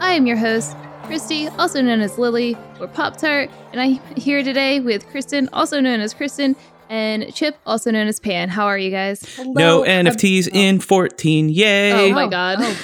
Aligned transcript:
I 0.00 0.12
am 0.12 0.26
your 0.26 0.36
host, 0.36 0.76
Christy, 1.04 1.48
also 1.48 1.82
known 1.82 2.00
as 2.00 2.18
Lily 2.18 2.56
or 2.80 2.86
Pop 2.88 3.16
Tart, 3.16 3.50
and 3.72 3.80
I'm 3.80 3.98
here 4.16 4.42
today 4.42 4.80
with 4.80 5.06
Kristen, 5.08 5.48
also 5.52 5.80
known 5.80 6.00
as 6.00 6.14
Kristen, 6.14 6.56
and 6.88 7.32
Chip, 7.34 7.56
also 7.66 7.90
known 7.90 8.06
as 8.06 8.18
Pan. 8.20 8.48
How 8.48 8.66
are 8.66 8.78
you 8.78 8.90
guys? 8.90 9.22
No 9.38 9.82
NFTs 9.82 10.48
in 10.52 10.80
14. 10.80 11.48
Yay. 11.50 11.92
Oh 12.10 12.14
my 12.14 12.24
Oh, 12.24 12.28
god. 12.30 12.58
oh. 12.60 12.78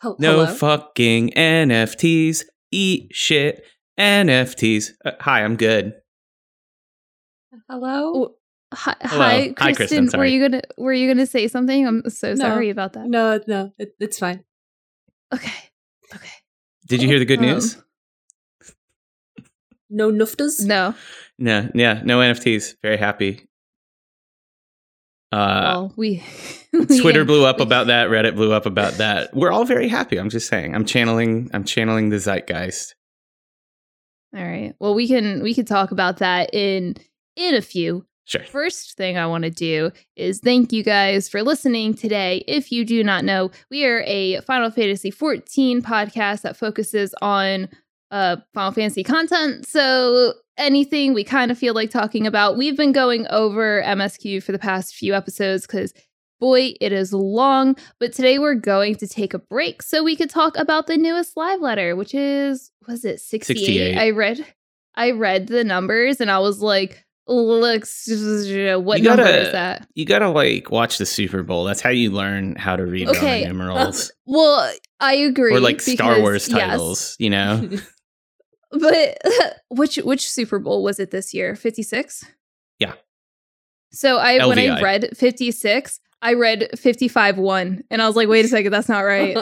Hel- 0.00 0.16
No 0.18 0.32
hello? 0.44 0.46
fucking 0.54 1.30
NFTs. 1.30 2.44
Eat 2.70 3.08
shit. 3.12 3.62
NFTs. 3.98 4.90
Uh, 5.04 5.12
hi, 5.20 5.42
I'm 5.44 5.56
good. 5.56 5.94
hello. 7.68 8.12
Oh, 8.14 8.34
Hi, 8.74 8.94
Hello. 9.00 9.22
hi, 9.24 9.54
Hi, 9.58 9.72
Kristen. 9.72 10.04
Kristen, 10.04 10.20
were 10.20 10.26
you 10.26 10.46
gonna 10.46 10.60
Were 10.76 10.92
you 10.92 11.08
gonna 11.08 11.24
say 11.24 11.48
something? 11.48 11.86
I'm 11.86 12.10
so 12.10 12.34
No. 12.34 12.44
sorry 12.44 12.68
about 12.68 12.92
that. 12.92 13.06
No, 13.06 13.40
no, 13.46 13.72
it, 13.78 13.94
it's 13.98 14.18
fine. 14.18 14.44
Okay. 15.32 15.50
Okay. 16.14 16.28
Did 16.86 17.02
you 17.02 17.08
hear 17.08 17.18
the 17.18 17.24
good 17.24 17.38
Um, 17.40 17.44
news? 17.46 17.76
No 19.90 20.10
nuftas. 20.10 20.64
No. 20.64 20.94
No, 21.38 21.70
yeah, 21.74 22.02
no 22.04 22.18
NFTs. 22.18 22.76
Very 22.82 22.96
happy. 22.98 23.46
Uh, 25.30 25.60
well, 25.62 25.92
we. 25.96 26.22
Twitter 27.00 27.24
blew 27.24 27.44
up 27.44 27.58
we- 27.58 27.62
about 27.64 27.86
that. 27.88 28.08
Reddit 28.08 28.34
blew 28.34 28.52
up 28.52 28.66
about 28.66 28.94
that. 28.94 29.34
We're 29.34 29.50
all 29.52 29.64
very 29.64 29.88
happy. 29.88 30.16
I'm 30.18 30.30
just 30.30 30.48
saying. 30.48 30.74
I'm 30.74 30.84
channeling. 30.84 31.50
I'm 31.52 31.64
channeling 31.64 32.08
the 32.10 32.16
zeitgeist. 32.18 32.94
All 34.36 34.42
right. 34.44 34.74
Well, 34.78 34.94
we 34.94 35.08
can 35.08 35.42
we 35.42 35.54
can 35.54 35.64
talk 35.64 35.90
about 35.90 36.18
that 36.18 36.50
in 36.54 36.94
in 37.36 37.54
a 37.54 37.62
few. 37.62 38.06
Sure. 38.28 38.44
First 38.44 38.98
thing 38.98 39.16
I 39.16 39.26
want 39.26 39.44
to 39.44 39.50
do 39.50 39.90
is 40.14 40.40
thank 40.40 40.70
you 40.70 40.82
guys 40.82 41.30
for 41.30 41.42
listening 41.42 41.94
today. 41.94 42.44
If 42.46 42.70
you 42.70 42.84
do 42.84 43.02
not 43.02 43.24
know, 43.24 43.50
we 43.70 43.86
are 43.86 44.02
a 44.06 44.42
Final 44.42 44.70
Fantasy 44.70 45.10
14 45.10 45.80
podcast 45.80 46.42
that 46.42 46.54
focuses 46.54 47.14
on 47.22 47.70
uh 48.10 48.36
Final 48.52 48.72
Fantasy 48.72 49.02
content. 49.02 49.66
So 49.66 50.34
anything 50.58 51.14
we 51.14 51.24
kind 51.24 51.50
of 51.50 51.56
feel 51.56 51.72
like 51.72 51.90
talking 51.90 52.26
about, 52.26 52.58
we've 52.58 52.76
been 52.76 52.92
going 52.92 53.26
over 53.28 53.82
MSQ 53.82 54.42
for 54.42 54.52
the 54.52 54.58
past 54.58 54.94
few 54.94 55.14
episodes 55.14 55.66
cuz 55.66 55.94
boy, 56.38 56.74
it 56.82 56.92
is 56.92 57.14
long, 57.14 57.76
but 57.98 58.12
today 58.12 58.38
we're 58.38 58.54
going 58.54 58.94
to 58.96 59.08
take 59.08 59.32
a 59.32 59.38
break 59.38 59.82
so 59.82 60.04
we 60.04 60.14
could 60.14 60.28
talk 60.28 60.54
about 60.58 60.86
the 60.86 60.98
newest 60.98 61.34
live 61.34 61.62
letter, 61.62 61.96
which 61.96 62.14
is 62.14 62.72
was 62.86 63.06
it 63.06 63.20
68? 63.20 63.56
68. 63.56 63.96
I 63.98 64.10
read 64.10 64.44
I 64.94 65.12
read 65.12 65.46
the 65.46 65.64
numbers 65.64 66.20
and 66.20 66.30
I 66.30 66.40
was 66.40 66.60
like, 66.60 67.06
look, 67.28 67.82
what 68.84 68.98
You 68.98 69.04
number 69.08 69.22
gotta- 69.24 69.46
is 69.46 69.52
that? 69.52 69.86
You 69.94 70.04
gotta 70.06 70.28
like 70.30 70.70
watch 70.70 70.98
the 70.98 71.06
Super 71.06 71.42
Bowl. 71.42 71.64
That's 71.64 71.80
how 71.80 71.90
you 71.90 72.10
learn 72.10 72.56
how 72.56 72.76
to 72.76 72.84
read 72.86 73.08
Okay. 73.08 73.44
Roman 73.44 73.48
numerals 73.48 74.10
Well, 74.26 74.72
I 75.00 75.14
agree. 75.14 75.54
or 75.54 75.60
like 75.60 75.80
Star 75.80 75.94
because- 76.14 76.20
Wars 76.20 76.48
yes. 76.48 76.58
titles. 76.58 77.16
You 77.18 77.30
know. 77.30 77.68
But 78.70 79.16
which 79.70 79.96
which 79.96 80.30
Super 80.30 80.58
Bowl 80.58 80.82
was 80.82 81.00
it 81.00 81.10
this 81.10 81.32
year? 81.32 81.56
56? 81.56 82.22
Yeah. 82.78 82.92
So 83.92 84.18
I 84.18 84.46
when 84.46 84.58
I 84.58 84.80
read 84.82 85.16
56, 85.16 86.00
I 86.20 86.34
read 86.34 86.68
55-1 86.76 87.82
and 87.90 88.02
I 88.02 88.06
was 88.06 88.14
like, 88.14 88.28
wait 88.28 88.44
a 88.44 88.48
second, 88.48 88.70
that's 88.72 88.88
not 88.90 89.00
right. 89.00 89.34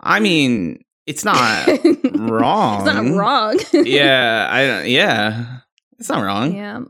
I 0.00 0.18
mean, 0.18 0.82
it's 1.06 1.24
not 1.24 1.68
wrong. 1.68 2.84
It's 2.84 2.92
not 2.92 3.16
wrong. 3.16 3.58
yeah, 3.72 4.48
I 4.50 4.66
don't. 4.66 4.88
Yeah, 4.88 5.58
it's 6.00 6.08
not 6.08 6.22
wrong. 6.24 6.52
Yeah. 6.52 6.80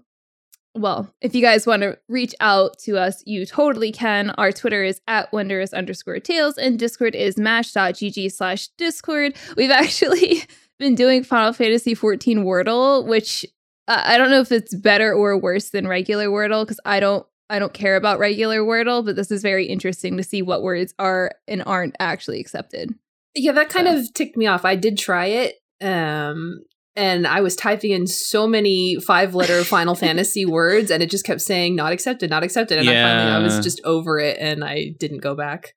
Well, 0.75 1.13
if 1.21 1.35
you 1.35 1.43
guys 1.43 1.67
want 1.67 1.83
to 1.83 1.99
reach 2.09 2.35
out 2.41 2.79
to 2.85 2.97
us, 2.99 3.23
you 3.27 3.45
totally 3.45 3.93
can. 3.93 4.31
Our 4.31 4.53
Twitter 4.53 4.83
is 4.83 5.01
at 5.07 5.31
wondrous 5.33 5.73
underscore 5.75 6.19
tails 6.19 6.57
and 6.57 6.79
Discord 6.79 7.15
is 7.15 7.37
mash.gg 7.37 8.33
slash 8.33 8.69
discord. 8.79 9.35
We've 9.57 9.71
actually 9.83 10.45
been 10.79 10.95
doing 10.95 11.25
Final 11.25 11.53
Fantasy 11.53 11.95
14 11.95 12.45
Wordle, 12.45 13.07
which 13.07 13.45
uh, 13.87 14.03
I 14.05 14.17
don't 14.17 14.31
know 14.31 14.41
if 14.41 14.51
it's 14.51 14.75
better 14.75 15.13
or 15.13 15.37
worse 15.39 15.71
than 15.71 15.87
regular 15.87 16.29
Wordle 16.29 16.65
because 16.65 16.81
I 16.87 17.01
don't 17.01 17.27
I 17.51 17.59
don't 17.59 17.75
care 17.75 17.97
about 17.97 18.19
regular 18.19 18.61
Wordle, 18.61 19.05
but 19.05 19.15
this 19.15 19.31
is 19.31 19.43
very 19.43 19.67
interesting 19.67 20.17
to 20.17 20.23
see 20.23 20.41
what 20.41 20.63
words 20.63 20.95
are 20.99 21.33
and 21.47 21.63
aren't 21.67 21.97
actually 22.01 22.41
accepted. 22.41 22.95
yeah, 23.35 23.53
that 23.53 23.69
kind 23.69 23.87
So. 23.89 23.99
of 23.99 24.15
ticked 24.15 24.39
me 24.39 24.47
off. 24.47 24.65
I 24.65 24.75
did 24.75 24.97
try 24.97 25.27
it, 25.27 25.57
um, 25.83 26.63
and 26.95 27.27
I 27.27 27.41
was 27.41 27.57
typing 27.57 27.93
in 27.93 28.07
so 28.07 28.47
many 28.47 28.97
five-letter 29.01 29.65
Final 29.65 29.95
Fantasy 29.95 30.45
words, 30.45 30.91
and 30.91 31.03
it 31.03 31.11
just 31.11 31.25
kept 31.25 31.41
saying 31.41 31.77
"not 31.77 31.93
accepted, 31.93 32.31
not 32.31 32.43
accepted," 32.43 32.79
and 32.79 32.89
I 32.89 32.93
finally 32.93 33.33
I 33.33 33.39
was 33.39 33.61
just 33.61 33.81
over 33.85 34.19
it, 34.19 34.39
and 34.39 34.65
I 34.65 34.95
didn't 34.99 35.19
go 35.19 35.35
back. 35.35 35.75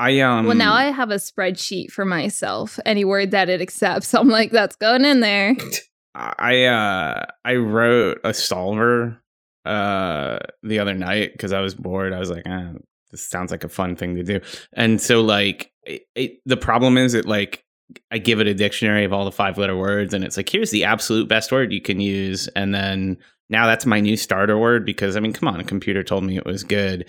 I 0.00 0.20
um. 0.20 0.46
well, 0.46 0.56
now 0.56 0.72
I 0.72 0.84
have 0.84 1.10
a 1.10 1.16
spreadsheet 1.16 1.90
for 1.90 2.06
myself. 2.06 2.80
Any 2.86 3.04
word 3.04 3.32
that 3.32 3.50
it 3.50 3.60
accepts, 3.60 4.14
I'm 4.14 4.28
like, 4.28 4.50
that's 4.50 4.76
going 4.76 5.04
in 5.04 5.20
there. 5.20 5.54
I 6.14 6.64
uh 6.64 7.26
I 7.44 7.54
wrote 7.54 8.18
a 8.24 8.34
solver 8.34 9.22
uh 9.64 10.38
the 10.62 10.80
other 10.80 10.94
night 10.94 11.32
because 11.32 11.52
I 11.52 11.60
was 11.60 11.74
bored. 11.74 12.14
I 12.14 12.18
was 12.18 12.30
like, 12.30 12.44
ah, 12.46 12.72
this 13.10 13.22
sounds 13.22 13.50
like 13.50 13.62
a 13.62 13.68
fun 13.68 13.94
thing 13.94 14.16
to 14.16 14.22
do. 14.22 14.40
And 14.72 15.00
so 15.00 15.20
like 15.20 15.70
it, 15.84 16.02
it, 16.14 16.32
the 16.46 16.56
problem 16.56 16.96
is 16.96 17.14
it 17.14 17.26
like 17.26 17.64
I 18.10 18.18
give 18.18 18.40
it 18.40 18.46
a 18.46 18.54
dictionary 18.54 19.04
of 19.04 19.12
all 19.12 19.24
the 19.24 19.32
five 19.32 19.58
letter 19.58 19.76
words 19.76 20.14
and 20.14 20.24
it's 20.24 20.36
like 20.36 20.48
here's 20.48 20.70
the 20.70 20.84
absolute 20.84 21.28
best 21.28 21.52
word 21.52 21.72
you 21.72 21.80
can 21.80 22.00
use 22.00 22.48
and 22.48 22.74
then 22.74 23.18
now 23.48 23.66
that's 23.66 23.84
my 23.84 24.00
new 24.00 24.16
starter 24.16 24.56
word 24.56 24.86
because 24.86 25.16
I 25.16 25.20
mean 25.20 25.32
come 25.32 25.48
on 25.48 25.60
a 25.60 25.64
computer 25.64 26.02
told 26.02 26.24
me 26.24 26.36
it 26.36 26.46
was 26.46 26.64
good. 26.64 27.06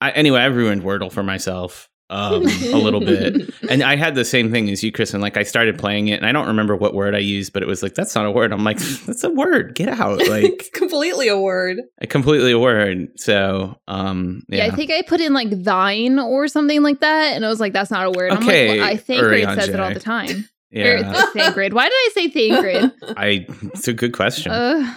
I, 0.00 0.12
anyway, 0.12 0.40
I've 0.40 0.56
ruined 0.56 0.82
Wordle 0.82 1.12
for 1.12 1.22
myself 1.22 1.89
um, 2.10 2.42
a 2.44 2.76
little 2.76 3.00
bit. 3.00 3.54
And 3.70 3.84
I 3.84 3.94
had 3.94 4.16
the 4.16 4.24
same 4.24 4.50
thing 4.50 4.68
as 4.68 4.82
you, 4.82 4.90
Kristen. 4.90 5.20
Like 5.20 5.36
I 5.36 5.44
started 5.44 5.78
playing 5.78 6.08
it, 6.08 6.14
and 6.14 6.26
I 6.26 6.32
don't 6.32 6.48
remember 6.48 6.74
what 6.74 6.92
word 6.92 7.14
I 7.14 7.18
used, 7.18 7.52
but 7.52 7.62
it 7.62 7.66
was 7.66 7.84
like 7.84 7.94
that's 7.94 8.14
not 8.16 8.26
a 8.26 8.30
word. 8.32 8.52
I'm 8.52 8.64
like, 8.64 8.78
that's 9.06 9.22
a 9.22 9.30
word. 9.30 9.74
Get 9.76 9.88
out! 9.88 10.20
Like 10.28 10.70
completely 10.74 11.28
a 11.28 11.38
word. 11.38 11.78
a 12.00 12.06
completely 12.08 12.50
a 12.52 12.58
word. 12.58 13.08
So, 13.16 13.76
um, 13.86 14.42
Yeah. 14.48 14.66
yeah. 14.66 14.72
I 14.72 14.74
think 14.76 14.90
I 14.90 15.02
put 15.02 15.20
in 15.20 15.32
like 15.34 15.50
thine 15.62 16.18
or 16.18 16.48
something 16.48 16.82
like 16.82 16.98
that, 17.00 17.36
and 17.36 17.46
I 17.46 17.48
was 17.48 17.60
like, 17.60 17.72
"That's 17.72 17.90
not 17.92 18.06
a 18.06 18.10
word." 18.10 18.32
I'm 18.32 18.38
Okay, 18.38 18.68
like, 18.70 18.78
well, 18.80 18.88
I 18.88 18.96
think 18.96 19.22
Urianger. 19.22 19.54
says 19.54 19.68
it 19.68 19.78
all 19.80 19.94
the 19.94 20.00
time. 20.00 20.48
Or 20.74 20.78
yeah. 20.78 21.26
Thangrid. 21.34 21.72
Why 21.72 21.84
did 21.84 21.92
I 21.94 22.08
say 22.14 22.30
Thangrid? 22.30 22.92
I. 23.16 23.46
It's 23.74 23.86
a 23.88 23.92
good 23.92 24.12
question. 24.12 24.50
Ugh, 24.52 24.96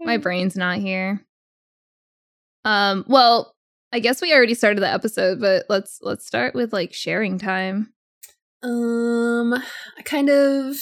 my 0.00 0.16
brain's 0.16 0.56
not 0.56 0.78
here. 0.78 1.22
Um. 2.64 3.04
Well, 3.08 3.54
I 3.92 4.00
guess 4.00 4.20
we 4.20 4.34
already 4.34 4.54
started 4.54 4.82
the 4.82 4.92
episode, 4.92 5.40
but 5.40 5.66
let's 5.68 5.98
let's 6.02 6.26
start 6.26 6.54
with 6.54 6.72
like 6.72 6.92
sharing 6.92 7.38
time. 7.38 7.92
Um, 8.62 9.54
I 9.54 10.02
kind 10.04 10.28
of 10.28 10.76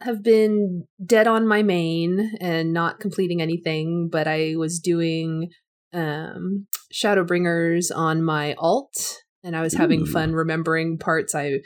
have 0.00 0.22
been 0.22 0.84
dead 1.04 1.26
on 1.26 1.46
my 1.46 1.62
main 1.62 2.36
and 2.40 2.72
not 2.72 3.00
completing 3.00 3.40
anything, 3.40 4.08
but 4.10 4.28
I 4.28 4.54
was 4.56 4.78
doing 4.78 5.50
um 5.92 6.66
Shadowbringers 6.92 7.86
on 7.94 8.22
my 8.22 8.54
alt, 8.58 9.22
and 9.42 9.56
I 9.56 9.62
was 9.62 9.74
having 9.74 10.02
Ooh. 10.02 10.06
fun 10.06 10.32
remembering 10.32 10.98
parts. 10.98 11.34
I 11.34 11.60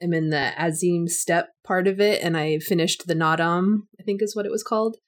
am 0.00 0.12
in 0.12 0.30
the 0.30 0.52
Azim 0.56 1.08
Steppe 1.08 1.48
part 1.64 1.88
of 1.88 2.00
it, 2.00 2.22
and 2.22 2.36
I 2.36 2.58
finished 2.58 3.06
the 3.06 3.14
Naadam, 3.14 3.82
I 3.98 4.02
think 4.04 4.22
is 4.22 4.36
what 4.36 4.46
it 4.46 4.52
was 4.52 4.62
called. 4.62 4.98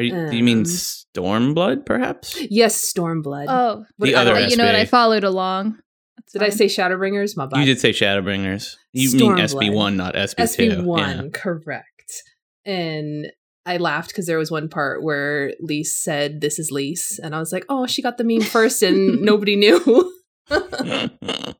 Are 0.00 0.02
you, 0.02 0.30
do 0.30 0.36
you 0.36 0.42
mean 0.42 0.60
um, 0.60 0.64
Stormblood, 0.64 1.84
perhaps? 1.84 2.40
Yes, 2.48 2.90
Stormblood. 2.90 3.44
Oh, 3.48 3.84
The 3.98 4.14
other 4.14 4.32
don't- 4.32 4.50
you 4.50 4.56
know 4.56 4.64
what? 4.64 4.74
I 4.74 4.86
followed 4.86 5.24
along. 5.24 5.78
That's 6.16 6.32
Did 6.32 6.42
I 6.42 6.48
say 6.48 6.66
Shadowbringers? 6.66 7.36
My 7.36 7.44
bad. 7.44 7.60
You 7.60 7.66
did 7.66 7.80
say 7.80 7.90
Shadowbringers. 7.90 8.76
You 8.94 9.12
mean 9.12 9.32
SB 9.32 9.74
one, 9.74 9.98
not 9.98 10.14
SB 10.14 10.56
two. 10.56 10.70
SB 10.70 10.84
one, 10.84 11.32
correct. 11.32 12.22
And 12.64 13.26
I 13.66 13.76
laughed 13.76 14.08
because 14.08 14.26
there 14.26 14.38
was 14.38 14.50
one 14.50 14.70
part 14.70 15.02
where 15.02 15.52
Lyse 15.60 15.94
said, 15.94 16.40
"This 16.40 16.58
is 16.58 16.70
Lyse," 16.70 17.18
and 17.22 17.34
I 17.34 17.38
was 17.38 17.52
like, 17.52 17.66
"Oh, 17.68 17.86
she 17.86 18.00
got 18.00 18.16
the 18.16 18.24
meme 18.24 18.40
first, 18.40 18.82
and 18.82 19.20
nobody 19.22 19.56
knew." 19.56 20.14
but 20.48 20.70
that 20.80 21.56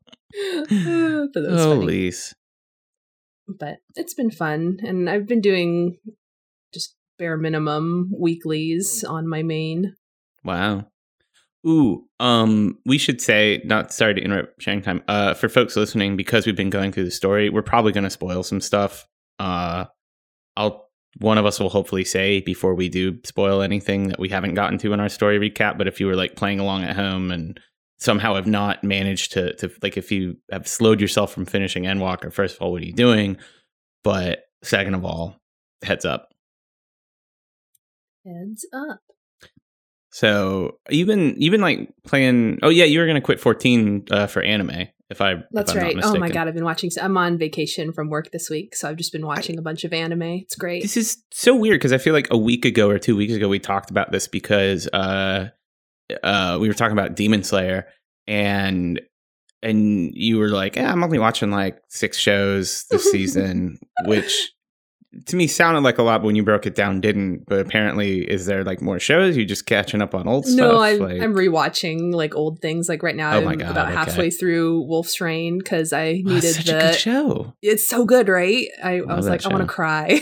was 1.34 1.60
oh, 1.60 1.81
funny. 1.81 1.87
Lyse. 1.87 2.34
But 3.48 3.78
it's 3.96 4.14
been 4.14 4.31
fun, 4.31 4.78
and 4.82 5.10
I've 5.10 5.26
been 5.26 5.42
doing 5.42 5.98
just 6.72 6.96
bare 7.20 7.37
minimum 7.37 8.11
weeklies 8.19 9.05
on 9.05 9.28
my 9.28 9.43
main. 9.43 9.94
Wow. 10.43 10.87
Ooh, 11.69 12.06
um, 12.19 12.78
we 12.87 12.96
should 12.96 13.20
say, 13.20 13.61
not 13.67 13.93
sorry 13.93 14.14
to 14.14 14.22
interrupt 14.22 14.62
sharing 14.62 14.81
time. 14.81 15.02
Uh, 15.06 15.34
for 15.34 15.50
folks 15.50 15.76
listening, 15.76 16.17
because 16.17 16.46
we've 16.46 16.56
been 16.56 16.70
going 16.70 16.90
through 16.90 17.05
the 17.05 17.11
story, 17.11 17.50
we're 17.50 17.61
probably 17.61 17.93
going 17.93 18.05
to 18.05 18.11
spoil 18.11 18.43
some 18.43 18.62
stuff. 18.62 19.06
Uh, 19.38 19.84
I'll 20.56 20.88
one 21.19 21.38
of 21.38 21.44
us 21.44 21.58
will 21.58 21.69
hopefully 21.69 22.05
say 22.05 22.40
before 22.40 22.75
we 22.75 22.88
do 22.88 23.19
spoil 23.25 23.62
anything 23.62 24.08
that 24.08 24.20
we 24.20 24.28
haven't 24.28 24.55
gotten 24.55 24.78
to 24.78 24.93
in 24.93 25.00
our 25.00 25.08
story 25.08 25.38
recap. 25.38 25.76
But 25.76 25.88
if 25.88 25.99
you 25.99 26.06
were 26.06 26.14
like 26.14 26.37
playing 26.37 26.61
along 26.61 26.84
at 26.84 26.94
home 26.94 27.32
and 27.32 27.58
somehow 27.99 28.37
have 28.37 28.46
not 28.46 28.84
managed 28.84 29.32
to 29.32 29.55
to 29.56 29.70
like 29.82 29.96
if 29.96 30.12
you 30.12 30.37
have 30.52 30.69
slowed 30.69 31.00
yourself 31.00 31.32
from 31.32 31.46
finishing 31.46 31.82
Endwalker, 31.82 32.32
first 32.32 32.56
of 32.56 32.62
all, 32.62 32.73
what 32.73 32.82
are 32.82 32.87
you 32.87 32.93
doing? 32.93 33.37
But 34.05 34.44
second 34.62 34.94
of 34.94 35.05
all, 35.05 35.37
heads 35.82 36.05
up. 36.05 36.30
Heads 38.26 38.67
up. 38.72 39.00
So 40.12 40.78
you've 40.88 41.06
been 41.06 41.34
you've 41.38 41.52
been 41.52 41.61
like 41.61 41.88
playing. 42.05 42.58
Oh 42.62 42.69
yeah, 42.69 42.84
you 42.84 42.99
were 42.99 43.06
gonna 43.06 43.20
quit 43.20 43.40
fourteen 43.40 44.05
uh, 44.11 44.26
for 44.26 44.43
anime. 44.43 44.88
If 45.08 45.20
I 45.20 45.37
That's 45.50 45.72
if 45.72 45.76
I'm 45.76 45.82
right. 45.82 45.96
Not 45.96 46.17
Oh 46.17 46.19
my 46.19 46.28
god, 46.28 46.49
I've 46.49 46.55
been 46.55 46.64
watching. 46.64 46.90
I'm 47.00 47.17
on 47.17 47.38
vacation 47.38 47.93
from 47.93 48.11
work 48.11 48.31
this 48.31 48.50
week, 48.50 48.76
so 48.76 48.88
I've 48.88 48.96
just 48.96 49.12
been 49.12 49.26
watching 49.26 49.58
a 49.58 49.62
bunch 49.62 49.84
of 49.84 49.93
anime. 49.93 50.22
It's 50.22 50.55
great. 50.55 50.82
This 50.82 50.96
is 50.96 51.22
so 51.32 51.55
weird 51.55 51.81
because 51.81 51.93
I 51.93 51.99
feel 51.99 52.12
like 52.12 52.28
a 52.31 52.38
week 52.38 52.64
ago 52.64 52.88
or 52.88 52.99
two 52.99 53.17
weeks 53.17 53.34
ago 53.34 53.49
we 53.49 53.58
talked 53.58 53.90
about 53.90 54.12
this 54.12 54.28
because 54.28 54.88
uh, 54.88 55.49
uh, 56.23 56.58
we 56.61 56.69
were 56.69 56.75
talking 56.75 56.96
about 56.96 57.16
Demon 57.16 57.43
Slayer 57.43 57.87
and 58.26 59.00
and 59.62 60.11
you 60.14 60.38
were 60.38 60.49
like, 60.49 60.76
yeah, 60.76 60.90
I'm 60.90 61.02
only 61.05 61.19
watching 61.19 61.50
like 61.50 61.81
six 61.88 62.16
shows 62.19 62.84
this 62.90 63.05
season, 63.11 63.78
which 64.05 64.52
to 65.27 65.37
me 65.37 65.47
sounded 65.47 65.81
like 65.81 65.99
a 65.99 66.03
lot. 66.03 66.19
But 66.23 66.27
when 66.27 66.37
you 66.37 66.43
broke 66.45 66.67
it 66.67 66.75
down, 66.75 67.01
didn't. 67.01 67.47
But 67.47 67.59
apparently, 67.61 68.21
is 68.21 68.47
there 68.47 68.62
like 68.65 68.81
more 68.81 68.99
shows? 69.01 69.37
You 69.37 69.45
just 69.45 69.67
catching 69.67 70.01
up 70.01 70.15
on 70.15 70.29
old 70.29 70.47
stuff? 70.47 70.57
No, 70.57 70.81
I'm, 70.81 70.99
like, 70.99 71.21
I'm 71.21 71.35
rewatching 71.35 72.12
like 72.15 72.35
old 72.35 72.61
things. 72.61 72.89
Like 72.89 73.03
right 73.03 73.17
now, 73.17 73.33
Oh 73.35 73.47
I'm 73.49 73.59
God, 73.59 73.71
about 73.71 73.89
okay. 73.89 73.97
halfway 73.97 74.31
through 74.31 74.83
Wolf's 74.83 75.21
Rain 75.21 75.59
because 75.59 75.93
I 75.93 76.23
Oh, 76.25 76.29
needed 76.29 76.45
it's 76.45 76.57
such 76.57 76.67
the. 76.67 76.79
a 76.79 76.81
good 76.81 76.95
show. 76.99 77.55
It's 77.62 77.87
so 77.89 78.05
good, 78.05 78.29
right? 78.29 78.69
I, 78.83 79.01
I 79.01 79.15
was 79.17 79.29
like, 79.29 79.45
I 79.45 79.49
want 79.49 79.62
to 79.62 79.67
cry. 79.73 80.21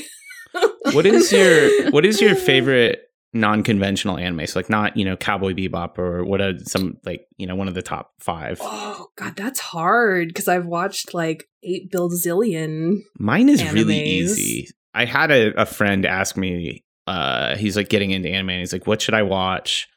What 0.92 1.04
is 1.06 1.30
your 1.32 1.90
What 1.90 2.06
is 2.06 2.20
your 2.20 2.34
favorite 2.50 3.07
non-conventional 3.32 4.18
anime? 4.18 4.46
So 4.46 4.58
like 4.58 4.70
not 4.70 4.96
you 4.96 5.04
know 5.04 5.16
Cowboy 5.16 5.52
Bebop 5.52 5.98
or 5.98 6.24
what 6.24 6.40
are 6.40 6.58
some 6.60 6.98
like 7.04 7.26
you 7.36 7.46
know 7.46 7.56
one 7.56 7.68
of 7.68 7.74
the 7.74 7.82
top 7.82 8.12
five. 8.20 8.58
Oh 8.60 9.08
God, 9.16 9.36
that's 9.36 9.60
hard 9.60 10.28
because 10.28 10.48
I've 10.48 10.66
watched 10.66 11.14
like 11.14 11.48
eight 11.62 11.90
bilzillion. 11.90 13.04
Mine 13.18 13.48
is 13.48 13.72
really 13.72 14.02
easy. 14.02 14.68
I 14.94 15.04
had 15.04 15.30
a, 15.30 15.60
a 15.60 15.66
friend 15.66 16.04
ask 16.04 16.36
me, 16.36 16.84
uh, 17.06 17.56
he's 17.56 17.76
like 17.76 17.88
getting 17.88 18.10
into 18.10 18.28
anime 18.28 18.50
and 18.50 18.58
he's 18.60 18.72
like, 18.72 18.86
what 18.86 19.00
should 19.00 19.14
I 19.14 19.22
watch? 19.22 19.88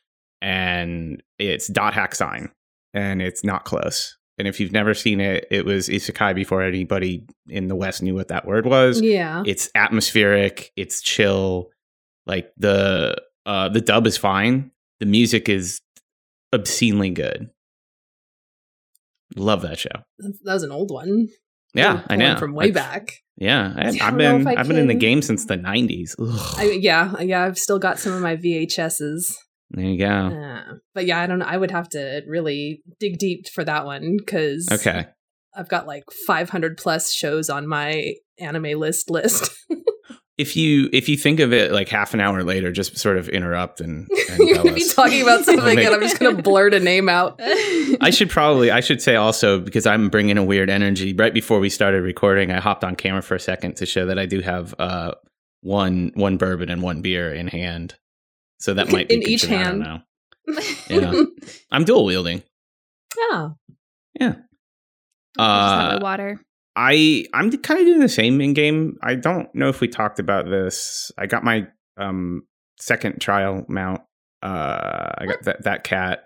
And 0.41 1.23
it's 1.39 1.67
Dot 1.67 1.93
Hack 1.93 2.13
Sign 2.13 2.51
and 2.93 3.21
it's 3.21 3.43
not 3.43 3.65
close. 3.65 4.17
And 4.37 4.47
if 4.47 4.59
you've 4.59 4.71
never 4.71 4.93
seen 4.93 5.19
it, 5.19 5.45
it 5.51 5.65
was 5.65 5.87
isekai 5.87 6.35
before 6.35 6.61
anybody 6.61 7.25
in 7.47 7.67
the 7.67 7.75
West 7.75 8.01
knew 8.01 8.15
what 8.15 8.29
that 8.29 8.45
word 8.45 8.65
was. 8.65 9.01
Yeah, 9.01 9.43
It's 9.45 9.69
atmospheric, 9.75 10.71
it's 10.75 11.01
chill. 11.01 11.69
Like 12.25 12.51
the 12.57 13.15
uh 13.45 13.69
the 13.69 13.81
dub 13.81 14.07
is 14.07 14.17
fine. 14.17 14.71
The 14.99 15.05
music 15.05 15.49
is 15.49 15.81
obscenely 16.53 17.09
good. 17.09 17.49
Love 19.35 19.61
that 19.61 19.79
show. 19.79 19.89
that 20.19 20.53
was 20.53 20.63
an 20.63 20.71
old 20.71 20.91
one. 20.91 21.29
Yeah, 21.73 22.01
I 22.07 22.17
know. 22.17 22.37
from 22.37 22.53
way 22.53 22.71
back. 22.71 23.13
Yeah, 23.37 23.73
I, 23.77 23.97
I've 24.01 24.17
been 24.17 24.45
I've 24.45 24.67
been 24.67 24.77
in 24.77 24.87
the 24.87 24.93
game 24.93 25.21
since 25.21 25.45
the 25.45 25.57
'90s. 25.57 26.15
I, 26.57 26.77
yeah, 26.79 27.19
yeah. 27.21 27.43
I've 27.45 27.57
still 27.57 27.79
got 27.79 27.97
some 27.97 28.13
of 28.13 28.21
my 28.21 28.35
VHSs. 28.35 29.33
there 29.71 29.85
you 29.85 29.97
go. 29.97 30.05
Uh, 30.05 30.73
but 30.93 31.05
yeah, 31.05 31.21
I 31.21 31.27
don't 31.27 31.39
know. 31.39 31.45
I 31.45 31.57
would 31.57 31.71
have 31.71 31.87
to 31.89 32.21
really 32.27 32.81
dig 32.99 33.17
deep 33.17 33.47
for 33.47 33.63
that 33.63 33.85
one 33.85 34.17
because 34.17 34.67
Okay, 34.69 35.07
I've 35.55 35.69
got 35.69 35.87
like 35.87 36.03
500 36.27 36.77
plus 36.77 37.13
shows 37.13 37.49
on 37.49 37.67
my 37.67 38.15
anime 38.37 38.77
list 38.79 39.09
list. 39.09 39.49
if 40.41 40.55
you 40.57 40.89
if 40.91 41.07
you 41.07 41.15
think 41.17 41.39
of 41.39 41.53
it 41.53 41.71
like 41.71 41.87
half 41.87 42.13
an 42.13 42.19
hour 42.19 42.43
later, 42.43 42.71
just 42.71 42.97
sort 42.97 43.17
of 43.17 43.29
interrupt 43.29 43.79
and, 43.81 44.09
and 44.29 44.39
You're 44.47 44.57
gonna 44.57 44.73
be 44.73 44.83
talking 44.87 45.21
about 45.21 45.45
something, 45.45 45.79
and 45.79 45.87
I'm 45.95 46.01
just 46.01 46.19
gonna 46.19 46.41
blurt 46.41 46.73
a 46.73 46.79
name 46.79 47.07
out. 47.07 47.39
I 48.01 48.09
should 48.11 48.29
probably 48.29 48.71
I 48.71 48.79
should 48.81 49.01
say 49.01 49.15
also 49.15 49.59
because 49.59 49.85
I'm 49.85 50.09
bringing 50.09 50.37
a 50.37 50.43
weird 50.43 50.69
energy. 50.69 51.13
Right 51.13 51.33
before 51.33 51.59
we 51.59 51.69
started 51.69 52.01
recording, 52.03 52.51
I 52.51 52.59
hopped 52.59 52.83
on 52.83 52.95
camera 52.95 53.21
for 53.21 53.35
a 53.35 53.39
second 53.39 53.77
to 53.77 53.85
show 53.85 54.07
that 54.07 54.19
I 54.19 54.25
do 54.25 54.41
have 54.41 54.75
uh 54.79 55.13
one 55.61 56.11
one 56.15 56.37
bourbon 56.37 56.69
and 56.69 56.81
one 56.81 57.01
beer 57.01 57.33
in 57.33 57.47
hand. 57.47 57.95
So 58.59 58.73
that 58.73 58.91
might 58.91 59.07
be 59.09 59.15
In 59.15 59.23
each 59.23 59.45
I 59.45 59.49
hand. 59.49 59.79
know. 59.79 59.99
Yeah. 60.89 61.23
I'm 61.71 61.83
dual 61.85 62.05
wielding. 62.05 62.43
Oh, 63.17 63.55
Yeah. 64.19 64.33
Just 64.33 64.39
have 65.39 65.93
Uh, 65.93 65.99
water. 66.01 66.41
I 66.75 67.25
I'm 67.33 67.51
kind 67.57 67.79
of 67.79 67.85
doing 67.85 67.99
the 67.99 68.09
same 68.09 68.39
in 68.41 68.53
game. 68.53 68.97
I 69.03 69.15
don't 69.15 69.53
know 69.53 69.69
if 69.69 69.81
we 69.81 69.87
talked 69.87 70.19
about 70.19 70.49
this. 70.49 71.11
I 71.17 71.25
got 71.25 71.43
my 71.43 71.67
um 71.97 72.43
second 72.79 73.19
trial 73.19 73.65
mount. 73.67 74.01
Uh, 74.41 75.09
I 75.17 75.25
got 75.27 75.43
that 75.43 75.63
that 75.63 75.83
cat. 75.83 76.23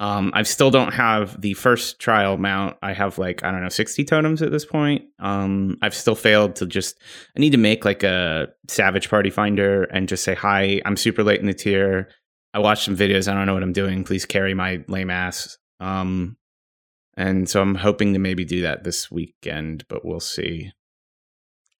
Um, 0.00 0.32
I 0.34 0.42
still 0.42 0.72
don't 0.72 0.92
have 0.92 1.40
the 1.40 1.54
first 1.54 2.00
trial 2.00 2.36
mount. 2.36 2.76
I 2.82 2.92
have 2.92 3.18
like 3.18 3.44
I 3.44 3.52
don't 3.52 3.62
know 3.62 3.68
sixty 3.68 4.04
totems 4.04 4.42
at 4.42 4.50
this 4.50 4.64
point. 4.64 5.04
Um, 5.20 5.76
I've 5.80 5.94
still 5.94 6.16
failed 6.16 6.56
to 6.56 6.66
just. 6.66 6.98
I 7.36 7.40
need 7.40 7.50
to 7.50 7.58
make 7.58 7.84
like 7.84 8.02
a 8.02 8.48
savage 8.68 9.08
party 9.08 9.30
finder 9.30 9.84
and 9.84 10.08
just 10.08 10.24
say 10.24 10.34
hi. 10.34 10.80
I'm 10.84 10.96
super 10.96 11.22
late 11.22 11.40
in 11.40 11.46
the 11.46 11.54
tier. 11.54 12.08
I 12.54 12.58
watched 12.58 12.84
some 12.84 12.96
videos. 12.96 13.30
I 13.30 13.34
don't 13.34 13.46
know 13.46 13.54
what 13.54 13.62
I'm 13.62 13.72
doing. 13.72 14.04
Please 14.04 14.26
carry 14.26 14.54
my 14.54 14.82
lame 14.88 15.10
ass. 15.10 15.56
Um, 15.78 16.36
and 17.16 17.48
so 17.48 17.60
I'm 17.62 17.76
hoping 17.76 18.12
to 18.12 18.18
maybe 18.18 18.44
do 18.44 18.62
that 18.62 18.84
this 18.84 19.10
weekend, 19.10 19.84
but 19.88 20.04
we'll 20.04 20.20
see. 20.20 20.72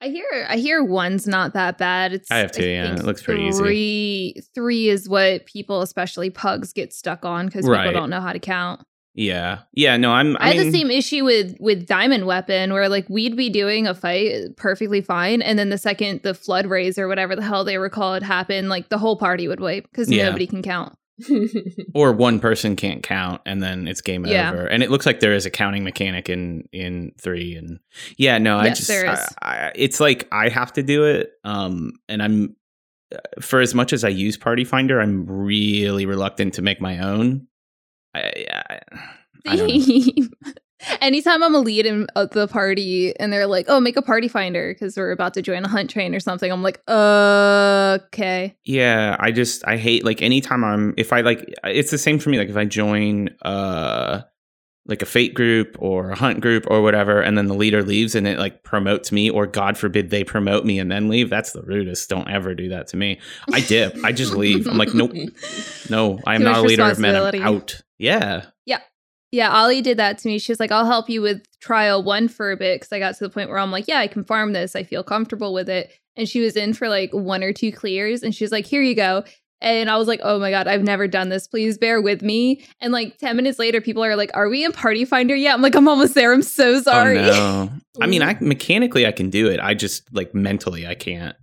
I 0.00 0.08
hear 0.08 0.46
I 0.49 0.56
hear 0.56 0.82
one's 0.82 1.29
not 1.29 1.55
that 1.55 1.79
bad. 1.79 2.12
It's 2.12 2.31
I 2.31 2.38
have 2.38 2.50
to, 2.52 2.67
yeah, 2.69 2.94
it 2.94 3.05
looks 3.05 3.23
pretty 3.23 3.44
easy. 3.44 3.58
three, 3.62 4.34
Three 4.55 4.88
is 4.88 5.08
what 5.08 5.46
people, 5.46 5.81
especially 5.81 6.29
pugs, 6.29 6.73
get 6.73 6.93
stuck 6.93 7.25
on 7.25 7.46
because 7.46 7.67
Right. 7.69 7.87
people 7.87 8.00
don't 8.00 8.11
know 8.11 8.20
how 8.20 8.32
to 8.32 8.40
count. 8.40 8.81
Yeah, 9.14 9.58
yeah. 9.75 9.96
No, 9.99 10.11
I'm. 10.11 10.37
I, 10.38 10.40
I, 10.40 10.46
had 10.55 10.56
mean, 10.56 10.73
the 10.73 10.79
same 10.79 10.90
issue 10.90 11.23
with 11.23 11.55
with 11.61 11.87
diamond 11.87 12.25
weapon 12.26 12.73
where 12.73 12.88
like 12.88 13.06
we'd 13.11 13.37
be 13.37 13.50
doing 13.50 13.87
a 13.87 13.94
fight 13.94 14.56
perfectly 14.56 15.02
fine, 15.02 15.43
and 15.43 15.58
then 15.58 15.69
the 15.69 15.76
second 15.79 16.23
the 16.23 16.32
flood 16.34 16.67
rays 16.67 16.99
or 16.99 17.06
whatever 17.08 17.37
the 17.37 17.43
hell 17.43 17.62
they 17.62 17.76
were 17.79 17.90
called 17.90 18.23
happened, 18.23 18.70
like 18.70 18.88
the 18.88 18.96
whole 18.99 19.17
party 19.19 19.46
would 19.49 19.61
wipe 19.61 19.84
because 19.90 20.11
Yeah. 20.11 20.25
nobody 20.25 20.46
can 20.46 20.62
count. 20.62 20.94
or 21.94 22.12
one 22.12 22.40
person 22.40 22.76
can't 22.76 23.02
count, 23.02 23.42
and 23.46 23.62
then 23.62 23.86
it's 23.88 24.00
game 24.00 24.24
Yeah. 24.26 24.50
over. 24.50 24.66
And 24.66 24.82
it 24.82 24.90
looks 24.90 25.06
like 25.06 25.20
there 25.20 25.34
is 25.34 25.46
a 25.46 25.50
counting 25.50 25.84
mechanic 25.84 26.28
in 26.28 26.69
in 26.72 27.12
three, 27.20 27.56
and 27.56 27.78
yeah, 28.16 28.38
no, 28.38 28.58
I 28.58 28.66
Yes, 28.66 28.78
just. 28.78 28.90
I, 29.42 29.66
I, 29.66 29.72
it's 29.74 30.00
like 30.00 30.28
I 30.32 30.48
have 30.48 30.72
to 30.74 30.82
do 30.82 31.04
it. 31.04 31.32
Um, 31.44 31.94
and 32.08 32.22
I'm 32.22 32.56
uh, 33.14 33.19
for 33.41 33.60
as 33.60 33.74
much 33.74 33.93
as 33.93 34.05
I 34.05 34.08
use 34.08 34.36
Party 34.36 34.64
Finder, 34.64 35.00
I'm 35.00 35.26
really 35.26 36.06
reluctant 36.06 36.55
to 36.55 36.62
make 36.62 36.81
my 36.81 36.98
own. 36.98 37.46
I, 38.14 38.46
I, 38.50 38.81
I 39.46 39.56
don't 39.56 39.69
know. 39.69 39.79
Same. 39.79 40.31
Anytime 41.01 41.43
I'm 41.43 41.55
a 41.55 41.60
lead 41.60 41.86
in 41.86 42.06
uh, 42.17 42.27
the 42.27 42.48
party 42.48 43.17
and 43.19 43.32
they're 43.32 43.46
like, 43.46 43.67
"Oh, 43.69 43.81
make 43.81 43.96
a 43.96 44.03
party 44.03 44.29
finder" 44.29 44.72
because 44.72 44.96
we're 44.96 45.12
about 45.12 45.34
to 45.34 45.43
join 45.43 45.65
a 45.65 45.69
hunt 45.69 45.91
train 45.91 46.15
or 46.15 46.20
something, 46.20 46.51
I'm 46.51 46.62
like, 46.62 46.81
"Okay." 46.89 48.56
Yeah, 48.65 49.17
I 49.19 49.32
just 49.32 49.67
I 49.67 49.77
hate 49.77 50.05
like 50.05 50.22
anytime 50.22 50.65
I'm 50.65 50.94
if 50.96 51.12
I 51.12 51.20
like 51.20 51.53
it's 51.65 51.91
the 51.91 51.98
same 51.98 52.19
for 52.19 52.31
me 52.31 52.39
like 52.39 52.48
if 52.48 52.56
I 52.56 52.65
join 52.65 53.31
uh 53.43 54.22
like 54.86 55.03
a 55.03 55.06
fate 55.06 55.34
group 55.34 55.77
or 55.79 56.10
a 56.10 56.17
hunt 56.17 56.41
group 56.41 56.65
or 56.69 56.82
whatever 56.82 57.20
and 57.20 57.39
then 57.39 57.46
the 57.46 57.55
leader 57.55 57.84
leaves 57.84 58.17
and 58.17 58.27
it 58.27 58.36
like 58.39 58.65
promotes 58.65 59.12
me 59.12 59.31
or 59.31 59.46
god 59.46 59.79
forbid 59.79 60.10
they 60.10 60.24
promote 60.24 60.65
me 60.65 60.81
and 60.81 60.91
then 60.91 61.08
leave 61.08 61.31
that's 61.31 61.53
the 61.53 61.62
rudest. 61.62 62.08
Don't 62.08 62.29
ever 62.29 62.55
do 62.55 62.69
that 62.70 62.89
to 62.89 62.96
me. 62.96 63.20
I 63.53 63.60
dip 63.60 63.96
i 64.05 64.10
just 64.12 64.34
leave. 64.34 64.67
I'm 64.67 64.79
like 64.79 64.94
nope. 64.94 65.12
No 65.91 66.19
i 66.27 66.34
am 66.34 66.43
not 66.43 66.58
a 66.58 66.62
leader 66.62 66.84
of 66.84 66.98
men. 66.98 67.15
I'm 67.17 67.43
out. 67.43 67.82
Yeah 67.98 68.46
Yeah, 69.32 69.51
Ollie 69.51 69.81
did 69.81 69.96
that 69.96 70.19
to 70.19 70.29
me. 70.29 70.39
She 70.39 70.53
was 70.53 70.60
like, 70.60 70.70
I'll 70.70 70.86
help 70.86 71.08
you 71.08 71.22
with 71.22 71.43
trial 71.58 72.03
one 72.03 72.29
for 72.29 72.53
a 72.53 72.56
bit 72.56 72.81
because 72.81 72.93
I 72.93 72.98
got 72.98 73.17
to 73.17 73.24
the 73.24 73.31
point 73.31 73.48
where 73.48 73.58
I'm 73.58 73.70
like, 73.70 73.89
yeah, 73.89 73.98
I 73.98 74.06
can 74.06 74.22
farm 74.22 74.53
this. 74.53 74.77
I 74.77 74.82
feel 74.84 75.03
comfortable 75.03 75.55
with 75.55 75.69
it. 75.69 75.91
And 76.17 76.29
she 76.29 76.41
was 76.41 76.56
in 76.56 76.74
for 76.74 76.89
like 76.89 77.10
one 77.12 77.43
or 77.43 77.53
two 77.53 77.72
clears 77.72 78.22
and 78.22 78.34
she's 78.34 78.53
like, 78.53 78.67
here 78.67 78.82
you 78.82 78.94
go. 78.94 79.24
And 79.62 79.89
I 79.89 79.96
was 79.96 80.08
like, 80.08 80.20
oh 80.22 80.39
my 80.39 80.51
God, 80.51 80.67
I've 80.67 80.82
never 80.82 81.08
done 81.08 81.31
this. 81.31 81.46
Please 81.46 81.79
bear 81.79 82.03
with 82.03 82.20
me. 82.20 82.67
And 82.81 82.93
like 82.93 83.17
10 83.19 83.36
minutes 83.36 83.58
later, 83.58 83.81
people 83.81 84.05
are 84.05 84.17
like, 84.17 84.32
are 84.34 84.48
we 84.48 84.65
in 84.65 84.72
Party 84.72 85.05
Finder 85.05 85.36
yet? 85.36 85.55
I'm 85.55 85.62
like, 85.62 85.77
I'm 85.77 85.89
almost 85.89 86.15
there. 86.15 86.32
I'm 86.32 86.43
so 86.43 86.74
oh, 86.74 86.82
sorry. 86.82 87.19
oh 87.19 87.22
no 87.22 87.70
i 88.01 88.06
mean 88.06 88.22
i 88.22 88.36
mechanically 88.41 89.06
i 89.06 89.12
can 89.12 89.31
do 89.31 89.48
it 89.48 89.60
i 89.60 89.74
just 89.74 90.12
like 90.15 90.34
mentally 90.34 90.86
i 90.86 90.94
can't 90.94 91.36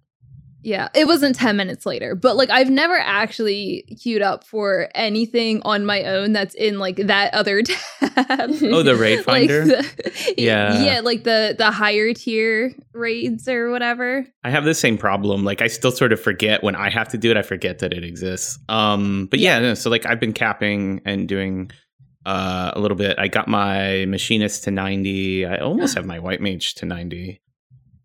Yeah, 0.62 0.90
it 0.94 1.08
wasn't 1.08 1.36
10 1.38 1.56
minutes 1.56 1.86
later, 1.86 2.16
but 2.16 2.36
like 2.36 2.50
I've 2.50 2.70
never 2.70 2.96
actually 2.98 3.84
queued 4.02 4.22
up 4.22 4.44
for 4.44 4.90
anything 4.94 5.62
on 5.64 5.86
my 5.86 6.04
own 6.04 6.34
that's 6.34 6.54
in 6.56 6.80
like 6.80 6.98
that 6.98 7.34
other 7.34 7.62
tab. 7.64 8.52
oh 8.64 8.84
the 8.84 8.98
raid 9.00 9.18
Like 9.28 9.50
finder 9.50 9.66
the- 9.66 10.34
Yeah. 10.38 10.84
Yeah, 10.84 11.00
like 11.00 11.24
the 11.24 11.56
the 11.58 11.72
higher 11.72 12.14
tier 12.14 12.74
raids 12.94 13.48
or 13.48 13.72
whatever. 13.72 14.26
I 14.44 14.50
have 14.50 14.66
the 14.66 14.74
same 14.74 14.98
problem. 14.98 15.46
Like 15.46 15.62
I 15.62 15.68
still 15.68 15.92
sort 15.92 16.12
of 16.12 16.20
forget 16.22 16.62
when 16.62 16.76
I 16.76 16.90
have 16.90 17.08
to 17.10 17.18
do 17.18 17.32
it. 17.32 17.38
I 17.38 17.42
forget 17.42 17.80
that 17.80 17.94
it 17.94 18.04
exists. 18.04 18.60
Um, 18.68 19.28
but 19.32 19.40
yeah, 19.40 19.60
no, 19.60 19.74
so 19.76 19.90
like 19.90 20.06
I've 20.06 20.20
been 20.20 20.34
capping 20.34 21.02
and 21.06 21.26
doing 21.28 21.72
uh, 22.26 22.72
a 22.76 22.80
little 22.82 22.98
bit. 22.98 23.18
I 23.18 23.30
got 23.30 23.48
my 23.48 24.04
machinist 24.10 24.66
to 24.66 24.72
ninety. 24.72 25.46
I 25.46 25.58
almost 25.60 25.96
have 25.96 26.06
my 26.06 26.20
white 26.20 26.42
mage 26.42 26.76
to 26.76 26.86
ninety. 26.86 27.42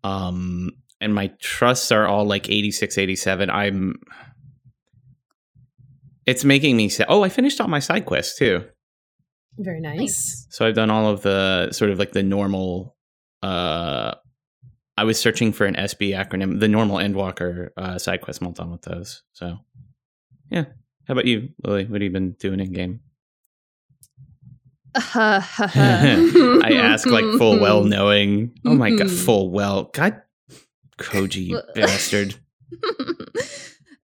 Um, 0.05 0.71
and 1.01 1.13
my 1.13 1.27
trusts 1.39 1.91
are 1.91 2.07
all 2.07 2.25
like 2.25 2.49
86, 2.49 2.97
87. 2.97 3.49
I'm. 3.49 3.95
It's 6.25 6.43
making 6.43 6.75
me 6.75 6.89
say, 6.89 7.05
oh, 7.07 7.23
I 7.23 7.29
finished 7.29 7.61
all 7.61 7.67
my 7.67 7.79
side 7.79 8.05
quests 8.05 8.37
too. 8.37 8.65
Very 9.57 9.79
nice. 9.79 9.97
Nice. 9.99 10.47
So 10.49 10.65
I've 10.65 10.73
done 10.75 10.89
all 10.89 11.07
of 11.07 11.21
the 11.21 11.71
sort 11.71 11.91
of 11.91 11.99
like 11.99 12.11
the 12.13 12.23
normal. 12.23 12.95
Uh, 13.43 14.15
I 14.97 15.03
was 15.03 15.19
searching 15.19 15.51
for 15.51 15.65
an 15.65 15.75
SB 15.75 16.15
acronym, 16.15 16.59
the 16.59 16.67
normal 16.67 16.97
Endwalker 16.97 17.69
uh, 17.77 17.97
side 17.99 18.21
quest. 18.21 18.41
I'm 18.41 18.51
done 18.53 18.71
with 18.71 18.81
those. 18.81 19.21
So, 19.33 19.57
yeah. 20.49 20.65
How 21.07 21.11
about 21.11 21.25
you, 21.25 21.49
Lily? 21.63 21.85
What 21.85 22.01
have 22.01 22.01
you 22.01 22.09
been 22.09 22.31
doing 22.39 22.59
in 22.59 22.71
game? 22.73 22.99
I 24.95 26.71
ask 26.81 27.05
like 27.05 27.25
full 27.37 27.59
well 27.59 27.83
knowing. 27.83 28.57
Oh 28.65 28.73
my 28.73 28.89
god, 28.91 29.07
Mhm. 29.07 29.25
full 29.25 29.51
well. 29.51 29.89
God, 29.93 30.21
Koji 30.97 31.51
bastard. 31.75 32.35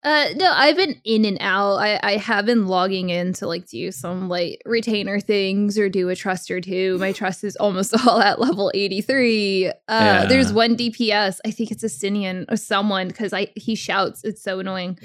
uh 0.03 0.27
no 0.37 0.51
i've 0.55 0.77
been 0.77 0.99
in 1.05 1.25
and 1.27 1.37
out. 1.41 1.77
I 1.77 2.01
i 2.03 2.17
have 2.17 2.47
been 2.47 2.67
logging 2.67 3.11
in 3.11 3.33
to 3.35 3.47
like 3.47 3.67
do 3.69 3.93
some 3.93 4.29
like 4.29 4.61
retainer 4.65 5.21
things 5.21 5.79
or 5.79 5.89
do 5.91 6.09
a 6.09 6.17
trust 6.17 6.51
or 6.51 6.61
two. 6.61 6.97
My 6.99 7.13
trust 7.21 7.45
is 7.45 7.57
almost 7.57 7.95
all 8.07 8.21
at 8.21 8.41
level 8.41 8.71
83 8.75 9.69
uh 9.69 9.73
Yeah. 9.89 10.27
there's 10.27 10.53
one 10.53 10.77
dps 10.77 11.39
i 11.45 11.51
think 11.51 11.71
it's 11.71 11.85
Estinian 11.85 12.47
or 12.51 12.57
someone 12.57 13.09
because 13.09 13.33
i 13.33 13.49
he 13.57 13.75
shouts. 13.75 14.25
It's 14.25 14.43
so 14.43 14.59
annoying. 14.61 14.99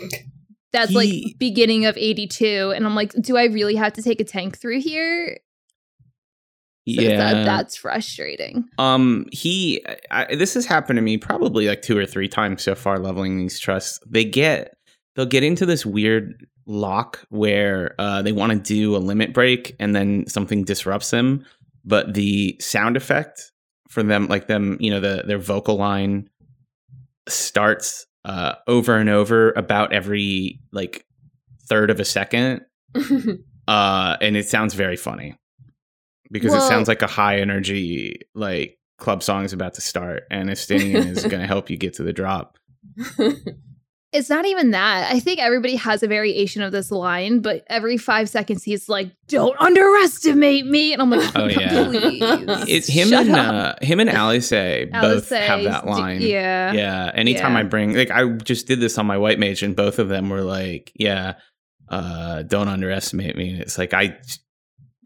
That's 0.72 0.92
He- 0.92 0.96
like 0.96 1.39
beginning 1.39 1.86
of 1.86 1.98
82 1.98 2.72
and 2.75 2.86
i'm 2.86 2.96
like 2.96 3.12
do 3.22 3.36
i 3.38 3.46
really 3.46 3.75
have 3.75 3.94
to 3.94 4.01
take 4.01 4.20
a 4.22 4.25
tank 4.25 4.58
through 4.58 4.80
here 4.80 5.39
So 6.88 7.01
Yeah. 7.01 7.18
that, 7.18 7.46
that's 7.46 7.75
frustrating 7.75 8.65
Um, 8.77 9.25
he, 9.32 9.84
I, 10.12 10.36
this 10.36 10.54
has 10.54 10.65
happened 10.65 10.98
to 10.98 11.01
me 11.01 11.18
probably 11.18 11.68
like 11.68 11.82
two 11.82 11.98
or 11.98 12.06
three 12.06 12.27
times 12.27 12.62
so 12.62 12.75
far. 12.75 13.00
Leveling 13.00 13.38
these 13.38 13.60
trusts, 13.60 14.00
they 14.08 14.24
get 14.24 14.75
they'll 15.15 15.25
get 15.25 15.44
into 15.44 15.65
this 15.65 15.86
weird 15.86 16.46
lock 16.68 17.25
where 17.30 17.96
uh, 18.00 18.22
they 18.22 18.32
want 18.32 18.51
to 18.51 18.60
do 18.60 18.96
a 18.96 18.98
limit 18.98 19.34
break 19.34 19.75
and 19.80 19.96
then 19.96 20.27
something 20.27 20.63
disrupts 20.63 21.10
them, 21.12 21.46
but 21.84 22.13
the 22.13 22.56
sound 22.60 22.98
effect 22.98 23.51
for 23.89 24.04
them, 24.04 24.27
like 24.27 24.48
them, 24.48 24.77
you 24.80 24.92
know, 24.92 25.00
the 25.00 25.24
their 25.25 25.39
vocal 25.39 25.77
line 25.77 26.30
starts 27.27 28.06
uh, 28.25 28.54
over 28.68 28.96
and 28.98 29.10
over 29.10 29.51
about 29.54 29.92
every 29.92 30.60
like 30.72 31.04
third 31.68 31.89
of 31.89 32.00
a 32.00 32.06
second, 32.06 32.62
uh, 33.68 34.18
and 34.22 34.38
it 34.38 34.48
sounds 34.48 34.75
very 34.75 34.98
funny 34.98 35.36
because 36.32 36.53
it 36.53 36.62
sounds 36.62 36.88
like 36.88 37.01
a 37.01 37.08
high 37.08 37.39
energy 37.39 38.20
like 38.34 38.77
club 38.98 39.22
song 39.24 39.44
is 39.46 39.53
about 39.53 39.74
to 39.75 39.82
start, 39.82 40.24
and 40.32 40.50
Estinian 40.50 41.08
is 41.08 41.22
going 41.25 41.41
to 41.41 41.48
help 41.48 41.70
you 41.70 41.77
get 41.77 41.94
to 41.96 42.03
the 42.03 42.13
drop. 42.13 42.58
It's 44.12 44.29
not 44.29 44.46
even 44.46 44.72
that. 44.72 45.12
I 45.12 45.20
think 45.20 45.41
everybody 45.41 45.75
has 45.75 46.01
a 46.01 46.08
variation 46.08 46.62
of 46.62 46.72
this 46.72 46.89
line, 46.89 47.41
but 47.41 47.65
every 47.67 47.98
five 47.98 48.29
seconds 48.29 48.63
he's 48.63 48.88
like, 48.88 49.12
"Don't 49.27 49.60
underestimate 49.60 50.65
me," 50.65 50.94
and 50.94 51.01
I'm 51.01 51.10
like, 51.10 51.36
Oh, 51.36 51.48
yeah. 51.48 51.84
please, 51.89 52.22
It's 52.70 52.88
him 52.88 53.10
shut 53.10 53.25
and 53.25 53.36
up." 53.36 53.75
uh, 53.82 53.86
him 53.86 54.00
and 54.00 54.10
Alisaie 54.10 54.89
both 54.89 55.29
Alisaie 55.29 55.41
have 55.41 55.60
says, 55.60 55.65
that 55.65 55.84
d- 55.84 55.89
line. 55.89 56.22
Yeah, 56.22 56.72
yeah. 56.72 57.12
Anytime 57.13 57.53
Yeah. 57.53 57.60
I 57.60 57.63
bring 57.63 57.94
like 57.94 58.10
I 58.10 58.25
just 58.29 58.67
did 58.67 58.79
this 58.79 58.98
on 58.98 59.05
my 59.05 59.17
white 59.17 59.38
mage, 59.38 59.63
and 59.63 59.75
both 59.75 60.00
of 60.00 60.08
them 60.08 60.29
were 60.29 60.44
like, 60.44 60.94
"Yeah, 60.96 61.34
uh, 61.89 62.44
don't 62.44 62.70
underestimate 62.70 63.36
me." 63.36 63.50
And 63.50 63.62
it's 63.62 63.77
like 63.77 63.94
I, 63.94 64.17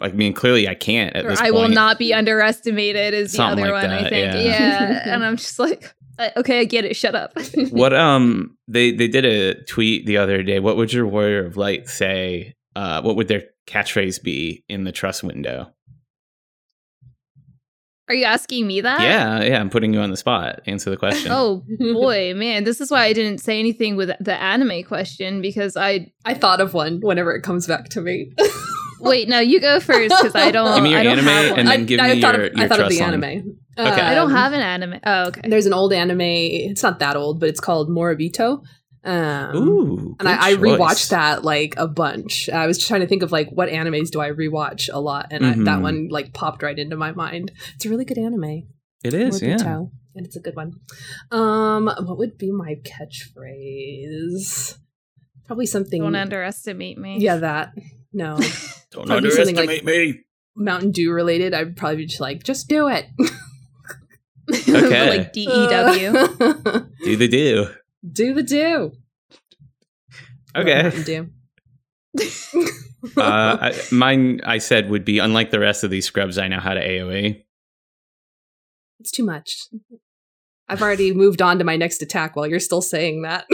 I 0.01 0.09
mean, 0.11 0.33
clearly 0.33 0.67
I 0.67 0.75
can't 0.75 1.15
at 1.15 1.25
Or 1.25 1.29
this 1.29 1.39
I 1.39 1.51
point. 1.51 1.55
will 1.55 1.69
not 1.69 1.99
be 1.99 2.13
underestimated 2.13 3.13
is 3.13 3.31
the 3.31 3.37
Something 3.37 3.65
other 3.65 3.73
like 3.73 3.83
one. 3.83 3.91
I 3.91 4.09
think. 4.09 4.33
yeah. 4.33 4.41
Yeah, 4.43 5.01
and 5.13 5.23
I'm 5.25 5.35
just 5.37 5.59
like, 5.59 5.93
uh, 6.17 6.29
okay, 6.37 6.59
I 6.61 6.63
get 6.65 6.85
it. 6.85 6.95
Shut 6.95 7.15
up. 7.15 7.33
what 7.71 7.93
um 7.93 8.57
they 8.67 8.91
they 8.91 9.07
did 9.07 9.25
a 9.25 9.61
tweet 9.65 10.05
the 10.05 10.17
other 10.17 10.41
day. 10.43 10.59
What 10.59 10.77
would 10.77 10.91
your 10.93 11.05
warrior 11.07 11.45
of 11.45 11.57
light 11.57 11.89
say? 11.89 12.55
Uh, 12.75 13.01
what 13.01 13.15
would 13.17 13.27
their 13.27 13.43
catchphrase 13.67 14.21
be 14.23 14.63
in 14.69 14.83
the 14.85 14.91
trust 14.91 15.23
window? 15.23 15.73
Are 18.07 18.15
you 18.15 18.25
asking 18.25 18.65
me 18.65 18.81
that? 18.81 19.01
yeah, 19.01 19.43
yeah. 19.43 19.59
I'm 19.59 19.69
putting 19.69 19.93
you 19.93 19.99
on 19.99 20.09
the 20.09 20.17
spot. 20.17 20.61
Answer 20.65 20.89
the 20.89 20.97
question. 20.97 21.31
Oh 21.31 21.63
boy, 21.79 22.33
man, 22.35 22.63
this 22.63 22.81
is 22.81 22.89
why 22.89 23.03
I 23.03 23.13
didn't 23.13 23.37
say 23.37 23.59
anything 23.59 23.95
with 23.95 24.09
the 24.19 24.33
anime 24.33 24.83
question 24.83 25.41
because 25.43 25.77
I 25.77 26.11
I 26.25 26.33
thought 26.33 26.59
of 26.59 26.73
one 26.73 27.01
whenever 27.01 27.35
it 27.35 27.43
comes 27.43 27.67
back 27.67 27.89
to 27.89 28.01
me. 28.01 28.31
Wait. 28.99 29.27
No, 29.29 29.39
you 29.39 29.59
go 29.59 29.79
first 29.79 30.09
because 30.17 30.35
I 30.35 30.51
don't. 30.51 30.73
Give 30.75 30.83
me 30.83 30.91
your 30.91 30.99
I 30.99 31.03
don't 31.03 31.19
anime 31.19 31.59
and 31.59 31.67
then 31.67 31.85
give 31.85 31.99
I 31.99 32.13
me 32.15 32.21
thought 32.21 32.35
your, 32.35 32.45
of, 32.47 32.53
your 32.53 32.65
I 32.65 32.67
thought 32.67 32.79
of 32.79 32.85
trust 32.87 32.97
the 32.99 33.03
line. 33.05 33.23
anime. 33.23 33.59
Okay. 33.77 34.01
I 34.01 34.13
don't 34.13 34.31
Um, 34.31 34.35
have 34.37 34.53
an 34.53 34.59
anime. 34.61 34.99
Oh, 35.05 35.27
okay. 35.27 35.41
There's 35.49 35.65
an 35.65 35.73
old 35.73 35.93
anime. 35.93 36.19
It's 36.21 36.83
not 36.83 36.99
that 36.99 37.15
old, 37.15 37.39
but 37.39 37.47
it's 37.49 37.59
called 37.61 37.89
Moribito. 37.89 38.61
Um, 39.01 39.55
Ooh, 39.55 40.15
and 40.19 40.27
I, 40.27 40.49
I 40.49 40.53
rewatched 40.55 41.09
that 41.11 41.45
like 41.45 41.75
a 41.77 41.87
bunch. 41.87 42.49
I 42.49 42.67
was 42.67 42.77
just 42.77 42.89
trying 42.89 42.99
to 42.99 43.07
think 43.07 43.23
of 43.23 43.31
like 43.31 43.49
what 43.49 43.69
animes 43.69 44.09
do 44.11 44.19
I 44.19 44.31
rewatch 44.31 44.89
a 44.91 44.99
lot, 44.99 45.27
and 45.31 45.45
I, 45.45 45.53
Mhm. 45.53 45.65
that 45.65 45.81
one 45.81 46.09
like 46.09 46.33
popped 46.33 46.61
right 46.63 46.77
into 46.77 46.97
my 46.97 47.13
mind. 47.13 47.53
It's 47.75 47.85
a 47.85 47.89
really 47.89 48.03
good 48.03 48.17
anime. 48.17 48.67
It 49.05 49.13
is, 49.13 49.41
yeah. 49.41 49.55
And 50.15 50.25
it's 50.25 50.35
a 50.35 50.41
good 50.41 50.57
one. 50.57 50.73
Um, 51.31 51.85
what 51.85 52.17
would 52.17 52.37
be 52.37 52.51
my 52.51 52.75
catchphrase? 52.83 54.77
Probably 55.45 55.65
something. 55.65 56.01
Don't 56.01 56.15
underestimate 56.15 56.97
me. 56.97 57.17
yeah, 57.19 57.37
that. 57.37 57.71
No, 58.13 58.37
Don't 58.91 59.05
Probably 59.07 59.29
something 59.31 59.57
underestimate 59.57 59.85
me. 59.85 60.21
Mountain 60.55 60.91
Dew 60.91 61.11
related. 61.11 61.53
I'd 61.53 61.77
probably 61.77 61.97
be 61.97 62.05
just 62.07 62.19
like, 62.19 62.43
just 62.43 62.67
do 62.67 62.87
it. 62.87 63.05
Okay. 64.51 65.09
like 65.17 65.31
D 65.31 65.41
E 65.43 65.45
W. 65.45 66.11
Do 67.03 67.15
the 67.17 67.27
do. 67.27 67.67
do 68.11 68.33
the 68.33 68.41
do. 68.41 68.91
Okay. 70.55 70.81
Mountain 70.81 71.03
Dew. 71.03 71.29
uh, 73.15 73.57
I, 73.61 73.79
mine, 73.91 74.41
I 74.43 74.57
said, 74.57 74.89
would 74.89 75.05
be 75.05 75.19
unlike 75.19 75.51
the 75.51 75.59
rest 75.59 75.83
of 75.83 75.91
these 75.91 76.05
scrubs. 76.05 76.39
I 76.39 76.47
know 76.47 76.59
how 76.59 76.73
to 76.73 76.81
AOE. 76.81 77.43
it's 78.99 79.11
too 79.11 79.23
much. 79.23 79.67
I've 80.67 80.81
already 80.81 81.13
moved 81.13 81.43
on 81.43 81.59
to 81.59 81.63
my 81.63 81.77
next 81.77 82.01
attack 82.01 82.35
while 82.35 82.47
you're 82.47 82.59
still 82.59 82.81
saying 82.81 83.21
that. 83.21 83.45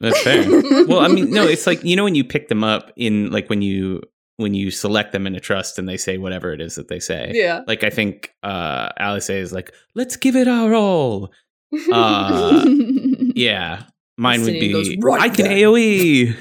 That's 0.00 0.20
fair. 0.22 0.44
well, 0.86 1.00
I 1.00 1.08
mean, 1.08 1.30
no, 1.30 1.42
it's 1.46 1.66
like 1.66 1.82
you 1.84 1.96
know 1.96 2.04
when 2.04 2.14
you 2.14 2.24
pick 2.24 2.48
them 2.48 2.62
up 2.64 2.92
in 2.96 3.30
like 3.30 3.48
when 3.50 3.62
you 3.62 4.02
when 4.36 4.54
you 4.54 4.70
select 4.70 5.10
them 5.12 5.26
in 5.26 5.34
a 5.34 5.40
trust 5.40 5.78
and 5.78 5.88
they 5.88 5.96
say 5.96 6.16
whatever 6.18 6.52
it 6.52 6.60
is 6.60 6.76
that 6.76 6.86
they 6.88 7.00
say. 7.00 7.32
yeah. 7.34 7.62
Like 7.66 7.82
I 7.82 7.90
think 7.90 8.32
uh 8.44 8.90
Alisaie 9.00 9.40
is 9.40 9.52
like, 9.52 9.72
let's 9.96 10.16
give 10.16 10.36
it 10.36 10.46
our 10.48 10.74
all. 10.74 11.32
Uh, 11.92 12.64
Yeah. 13.34 13.82
Mine 14.16 14.42
would 14.42 14.52
be 14.54 14.72
goes, 14.72 14.88
"Right 14.98 15.20
I 15.22 15.28
can 15.28 15.44
then." 15.44 15.58
AOE. 15.58 16.34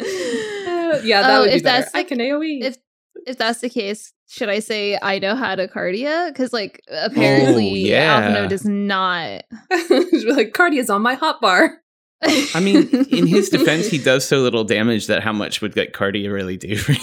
Uh, 0.00 1.00
yeah, 1.04 1.22
that 1.22 1.30
Oh, 1.30 1.40
would 1.42 1.50
be 1.50 1.56
if 1.56 1.62
better. 1.62 1.82
that's 1.82 1.94
I 1.94 2.02
the- 2.02 2.08
can 2.08 2.18
AOE. 2.18 2.62
if 2.62 2.76
if 3.26 3.36
that's 3.36 3.60
the 3.60 3.68
case, 3.68 4.12
should 4.28 4.48
I 4.48 4.60
say 4.60 4.98
I 5.02 5.18
know 5.18 5.34
how 5.34 5.54
to 5.54 5.68
cardia? 5.68 6.28
Because 6.28 6.52
like 6.52 6.80
apparently 6.88 7.70
Oh, 7.70 7.74
yeah. 7.74 8.20
Alphinaud 8.20 8.48
does 8.48 8.64
not. 8.64 9.42
Just 9.70 9.88
be 10.10 10.32
like 10.32 10.52
Cardia's 10.54 10.88
on 10.90 11.02
my 11.02 11.16
hotbar. 11.16 11.70
I 12.22 12.60
mean, 12.60 12.88
in 13.10 13.26
his 13.26 13.48
defense, 13.56 13.86
he 13.88 13.98
does 13.98 14.24
so 14.26 14.38
little 14.40 14.64
damage 14.64 15.06
that 15.06 15.22
how 15.22 15.32
much 15.32 15.60
would 15.60 15.76
like 15.76 15.92
Cardia 15.92 16.32
really 16.32 16.56
do 16.56 16.76
for 16.76 16.92
you? 16.92 16.98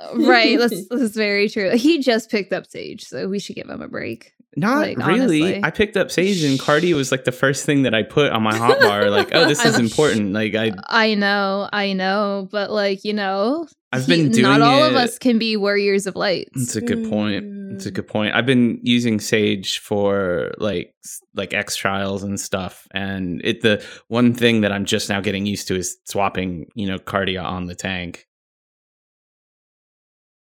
Uh, 0.00 0.26
right, 0.28 0.58
that's 0.58 0.86
that's 0.90 1.14
very 1.16 1.48
true. 1.48 1.70
He 1.76 2.00
just 2.00 2.30
picked 2.30 2.52
up 2.52 2.66
Sage, 2.66 3.04
so 3.04 3.28
we 3.28 3.38
should 3.38 3.56
give 3.56 3.68
him 3.68 3.80
a 3.82 3.88
break. 3.88 4.32
Not 4.56 4.78
Like, 4.78 4.96
really. 4.98 5.42
honestly. 5.42 5.60
I 5.64 5.70
picked 5.70 5.96
up 5.96 6.10
Sage 6.10 6.42
and 6.42 6.58
Cardia 6.58 6.94
was 6.94 7.12
like 7.12 7.22
the 7.24 7.30
first 7.32 7.64
thing 7.64 7.82
that 7.82 7.94
I 7.94 8.02
put 8.02 8.32
on 8.32 8.42
my 8.42 8.52
hotbar. 8.58 9.08
Like, 9.18 9.28
oh, 9.32 9.46
this 9.46 9.64
is 9.64 9.78
important. 9.78 10.32
Like, 10.32 10.54
I 10.56 10.72
I 10.88 11.14
know, 11.14 11.68
I 11.72 11.92
know, 11.92 12.48
but 12.50 12.70
like 12.72 13.04
you 13.04 13.12
know, 13.12 13.68
I've 13.92 14.06
he- 14.06 14.16
been 14.24 14.32
doing 14.32 14.42
not 14.42 14.60
all 14.62 14.82
of 14.82 14.94
us 14.96 15.18
can 15.18 15.38
be 15.38 15.56
warriors 15.56 16.06
of 16.08 16.16
light. 16.16 16.48
That's 16.54 16.74
a 16.74 16.80
good 16.80 17.08
point. 17.08 17.44
Mm. 17.44 17.67
It's 17.78 17.86
a 17.86 17.92
good 17.92 18.08
point. 18.08 18.34
I've 18.34 18.44
been 18.44 18.80
using 18.82 19.20
Sage 19.20 19.78
for 19.78 20.52
like 20.58 20.94
like 21.32 21.54
X 21.54 21.76
trials 21.76 22.24
and 22.24 22.38
stuff, 22.40 22.88
and 22.90 23.40
it 23.44 23.60
the 23.62 23.84
one 24.08 24.34
thing 24.34 24.62
that 24.62 24.72
I'm 24.72 24.84
just 24.84 25.08
now 25.08 25.20
getting 25.20 25.46
used 25.46 25.68
to 25.68 25.76
is 25.76 25.96
swapping, 26.04 26.66
you 26.74 26.88
know, 26.88 26.98
Cardia 26.98 27.44
on 27.44 27.66
the 27.66 27.76
tank. 27.76 28.26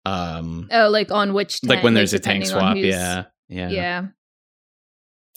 Um, 0.07 0.69
Oh, 0.73 0.89
like 0.89 1.11
on 1.11 1.35
which 1.35 1.61
like 1.65 1.83
when 1.83 1.93
tank, 1.93 1.97
there's 1.97 2.15
a 2.15 2.19
tank 2.19 2.47
swap, 2.47 2.77
yeah, 2.79 3.25
yeah, 3.49 3.69
yeah. 3.69 4.07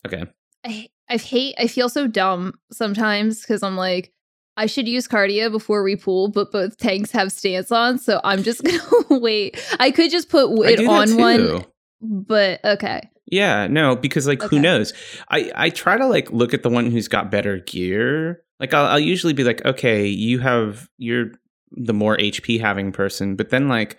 Okay, 0.08 0.24
I 0.66 0.88
I 1.10 1.18
hate 1.18 1.56
I 1.60 1.68
feel 1.68 1.90
so 1.90 2.08
dumb 2.08 2.54
sometimes 2.72 3.42
because 3.42 3.64
I'm 3.64 3.76
like 3.76 4.14
I 4.58 4.66
should 4.66 4.88
use 4.88 5.08
cardia 5.08 5.52
before 5.52 5.84
we 5.84 5.96
pool, 5.96 6.30
but 6.30 6.52
both 6.52 6.78
tanks 6.78 7.12
have 7.12 7.32
stance 7.32 7.72
on, 7.72 8.00
so 8.00 8.22
I'm 8.24 8.44
just 8.44 8.64
gonna 9.10 9.20
wait. 9.20 9.62
I 9.80 9.92
could 9.92 10.10
just 10.10 10.30
put 10.30 10.50
it 10.70 10.88
on 10.88 11.18
one. 11.18 11.66
But 12.02 12.64
okay. 12.66 13.10
Yeah, 13.28 13.68
no, 13.68 13.96
because 13.96 14.28
like 14.28 14.44
Okay. 14.44 14.56
who 14.56 14.62
knows? 14.62 14.94
I 15.30 15.52
I 15.56 15.70
try 15.70 15.98
to 15.98 16.06
like 16.08 16.32
look 16.32 16.54
at 16.54 16.64
the 16.64 16.70
one 16.70 16.92
who's 16.92 17.08
got 17.08 17.32
better 17.32 17.60
gear. 17.60 18.44
Like 18.60 18.74
I'll, 18.74 18.86
I'll 18.86 19.00
usually 19.00 19.34
be 19.34 19.44
like, 19.44 19.64
okay, 19.66 20.06
you 20.08 20.40
have 20.40 20.90
you're 20.98 21.32
the 21.72 21.94
more 21.94 22.18
HP 22.18 22.60
having 22.60 22.92
person, 22.92 23.36
but 23.36 23.50
then 23.50 23.68
like 23.70 23.98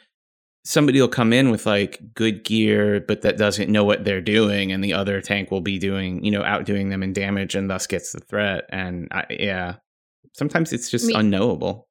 somebody 0.65 1.01
will 1.01 1.09
come 1.09 1.33
in 1.33 1.51
with 1.51 1.67
like 1.67 1.99
good 2.15 2.45
gear, 2.45 3.01
but 3.01 3.23
that 3.23 3.39
doesn't 3.39 3.71
know 3.71 3.83
what 3.85 4.05
they're 4.05 4.21
doing, 4.21 4.71
and 4.71 4.85
the 4.85 4.93
other 4.93 5.21
tank 5.21 5.51
will 5.51 5.63
be 5.63 5.79
doing, 5.79 6.23
you 6.25 6.31
know, 6.31 6.43
outdoing 6.45 6.91
them 6.91 7.03
in 7.03 7.13
damage, 7.13 7.55
and 7.55 7.69
thus 7.71 7.87
gets 7.87 8.13
the 8.13 8.21
threat. 8.21 8.65
And 8.69 9.09
I, 9.11 9.25
yeah, 9.31 9.77
sometimes 10.35 10.73
it's 10.73 10.91
just 10.91 11.07
Me- 11.07 11.15
unknowable. 11.15 11.89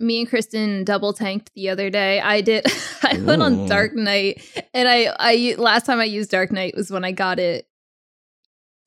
Me 0.00 0.20
and 0.20 0.28
Kristen 0.28 0.84
double 0.84 1.12
tanked 1.12 1.52
the 1.54 1.68
other 1.68 1.90
day. 1.90 2.20
I 2.20 2.40
did. 2.40 2.66
I 3.02 3.18
went 3.18 3.42
on 3.42 3.66
Dark 3.66 3.94
Knight, 3.94 4.42
and 4.74 4.88
I 4.88 5.14
I 5.18 5.54
last 5.58 5.86
time 5.86 6.00
I 6.00 6.04
used 6.04 6.30
Dark 6.30 6.50
Knight 6.50 6.74
was 6.76 6.90
when 6.90 7.04
I 7.04 7.12
got 7.12 7.38
it 7.38 7.66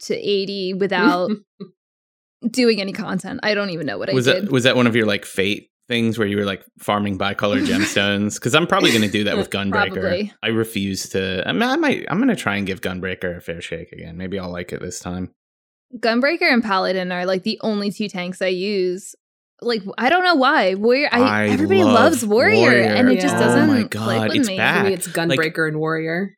to 0.02 0.16
eighty 0.16 0.74
without 0.74 1.32
doing 2.50 2.82
any 2.82 2.92
content. 2.92 3.40
I 3.44 3.54
don't 3.54 3.70
even 3.70 3.86
know 3.86 3.98
what 3.98 4.12
was 4.14 4.28
I 4.28 4.34
that 4.34 4.42
did. 4.42 4.52
was 4.52 4.64
that 4.64 4.76
one 4.76 4.88
of 4.88 4.96
your 4.96 5.06
like 5.06 5.26
fate 5.26 5.70
things 5.88 6.18
where 6.18 6.28
you 6.28 6.38
were 6.38 6.46
like 6.46 6.64
farming 6.80 7.18
bicolor 7.18 7.66
gemstones? 7.66 8.36
Because 8.36 8.56
I'm 8.56 8.68
probably 8.68 8.90
going 8.90 9.04
to 9.04 9.12
do 9.12 9.26
that 9.26 9.38
with 9.38 9.50
Gunbreaker. 9.52 9.94
Probably. 9.94 10.34
I 10.42 10.48
refuse 10.48 11.10
to. 11.10 11.44
I, 11.48 11.52
mean, 11.52 11.64
I 11.64 11.76
might. 11.76 12.06
I'm 12.10 12.18
going 12.18 12.30
to 12.30 12.36
try 12.36 12.56
and 12.56 12.66
give 12.66 12.82
Gunbreaker 12.82 13.38
a 13.38 13.42
fair 13.42 13.62
shake 13.62 13.92
again. 13.92 14.18
Maybe 14.18 14.40
I'll 14.40 14.52
like 14.52 14.74
it 14.74 14.82
this 14.82 15.00
time. 15.00 15.32
Gunbreaker 15.98 16.52
and 16.52 16.64
Paladin 16.64 17.12
are 17.12 17.26
like 17.26 17.44
the 17.44 17.60
only 17.62 17.92
two 17.92 18.10
tanks 18.10 18.42
I 18.42 18.48
use. 18.48 19.16
Like 19.62 19.82
I 19.98 20.10
don't 20.10 20.24
know 20.24 20.36
why. 20.36 20.76
Warrior. 20.76 21.10
I, 21.12 21.20
I 21.22 21.48
everybody 21.48 21.84
love 21.84 21.94
loves 21.94 22.26
Warrior, 22.26 22.58
Warrior. 22.60 22.84
and 22.84 23.10
it 23.10 23.22
just 23.22 23.36
doesn't 23.36 23.62
Oh 23.70 23.74
my 23.74 23.84
God, 23.84 24.30
with 24.30 24.38
it's 24.38 24.48
me. 24.50 24.58
bad. 24.58 24.82
For 24.84 24.88
me, 24.90 24.94
it's 24.94 25.08
Gunbreaker 25.08 25.68
and 25.68 25.80
Warrior. 25.80 26.36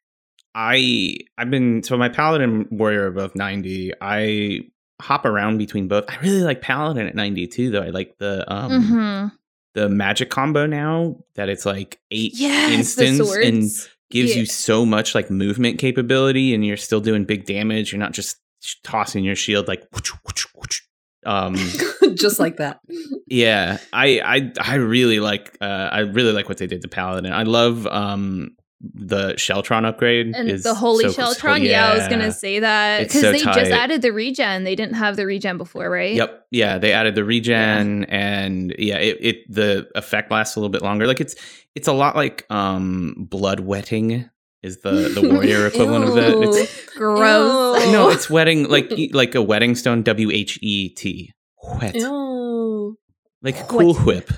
I 0.53 1.17
I've 1.37 1.49
been 1.49 1.83
so 1.83 1.97
my 1.97 2.09
Paladin 2.09 2.67
Warrior 2.71 3.07
above 3.07 3.35
90. 3.35 3.93
I 3.99 4.61
hop 5.01 5.25
around 5.25 5.57
between 5.57 5.87
both. 5.87 6.05
I 6.07 6.17
really 6.21 6.43
like 6.43 6.61
Paladin 6.61 7.07
at 7.07 7.15
92 7.15 7.71
though. 7.71 7.81
I 7.81 7.89
like 7.89 8.17
the 8.19 8.49
um 8.51 8.71
Mhm. 8.71 9.31
the 9.73 9.89
magic 9.89 10.29
combo 10.29 10.65
now 10.65 11.17
that 11.35 11.49
it's 11.49 11.65
like 11.65 11.99
eight 12.11 12.33
Yes, 12.35 12.71
instants 12.97 13.35
and 13.35 13.63
gives 14.11 14.33
Yeah. 14.35 14.41
you 14.41 14.45
so 14.45 14.85
much 14.85 15.15
like 15.15 15.29
movement 15.29 15.79
capability 15.79 16.53
and 16.53 16.65
you're 16.65 16.77
still 16.77 17.01
doing 17.01 17.25
big 17.25 17.45
damage. 17.45 17.91
You're 17.91 17.99
not 17.99 18.13
just 18.13 18.37
tossing 18.83 19.23
your 19.25 19.35
shield 19.35 19.67
like 19.67 19.83
whoosh, 19.91 20.11
whoosh, 20.25 20.45
whoosh. 20.55 20.81
Um 21.25 21.55
Just 22.15 22.39
like 22.39 22.57
that. 22.57 22.79
yeah 23.27 23.77
i 23.91 24.21
i 24.23 24.51
i 24.61 24.75
really 24.75 25.19
like 25.19 25.57
uh 25.59 25.89
i 25.91 25.99
really 25.99 26.31
like 26.31 26.47
what 26.47 26.57
they 26.59 26.67
did 26.67 26.81
to 26.83 26.87
paladin 26.87 27.33
i 27.33 27.43
love 27.43 27.85
um 27.87 28.55
the 28.93 29.33
sheltron 29.33 29.85
upgrade 29.85 30.27
and 30.35 30.49
the 30.49 30.75
holy 30.75 31.09
so- 31.11 31.23
Sheltron. 31.33 31.63
Yeah, 31.63 31.89
I 31.91 31.97
was 31.97 32.07
gonna 32.07 32.31
say 32.31 32.59
that 32.59 32.99
because 32.99 33.21
so 33.21 33.31
they 33.31 33.39
tight. 33.39 33.55
just 33.55 33.71
added 33.71 34.01
the 34.03 34.11
regen. 34.11 34.63
They 34.63 34.75
didn't 34.75 34.95
have 34.95 35.15
the 35.15 35.25
regen 35.25 35.57
before, 35.57 35.89
right? 35.89 36.13
Yep. 36.13 36.45
Yeah, 36.51 36.77
they 36.77 36.91
added 36.93 37.15
the 37.15 37.23
regen 37.23 38.03
and 38.05 38.75
yeah, 38.77 38.97
it, 38.97 39.17
it 39.21 39.37
the 39.51 39.87
effect 39.95 40.29
lasts 40.29 40.55
a 40.55 40.59
little 40.59 40.69
bit 40.69 40.83
longer. 40.83 41.07
Like 41.07 41.19
it's 41.21 41.35
it's 41.73 41.87
a 41.87 41.93
lot 41.93 42.15
like 42.15 42.45
um 42.51 43.15
Bloodwhetting 43.27 44.29
is 44.65 44.79
the 44.81 45.09
the 45.09 45.21
warrior 45.29 45.67
equivalent 45.71 46.05
of 46.05 46.17
it. 46.17 46.35
It's 46.37 46.85
Gross. 46.95 47.85
Ew. 47.85 47.91
no, 47.91 48.09
it's 48.09 48.29
whetting 48.29 48.67
like 48.69 48.91
like 49.13 49.35
a 49.35 49.41
wedding 49.41 49.75
stone 49.75 50.03
W 50.03 50.31
H 50.31 50.59
E 50.61 50.89
T. 50.89 51.31
Wet. 51.79 51.95
Ew. 51.95 52.97
Like 53.41 53.67
cool 53.67 53.93
whip. 53.95 54.31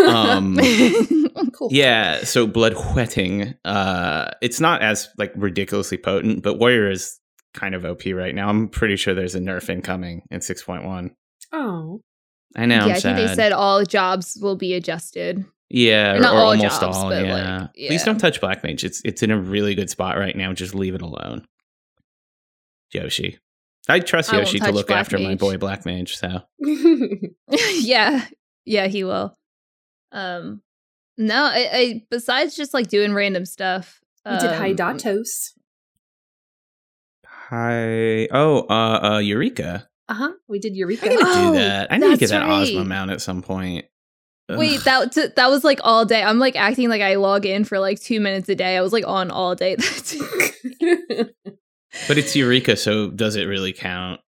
Um 0.00 0.58
cool. 1.52 1.68
Yeah, 1.70 2.24
so 2.24 2.46
blood 2.46 2.74
wetting. 2.94 3.54
Uh 3.64 4.30
it's 4.42 4.60
not 4.60 4.82
as 4.82 5.08
like 5.18 5.32
ridiculously 5.36 5.98
potent, 5.98 6.42
but 6.42 6.58
warrior 6.58 6.90
is 6.90 7.18
kind 7.54 7.74
of 7.74 7.84
OP 7.84 8.02
right 8.06 8.34
now. 8.34 8.48
I'm 8.48 8.68
pretty 8.68 8.96
sure 8.96 9.14
there's 9.14 9.34
a 9.34 9.40
nerf 9.40 9.70
incoming 9.70 10.22
in 10.30 10.40
6.1. 10.40 11.10
Oh. 11.52 12.00
I 12.54 12.66
know. 12.66 12.74
yeah, 12.76 12.82
I'm 12.84 12.90
I 12.90 13.00
think 13.00 13.16
they 13.16 13.34
said 13.34 13.52
all 13.52 13.84
jobs 13.84 14.38
will 14.40 14.56
be 14.56 14.74
adjusted. 14.74 15.44
Yeah, 15.68 16.12
Or 16.12 16.16
or, 16.16 16.20
not 16.20 16.34
or 16.34 16.38
all 16.38 16.46
almost 16.50 16.80
jobs, 16.80 16.96
all. 16.96 17.08
but, 17.10 17.24
Yeah. 17.24 17.60
like, 17.60 17.74
Please 17.74 18.04
don't 18.04 18.18
touch 18.18 18.40
Black 18.40 18.62
Mage. 18.62 18.84
It's 18.84 19.02
it's 19.04 19.22
in 19.22 19.30
a 19.32 19.38
really 19.40 19.74
good 19.74 19.90
spot 19.90 20.16
right 20.16 20.36
now. 20.36 20.52
Just 20.52 20.74
leave 20.74 20.94
it 20.94 21.02
alone. 21.02 21.46
Yoshi. 22.92 23.38
I 23.88 24.00
trust 24.00 24.32
I 24.32 24.38
Yoshi 24.38 24.58
to 24.60 24.70
look 24.72 24.86
Black 24.88 25.00
after 25.00 25.18
my 25.18 25.34
boy 25.34 25.56
Black 25.58 25.84
Mage. 25.84 26.16
So 26.16 26.42
yeah, 27.74 28.26
yeah, 28.64 28.86
he 28.86 29.02
will. 29.04 29.36
Um, 30.12 30.62
no, 31.18 31.44
I, 31.44 31.68
I 31.72 32.02
besides 32.10 32.54
just 32.56 32.72
like 32.72 32.88
doing 32.88 33.12
random 33.12 33.44
stuff. 33.44 34.00
we 34.24 34.32
did 34.38 34.50
um, 34.50 34.62
Hydatos. 34.62 35.52
hi. 37.24 38.28
Oh, 38.30 38.66
uh, 38.68 39.14
uh, 39.14 39.18
Eureka. 39.18 39.88
Uh 40.08 40.14
huh. 40.14 40.32
We 40.48 40.58
did 40.58 40.76
Eureka. 40.76 41.06
I 41.06 41.10
Eureka. 41.10 41.26
need 41.26 41.32
to 41.34 41.38
Oh, 41.48 41.52
do 41.52 41.58
that. 41.58 41.92
I 41.92 41.98
need 41.98 42.10
to 42.10 42.16
get 42.16 42.30
that 42.30 42.46
right. 42.46 42.62
Ozma 42.62 42.84
mount 42.84 43.10
at 43.10 43.20
some 43.20 43.42
point. 43.42 43.86
Ugh. 44.48 44.58
Wait, 44.58 44.84
that 44.84 45.12
t- 45.12 45.26
that 45.34 45.48
was 45.50 45.64
like 45.64 45.80
all 45.82 46.04
day. 46.04 46.22
I'm 46.22 46.38
like 46.38 46.54
acting 46.56 46.88
like 46.88 47.02
I 47.02 47.16
log 47.16 47.44
in 47.46 47.64
for 47.64 47.78
like 47.78 48.00
two 48.00 48.20
minutes 48.20 48.48
a 48.48 48.54
day. 48.54 48.76
I 48.76 48.80
was 48.82 48.92
like 48.92 49.06
on 49.06 49.30
all 49.30 49.54
day. 49.54 49.76
but 52.08 52.18
it's 52.18 52.36
Eureka, 52.36 52.76
so 52.76 53.10
does 53.10 53.36
it 53.36 53.44
really 53.44 53.72
count? 53.72 54.20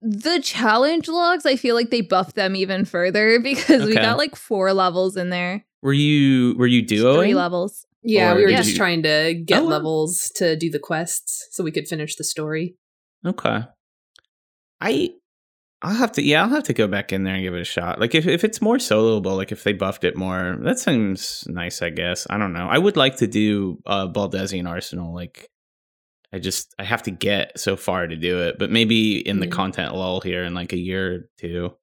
the 0.00 0.38
challenge 0.40 1.08
logs, 1.08 1.44
I 1.44 1.56
feel 1.56 1.74
like 1.74 1.90
they 1.90 2.02
buffed 2.02 2.36
them 2.36 2.54
even 2.54 2.84
further 2.84 3.40
because 3.42 3.84
we 3.84 3.94
got 3.94 4.16
like 4.16 4.36
four 4.36 4.72
levels 4.72 5.16
in 5.16 5.30
there, 5.30 5.64
Were 5.82 5.92
you 5.92 6.54
were 6.56 6.68
you 6.68 6.86
three 6.86 6.98
duoing? 6.98 7.34
levels. 7.34 7.84
yeah, 8.04 8.32
Or 8.32 8.36
we 8.36 8.42
were 8.44 8.50
just 8.50 8.70
you- 8.70 8.76
trying 8.76 9.02
to 9.02 9.34
get 9.34 9.62
Oh, 9.62 9.66
levels 9.66 10.30
to 10.36 10.54
do 10.54 10.70
the 10.70 10.78
quests 10.78 11.48
so 11.50 11.64
we 11.64 11.72
could 11.72 11.88
finish 11.88 12.14
the 12.14 12.22
story. 12.24 12.76
Okay. 13.26 13.62
I 14.80 15.10
I'll 15.80 15.94
have 15.94 16.10
to 16.12 16.22
yeah, 16.22 16.42
I'll 16.42 16.48
have 16.48 16.64
to 16.64 16.72
go 16.74 16.88
back 16.88 17.12
in 17.12 17.22
there 17.22 17.34
and 17.34 17.42
give 17.44 17.54
it 17.54 17.60
a 17.60 17.64
shot. 17.64 18.00
Like 18.00 18.14
if, 18.14 18.26
if 18.26 18.42
it's 18.42 18.60
more 18.60 18.78
soloable, 18.78 19.36
like 19.36 19.52
if 19.52 19.62
they 19.62 19.72
buffed 19.72 20.02
it 20.04 20.16
more, 20.16 20.56
that 20.62 20.78
seems 20.80 21.44
nice, 21.46 21.82
I 21.82 21.90
guess. 21.90 22.26
I 22.28 22.36
don't 22.36 22.52
know. 22.52 22.66
I 22.68 22.78
would 22.78 22.96
like 22.96 23.16
to 23.18 23.26
do 23.28 23.78
uh 23.86 24.08
Baldesion 24.08 24.68
Arsenal. 24.68 25.14
Like 25.14 25.48
I 26.32 26.40
just 26.40 26.74
I 26.80 26.84
have 26.84 27.04
to 27.04 27.12
get 27.12 27.58
so 27.60 27.76
far 27.76 28.06
to 28.08 28.16
do 28.16 28.40
it. 28.42 28.58
But 28.58 28.70
maybe 28.70 29.18
in 29.18 29.38
the 29.38 29.46
Yeah. 29.46 29.52
content 29.52 29.94
lull 29.94 30.20
here 30.20 30.42
in 30.42 30.52
like 30.52 30.72
a 30.72 30.78
year 30.78 31.14
or 31.14 31.18
two. 31.38 31.74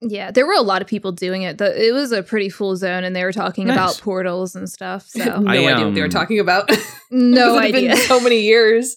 Yeah, 0.00 0.30
there 0.30 0.46
were 0.46 0.54
a 0.54 0.60
lot 0.62 0.80
of 0.80 0.86
people 0.86 1.10
doing 1.10 1.42
it. 1.42 1.58
The, 1.58 1.88
it 1.88 1.90
was 1.92 2.12
a 2.12 2.22
pretty 2.22 2.50
full 2.50 2.76
zone, 2.76 3.02
and 3.02 3.16
they 3.16 3.24
were 3.24 3.32
talking 3.32 3.66
Nice. 3.66 3.76
about 3.76 4.00
portals 4.00 4.54
and 4.54 4.68
stuff. 4.70 5.08
no 5.16 5.24
So 5.24 5.30
I, 5.46 5.56
idea 5.56 5.84
what 5.86 5.94
they 5.94 6.00
were 6.00 6.06
um, 6.06 6.10
talking 6.10 6.38
about. 6.38 6.70
no 7.10 7.54
Because 7.54 7.56
it 7.56 7.62
had 7.62 7.72
been 7.72 7.90
idea. 7.90 7.96
so 8.04 8.20
many 8.20 8.40
years. 8.42 8.96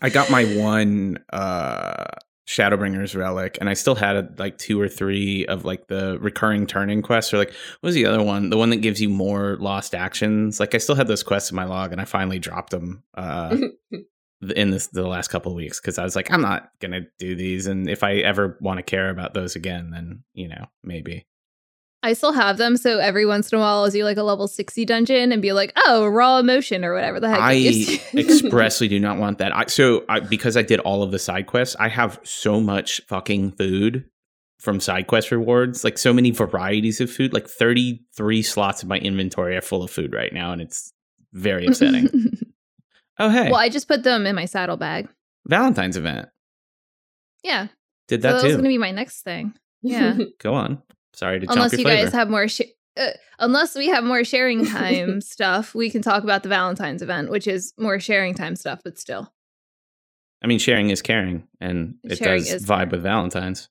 I 0.00 0.08
got 0.08 0.30
my 0.30 0.44
one 0.56 1.18
uh 1.32 2.04
Shadowbringers 2.50 3.16
relic, 3.16 3.58
and 3.60 3.70
I 3.70 3.74
still 3.74 3.94
had 3.94 4.40
like 4.40 4.58
two 4.58 4.80
or 4.80 4.88
three 4.88 5.46
of 5.46 5.64
like 5.64 5.86
the 5.86 6.18
recurring 6.18 6.66
turning 6.66 7.00
quests, 7.00 7.32
or 7.32 7.38
like 7.38 7.50
what 7.50 7.88
was 7.88 7.94
the 7.94 8.06
other 8.06 8.22
one? 8.22 8.50
The 8.50 8.56
one 8.56 8.70
that 8.70 8.78
gives 8.78 9.00
you 9.00 9.08
more 9.08 9.56
lost 9.60 9.94
actions. 9.94 10.58
Like 10.58 10.74
I 10.74 10.78
still 10.78 10.96
had 10.96 11.06
those 11.06 11.22
quests 11.22 11.50
in 11.50 11.56
my 11.56 11.64
log, 11.64 11.92
and 11.92 12.00
I 12.00 12.04
finally 12.06 12.40
dropped 12.40 12.70
them 12.70 13.04
uh, 13.14 13.56
in 14.56 14.70
this 14.70 14.88
the 14.88 15.06
last 15.06 15.28
couple 15.28 15.52
of 15.52 15.56
weeks 15.56 15.80
because 15.80 15.96
I 15.96 16.02
was 16.02 16.16
like, 16.16 16.32
I'm 16.32 16.42
not 16.42 16.72
gonna 16.80 17.02
do 17.20 17.36
these, 17.36 17.68
and 17.68 17.88
if 17.88 18.02
I 18.02 18.14
ever 18.14 18.58
want 18.60 18.78
to 18.78 18.82
care 18.82 19.10
about 19.10 19.32
those 19.32 19.54
again, 19.54 19.90
then 19.90 20.24
you 20.34 20.48
know 20.48 20.66
maybe. 20.82 21.26
I 22.02 22.14
still 22.14 22.32
have 22.32 22.56
them, 22.56 22.76
so 22.78 22.98
every 22.98 23.26
once 23.26 23.52
in 23.52 23.58
a 23.58 23.60
while 23.60 23.84
I'll 23.84 23.90
do 23.90 24.04
like 24.04 24.16
a 24.16 24.22
level 24.22 24.48
60 24.48 24.84
dungeon 24.86 25.32
and 25.32 25.42
be 25.42 25.52
like, 25.52 25.72
oh, 25.86 26.06
raw 26.06 26.38
emotion 26.38 26.82
or 26.84 26.94
whatever 26.94 27.20
the 27.20 27.28
heck. 27.28 27.38
I 27.40 27.52
it 27.52 27.62
gives 27.62 27.88
you. 27.88 27.98
expressly 28.20 28.88
do 28.88 28.98
not 28.98 29.18
want 29.18 29.38
that. 29.38 29.54
I, 29.54 29.66
so 29.66 30.04
I, 30.08 30.20
because 30.20 30.56
I 30.56 30.62
did 30.62 30.80
all 30.80 31.02
of 31.02 31.10
the 31.10 31.18
side 31.18 31.46
quests, 31.46 31.76
I 31.78 31.88
have 31.88 32.18
so 32.22 32.58
much 32.60 33.02
fucking 33.06 33.52
food 33.52 34.06
from 34.60 34.80
side 34.80 35.08
quest 35.08 35.30
rewards, 35.30 35.84
like 35.84 35.98
so 35.98 36.12
many 36.12 36.30
varieties 36.30 37.00
of 37.00 37.10
food. 37.10 37.32
Like 37.32 37.48
thirty 37.48 38.02
three 38.16 38.42
slots 38.42 38.82
of 38.82 38.88
my 38.88 38.98
inventory 38.98 39.56
are 39.56 39.62
full 39.62 39.82
of 39.82 39.90
food 39.90 40.14
right 40.14 40.32
now, 40.32 40.52
and 40.52 40.62
it's 40.62 40.92
very 41.32 41.66
upsetting. 41.66 42.08
oh 43.18 43.30
hey, 43.30 43.50
well, 43.50 43.60
I 43.60 43.68
just 43.68 43.88
put 43.88 44.04
them 44.04 44.26
in 44.26 44.34
my 44.34 44.44
saddlebag. 44.44 45.08
Valentine's 45.46 45.96
event 45.96 46.28
Yeah. 47.42 47.68
did 48.08 48.22
So 48.22 48.28
that 48.28 48.32
that 48.40 48.44
was 48.44 48.52
going 48.52 48.64
to 48.64 48.68
be 48.68 48.78
my 48.78 48.90
next 48.90 49.22
thing. 49.22 49.54
Yeah. 49.82 50.18
Go 50.38 50.54
on. 50.54 50.82
Sorry 51.20 51.38
to 51.40 51.46
unless 51.50 51.70
jump 51.72 51.78
you 51.80 51.84
flavor. 51.84 52.04
guys 52.04 52.12
have 52.12 52.28
more 52.30 52.48
sh- 52.48 52.62
uh, 52.96 53.10
unless 53.38 53.76
we 53.76 53.86
have 53.88 54.02
more 54.02 54.24
sharing 54.24 54.64
time 54.78 55.20
stuff 55.20 55.74
we 55.74 55.88
can 55.90 56.02
talk 56.02 56.24
about 56.24 56.42
the 56.42 56.48
valentine's 56.48 57.02
event 57.02 57.30
which 57.30 57.46
is 57.46 57.72
more 57.78 58.00
sharing 58.00 58.34
time 58.34 58.56
stuff 58.56 58.80
but 58.82 58.98
still 58.98 59.32
I 60.42 60.46
mean, 60.46 60.58
sharing 60.58 60.88
is 60.88 61.02
caring, 61.02 61.46
and 61.60 61.96
it 62.02 62.16
Sharing 62.16 62.42
does 62.42 62.64
vibe 62.64 62.76
caring. 62.76 62.88
with 62.92 63.02
Valentine's. 63.02 63.68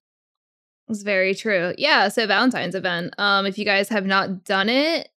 it's 0.88 1.02
very 1.02 1.34
true 1.36 1.74
yeah 1.78 2.08
so 2.10 2.26
valentine's 2.28 2.76
event 2.76 3.14
um 3.18 3.46
if 3.48 3.58
you 3.58 3.66
guys 3.66 3.90
have 3.90 4.06
not 4.06 4.44
done 4.46 4.70
it 4.70 5.10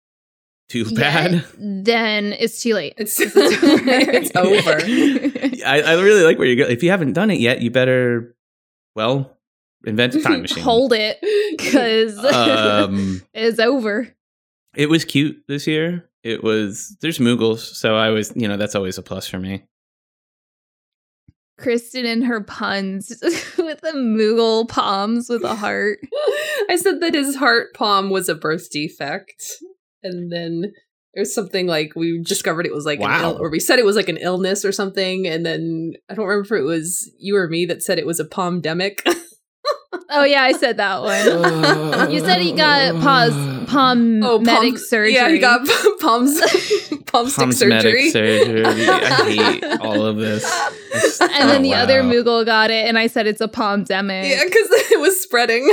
Too 0.70 0.86
yet, 0.90 0.96
bad. 0.96 1.46
then 1.60 2.32
it's 2.40 2.62
too 2.64 2.74
late 2.74 2.94
It's, 2.98 3.20
it's 3.22 4.32
over. 4.36 4.80
I, 5.68 5.82
I 5.82 5.94
really 6.02 6.24
like 6.24 6.38
where 6.40 6.48
you're 6.48 6.56
going. 6.66 6.72
If 6.72 6.82
you 6.84 6.90
haven't 6.90 7.14
done 7.14 7.30
it 7.30 7.40
yet, 7.40 7.62
you 7.62 7.70
better, 7.70 8.36
well, 8.96 9.38
invent 9.86 10.16
a 10.16 10.22
time 10.22 10.42
machine. 10.44 10.64
hold 10.64 10.94
it 10.94 11.18
because 11.58 12.18
um, 12.26 13.22
it's 13.34 13.60
over 13.60 14.14
it 14.76 14.90
was 14.90 15.04
cute 15.04 15.44
this 15.50 15.68
year. 15.68 16.08
It 16.24 16.44
was 16.44 16.96
there's 17.02 17.18
Moogles, 17.20 17.60
so 17.60 17.96
I 17.96 18.10
was 18.10 18.32
you 18.36 18.48
know 18.48 18.56
that's 18.58 18.76
always 18.76 18.98
a 18.98 19.02
plus 19.02 19.28
for 19.28 19.38
me. 19.40 19.64
kristen 21.60 22.06
and 22.06 22.24
her 22.26 22.42
puns 22.42 23.10
with 23.22 23.58
with 23.58 23.82
the 23.82 23.92
Moogle 23.92 24.68
palms 24.68 25.30
with 25.30 25.44
a 25.44 25.56
heart. 25.56 26.00
I 26.70 26.76
said 26.76 27.02
that 27.02 27.14
his 27.14 27.36
heart 27.36 27.74
palm 27.74 28.10
was 28.10 28.30
a 28.30 28.36
birth 28.36 28.70
defect, 28.72 29.44
and 30.04 30.32
then 30.32 30.72
there's 31.14 31.34
something 31.36 31.68
like 31.68 31.92
we 31.96 32.22
discovered 32.24 32.66
it 32.66 32.74
was 32.74 32.86
like 32.86 33.00
an 33.00 33.06
Wow. 33.10 33.32
Ill- 33.32 33.38
or 33.42 33.50
we 33.52 33.60
said 33.60 33.78
it 33.80 33.86
was 33.86 33.96
like 33.98 34.10
an 34.10 34.18
illness 34.18 34.64
or 34.64 34.72
something, 34.72 35.28
and 35.28 35.46
then 35.46 35.94
I 36.10 36.14
don't 36.14 36.26
remember 36.28 36.56
if 36.56 36.62
it 36.62 36.66
was 36.66 37.12
you 37.20 37.36
or 37.36 37.48
me 37.50 37.66
that 37.66 37.84
said 37.84 38.00
it 38.00 38.06
was 38.08 38.20
a 38.20 38.26
palmdemic. 38.26 39.02
Oh 40.10 40.24
yeah, 40.24 40.44
I 40.44 40.54
said 40.54 40.78
that 40.78 41.02
one. 41.02 42.12
You 42.12 42.20
said 42.22 42.40
he 42.42 42.54
got 42.54 42.94
pause 43.02 43.34
palm 43.70 44.24
oh, 44.24 44.40
medic 44.40 44.74
palm- 44.76 44.78
surgery. 44.78 45.14
Yeah, 45.16 45.30
he 45.30 45.40
got 45.40 45.68
palms 46.00 46.40
palm 47.08 47.28
stick 47.30 47.48
Palmsmetic 47.48 47.54
surgery. 47.54 48.10
surgery. 48.10 48.64
I 48.66 49.30
hate 49.30 49.64
all 49.82 50.06
of 50.06 50.18
this. 50.18 50.44
It's- 50.94 51.20
and 51.22 51.50
then 51.50 51.60
oh, 51.60 51.64
the 51.64 51.74
other 51.76 52.04
wow. 52.04 52.10
Moogle 52.12 52.46
got 52.46 52.72
it, 52.72 52.88
and 52.88 52.98
I 52.98 53.08
said 53.08 53.28
it's 53.28 53.42
a 53.42 53.48
palmdemic. 53.50 54.30
Yeah, 54.30 54.44
because 54.46 54.68
it 54.72 55.00
was 55.00 55.22
spreading. 55.22 55.68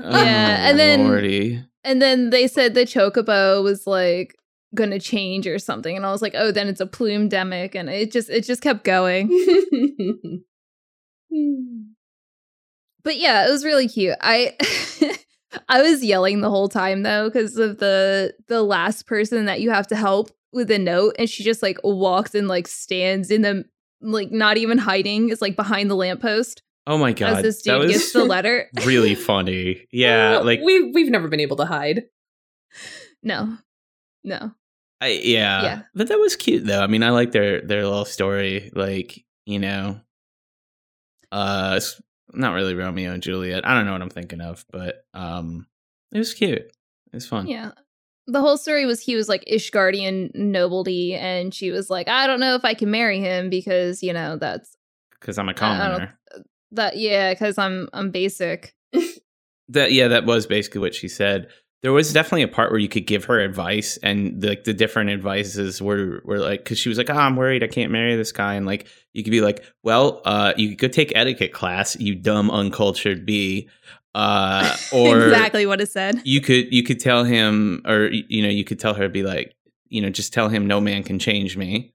Oh, 0.00 0.10
yeah, 0.24 0.56
Oh, 0.60 0.70
and 0.70 0.78
then- 0.78 1.04
Lordy. 1.04 1.62
And 1.84 2.00
then 2.00 2.30
they 2.30 2.46
said 2.46 2.74
the 2.74 2.82
chocobo 2.86 3.62
was 3.62 3.86
like 3.86 4.34
gonna 4.74 5.00
change 5.00 5.46
or 5.46 5.58
something, 5.58 5.94
and 5.96 6.06
I 6.06 6.12
was 6.12 6.22
like, 6.22 6.34
oh, 6.36 6.52
then 6.52 6.68
it's 6.68 6.80
a 6.80 6.86
plume 6.86 7.28
demic, 7.28 7.74
and 7.74 7.90
it 7.90 8.12
just 8.12 8.30
it 8.30 8.44
just 8.44 8.62
kept 8.62 8.84
going. 8.84 9.28
But 13.04 13.18
yeah, 13.18 13.46
it 13.46 13.50
was 13.50 13.64
really 13.64 13.88
cute. 13.88 14.16
I 14.20 14.56
I 15.68 15.82
was 15.82 16.04
yelling 16.04 16.40
the 16.40 16.50
whole 16.50 16.68
time 16.68 17.02
though 17.02 17.28
because 17.28 17.56
of 17.56 17.78
the 17.78 18.34
the 18.48 18.62
last 18.62 19.06
person 19.06 19.46
that 19.46 19.60
you 19.60 19.70
have 19.70 19.86
to 19.88 19.96
help 19.96 20.30
with 20.52 20.70
a 20.70 20.78
note, 20.78 21.16
and 21.18 21.28
she 21.28 21.42
just 21.42 21.62
like 21.62 21.78
walks 21.82 22.34
and 22.34 22.48
like 22.48 22.68
stands 22.68 23.30
in 23.30 23.42
the 23.42 23.64
like 24.00 24.30
not 24.30 24.56
even 24.56 24.78
hiding, 24.78 25.28
is 25.30 25.42
like 25.42 25.56
behind 25.56 25.90
the 25.90 25.96
lamppost 25.96 26.62
Oh 26.86 26.98
my 26.98 27.12
god. 27.12 27.36
as 27.38 27.42
this 27.42 27.62
that 27.62 27.78
dude 27.78 27.82
was 27.84 27.92
gets 27.92 28.12
the 28.12 28.24
letter. 28.24 28.68
really 28.84 29.14
funny. 29.14 29.86
Yeah, 29.92 30.38
like 30.38 30.60
we 30.62 30.90
we've 30.90 31.10
never 31.10 31.28
been 31.28 31.40
able 31.40 31.56
to 31.56 31.64
hide. 31.64 32.04
No, 33.22 33.56
no. 34.24 34.52
I, 35.00 35.08
yeah. 35.08 35.62
Yeah. 35.62 35.82
But 35.94 36.08
that 36.08 36.18
was 36.18 36.36
cute 36.36 36.64
though. 36.64 36.80
I 36.80 36.86
mean, 36.86 37.02
I 37.02 37.10
like 37.10 37.32
their 37.32 37.60
their 37.60 37.84
little 37.84 38.04
story. 38.04 38.70
Like, 38.74 39.24
you 39.46 39.58
know, 39.58 40.00
uh, 41.30 41.80
not 42.34 42.54
really 42.54 42.74
Romeo 42.74 43.12
and 43.12 43.22
Juliet. 43.22 43.66
I 43.66 43.74
don't 43.74 43.86
know 43.86 43.92
what 43.92 44.02
I'm 44.02 44.10
thinking 44.10 44.40
of, 44.40 44.64
but 44.70 45.04
um, 45.14 45.66
it 46.12 46.18
was 46.18 46.34
cute. 46.34 46.58
It 46.58 46.72
was 47.12 47.26
fun. 47.26 47.46
Yeah. 47.46 47.72
The 48.26 48.40
whole 48.40 48.56
story 48.56 48.86
was 48.86 49.00
he 49.00 49.16
was 49.16 49.28
like 49.28 49.44
Ishgardian 49.50 50.34
nobility, 50.34 51.14
and 51.14 51.52
she 51.52 51.70
was 51.70 51.90
like, 51.90 52.08
I 52.08 52.26
don't 52.26 52.40
know 52.40 52.54
if 52.54 52.64
I 52.64 52.74
can 52.74 52.90
marry 52.90 53.18
him 53.20 53.50
because 53.50 54.02
you 54.02 54.12
know 54.12 54.36
that's 54.36 54.76
Because 55.20 55.38
I'm 55.38 55.48
a 55.48 55.54
commoner. 55.54 56.16
that 56.70 56.96
yeah 56.96 57.32
because 57.34 57.58
I'm 57.58 57.88
I'm 57.92 58.10
basic. 58.10 58.74
That 59.68 59.92
yeah, 59.92 60.08
that 60.08 60.26
was 60.26 60.46
basically 60.46 60.80
what 60.82 60.94
she 60.94 61.08
said. 61.08 61.48
There 61.82 61.92
was 61.92 62.12
definitely 62.12 62.42
a 62.42 62.48
part 62.48 62.70
where 62.70 62.78
you 62.78 62.88
could 62.88 63.06
give 63.06 63.24
her 63.24 63.40
advice, 63.40 63.98
and 64.04 64.40
the, 64.40 64.50
like 64.50 64.64
the 64.64 64.72
different 64.72 65.10
advices 65.10 65.82
were 65.82 66.22
were 66.24 66.38
like 66.38 66.60
because 66.62 66.78
she 66.78 66.88
was 66.88 66.96
like, 66.96 67.10
"Oh, 67.10 67.14
I'm 67.14 67.34
worried 67.34 67.64
I 67.64 67.66
can't 67.66 67.90
marry 67.90 68.14
this 68.14 68.30
guy," 68.30 68.54
and 68.54 68.66
like 68.66 68.86
you 69.12 69.24
could 69.24 69.32
be 69.32 69.40
like, 69.40 69.64
"Well, 69.82 70.22
uh, 70.24 70.52
you 70.56 70.76
could 70.76 70.92
take 70.92 71.12
etiquette 71.16 71.52
class, 71.52 71.96
you 71.98 72.14
dumb 72.14 72.52
uncultured 72.52 73.26
bee," 73.26 73.68
uh, 74.14 74.76
or 74.92 75.24
exactly 75.24 75.66
what 75.66 75.80
it 75.80 75.90
said. 75.90 76.20
you 76.24 76.40
could 76.40 76.72
you 76.72 76.84
could 76.84 77.00
tell 77.00 77.24
him, 77.24 77.82
or 77.84 78.06
you 78.12 78.42
know, 78.42 78.48
you 78.48 78.62
could 78.64 78.78
tell 78.78 78.94
her 78.94 79.08
be 79.08 79.24
like, 79.24 79.52
you 79.88 80.00
know, 80.00 80.08
just 80.08 80.32
tell 80.32 80.48
him 80.48 80.68
no 80.68 80.80
man 80.80 81.02
can 81.02 81.18
change 81.18 81.56
me, 81.56 81.92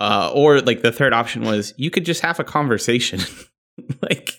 uh, 0.00 0.32
or 0.34 0.60
like 0.60 0.82
the 0.82 0.90
third 0.90 1.12
option 1.12 1.42
was 1.42 1.72
you 1.76 1.90
could 1.90 2.04
just 2.04 2.22
have 2.22 2.40
a 2.40 2.44
conversation, 2.44 3.20
like. 4.02 4.36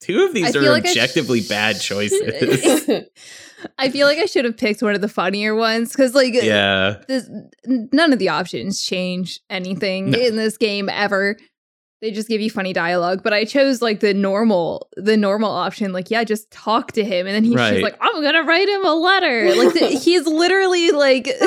Two 0.00 0.24
of 0.24 0.34
these 0.34 0.56
I 0.56 0.58
are 0.58 0.62
like 0.72 0.84
objectively 0.84 1.42
sh- 1.42 1.48
bad 1.48 1.80
choices. 1.80 3.04
I 3.78 3.90
feel 3.90 4.06
like 4.06 4.18
I 4.18 4.26
should 4.26 4.44
have 4.44 4.56
picked 4.56 4.82
one 4.82 4.94
of 4.94 5.00
the 5.00 5.08
funnier 5.08 5.54
ones 5.54 5.92
because 5.92 6.14
like 6.14 6.34
yeah. 6.34 6.96
this 7.08 7.28
none 7.66 8.12
of 8.12 8.18
the 8.18 8.28
options 8.28 8.82
change 8.82 9.40
anything 9.50 10.10
No. 10.10 10.18
in 10.18 10.36
this 10.36 10.56
game 10.56 10.88
ever. 10.88 11.36
They 12.00 12.10
just 12.10 12.26
give 12.26 12.40
you 12.40 12.50
funny 12.50 12.72
dialogue, 12.72 13.22
but 13.22 13.32
I 13.32 13.44
chose 13.44 13.80
like 13.80 14.00
the 14.00 14.12
normal, 14.12 14.88
the 14.96 15.16
normal 15.16 15.52
option. 15.52 15.92
Like, 15.92 16.10
yeah, 16.10 16.24
just 16.24 16.50
talk 16.50 16.90
to 16.92 17.04
him, 17.04 17.28
and 17.28 17.34
then 17.36 17.44
he's 17.44 17.54
Right. 17.54 17.80
like, 17.80 17.96
"I'm 18.00 18.20
gonna 18.20 18.42
write 18.42 18.68
him 18.68 18.84
a 18.84 18.92
letter." 18.92 19.54
Like, 19.54 19.74
the, 19.74 19.86
he's 20.04 20.26
literally 20.26 20.90
like, 20.90 21.26
He's 21.26 21.40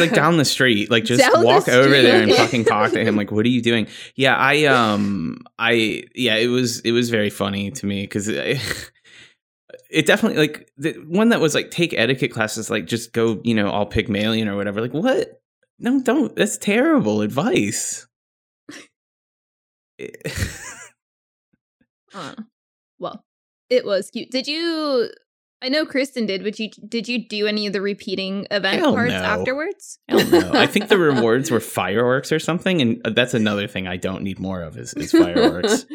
like 0.00 0.12
down 0.12 0.36
the 0.36 0.44
street, 0.44 0.90
like 0.90 1.04
just 1.04 1.22
Down 1.22 1.40
the 1.40 1.46
walk 1.46 1.66
over 1.66 1.88
there 2.02 2.22
and 2.24 2.30
fucking 2.30 2.66
talk 2.66 2.92
to 2.92 3.02
him. 3.02 3.16
Like, 3.16 3.32
what 3.32 3.46
are 3.46 3.48
you 3.48 3.62
doing? 3.62 3.86
Yeah, 4.14 4.36
I 4.36 4.64
um, 4.66 5.38
I 5.58 6.04
yeah, 6.14 6.34
it 6.36 6.48
was 6.48 6.80
it 6.80 6.92
was 6.92 7.08
very 7.08 7.30
funny 7.30 7.70
to 7.70 7.86
me 7.86 8.02
because 8.02 8.28
it, 9.72 9.82
it 9.90 10.06
definitely 10.06 10.38
like 10.38 10.70
the 10.76 10.92
one 11.08 11.30
that 11.30 11.40
was 11.40 11.54
like 11.54 11.70
take 11.70 11.94
etiquette 11.94 12.32
classes, 12.32 12.70
like 12.70 12.86
just 12.86 13.12
go, 13.12 13.40
you 13.44 13.54
know, 13.54 13.70
all 13.70 13.86
Pygmalion 13.86 14.48
or 14.48 14.56
whatever. 14.56 14.80
Like, 14.80 14.94
what? 14.94 15.40
No, 15.78 16.00
don't. 16.00 16.34
That's 16.36 16.58
terrible 16.58 17.22
advice. 17.22 18.06
Uh, 22.14 22.34
well, 22.98 23.24
it 23.70 23.84
was 23.84 24.10
cute. 24.10 24.30
Did 24.30 24.46
you? 24.46 25.10
I 25.62 25.68
know 25.68 25.86
Kristen 25.86 26.26
did, 26.26 26.42
but 26.42 26.58
you 26.58 26.70
did 26.70 27.08
you 27.08 27.26
do 27.28 27.46
any 27.46 27.66
of 27.66 27.72
the 27.72 27.80
repeating 27.80 28.46
event 28.50 28.80
Hell 28.80 28.92
parts 28.92 29.12
no. 29.12 29.18
afterwards? 29.18 29.98
Hell 30.08 30.26
no. 30.28 30.52
I 30.54 30.66
think 30.66 30.88
the 30.88 30.98
rewards 30.98 31.50
were 31.50 31.60
fireworks 31.60 32.32
or 32.32 32.38
something, 32.38 32.82
and 32.82 33.00
uh, 33.04 33.10
that's 33.10 33.34
another 33.34 33.68
thing 33.68 33.86
I 33.86 33.96
don't 33.96 34.22
need 34.22 34.40
more 34.40 34.60
of 34.62 34.76
is, 34.76 34.92
is 34.94 35.12
fireworks. 35.12 35.86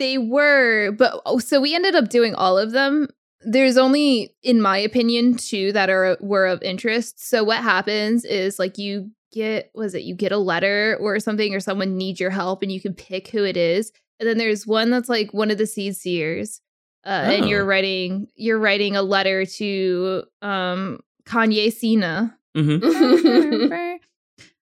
They 0.00 0.18
were, 0.18 0.90
but 0.90 1.20
oh, 1.26 1.38
so 1.38 1.60
we 1.60 1.74
ended 1.76 1.94
up 1.94 2.08
doing 2.08 2.34
all 2.34 2.58
of 2.58 2.72
them. 2.72 3.06
There's 3.42 3.76
only, 3.78 4.34
in 4.42 4.60
my 4.60 4.76
opinion, 4.78 5.36
two 5.36 5.70
that 5.72 5.88
are 5.88 6.16
were 6.20 6.46
of 6.46 6.60
interest. 6.62 7.24
So 7.26 7.44
what 7.44 7.58
happens 7.62 8.24
is 8.24 8.58
like 8.58 8.76
you 8.78 9.10
get 9.32 9.70
was 9.76 9.94
it 9.94 10.02
you 10.02 10.14
get 10.16 10.32
a 10.32 10.36
letter 10.38 10.96
or 11.00 11.20
something 11.20 11.54
or 11.54 11.60
someone 11.60 11.96
needs 11.96 12.18
your 12.18 12.30
help 12.30 12.62
and 12.62 12.72
you 12.72 12.80
can 12.80 12.92
pick 12.94 13.28
who 13.28 13.44
it 13.44 13.56
is. 13.56 13.92
And 14.18 14.28
then 14.28 14.36
there's 14.38 14.66
one 14.66 14.90
that's 14.90 15.08
like 15.08 15.32
one 15.32 15.50
of 15.52 15.56
the 15.58 15.66
seed 15.66 15.96
seers. 15.96 16.60
Uh, 17.06 17.08
and 17.32 17.48
you're 17.48 17.62
Oh. 17.62 17.66
writing 17.66 18.26
you're 18.34 18.58
writing 18.58 18.96
a 18.96 19.02
letter 19.02 19.46
to 19.46 20.24
um 20.42 21.00
Kan-E-Senna. 21.26 22.36
hmm 22.56 22.76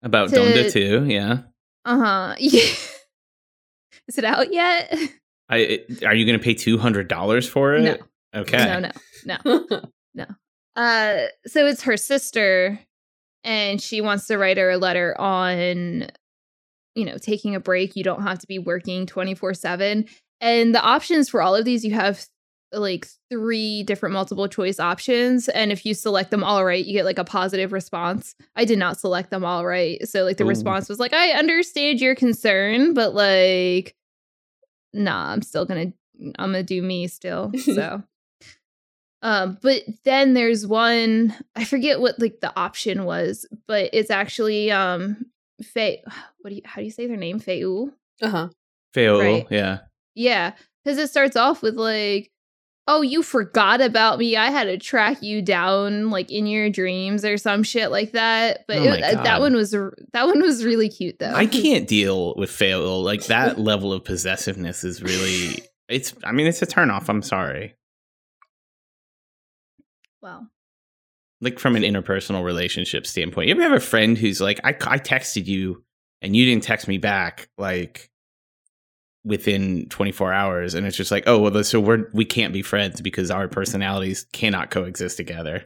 About 0.03 0.29
To- 0.29 0.35
Donda 0.35 0.71
too, 0.71 1.05
yeah. 1.07 1.39
Uh-huh. 1.83 2.35
Yeah. 2.39 2.63
Is 4.07 4.17
it 4.17 4.25
out 4.25 4.53
yet? 4.53 4.93
I 5.49 5.57
it- 5.57 6.03
are 6.03 6.13
you 6.15 6.25
going 6.25 6.37
to 6.37 6.43
pay 6.43 6.53
two 6.53 6.77
hundred 6.77 7.07
dollars 7.07 7.47
for 7.47 7.75
it? 7.75 7.81
No. 7.81 7.97
Okay. 8.41 8.57
No, 8.57 8.79
no. 8.79 9.37
No. 9.45 9.81
No. 10.13 10.25
Uh, 10.75 11.27
so 11.45 11.65
it's 11.67 11.83
her 11.83 11.97
sister, 11.97 12.79
and 13.43 13.81
she 13.81 14.01
wants 14.01 14.27
to 14.27 14.37
write 14.37 14.57
her 14.57 14.71
a 14.71 14.77
letter 14.77 15.15
on, 15.19 16.07
you 16.95 17.05
know, 17.05 17.17
taking 17.17 17.55
a 17.55 17.59
break. 17.59 17.95
You 17.95 18.03
don't 18.03 18.23
have 18.23 18.39
to 18.39 18.47
be 18.47 18.59
working 18.59 19.05
24 19.05 19.53
7. 19.53 20.05
And 20.41 20.75
the 20.75 20.81
options 20.81 21.29
for 21.29 21.41
all 21.41 21.55
of 21.55 21.63
these, 21.63 21.85
you 21.85 21.93
have 21.93 22.25
like 22.71 23.07
three 23.29 23.83
different 23.83 24.13
multiple 24.13 24.47
choice 24.47 24.79
options. 24.79 25.47
And 25.49 25.71
if 25.71 25.85
you 25.85 25.93
select 25.93 26.31
them 26.31 26.43
all 26.43 26.65
right, 26.65 26.83
you 26.83 26.93
get 26.93 27.05
like 27.05 27.19
a 27.19 27.23
positive 27.23 27.71
response. 27.71 28.35
I 28.55 28.65
did 28.65 28.79
not 28.79 28.99
select 28.99 29.29
them 29.29 29.45
all 29.45 29.65
right. 29.65 30.05
So, 30.07 30.23
like, 30.23 30.37
the 30.37 30.43
Ooh. 30.43 30.47
response 30.49 30.89
was 30.89 30.99
like, 30.99 31.13
I 31.13 31.31
understand 31.31 32.01
your 32.01 32.15
concern, 32.15 32.93
but 32.93 33.13
like, 33.13 33.95
nah, 34.93 35.31
I'm 35.31 35.41
still 35.41 35.65
gonna, 35.65 35.93
I'm 36.37 36.51
gonna 36.51 36.63
do 36.63 36.81
me 36.81 37.07
still. 37.07 37.51
So. 37.59 38.03
Um, 39.21 39.57
but 39.61 39.81
then 40.03 40.33
there's 40.35 40.67
one 40.67 41.33
I 41.55 41.63
forget 41.63 41.99
what 41.99 42.19
like 42.19 42.41
the 42.41 42.53
option 42.59 43.05
was, 43.05 43.47
but 43.67 43.89
it's 43.93 44.11
actually 44.11 44.69
um 44.71 45.25
Faye. 45.63 46.03
What 46.41 46.49
do 46.51 46.55
you 46.57 46.61
how 46.63 46.81
do 46.81 46.85
you 46.85 46.91
say 46.91 47.07
their 47.07 47.17
name? 47.17 47.39
Fayu? 47.39 47.91
uh-huh. 48.21 48.49
Fail, 48.93 49.19
Right. 49.19 49.47
yeah. 49.49 49.79
Yeah, 50.13 50.53
because 50.83 50.97
it 50.99 51.09
starts 51.09 51.35
off 51.35 51.61
with 51.63 51.75
like, 51.75 52.31
"Oh, 52.87 53.01
you 53.01 53.23
forgot 53.23 53.81
about 53.81 54.19
me. 54.19 54.35
I 54.37 54.51
had 54.51 54.65
to 54.65 54.77
track 54.77 55.21
you 55.23 55.41
down 55.41 56.09
like 56.09 56.31
in 56.31 56.45
your 56.47 56.69
dreams 56.69 57.25
or 57.25 57.37
some 57.37 57.63
shit 57.63 57.91
like 57.91 58.11
that." 58.13 58.65
But 58.67 58.77
Oh 58.77 58.83
it- 58.83 59.03
uh, 59.03 59.23
that 59.23 59.39
one 59.39 59.55
was 59.55 59.71
that 59.71 60.25
one 60.25 60.41
was 60.41 60.63
really 60.65 60.89
cute 60.89 61.19
though. 61.19 61.33
I 61.33 61.45
can't 61.45 61.87
deal 61.87 62.35
with 62.35 62.51
fail. 62.51 63.01
Like 63.01 63.25
that 63.25 63.59
level 63.59 63.91
of 63.93 64.03
possessiveness 64.03 64.83
is 64.83 65.01
really. 65.01 65.63
It's. 65.87 66.13
I 66.23 66.31
mean, 66.31 66.47
it's 66.47 66.61
a 66.61 66.65
turnoff. 66.67 67.09
I'm 67.09 67.21
sorry. 67.21 67.75
Wow. 70.21 70.47
Like 71.41 71.59
from 71.59 71.75
an 71.75 71.83
interpersonal 71.83 72.43
relationship 72.43 73.05
standpoint, 73.05 73.47
you 73.49 73.53
ever 73.55 73.61
have 73.63 73.73
a 73.73 73.79
friend 73.79 74.17
who's 74.17 74.41
like, 74.41 74.59
I, 74.63 74.69
I 74.69 74.97
texted 74.97 75.45
you 75.45 75.83
and 76.21 76.35
you 76.35 76.45
didn't 76.45 76.63
text 76.63 76.87
me 76.87 76.97
back 76.97 77.49
like 77.57 78.09
within 79.25 79.87
24 79.89 80.31
hours, 80.31 80.73
and 80.75 80.85
it's 80.87 80.95
just 80.95 81.11
like, 81.11 81.23
oh 81.27 81.39
well, 81.39 81.63
so 81.63 81.79
we're 81.79 82.09
we 82.13 82.23
can't 82.25 82.53
be 82.53 82.61
friends 82.61 83.01
because 83.01 83.29
our 83.31 83.47
personalities 83.47 84.25
cannot 84.31 84.69
coexist 84.71 85.17
together. 85.17 85.63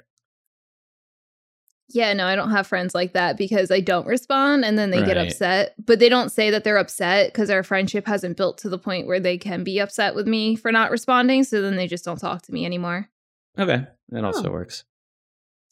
Yeah, 1.92 2.14
no, 2.14 2.28
I 2.28 2.36
don't 2.36 2.52
have 2.52 2.68
friends 2.68 2.94
like 2.94 3.14
that 3.14 3.36
because 3.36 3.72
I 3.72 3.80
don't 3.80 4.06
respond 4.06 4.64
and 4.64 4.78
then 4.78 4.92
they 4.92 5.04
get 5.04 5.18
upset. 5.18 5.74
But 5.84 5.98
they 5.98 6.08
don't 6.08 6.30
say 6.32 6.52
that 6.52 6.64
they're 6.64 6.78
upset 6.78 7.34
because 7.34 7.50
our 7.50 7.64
friendship 7.64 8.06
hasn't 8.06 8.38
built 8.38 8.60
to 8.60 8.70
the 8.70 8.78
point 8.78 9.08
where 9.08 9.20
they 9.20 9.40
can 9.40 9.64
be 9.64 9.80
upset 9.80 10.14
with 10.14 10.28
me 10.28 10.56
for 10.56 10.72
not 10.72 10.92
responding. 10.92 11.44
So 11.44 11.64
then 11.64 11.78
they 11.78 11.88
just 11.88 12.06
don't 12.06 12.20
talk 12.20 12.44
to 12.44 12.52
me 12.54 12.64
anymore. 12.64 13.10
Okay, 13.58 13.88
that 14.10 14.24
also 14.24 14.50
Oh. 14.50 14.52
works. 14.52 14.84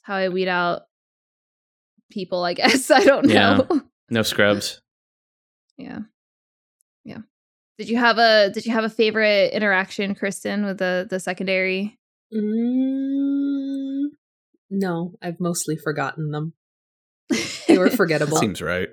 How 0.01 0.15
I 0.15 0.29
weed 0.29 0.47
out 0.47 0.83
people, 2.09 2.43
I 2.43 2.53
guess. 2.55 2.89
I 2.91 3.03
don't 3.03 3.29
Yeah. 3.29 3.57
know. 3.57 3.81
No 4.09 4.23
scrubs. 4.23 4.81
yeah. 5.77 5.99
Yeah. 5.99 5.99
Did 7.77 7.89
you 7.89 7.97
have 7.97 8.17
a 8.17 8.49
did 8.49 8.65
you 8.65 8.71
have 8.73 8.83
a 8.83 8.89
favorite 8.89 9.53
interaction, 9.53 10.15
Kristen, 10.15 10.65
with 10.65 10.79
the 10.79 11.05
the 11.09 11.19
secondary? 11.19 11.97
Mm, 12.33 14.07
no, 14.69 15.13
I've 15.21 15.39
mostly 15.39 15.77
forgotten 15.77 16.31
them. 16.31 16.53
They 17.67 17.77
were 17.77 17.89
forgettable. 17.95 18.37
Seems 18.37 18.61
right. 18.61 18.89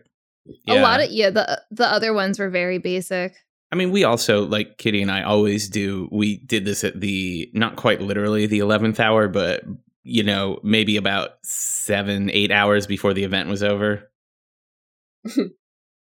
A 0.68 0.80
lot 0.80 1.00
of 1.00 1.10
yeah, 1.10 1.30
the 1.30 1.62
the 1.70 1.86
other 1.86 2.12
ones 2.12 2.38
were 2.38 2.50
very 2.50 2.78
basic. 2.78 3.34
I 3.72 3.76
mean, 3.76 3.90
we 3.90 4.04
also 4.04 4.44
like 4.44 4.76
Kitty 4.76 5.00
and 5.00 5.10
I 5.10 5.22
always 5.22 5.68
do. 5.68 6.08
We 6.12 6.36
did 6.36 6.66
this 6.66 6.84
at 6.84 7.00
the 7.00 7.50
not 7.54 7.76
quite 7.76 8.02
literally 8.02 8.46
the 8.46 8.58
eleventh 8.58 9.00
hour, 9.00 9.28
but 9.28 9.64
you 10.02 10.22
know, 10.22 10.60
maybe 10.62 10.98
about 10.98 11.30
seven, 11.42 12.30
eight 12.30 12.52
hours 12.52 12.86
before 12.86 13.14
the 13.14 13.24
event 13.24 13.48
was 13.48 13.62
over. 13.62 14.10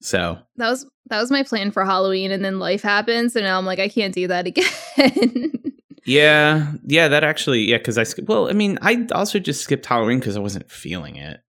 so 0.02 0.38
That 0.58 0.70
was 0.70 0.86
that 1.10 1.20
was 1.22 1.32
my 1.32 1.44
plan 1.44 1.72
for 1.72 1.86
Halloween, 1.86 2.32
and 2.32 2.44
then 2.44 2.60
life 2.60 2.82
happened. 2.82 3.32
So 3.32 3.40
now 3.40 3.58
I'm 3.58 3.66
like, 3.66 3.80
I 3.80 3.88
can't 3.88 4.14
do 4.14 4.28
that 4.28 4.48
again. 4.48 5.54
yeah, 6.06 6.74
yeah, 6.86 7.08
that 7.08 7.24
actually, 7.24 7.62
yeah, 7.62 7.78
because 7.78 7.98
I 7.98 8.04
sk- 8.04 8.28
well, 8.28 8.50
I 8.50 8.54
mean, 8.54 8.78
I 8.82 9.08
also 9.14 9.40
just 9.40 9.62
skipped 9.62 9.86
Halloween 9.86 10.20
because 10.20 10.38
I 10.38 10.42
wasn't 10.42 10.70
feeling 10.70 11.16
it. 11.16 11.42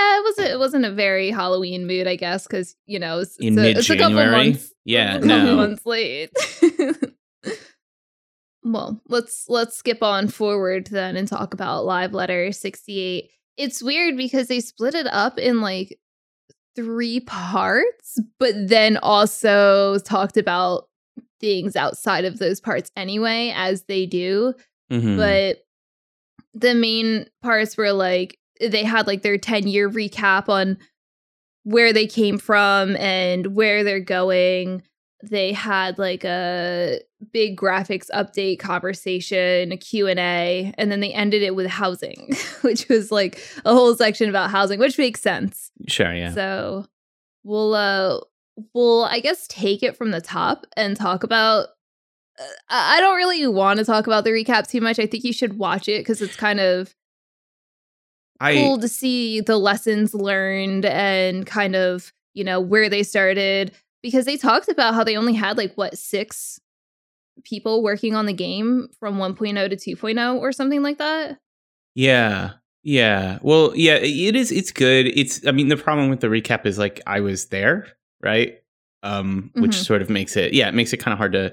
yeah, 0.00 0.18
it 0.18 0.24
wasn't 0.24 0.48
it 0.48 0.58
wasn't 0.58 0.84
a 0.84 0.92
very 0.92 1.30
Halloween 1.30 1.86
mood, 1.86 2.06
I 2.06 2.16
guess, 2.16 2.46
because 2.46 2.76
you 2.86 2.98
know 2.98 3.20
it's, 3.20 3.36
In 3.38 3.58
it's, 3.58 3.76
a, 3.76 3.78
it's 3.78 3.90
a 3.90 3.96
couple 3.96 4.14
months. 4.14 4.72
Yeah, 4.84 5.16
a 5.16 5.20
couple 5.20 5.26
no. 5.26 5.56
months 5.56 5.86
late. 5.86 6.30
well, 8.62 9.00
let's 9.08 9.46
let's 9.48 9.76
skip 9.76 10.02
on 10.02 10.28
forward 10.28 10.86
then 10.86 11.16
and 11.16 11.28
talk 11.28 11.54
about 11.54 11.84
Live 11.84 12.12
Letter 12.12 12.52
68. 12.52 13.30
It's 13.56 13.82
weird 13.82 14.16
because 14.16 14.48
they 14.48 14.60
split 14.60 14.94
it 14.94 15.06
up 15.06 15.38
in 15.38 15.60
like 15.60 15.98
three 16.76 17.20
parts, 17.20 18.18
but 18.38 18.54
then 18.56 18.96
also 18.98 19.98
talked 19.98 20.36
about 20.36 20.88
things 21.40 21.76
outside 21.76 22.24
of 22.24 22.38
those 22.38 22.60
parts 22.60 22.90
anyway, 22.96 23.52
as 23.54 23.84
they 23.84 24.06
do. 24.06 24.54
Mhm. 24.90 25.16
but 25.16 25.64
the 26.52 26.74
main 26.74 27.26
parts 27.42 27.76
were 27.76 27.92
like 27.92 28.36
they 28.60 28.82
had 28.82 29.06
like 29.06 29.22
their 29.22 29.38
10 29.38 29.68
year 29.68 29.88
recap 29.88 30.48
on 30.48 30.76
where 31.62 31.92
they 31.92 32.06
came 32.08 32.38
from 32.38 32.96
and 32.96 33.54
where 33.54 33.84
they're 33.84 34.00
going 34.00 34.82
they 35.22 35.52
had 35.52 35.98
like 35.98 36.24
a 36.24 37.00
big 37.32 37.56
graphics 37.56 38.06
update 38.14 38.58
conversation 38.58 39.72
a 39.72 39.76
q&a 39.76 40.72
and 40.78 40.90
then 40.90 41.00
they 41.00 41.12
ended 41.12 41.42
it 41.42 41.54
with 41.54 41.66
housing 41.66 42.30
which 42.62 42.88
was 42.88 43.12
like 43.12 43.42
a 43.64 43.74
whole 43.74 43.94
section 43.94 44.28
about 44.28 44.50
housing 44.50 44.78
which 44.78 44.98
makes 44.98 45.20
sense 45.20 45.70
sure, 45.88 46.14
yeah. 46.14 46.32
so 46.32 46.86
we'll 47.44 47.74
uh 47.74 48.18
we'll 48.74 49.04
I 49.04 49.20
guess 49.20 49.46
take 49.48 49.82
it 49.82 49.96
from 49.96 50.10
the 50.10 50.20
top 50.20 50.66
and 50.76 50.96
talk 50.96 51.22
about 51.24 51.68
uh, 52.38 52.44
I 52.68 53.00
don't 53.00 53.16
really 53.16 53.46
want 53.46 53.78
to 53.78 53.84
talk 53.84 54.06
about 54.06 54.24
the 54.24 54.30
recap 54.30 54.68
too 54.68 54.80
much. 54.80 54.98
I 54.98 55.06
think 55.06 55.24
you 55.24 55.32
should 55.32 55.58
watch 55.58 55.88
it 55.88 56.00
because 56.00 56.22
it's 56.22 56.36
kind 56.36 56.60
of 56.60 56.94
I 58.40 58.54
cool 58.54 58.78
to 58.78 58.88
see 58.88 59.40
the 59.40 59.58
lessons 59.58 60.14
learned 60.14 60.86
and 60.86 61.46
kind 61.46 61.76
of, 61.76 62.12
you 62.32 62.44
know, 62.44 62.60
where 62.60 62.88
they 62.88 63.02
started 63.02 63.72
because 64.02 64.24
they 64.24 64.36
talked 64.36 64.68
about 64.68 64.94
how 64.94 65.04
they 65.04 65.16
only 65.16 65.34
had 65.34 65.56
like 65.56 65.74
what, 65.74 65.96
six 65.98 66.60
people 67.44 67.82
working 67.82 68.14
on 68.14 68.26
the 68.26 68.32
game 68.32 68.88
from 68.98 69.16
1.0 69.16 69.70
to 69.70 69.96
2.0 69.96 70.38
or 70.40 70.52
something 70.52 70.82
like 70.82 70.98
that. 70.98 71.38
Yeah. 71.94 72.50
Yeah. 72.82 73.38
Well, 73.42 73.72
yeah, 73.74 73.96
it 73.96 74.36
is 74.36 74.50
it's 74.52 74.72
good. 74.72 75.06
It's 75.06 75.46
I 75.46 75.52
mean 75.52 75.68
the 75.68 75.76
problem 75.76 76.08
with 76.10 76.20
the 76.20 76.28
recap 76.28 76.66
is 76.66 76.78
like 76.78 77.00
I 77.06 77.20
was 77.20 77.46
there, 77.46 77.86
right? 78.22 78.58
Um 79.02 79.50
which 79.54 79.72
Mhm. 79.72 79.84
sort 79.84 80.02
of 80.02 80.10
makes 80.10 80.36
it 80.36 80.52
yeah, 80.52 80.68
it 80.68 80.74
makes 80.74 80.92
it 80.92 80.98
kind 80.98 81.12
of 81.12 81.18
hard 81.18 81.32
to 81.32 81.52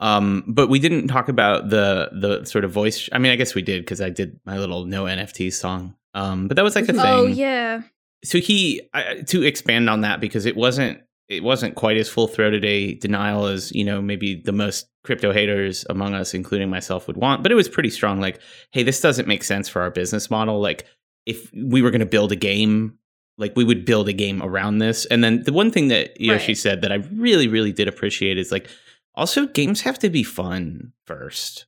um 0.00 0.44
but 0.46 0.68
we 0.68 0.78
didn't 0.78 1.08
talk 1.08 1.28
about 1.28 1.70
the 1.70 2.10
the 2.12 2.44
sort 2.44 2.64
of 2.64 2.70
voice 2.70 3.08
I 3.12 3.18
mean 3.18 3.32
I 3.32 3.36
guess 3.36 3.54
we 3.54 3.62
did 3.62 3.86
cuz 3.86 4.00
I 4.00 4.10
did 4.10 4.38
my 4.46 4.58
little 4.58 4.84
no 4.84 5.04
NFT 5.04 5.52
song. 5.52 5.94
Um 6.14 6.48
but 6.48 6.56
that 6.56 6.64
was 6.64 6.74
like 6.74 6.88
a 6.88 6.92
thing. 6.92 7.02
Oh 7.04 7.26
yeah. 7.26 7.82
So 8.24 8.38
he 8.38 8.82
I, 8.94 9.22
to 9.26 9.42
expand 9.42 9.88
on 9.90 10.00
that 10.02 10.20
because 10.20 10.44
it 10.46 10.56
wasn't 10.56 11.00
it 11.28 11.42
wasn't 11.42 11.74
quite 11.74 11.96
as 11.96 12.08
full 12.08 12.26
throated 12.26 12.64
a 12.64 12.94
denial 12.94 13.46
as 13.46 13.70
you 13.72 13.84
know 13.84 14.00
maybe 14.00 14.34
the 14.34 14.52
most 14.52 14.88
crypto 15.04 15.32
haters 15.32 15.84
among 15.88 16.14
us, 16.14 16.34
including 16.34 16.68
myself, 16.68 17.06
would 17.06 17.16
want. 17.16 17.42
But 17.42 17.52
it 17.52 17.54
was 17.54 17.68
pretty 17.68 17.90
strong. 17.90 18.20
Like, 18.20 18.40
hey, 18.72 18.82
this 18.82 19.00
doesn't 19.00 19.28
make 19.28 19.42
sense 19.44 19.68
for 19.68 19.80
our 19.80 19.90
business 19.90 20.30
model. 20.30 20.60
Like, 20.60 20.84
if 21.24 21.50
we 21.54 21.80
were 21.82 21.90
going 21.90 22.00
to 22.00 22.06
build 22.06 22.32
a 22.32 22.36
game, 22.36 22.98
like 23.38 23.54
we 23.56 23.64
would 23.64 23.84
build 23.84 24.08
a 24.08 24.12
game 24.12 24.42
around 24.42 24.78
this. 24.78 25.06
And 25.06 25.22
then 25.24 25.44
the 25.44 25.52
one 25.52 25.70
thing 25.70 25.88
that 25.88 26.20
Yoshi 26.20 26.50
Right. 26.52 26.58
said 26.58 26.82
that 26.82 26.92
I 26.92 26.96
really, 27.12 27.48
really 27.48 27.72
did 27.72 27.88
appreciate 27.88 28.36
is 28.36 28.50
like, 28.52 28.68
also 29.14 29.46
games 29.46 29.80
have 29.82 29.98
to 30.00 30.10
be 30.10 30.22
fun 30.22 30.92
first. 31.06 31.66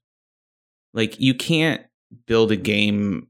Like, 0.93 1.19
you 1.21 1.33
can't 1.35 1.83
build 2.27 2.51
a 2.53 2.57
game 2.57 3.29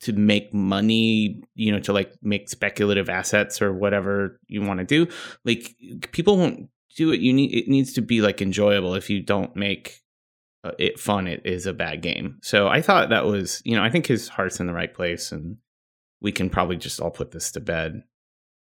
to 0.00 0.12
make 0.12 0.52
money, 0.52 1.42
you 1.54 1.72
know, 1.72 1.80
to 1.80 1.92
like 1.92 2.12
make 2.22 2.48
speculative 2.48 3.08
assets 3.08 3.62
or 3.62 3.72
whatever 3.72 4.40
you 4.46 4.62
want 4.62 4.80
to 4.80 4.84
do. 4.84 5.10
Like 5.44 5.76
people 6.12 6.36
won't 6.36 6.68
do 6.96 7.12
it. 7.12 7.20
You 7.20 7.32
need 7.32 7.54
it 7.54 7.68
needs 7.68 7.92
to 7.94 8.02
be 8.02 8.20
like 8.20 8.42
enjoyable. 8.42 8.94
If 8.94 9.10
you 9.10 9.22
don't 9.22 9.54
make 9.56 10.02
uh, 10.64 10.72
it 10.78 11.00
fun, 11.00 11.26
it 11.26 11.42
is 11.44 11.66
a 11.66 11.72
bad 11.72 12.02
game. 12.02 12.38
So 12.42 12.68
I 12.68 12.82
thought 12.82 13.10
that 13.10 13.24
was, 13.24 13.62
you 13.64 13.76
know, 13.76 13.82
I 13.82 13.90
think 13.90 14.06
his 14.06 14.28
heart's 14.28 14.60
in 14.60 14.66
the 14.66 14.74
right 14.74 14.92
place, 14.92 15.32
and 15.32 15.56
we 16.20 16.32
can 16.32 16.50
probably 16.50 16.76
just 16.76 17.00
all 17.00 17.10
put 17.10 17.30
this 17.30 17.50
to 17.52 17.60
bed. 17.60 18.02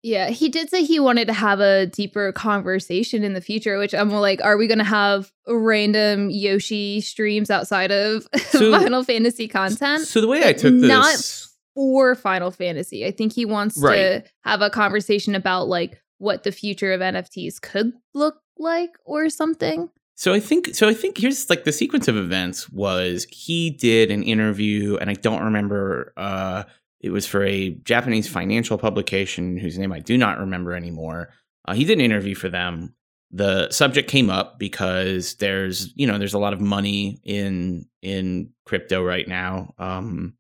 Yeah, 0.06 0.30
he 0.30 0.50
did 0.50 0.70
say 0.70 0.84
he 0.84 1.00
wanted 1.00 1.26
to 1.30 1.34
have 1.34 1.60
a 1.60 1.88
deeper 1.88 2.32
conversation 2.32 3.24
in 3.24 3.34
the 3.34 3.41
future, 3.41 3.80
which 3.80 3.96
I'm 3.96 4.12
like, 4.12 4.39
are 4.44 4.56
we 4.56 4.68
going 4.68 4.78
to 4.78 4.84
have 4.84 5.32
random 5.48 6.30
Yoshi 6.30 7.02
streams 7.02 7.50
outside 7.50 7.91
of 7.91 8.28
So- 8.50 8.72
Final 8.72 9.04
Fantasy 9.04 9.48
content? 9.48 10.04
So 10.04 10.22
the 10.22 10.28
way 10.28 10.48
I 10.48 10.54
took 10.54 10.76
this, 10.76 10.88
Not 10.88 11.48
for 11.74 12.13
Final 12.13 12.52
Fantasy. 12.52 13.04
I 13.04 13.10
think 13.10 13.34
he 13.34 13.46
wants 13.46 13.82
to 13.82 14.24
have 14.44 14.62
a 14.62 14.70
conversation 14.70 15.34
about 15.34 15.70
like 15.70 16.00
what 16.20 16.44
the 16.44 16.52
future 16.52 16.94
of 16.94 17.02
NFTs 17.02 17.60
could 17.60 17.91
look 18.13 18.36
like 18.60 18.91
or 19.06 19.32
something. 19.32 19.89
So 20.13 20.36
I 20.36 20.39
think 20.39 20.76
so 20.76 20.88
I 20.88 20.94
think 20.94 21.18
here's 21.18 21.50
like 21.50 21.63
the 21.63 21.72
sequence 21.72 22.08
of 22.08 22.15
events 22.15 22.70
was 22.70 23.26
he 23.32 23.72
did 23.72 24.12
an 24.12 24.22
interview 24.22 24.98
and 24.98 25.10
I 25.10 25.13
don't 25.13 25.44
remember 25.44 26.13
uh 26.15 26.63
it 27.06 27.12
was 27.12 27.28
for 27.28 27.44
a 27.44 27.70
Japanese 27.84 28.28
financial 28.28 28.80
publication 28.80 29.58
whose 29.58 29.78
name 29.78 29.91
I 29.91 30.00
do 30.00 30.18
not 30.18 30.39
remember 30.39 30.74
anymore. 30.74 31.30
Uh, 31.68 31.76
he 31.76 31.86
did 31.86 32.00
an 32.00 32.04
interview 32.04 32.34
for 32.34 32.50
them. 32.50 32.96
The 33.30 33.70
subject 33.70 34.10
came 34.10 34.32
up 34.32 34.58
because 34.58 35.36
there's 35.36 35.94
you 35.96 36.08
know 36.08 36.18
there's 36.18 36.34
a 36.34 36.39
lot 36.39 36.54
of 36.54 36.62
money 36.62 37.20
in 37.24 37.86
in 38.02 38.50
crypto 38.65 39.04
right 39.04 39.28
now. 39.28 39.76
Um 39.78 40.34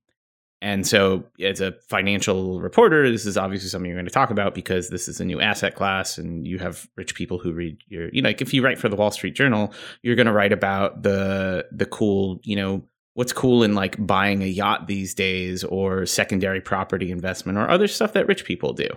and 0.61 0.87
so 0.87 1.25
as 1.39 1.61
a 1.61 1.73
financial 1.87 2.59
reporter, 2.59 3.11
this 3.11 3.27
is 3.27 3.37
obviously 3.37 3.69
something 3.69 3.87
you're 3.87 3.97
going 3.97 4.07
to 4.07 4.11
talk 4.11 4.31
about 4.31 4.55
because 4.55 4.89
this 4.89 5.07
is 5.07 5.19
a 5.19 5.25
new 5.25 5.39
asset 5.39 5.75
class 5.75 6.17
and 6.17 6.47
you 6.47 6.57
have 6.57 6.87
rich 6.95 7.13
people 7.13 7.37
who 7.37 7.53
read 7.53 7.77
your 7.87 8.09
you 8.11 8.23
know 8.23 8.29
like 8.29 8.41
if 8.41 8.55
you 8.55 8.63
write 8.63 8.79
for 8.79 8.89
the 8.89 8.95
Wall 8.95 9.11
Street 9.11 9.35
Journal, 9.35 9.71
you're 10.01 10.15
going 10.15 10.25
to 10.25 10.33
write 10.33 10.53
about 10.53 11.03
the 11.03 11.67
the 11.71 11.85
cool, 11.85 12.39
you 12.43 12.55
know, 12.55 12.83
what's 13.15 13.33
cool 13.33 13.63
in 13.63 13.73
like 13.73 13.95
buying 14.05 14.43
a 14.43 14.45
yacht 14.45 14.87
these 14.87 15.13
days 15.13 15.63
or 15.63 16.05
secondary 16.05 16.61
property 16.61 17.11
investment 17.11 17.57
or 17.57 17.67
other 17.69 17.87
stuff 17.87 18.13
that 18.13 18.27
rich 18.27 18.45
people 18.45 18.73
do. 18.73 18.87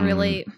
Can 0.00 0.04
relate. 0.04 0.48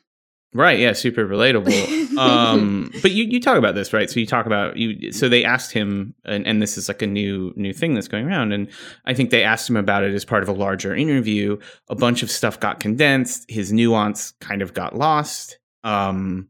Right, 0.55 0.79
yeah, 0.79 0.92
super 0.94 1.27
relatable. 1.27 2.16
um 2.18 2.90
but 3.03 3.11
you 3.11 3.24
you 3.24 3.40
talk 3.40 3.59
about 3.59 3.74
this, 3.74 3.92
right? 3.92 4.09
So 4.09 4.18
you 4.20 4.27
talk 4.27 4.46
about 4.46 4.77
you 4.77 5.12
so 5.12 5.29
they 5.29 5.44
asked 5.44 5.72
him 5.72 6.14
and, 6.24 6.46
and 6.46 6.62
this 6.62 6.79
is 6.79 6.88
like 6.88 7.03
a 7.03 7.07
new 7.07 7.53
new 7.57 7.72
thing 7.72 7.94
that's 7.94 8.09
going 8.09 8.27
around 8.27 8.53
and 8.53 8.68
I 9.05 9.14
think 9.14 9.31
they 9.31 9.42
asked 9.42 9.68
him 9.68 9.77
about 9.77 10.05
it 10.05 10.14
as 10.14 10.24
part 10.24 10.42
of 10.42 10.48
a 10.48 10.53
larger 10.53 10.94
interview. 10.94 11.59
A 11.90 11.96
bunch 11.96 12.22
of 12.22 12.31
stuff 12.31 12.59
got 12.61 12.81
condensed, 12.81 13.51
his 13.51 13.72
nuance 13.72 14.33
kind 14.40 14.62
of 14.62 14.72
got 14.72 14.96
lost. 14.96 15.59
Um 15.83 16.48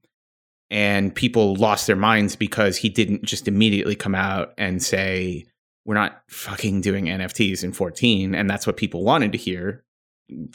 and 0.70 1.14
people 1.14 1.54
lost 1.54 1.86
their 1.86 1.96
minds 1.96 2.36
because 2.36 2.76
he 2.76 2.90
didn't 2.90 3.24
just 3.24 3.48
immediately 3.48 3.96
come 3.96 4.14
out 4.14 4.52
and 4.58 4.82
say 4.82 5.46
we're 5.88 5.94
not 5.94 6.20
fucking 6.28 6.82
doing 6.82 7.06
NFTs 7.06 7.64
in 7.64 7.72
14 7.72 8.34
and 8.34 8.48
that's 8.48 8.66
what 8.66 8.76
people 8.76 9.02
wanted 9.02 9.32
to 9.32 9.38
hear 9.38 9.84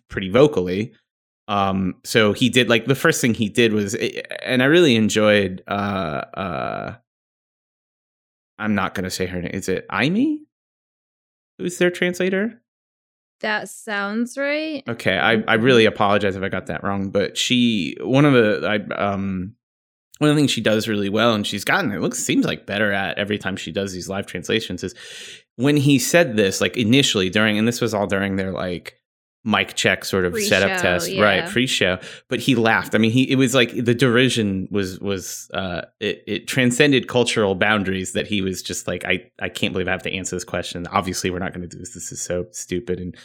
pretty 0.08 0.30
vocally 0.30 0.94
um 1.48 1.96
so 2.06 2.32
he 2.32 2.48
did 2.48 2.70
like 2.70 2.86
the 2.86 2.96
first 2.96 3.20
thing 3.20 3.34
he 3.34 3.50
did 3.50 3.74
was 3.74 3.98
and 4.44 4.64
i 4.64 4.66
really 4.66 4.96
enjoyed 4.96 5.62
uh 5.68 6.22
uh 6.36 6.96
i'm 8.60 8.76
not 8.76 8.94
gonna 8.94 9.10
say 9.10 9.26
her 9.26 9.42
name 9.42 9.52
is 9.52 9.68
it 9.68 9.86
Amy? 9.92 10.44
who's 11.58 11.78
their 11.78 11.92
translator. 11.92 12.62
That 13.42 13.70
sounds 13.70 14.38
right. 14.38 14.84
Okay, 14.88 15.18
I, 15.18 15.44
I 15.48 15.56
really 15.56 15.86
apologize 15.86 16.36
if 16.36 16.44
I 16.44 16.50
got 16.50 16.68
that 16.68 16.84
wrong, 16.84 17.10
but 17.10 17.38
she 17.38 17.98
one 18.00 18.26
of 18.26 18.34
the 18.34 18.66
I 18.68 18.96
um 18.96 19.56
one 20.24 20.30
of 20.30 20.36
the 20.38 20.40
things 20.40 20.52
she 20.52 20.62
does 20.62 20.88
really 20.88 21.10
well, 21.10 21.34
and 21.34 21.46
she's 21.46 21.66
gotten 21.66 21.92
it 21.92 22.00
looks 22.00 22.18
seems 22.18 22.46
like 22.46 22.66
better 22.66 22.94
at 22.94 23.18
every 23.18 23.38
time 23.38 23.58
she 23.58 23.74
does 23.74 23.92
these 23.92 24.08
live 24.08 24.26
translations 24.26 24.82
is 24.82 24.96
when 25.58 25.76
he 25.76 26.00
said 26.00 26.38
this 26.38 26.62
like 26.62 26.78
initially 26.78 27.30
during 27.30 27.58
and 27.58 27.68
this 27.68 27.82
was 27.82 27.94
all 27.94 28.08
during 28.08 28.38
their 28.38 28.54
like 28.54 28.98
mic 29.44 29.74
check 29.74 30.06
sort 30.06 30.24
of 30.24 30.32
Pre-show, 30.32 30.48
setup 30.48 30.82
test 30.82 31.12
yeah. 31.12 31.22
right 31.22 31.50
pre-show 31.50 32.00
but 32.30 32.40
he 32.40 32.56
laughed. 32.56 32.96
I 32.96 33.00
mean 33.00 33.12
he 33.12 33.30
it 33.30 33.36
was 33.36 33.54
like 33.54 33.76
the 33.76 33.94
derision 33.94 34.70
was 34.72 34.98
was 35.02 35.52
uh 35.54 35.82
it, 36.00 36.24
it 36.26 36.48
transcended 36.48 37.10
cultural 37.10 37.54
boundaries 37.54 38.14
that 38.14 38.26
he 38.26 38.42
was 38.42 38.64
just 38.64 38.88
like 38.88 39.04
i 39.04 39.30
i 39.42 39.50
can't 39.50 39.74
believe 39.74 39.90
i 39.90 39.92
have 39.92 40.04
to 40.04 40.14
answer 40.14 40.38
this 40.38 40.46
question. 40.46 40.88
Obviously 40.88 41.30
we're 41.32 41.40
not 41.40 41.52
going 41.52 41.68
to 41.68 41.68
do 41.68 41.78
this. 41.78 41.94
This 41.94 42.14
is 42.14 42.22
so 42.22 42.46
stupid 42.52 43.02
and 43.02 43.18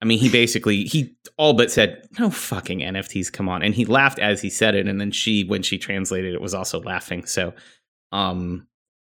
i 0.00 0.04
mean 0.04 0.18
he 0.18 0.28
basically 0.28 0.84
he 0.84 1.16
all 1.38 1.54
but 1.54 1.70
said 1.70 2.06
no 2.18 2.28
fucking 2.30 2.80
nfts 2.80 3.32
come 3.32 3.48
on. 3.48 3.62
And 3.62 3.74
he 3.74 3.84
laughed 3.84 4.18
as 4.18 4.42
he 4.42 4.50
said 4.50 4.74
it 4.74 4.86
and 4.86 5.00
then 5.00 5.12
she 5.12 5.44
when 5.44 5.62
she 5.62 5.78
translated 5.78 6.34
it 6.34 6.40
was 6.40 6.54
also 6.54 6.80
laughing. 6.80 7.24
So 7.24 7.54
um 8.12 8.66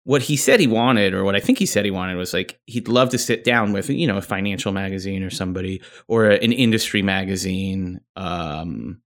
what 0.04 0.22
he 0.22 0.36
said 0.36 0.60
he 0.60 0.68
wanted 0.68 1.14
or 1.14 1.24
what 1.24 1.36
i 1.36 1.40
think 1.40 1.58
he 1.58 1.66
said 1.66 1.86
he 1.86 1.92
wanted 1.92 2.16
was 2.16 2.34
like 2.34 2.60
he'd 2.66 2.88
love 2.88 3.10
to 3.10 3.18
sit 3.18 3.44
down 3.44 3.72
with 3.72 3.90
you 3.90 4.08
know 4.08 4.18
a 4.18 4.22
financial 4.22 4.72
magazine 4.72 5.24
or 5.24 5.30
somebody 5.30 5.82
or 6.08 6.26
a, 6.26 6.36
an 6.44 6.52
industry 6.52 7.02
magazine 7.02 8.02
um 8.16 9.00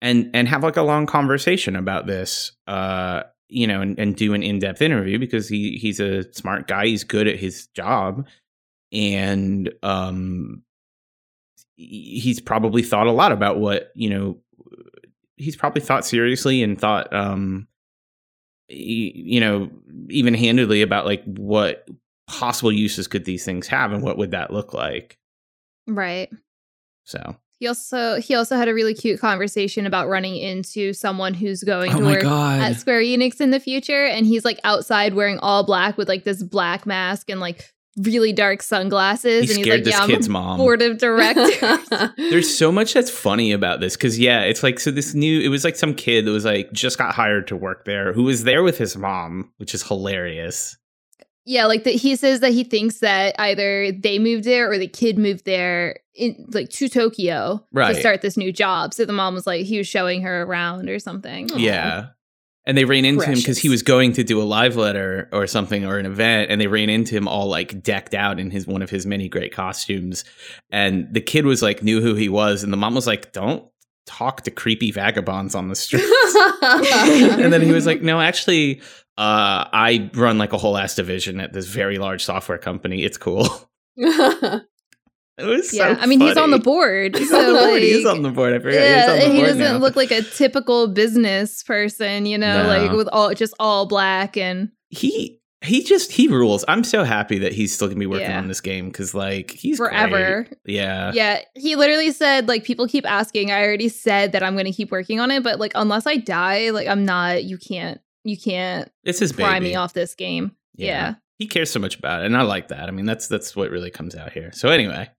and 0.00 0.30
and 0.34 0.48
have 0.48 0.62
like 0.62 0.76
a 0.76 0.82
long 0.82 1.06
conversation 1.06 1.76
about 1.76 2.06
this 2.06 2.52
uh 2.66 3.22
you 3.48 3.66
know 3.66 3.82
and, 3.82 3.98
and 3.98 4.16
do 4.16 4.32
an 4.34 4.42
in-depth 4.42 4.80
interview 4.80 5.18
because 5.18 5.48
he 5.48 5.76
he's 5.76 6.00
a 6.00 6.30
smart 6.32 6.66
guy 6.66 6.86
he's 6.86 7.04
good 7.04 7.28
at 7.28 7.38
his 7.38 7.66
job 7.68 8.26
and 8.92 9.70
um 9.82 10.63
he's 11.76 12.40
probably 12.40 12.82
thought 12.82 13.06
a 13.06 13.12
lot 13.12 13.32
about 13.32 13.58
what 13.58 13.90
you 13.94 14.08
know 14.10 14.38
he's 15.36 15.56
probably 15.56 15.80
thought 15.82 16.04
seriously 16.06 16.62
and 16.62 16.80
thought 16.80 17.12
um 17.12 17.66
you 18.68 19.40
know 19.40 19.70
even 20.08 20.34
handedly 20.34 20.82
about 20.82 21.04
like 21.04 21.22
what 21.24 21.88
possible 22.26 22.72
uses 22.72 23.06
could 23.06 23.24
these 23.24 23.44
things 23.44 23.66
have 23.66 23.92
and 23.92 24.02
what 24.02 24.16
would 24.16 24.30
that 24.30 24.52
look 24.52 24.72
like 24.72 25.18
Right. 25.86 26.30
so 27.04 27.36
He 27.58 27.66
also 27.66 28.18
he 28.20 28.34
also 28.34 28.56
had 28.56 28.68
a 28.68 28.74
really 28.74 28.94
cute 28.94 29.20
conversation 29.20 29.84
about 29.84 30.08
running 30.08 30.36
into 30.36 30.94
someone 30.94 31.34
who's 31.34 31.62
going 31.62 31.92
Oh 31.92 31.98
to 31.98 32.04
work 32.04 32.22
God. 32.22 32.60
at 32.62 32.76
Square 32.80 33.02
Enix 33.02 33.38
in 33.40 33.50
the 33.50 33.60
future, 33.60 34.06
and 34.06 34.24
he's 34.26 34.44
like 34.46 34.58
outside 34.64 35.12
wearing 35.12 35.38
all 35.40 35.62
black 35.64 35.98
with 35.98 36.08
like 36.08 36.24
this 36.24 36.42
black 36.42 36.86
mask 36.86 37.28
and 37.28 37.38
like 37.40 37.70
really 37.96 38.32
dark 38.32 38.62
sunglasses, 38.62 39.44
he 39.44 39.50
and 39.54 39.58
he's 39.58 39.66
like, 39.66 39.84
this 39.84 39.94
"Yeah, 39.94 40.06
kid's 40.06 40.26
I'm 40.28 40.36
a 40.36 40.38
mom 40.40 40.58
board 40.58 40.82
of 40.82 40.98
directors." 40.98 41.88
There's 42.16 42.56
so 42.56 42.72
much 42.72 42.92
that's 42.94 43.10
funny 43.10 43.52
about 43.52 43.80
this 43.80 43.96
because 43.96 44.18
yeah, 44.18 44.40
it's 44.42 44.62
like 44.62 44.80
so 44.80 44.90
this 44.90 45.14
new 45.14 45.40
it 45.40 45.48
was 45.48 45.64
like 45.64 45.76
some 45.76 45.94
kid 45.94 46.24
that 46.26 46.30
was 46.30 46.44
like 46.44 46.72
just 46.72 46.98
got 46.98 47.14
hired 47.14 47.46
to 47.48 47.56
work 47.56 47.84
there 47.84 48.12
who 48.12 48.24
was 48.24 48.44
there 48.44 48.62
with 48.62 48.78
his 48.78 48.96
mom, 48.96 49.52
which 49.58 49.74
is 49.74 49.82
hilarious. 49.82 50.76
yeah, 51.46 51.66
like 51.66 51.84
the, 51.84 51.90
he 51.92 52.16
says 52.16 52.40
that 52.40 52.52
he 52.52 52.64
thinks 52.64 52.98
that 53.00 53.34
either 53.38 53.92
they 53.92 54.18
moved 54.18 54.44
there 54.44 54.70
or 54.70 54.78
the 54.78 54.88
kid 54.88 55.18
moved 55.18 55.44
there 55.44 56.00
in 56.14 56.46
like 56.52 56.70
to 56.70 56.88
Tokyo 56.88 57.64
Right. 57.72 57.92
to 57.94 58.00
start 58.00 58.22
this 58.22 58.36
new 58.36 58.50
job. 58.52 58.94
So 58.94 59.04
the 59.04 59.12
mom 59.12 59.34
was 59.34 59.46
like 59.46 59.66
he 59.66 59.78
was 59.78 59.86
showing 59.86 60.22
her 60.22 60.42
around 60.42 60.88
or 60.88 60.98
something. 60.98 61.48
Yeah. 61.56 62.06
And 62.66 62.78
they 62.78 62.84
ran 62.86 63.04
into 63.04 63.26
him 63.26 63.34
because 63.34 63.58
he 63.58 63.68
was 63.68 63.82
going 63.82 64.12
to 64.14 64.24
do 64.24 64.40
a 64.40 64.44
live 64.44 64.76
letter 64.76 65.28
or 65.32 65.46
something 65.46 65.84
or 65.84 65.98
an 65.98 66.06
event, 66.06 66.50
and 66.50 66.58
they 66.60 66.66
ran 66.66 66.88
into 66.88 67.14
him 67.14 67.28
all 67.28 67.46
like 67.46 67.82
decked 67.82 68.14
out 68.14 68.40
in 68.40 68.50
his 68.50 68.66
one 68.66 68.80
of 68.80 68.88
his 68.88 69.04
many 69.04 69.28
great 69.28 69.52
costumes. 69.52 70.24
And 70.70 71.12
the 71.12 71.20
kid 71.20 71.44
was 71.44 71.60
like 71.60 71.82
knew 71.82 72.00
who 72.00 72.14
he 72.14 72.30
was, 72.30 72.62
and 72.64 72.72
the 72.72 72.78
mom 72.78 72.94
was 72.94 73.06
like, 73.06 73.32
"Don't 73.32 73.66
talk 74.06 74.42
to 74.42 74.50
creepy 74.50 74.92
vagabonds 74.92 75.54
on 75.54 75.68
the 75.68 75.76
street." 75.76 76.04
and 76.62 77.52
then 77.52 77.60
he 77.60 77.70
was 77.70 77.84
like, 77.84 78.00
"No, 78.00 78.20
actually, 78.20 78.80
uh, 79.18 79.68
I 79.72 80.10
run 80.14 80.38
like 80.38 80.54
a 80.54 80.58
whole 80.58 80.78
ass 80.78 80.94
division 80.94 81.40
at 81.40 81.52
this 81.52 81.66
very 81.66 81.98
large 81.98 82.24
software 82.24 82.58
company. 82.58 83.04
It's 83.04 83.18
cool." 83.18 83.46
It 85.38 85.44
was 85.44 85.72
Yeah, 85.74 85.96
so 85.96 86.00
I 86.00 86.06
mean 86.06 86.20
he's 86.20 86.36
on 86.36 86.50
the 86.50 86.58
board. 86.58 87.16
He's 87.18 87.30
so 87.30 87.38
on 87.40 87.52
the 87.52 87.58
board. 87.58 87.82
He 87.82 87.88
is 87.90 88.06
on 88.06 88.22
the 88.22 88.30
board. 88.30 88.54
I 88.54 88.58
forgot. 88.60 88.74
Yeah, 88.74 89.14
he's 89.16 89.24
on 89.24 89.30
the 89.30 89.34
he 89.36 89.42
doesn't 89.42 89.58
now. 89.58 89.76
look 89.78 89.96
like 89.96 90.10
a 90.12 90.22
typical 90.22 90.86
business 90.88 91.62
person, 91.64 92.26
you 92.26 92.38
know, 92.38 92.62
No. 92.62 92.68
like 92.68 92.92
with 92.92 93.08
all 93.12 93.34
just 93.34 93.52
all 93.58 93.86
black 93.86 94.36
and 94.36 94.70
he 94.90 95.40
he 95.64 95.82
just 95.82 96.12
he 96.12 96.28
rules. 96.28 96.64
I'm 96.68 96.84
so 96.84 97.04
happy 97.04 97.38
that 97.38 97.52
he's 97.52 97.74
still 97.74 97.88
gonna 97.88 97.98
be 97.98 98.06
working 98.06 98.28
Yeah. 98.30 98.38
on 98.38 98.48
this 98.48 98.60
game 98.60 98.86
because 98.90 99.14
like 99.14 99.50
he's 99.50 99.78
forever. 99.78 100.44
great. 100.44 100.58
Yeah. 100.66 101.10
Yeah, 101.14 101.40
he 101.54 101.74
literally 101.74 102.12
said 102.12 102.46
like 102.48 102.62
people 102.64 102.86
keep 102.86 103.04
asking. 103.10 103.50
I 103.50 103.64
already 103.64 103.88
said 103.88 104.32
that 104.32 104.42
I'm 104.42 104.56
to 104.56 104.70
keep 104.72 104.92
working 104.92 105.20
on 105.20 105.30
it, 105.30 105.42
but 105.42 105.58
like 105.58 105.72
unless 105.74 106.06
I 106.06 106.16
die, 106.18 106.70
like 106.70 106.86
I'm 106.86 107.04
not. 107.04 107.42
You 107.44 107.58
can't. 107.58 107.98
You 108.24 108.38
can't 108.38 108.88
It's 109.04 109.18
his 109.18 109.32
pry 109.32 109.54
baby. 109.58 109.70
me 109.70 109.74
off 109.74 109.92
this 109.94 110.14
game. 110.14 110.52
Yeah. 110.76 111.14
He 111.38 111.46
cares 111.48 111.70
so 111.70 111.80
much 111.80 111.98
about 111.98 112.22
it, 112.22 112.26
and 112.26 112.36
I 112.36 112.42
like 112.42 112.68
that. 112.68 112.88
I 112.88 112.90
mean, 112.92 113.04
that's 113.06 113.26
that's 113.26 113.56
what 113.56 113.70
really 113.70 113.90
comes 113.90 114.14
out 114.14 114.32
here. 114.32 114.52
So 114.52 114.68
anyway, 114.68 115.10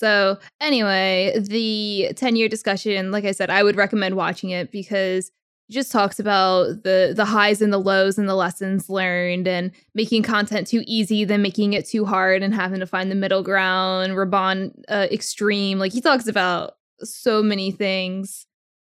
So 0.00 0.38
anyway, 0.62 1.38
the 1.38 2.12
10 2.16 2.34
year 2.34 2.48
discussion, 2.48 3.10
like 3.10 3.26
I 3.26 3.32
said, 3.32 3.50
I 3.50 3.62
would 3.62 3.76
recommend 3.76 4.16
watching 4.16 4.48
it 4.48 4.72
because 4.72 5.28
it 5.28 5.72
just 5.74 5.92
talks 5.92 6.18
about 6.18 6.84
the 6.84 7.12
the 7.14 7.26
highs 7.26 7.60
and 7.60 7.70
the 7.70 7.78
lows 7.78 8.16
and 8.16 8.26
the 8.26 8.34
lessons 8.34 8.88
learned 8.88 9.46
and 9.46 9.72
making 9.94 10.22
content 10.22 10.66
too 10.66 10.82
easy, 10.86 11.26
then 11.26 11.42
making 11.42 11.74
it 11.74 11.86
too 11.86 12.06
hard 12.06 12.42
and 12.42 12.54
having 12.54 12.80
to 12.80 12.86
find 12.86 13.10
the 13.10 13.14
middle 13.14 13.42
ground, 13.42 14.14
Raban 14.14 14.72
uh, 14.88 15.06
extreme. 15.12 15.78
Like 15.78 15.92
he 15.92 16.00
talks 16.00 16.26
about 16.26 16.76
so 17.02 17.42
many 17.42 17.70
things. 17.70 18.46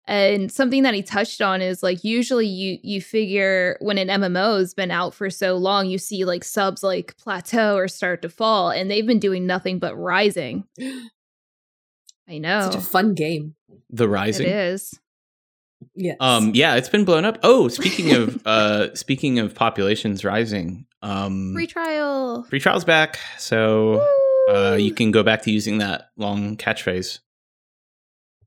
And 0.08 0.50
something 0.50 0.82
that 0.82 0.94
he 0.94 1.02
touched 1.02 1.40
on 1.40 1.62
is 1.62 1.80
like 1.82 2.02
usually 2.02 2.46
you 2.46 2.78
you 2.82 3.00
figure 3.00 3.76
when 3.80 3.98
an 3.98 4.08
MMO 4.08 4.58
has 4.58 4.74
been 4.74 4.90
out 4.90 5.14
for 5.14 5.30
so 5.30 5.56
long, 5.56 5.86
you 5.88 5.96
see 5.98 6.24
like 6.24 6.42
subs 6.42 6.82
like 6.82 7.16
plateau 7.18 7.76
or 7.76 7.86
start 7.86 8.20
to 8.22 8.28
fall, 8.28 8.70
and 8.70 8.90
they've 8.90 9.06
been 9.06 9.20
doing 9.20 9.46
nothing 9.46 9.78
but 9.78 9.94
rising. 9.96 10.64
I 12.28 12.38
know 12.38 12.62
Such 12.70 12.76
a 12.76 12.80
fun 12.80 13.14
game. 13.14 13.54
the 13.90 14.08
rising. 14.08 14.46
is. 14.48 14.98
Yes. 15.96 16.16
Um, 16.20 16.52
yeah, 16.54 16.76
it's 16.76 16.88
been 16.88 17.04
blown 17.04 17.24
up. 17.24 17.38
Oh, 17.42 17.68
speaking 17.68 18.12
of 18.14 18.40
uh, 18.46 18.94
speaking 18.94 19.38
of 19.38 19.54
populations 19.54 20.24
rising, 20.24 20.86
um, 21.02 21.52
Free 21.54 21.66
trial. 21.66 22.44
free 22.44 22.60
trials 22.60 22.84
back. 22.84 23.18
So 23.38 24.06
uh, 24.48 24.76
you 24.78 24.92
can 24.94 25.10
go 25.10 25.22
back 25.22 25.42
to 25.42 25.50
using 25.50 25.78
that 25.78 26.10
long 26.16 26.56
catchphrase. 26.56 27.18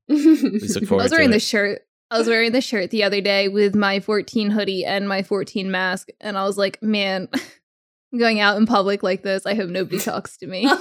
Please 0.08 0.74
look 0.74 0.82
I 0.84 0.86
forward 0.86 1.02
was 1.04 1.10
to 1.12 1.16
wearing 1.16 1.30
the 1.30 1.40
shirt. 1.40 1.82
I 2.10 2.18
was 2.18 2.28
wearing 2.28 2.52
the 2.52 2.60
shirt 2.60 2.90
the 2.90 3.02
other 3.02 3.20
day 3.20 3.48
with 3.48 3.74
my 3.74 3.98
14 4.00 4.50
hoodie 4.50 4.84
and 4.84 5.08
my 5.08 5.22
14 5.22 5.70
mask, 5.70 6.08
and 6.20 6.38
I 6.38 6.44
was 6.44 6.56
like, 6.56 6.80
man, 6.82 7.28
I'm 7.32 8.18
going 8.18 8.38
out 8.40 8.56
in 8.56 8.66
public 8.66 9.02
like 9.02 9.22
this. 9.22 9.44
I 9.44 9.54
hope 9.54 9.70
nobody 9.70 9.98
talks 9.98 10.36
to 10.38 10.46
me. 10.46 10.70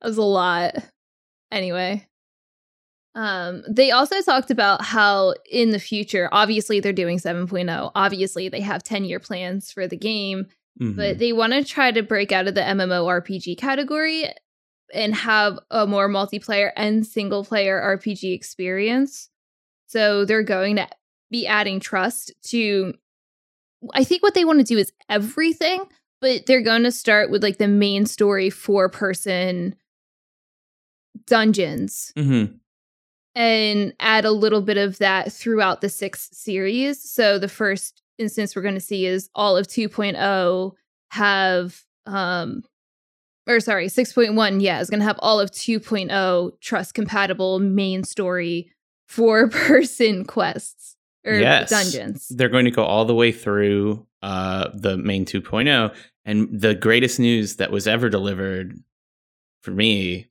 That 0.00 0.08
was 0.08 0.16
a 0.18 0.22
lot. 0.22 0.74
Anyway. 1.52 2.08
Um, 3.14 3.62
they 3.68 3.90
also 3.90 4.20
talked 4.22 4.50
about 4.50 4.82
how 4.82 5.34
in 5.50 5.70
the 5.70 5.78
future, 5.78 6.28
obviously 6.32 6.80
they're 6.80 6.92
doing 6.92 7.18
7.0. 7.18 7.92
Obviously, 7.94 8.48
they 8.48 8.60
have 8.62 8.82
10 8.82 9.04
year 9.04 9.20
plans 9.20 9.70
for 9.70 9.86
the 9.86 9.96
game, 9.98 10.46
Mhm. 10.80 10.96
but 10.96 11.18
they 11.18 11.32
want 11.32 11.52
to 11.52 11.62
try 11.62 11.92
to 11.92 12.02
break 12.02 12.32
out 12.32 12.48
of 12.48 12.54
the 12.54 12.62
MMORPG 12.62 13.58
category 13.58 14.28
and 14.92 15.14
have 15.14 15.58
a 15.70 15.86
more 15.86 16.08
multiplayer 16.08 16.70
and 16.76 17.06
single 17.06 17.44
player 17.44 17.80
RPG 17.98 18.32
experience. 18.34 19.30
So 19.86 20.24
they're 20.24 20.42
going 20.42 20.76
to 20.76 20.88
be 21.30 21.46
adding 21.46 21.80
trust 21.80 22.32
to 22.48 22.94
I 23.94 24.04
think 24.04 24.22
what 24.22 24.34
they 24.34 24.44
want 24.44 24.60
to 24.60 24.64
do 24.64 24.78
is 24.78 24.92
everything, 25.08 25.84
but 26.20 26.46
they're 26.46 26.62
going 26.62 26.84
to 26.84 26.92
start 26.92 27.30
with 27.30 27.42
like 27.42 27.58
the 27.58 27.66
main 27.66 28.06
story 28.06 28.48
four 28.48 28.88
person 28.88 29.74
dungeons 31.26 32.12
Mhm. 32.16 32.58
and 33.34 33.94
add 34.00 34.24
a 34.24 34.30
little 34.30 34.60
bit 34.60 34.76
of 34.76 34.98
that 34.98 35.32
throughout 35.32 35.80
the 35.80 35.88
six 35.88 36.28
series. 36.32 37.02
So 37.02 37.38
the 37.38 37.48
first 37.48 38.02
instance 38.18 38.54
we're 38.54 38.62
going 38.62 38.74
to 38.74 38.80
see 38.80 39.06
is 39.06 39.30
all 39.34 39.56
of 39.56 39.66
2.0 39.66 40.74
have 41.10 41.82
um 42.06 42.62
or 43.46 43.60
sorry, 43.60 43.86
6.1 43.88 44.60
yeah, 44.62 44.80
is 44.80 44.88
going 44.90 45.00
to 45.00 45.06
have 45.06 45.18
all 45.20 45.40
of 45.40 45.50
2.0 45.50 46.60
trust 46.60 46.94
compatible 46.94 47.58
main 47.58 48.04
story 48.04 48.70
four 49.08 49.48
person 49.50 50.24
quests 50.24 50.96
or 51.26 51.34
Yes. 51.34 51.70
dungeons. 51.70 52.28
they're 52.30 52.48
going 52.48 52.64
to 52.64 52.70
go 52.70 52.84
all 52.84 53.04
the 53.04 53.14
way 53.14 53.30
through 53.32 54.06
uh, 54.22 54.68
the 54.74 54.96
main 54.96 55.24
2.0 55.24 55.94
and 56.24 56.48
the 56.60 56.74
greatest 56.74 57.18
news 57.18 57.56
that 57.56 57.70
was 57.72 57.86
ever 57.88 58.08
delivered 58.08 58.78
for 59.62 59.72
me 59.72 60.28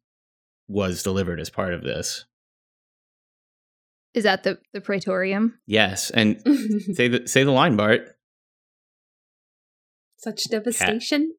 was 0.70 1.03
delivered 1.03 1.39
as 1.39 1.49
part 1.49 1.74
of 1.74 1.84
this 1.84 2.26
Is 4.14 4.24
that 4.24 4.43
the 4.43 4.59
the 4.74 4.80
praetorium? 4.82 5.59
yes 5.68 6.09
and 6.12 6.41
say 6.93 7.07
the 7.09 7.28
say 7.28 7.43
the 7.43 7.51
line 7.51 7.76
bart 7.76 8.16
Such 10.18 10.43
devastation. 10.49 11.34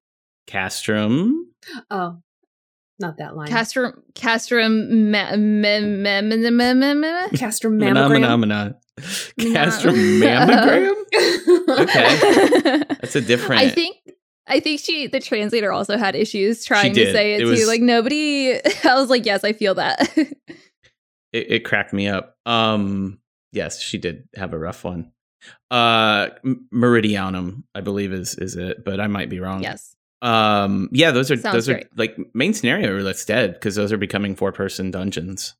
Castrum. 0.47 1.47
Oh, 1.91 2.19
not 2.99 3.19
that 3.19 3.37
line. 3.37 3.49
Castrum, 3.49 4.03
Castrum, 4.15 5.11
ma- 5.11 5.37
me- 5.37 5.81
me- 5.81 6.21
me- 6.23 6.37
me- 6.37 6.51
me- 6.51 6.75
me- 6.75 6.95
me- 6.95 7.09
Castrum 7.39 7.79
mammogram. 7.81 8.75
Castrum 9.39 9.95
mammogram. 10.21 10.95
okay, 11.81 12.83
that's 13.01 13.17
a 13.17 13.21
different. 13.21 13.63
I 13.63 13.69
think. 13.69 13.97
I 14.49 14.59
think 14.59 14.81
she, 14.81 15.07
the 15.07 15.21
translator, 15.21 15.71
also 15.73 15.97
had 15.97 16.17
issues 16.17 16.65
trying 16.65 16.93
to 16.95 17.13
say 17.13 17.35
it, 17.35 17.43
it 17.43 17.57
too. 17.57 17.65
Like 17.67 17.81
nobody. 17.81 18.55
I 18.85 18.95
was 18.97 19.09
like, 19.09 19.25
yes, 19.25 19.45
I 19.45 19.53
feel 19.53 19.77
that. 19.77 20.13
it, 20.19 20.37
it 21.33 21.65
cracked 21.65 21.93
me 21.93 22.09
up. 22.09 22.37
Um, 22.45 23.21
yes, 23.53 23.81
she 23.81 23.99
did 23.99 24.29
have 24.35 24.53
a 24.53 24.59
rough 24.59 24.83
one. 24.83 25.13
Uh, 25.71 26.31
Meridianum, 26.75 27.63
I 27.75 27.81
believe 27.83 28.13
is 28.13 28.35
is 28.35 28.57
it, 28.57 28.85
but 28.85 29.01
I 29.01 29.07
might 29.07 29.31
be 29.31 29.39
wrong. 29.39 29.63
Yes. 29.63 29.95
Um, 30.23 30.89
yeah, 30.93 31.11
those 31.11 31.31
are 31.31 31.37
Sounds 31.37 31.53
those 31.55 31.69
are 31.69 31.83
like 31.97 32.17
main 32.33 32.55
scenario 32.55 33.03
that's 33.03 33.25
dead 33.25 33.55
because 33.55 33.75
those 33.75 33.93
are 33.93 33.99
becoming 33.99 34.35
four 34.37 34.53
person 34.53 34.91
dungeons. 34.91 35.55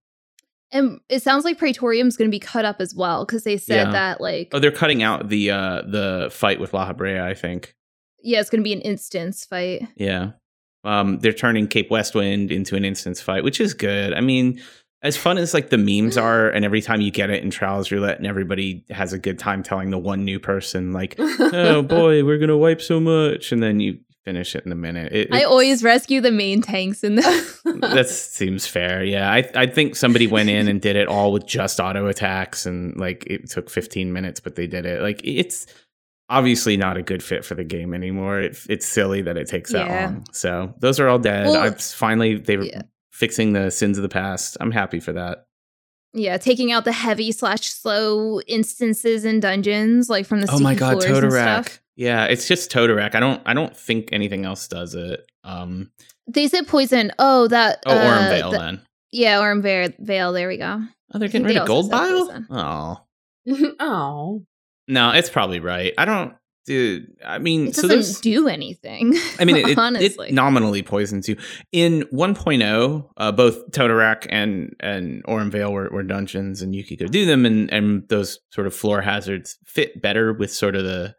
And 0.71 1.01
it 1.11 1.21
sounds 1.23 1.45
like 1.45 1.59
Praetorium's 1.59 2.17
gonna 2.17 2.31
be 2.31 2.39
cut 2.39 2.65
up 2.65 2.77
as 2.81 2.95
well, 2.95 3.27
because 3.27 3.45
they 3.45 3.57
said 3.59 3.89
Yeah. 3.89 3.93
that 3.93 4.21
like 4.21 4.49
Oh, 4.53 4.59
they're 4.61 4.71
cutting 4.71 5.03
out 5.03 5.29
the 5.29 5.51
uh 5.51 5.83
the 5.83 6.29
fight 6.33 6.61
with 6.61 6.73
Lahabrea, 6.73 7.23
I 7.23 7.35
think. 7.35 7.75
yeah, 8.23 8.41
it's 8.41 8.49
gonna 8.51 8.63
be 8.63 8.73
an 8.73 8.81
instance 8.81 9.45
fight. 9.45 9.83
Yeah. 9.97 10.31
Um, 10.85 11.19
they're 11.19 11.33
turning 11.33 11.67
Cape 11.69 11.91
Westwind 11.91 12.51
into 12.51 12.75
an 12.77 12.85
instance 12.85 13.21
fight, 13.21 13.45
which 13.45 13.61
is 13.61 13.75
good. 13.75 14.13
I 14.15 14.21
mean, 14.21 14.61
as 15.03 15.17
fun 15.17 15.39
as 15.39 15.53
like 15.55 15.71
the 15.71 15.79
memes 15.79 16.17
are, 16.17 16.49
and 16.51 16.65
every 16.65 16.81
time 16.81 17.01
you 17.01 17.11
get 17.11 17.31
it 17.31 17.43
in 17.43 17.51
Trials 17.51 17.91
Roulette, 17.93 18.19
and 18.19 18.27
everybody 18.27 18.85
has 18.91 19.13
a 19.13 19.19
good 19.19 19.39
time 19.39 19.63
telling 19.65 19.91
the 19.91 19.99
one 19.99 20.25
new 20.25 20.39
person 20.41 20.93
like, 20.93 21.17
"Oh 21.19 21.83
boy, 21.83 22.25
we're 22.25 22.39
gonna 22.39 22.57
wipe 22.57 22.81
so 22.81 22.99
much," 23.01 23.51
and 23.53 23.61
then 23.63 23.79
you 23.81 23.99
finish 24.25 24.55
it 24.55 24.65
in 24.67 24.73
a 24.73 24.77
minute. 24.77 25.13
It, 25.13 25.29
I 25.33 25.43
always 25.45 25.83
rescue 25.83 26.21
the 26.21 26.31
main 26.33 26.63
tanks 26.63 27.03
in 27.05 27.17
this. 27.17 27.61
that 27.81 28.09
seems 28.09 28.67
fair. 28.67 29.03
Yeah, 29.05 29.31
I 29.31 29.49
I 29.55 29.67
think 29.67 29.97
somebody 29.97 30.27
went 30.27 30.49
in 30.49 30.69
and 30.69 30.81
did 30.81 30.97
it 30.97 31.09
all 31.09 31.33
with 31.33 31.47
just 31.47 31.81
auto 31.81 32.07
attacks, 32.07 32.67
and 32.67 32.97
like 32.99 33.25
it 33.27 33.51
took 33.51 33.69
15 33.71 34.13
minutes, 34.13 34.41
but 34.41 34.55
they 34.57 34.67
did 34.67 34.87
it. 34.87 35.03
Like 35.03 35.21
it's 35.25 35.67
obviously 36.29 36.77
not 36.77 36.97
a 36.97 37.03
good 37.03 37.23
fit 37.23 37.45
for 37.45 37.55
the 37.55 37.65
game 37.65 37.93
anymore. 37.93 38.41
It, 38.41 38.57
it's 38.69 38.87
silly 38.87 39.23
that 39.23 39.37
it 39.37 39.49
takes 39.49 39.73
that 39.73 39.87
Yeah. 39.87 40.05
long. 40.07 40.25
So 40.33 40.75
those 40.79 40.99
are 41.01 41.09
all 41.09 41.19
dead. 41.19 41.47
Well, 41.47 41.57
I've 41.63 41.81
finally 41.81 42.37
they 42.39 42.57
were 42.57 42.65
yeah. 42.65 42.83
fixing 43.11 43.53
the 43.53 43.71
sins 43.71 43.99
of 43.99 44.03
the 44.03 44.09
past. 44.09 44.57
I'm 44.61 44.71
happy 44.71 45.01
for 45.01 45.13
that. 45.13 45.45
yeah, 46.15 46.37
taking 46.39 46.73
out 46.73 46.85
the 46.85 46.93
heavy 46.93 47.33
slash 47.33 47.69
slow 47.69 48.41
instances 48.47 49.25
in 49.25 49.41
dungeons, 49.41 50.09
like 50.09 50.27
from 50.27 50.41
the 50.41 50.51
oh 50.51 50.59
my 50.59 50.75
god, 50.75 50.99
Totorak. 50.99 51.79
Stuff. 51.95 52.05
Yeah, 52.05 52.25
it's 52.27 52.49
just 52.49 52.71
Totorak. 52.71 53.15
I 53.15 53.21
don't 53.21 53.43
I 53.47 53.55
don't 53.55 53.77
think 53.77 54.09
anything 54.13 54.45
else 54.45 54.69
does 54.69 54.95
it. 54.95 55.25
Um 55.45 55.91
They 56.27 56.49
said 56.49 56.67
poison. 56.67 57.13
Oh, 57.19 57.49
that. 57.49 57.83
oh, 57.87 57.93
uh, 57.97 58.03
Aurum 58.03 58.29
Vale 58.29 58.51
the- 58.51 58.59
then. 58.59 58.81
Yeah, 59.11 59.41
Aurum 59.41 59.63
Vale. 59.63 59.91
Vale. 59.99 60.33
There 60.33 60.49
we 60.49 60.57
go. 60.57 60.81
Oh, 61.15 61.19
they're 61.19 61.29
getting 61.29 61.47
think 61.47 61.47
rid 61.49 61.57
they 61.57 61.61
of 61.61 61.67
Gold 61.67 61.87
said 61.87 61.93
Bile? 61.93 62.47
Oh. 62.51 63.75
oh. 63.81 64.45
No, 64.89 65.11
it's 65.11 65.31
probably 65.31 65.61
right. 65.61 65.93
I 65.99 66.05
don't 66.05 66.35
dude. 66.65 67.07
I 67.25 67.39
mean, 67.39 67.69
It 67.69 67.75
so 67.77 67.83
doesn't 67.83 67.97
there's 67.97 68.21
do 68.21 68.49
anything. 68.49 69.15
I 69.39 69.45
mean, 69.45 69.57
it, 69.63 69.69
it, 69.71 69.79
honestly. 69.79 70.29
it 70.29 70.35
nominally 70.35 70.83
poisons 70.83 71.29
you. 71.29 71.37
In 71.73 72.03
1.0, 72.13 73.09
uh, 73.17 73.33
both 73.33 73.71
Totorak 73.73 74.27
and 74.31 74.75
and 74.81 75.23
Aurum 75.27 75.51
Vale 75.51 75.73
were, 75.73 75.89
were 75.91 76.03
dungeons, 76.03 76.63
and 76.63 76.75
you 76.75 76.85
could 76.85 76.99
go 76.99 77.07
do 77.07 77.27
them, 77.27 77.45
and 77.47 77.73
and 77.73 78.09
those 78.09 78.39
sort 78.51 78.67
of 78.67 78.75
floor 78.75 79.03
hazards 79.03 79.59
fit 79.65 80.01
better 80.01 80.33
with 80.33 80.53
sort 80.53 80.75
of 80.77 80.85
the 80.85 81.15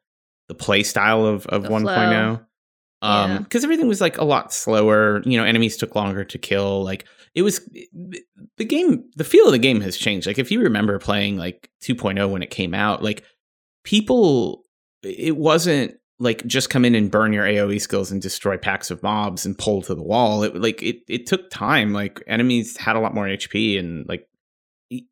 the 0.58 0.64
play 0.64 0.84
style 0.84 1.26
of 1.26 1.46
of 1.48 1.64
The 1.64 1.70
1.0. 1.70 1.84
flow. 1.84 2.46
Um, 3.02 3.32
Yeah. 3.32 3.38
because 3.40 3.64
everything 3.64 3.88
was 3.88 4.00
like 4.02 4.18
a 4.18 4.24
lot 4.24 4.54
slower. 4.54 5.22
You 5.26 5.38
know, 5.38 5.44
enemies 5.44 5.76
took 5.78 5.96
longer 5.96 6.24
to 6.24 6.38
kill. 6.38 6.84
Like 6.84 7.06
it 7.36 7.42
was 7.42 7.60
the 8.58 8.66
game. 8.66 9.04
The 9.16 9.24
feel 9.24 9.46
of 9.48 9.52
the 9.52 9.60
game 9.60 9.82
has 9.82 9.98
changed. 9.98 10.28
Like 10.28 10.40
if 10.40 10.52
you 10.52 10.62
remember 10.62 10.98
playing 11.00 11.38
like 11.38 11.70
2.0 11.84 12.30
when 12.32 12.44
it 12.44 12.50
came 12.50 12.74
out, 12.74 13.04
like 13.04 13.24
people, 13.84 14.64
it 15.04 15.36
wasn't 15.36 15.96
like 16.20 16.46
just 16.46 16.70
come 16.70 16.86
in 16.86 16.96
and 16.96 17.12
burn 17.12 17.34
your 17.34 17.44
AOE 17.46 17.82
skills 17.82 18.12
and 18.12 18.22
destroy 18.22 18.56
packs 18.58 18.90
of 18.92 19.04
mobs 19.04 19.46
and 19.46 19.58
pull 19.58 19.82
to 19.82 19.96
the 19.96 20.04
wall. 20.04 20.44
It 20.44 20.56
like 20.56 20.82
it 20.82 20.98
it 21.10 21.26
took 21.26 21.50
time. 21.50 21.92
Like 21.92 22.24
enemies 22.28 22.78
had 22.78 22.96
a 22.96 23.00
lot 23.00 23.14
more 23.14 23.26
HP 23.26 23.78
and 23.80 24.08
like 24.08 24.28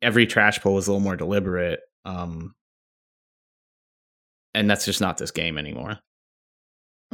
every 0.00 0.26
trash 0.26 0.60
pull 0.60 0.74
was 0.74 0.86
a 0.86 0.92
little 0.92 1.04
more 1.04 1.16
deliberate. 1.16 1.80
Um, 2.04 2.54
and 4.54 4.70
that's 4.70 4.84
just 4.84 5.00
not 5.00 5.18
this 5.18 5.30
game 5.30 5.58
anymore. 5.58 5.98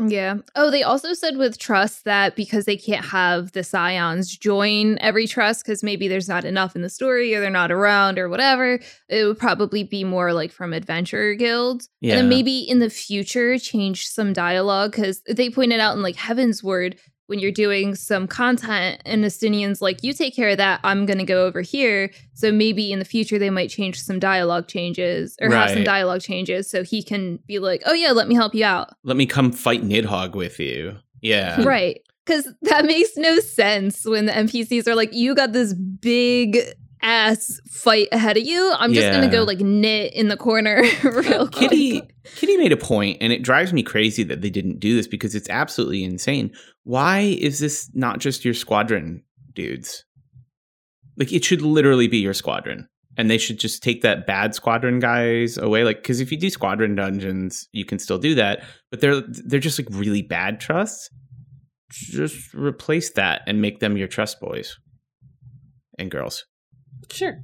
Yeah. 0.06 0.36
Oh, 0.54 0.70
they 0.70 0.84
also 0.84 1.12
said 1.12 1.36
with 1.36 1.58
trust 1.58 2.04
that 2.04 2.36
because 2.36 2.66
they 2.66 2.76
can't 2.76 3.04
have 3.06 3.50
the 3.50 3.64
scions 3.64 4.36
join 4.36 4.96
every 5.00 5.26
trust 5.26 5.64
because 5.64 5.82
maybe 5.82 6.06
there's 6.06 6.28
not 6.28 6.44
enough 6.44 6.76
in 6.76 6.82
the 6.82 6.88
story 6.88 7.34
or 7.34 7.40
they're 7.40 7.50
not 7.50 7.72
around 7.72 8.16
or 8.16 8.28
whatever, 8.28 8.78
it 9.08 9.24
would 9.24 9.38
probably 9.38 9.82
be 9.82 10.04
more 10.04 10.32
like 10.32 10.52
from 10.52 10.72
adventure 10.72 11.34
guilds. 11.34 11.88
And 12.00 12.12
then 12.12 12.28
maybe 12.28 12.60
in 12.60 12.78
the 12.78 12.90
future 12.90 13.58
change 13.58 14.06
some 14.06 14.32
dialogue 14.32 14.92
because 14.92 15.20
they 15.28 15.50
pointed 15.50 15.80
out 15.80 15.96
in 15.96 16.02
like 16.02 16.16
Heavensward 16.16 16.96
when 17.28 17.38
you're 17.38 17.52
doing 17.52 17.94
some 17.94 18.26
content 18.26 19.02
and 19.04 19.22
Estinian's 19.22 19.80
like, 19.82 20.02
you 20.02 20.12
take 20.14 20.34
care 20.34 20.48
of 20.48 20.56
that, 20.56 20.80
I'm 20.82 21.06
gonna 21.06 21.24
go 21.24 21.44
over 21.44 21.60
here. 21.60 22.10
So 22.32 22.50
maybe 22.50 22.90
in 22.90 22.98
the 22.98 23.04
future 23.04 23.38
they 23.38 23.50
might 23.50 23.70
change 23.70 24.00
some 24.00 24.18
dialogue 24.18 24.66
changes 24.66 25.36
or 25.40 25.50
have 25.50 25.70
some 25.70 25.84
dialogue 25.84 26.22
changes 26.22 26.70
so 26.70 26.82
he 26.82 27.02
can 27.02 27.38
be 27.46 27.58
like, 27.58 27.82
Oh 27.84 27.92
yeah, 27.92 28.12
let 28.12 28.28
me 28.28 28.34
help 28.34 28.54
you 28.54 28.64
out. 28.64 28.90
Let 29.04 29.16
me 29.16 29.26
come 29.26 29.52
fight 29.52 29.82
Nidhogg 29.82 30.34
with 30.34 30.58
you. 30.58 30.96
Yeah. 31.20 31.62
Right. 31.68 32.00
Because 32.24 32.48
that 32.62 32.84
makes 32.86 33.16
no 33.16 33.40
sense 33.40 34.04
when 34.06 34.26
the 34.26 34.32
NPCs 34.32 34.86
are 34.86 34.94
like, 34.94 35.12
you 35.12 35.34
got 35.34 35.52
this 35.52 35.74
big 35.74 36.58
ass 37.02 37.60
fight 37.70 38.08
ahead 38.12 38.36
of 38.36 38.44
you. 38.44 38.72
I'm 38.78 38.92
just 38.92 39.10
gonna 39.12 39.30
go 39.30 39.44
like 39.44 39.60
knit 39.60 40.12
in 40.14 40.28
the 40.28 40.36
corner 40.36 40.82
real 41.04 41.48
quick. 41.48 41.70
Kitty 41.70 42.02
Kitty 42.24 42.56
made 42.56 42.72
a 42.72 42.76
point, 42.76 43.18
and 43.20 43.32
it 43.32 43.42
drives 43.42 43.72
me 43.72 43.82
crazy 43.82 44.22
that 44.24 44.40
they 44.40 44.50
didn't 44.50 44.80
do 44.80 44.94
this 44.96 45.06
because 45.06 45.34
it's 45.34 45.48
absolutely 45.48 46.04
insane. 46.04 46.52
Why 46.84 47.20
is 47.20 47.58
this 47.58 47.90
not 47.94 48.18
just 48.18 48.44
your 48.44 48.54
squadron 48.54 49.22
dudes? 49.54 50.04
Like 51.16 51.32
it 51.32 51.44
should 51.44 51.62
literally 51.62 52.08
be 52.08 52.18
your 52.18 52.34
squadron. 52.34 52.88
And 53.16 53.28
they 53.28 53.38
should 53.38 53.58
just 53.58 53.82
take 53.82 54.02
that 54.02 54.28
bad 54.28 54.54
squadron 54.54 55.00
guys 55.00 55.58
away. 55.58 55.82
Like, 55.82 55.96
because 55.96 56.20
if 56.20 56.30
you 56.30 56.38
do 56.38 56.50
squadron 56.50 56.94
dungeons, 56.94 57.68
you 57.72 57.84
can 57.84 57.98
still 57.98 58.18
do 58.18 58.36
that. 58.36 58.62
But 58.92 59.00
they're 59.00 59.22
they're 59.22 59.58
just 59.58 59.76
like 59.76 59.88
really 59.90 60.22
bad 60.22 60.60
trusts. 60.60 61.10
Just 61.90 62.54
replace 62.54 63.10
that 63.14 63.42
and 63.48 63.60
make 63.60 63.80
them 63.80 63.96
your 63.96 64.06
trust 64.06 64.38
boys 64.38 64.78
and 65.98 66.12
girls. 66.12 66.44
Sure. 67.10 67.42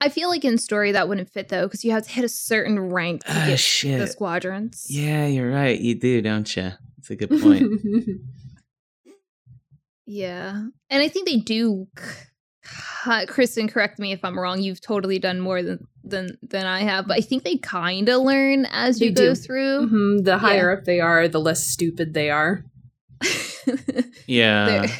I 0.00 0.08
feel 0.08 0.28
like 0.28 0.44
in 0.44 0.58
story 0.58 0.92
that 0.92 1.08
wouldn't 1.08 1.30
fit 1.30 1.48
though, 1.48 1.64
because 1.66 1.84
you 1.84 1.92
have 1.92 2.04
to 2.04 2.10
hit 2.10 2.24
a 2.24 2.28
certain 2.28 2.78
rank 2.78 3.24
to 3.24 3.30
Ah, 3.32 3.44
get 3.46 3.98
the 3.98 4.06
squadrons. 4.06 4.86
Yeah, 4.90 5.26
you're 5.26 5.50
right. 5.50 5.80
You 5.80 5.94
do, 5.94 6.20
don't 6.20 6.54
you? 6.56 6.72
That's 6.96 7.10
a 7.10 7.16
good 7.16 7.30
point. 7.40 7.70
Yeah. 10.06 10.66
And 10.90 11.02
I 11.02 11.08
think 11.08 11.26
they 11.26 11.36
do. 11.38 11.88
c- 11.98 13.26
Kristen, 13.26 13.68
correct 13.68 13.98
me 13.98 14.12
if 14.12 14.24
I'm 14.24 14.38
wrong. 14.38 14.60
You've 14.60 14.80
totally 14.80 15.18
done 15.18 15.40
more 15.40 15.62
than 15.62 15.86
than 16.02 16.36
than 16.42 16.66
I 16.66 16.80
have, 16.80 17.06
but 17.08 17.16
I 17.16 17.20
think 17.22 17.42
they 17.42 17.56
kind 17.56 18.08
of 18.10 18.22
learn 18.22 18.66
as 18.70 18.98
They 18.98 19.06
you 19.06 19.12
go 19.12 19.34
do. 19.34 19.34
through. 19.34 19.88
Mhm, 19.88 20.24
The 20.24 20.36
higher 20.38 20.70
up 20.76 20.84
they 20.84 21.00
are, 21.00 21.26
the 21.28 21.40
less 21.40 21.66
stupid 21.66 22.12
they 22.14 22.30
are. 22.30 22.64
Yeah. 24.26 24.66
They're 24.86 24.90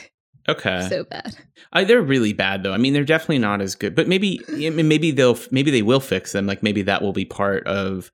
Okay. 0.49 0.87
so 0.91 1.05
bad. 1.05 1.37
I, 1.73 1.85
they're 1.85 2.03
really 2.03 2.33
bad 2.33 2.63
though. 2.63 2.73
I 2.73 2.77
mean, 2.79 2.93
they're 2.93 3.05
definitely 3.05 3.39
not 3.39 3.61
as 3.61 3.75
good. 3.75 3.95
But 3.95 4.09
maybe, 4.09 4.41
maybe 4.49 5.11
they'll, 5.11 5.39
maybe 5.51 5.71
they 5.71 5.83
will 5.83 6.01
fix 6.01 6.33
them. 6.33 6.47
Like 6.47 6.63
maybe 6.63 6.83
that 6.83 7.01
will 7.03 7.13
be 7.15 7.25
part 7.25 7.67
of 7.67 8.11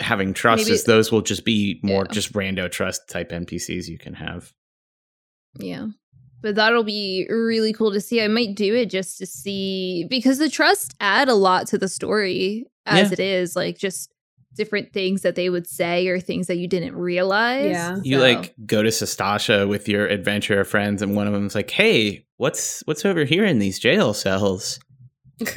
having 0.00 0.34
trust. 0.34 0.64
Maybe- 0.64 0.74
Is 0.74 0.84
those 0.84 1.10
will 1.10 1.22
just 1.22 1.44
be 1.44 1.80
more 1.82 2.04
Yeah. 2.06 2.12
just 2.12 2.32
rando 2.34 2.70
trust 2.70 3.08
type 3.08 3.30
NPCs 3.30 3.88
you 3.88 3.98
can 3.98 4.14
have. 4.14 4.52
Yeah. 5.58 5.86
But 6.42 6.56
that'll 6.56 6.84
be 6.84 7.26
really 7.30 7.72
cool 7.72 7.92
to 7.92 8.00
see. 8.00 8.20
I 8.20 8.28
might 8.28 8.54
do 8.54 8.74
it 8.74 8.90
just 8.90 9.16
to 9.18 9.26
see 9.26 10.06
because 10.10 10.36
the 10.38 10.50
trust 10.50 10.94
add 11.00 11.28
a 11.28 11.34
lot 11.34 11.66
to 11.68 11.78
the 11.78 11.88
story 11.88 12.66
as 12.84 13.08
Yeah. 13.08 13.12
it 13.14 13.20
is, 13.20 13.56
like 13.56 13.78
just 13.78 14.12
different 14.54 14.92
things 14.92 15.22
that 15.22 15.34
they 15.34 15.50
would 15.50 15.66
say 15.66 16.06
or 16.08 16.18
things 16.20 16.46
that 16.46 16.56
you 16.56 16.66
didn't 16.68 16.94
realize. 16.96 17.70
Yeah. 17.70 17.96
You 18.02 18.16
So- 18.18 18.22
like 18.22 18.54
go 18.66 18.82
to 18.82 18.88
Sastasha 18.90 19.68
with 19.68 19.88
your 19.88 20.06
adventurer 20.06 20.64
friends, 20.64 21.02
and 21.02 21.14
one 21.16 21.26
of 21.26 21.32
them's 21.32 21.54
like, 21.54 21.70
"Hey, 21.70 22.26
what's 22.36 22.82
what's 22.86 23.04
over 23.04 23.24
here 23.24 23.44
in 23.44 23.58
these 23.58 23.78
jail 23.78 24.14
cells?" 24.14 24.78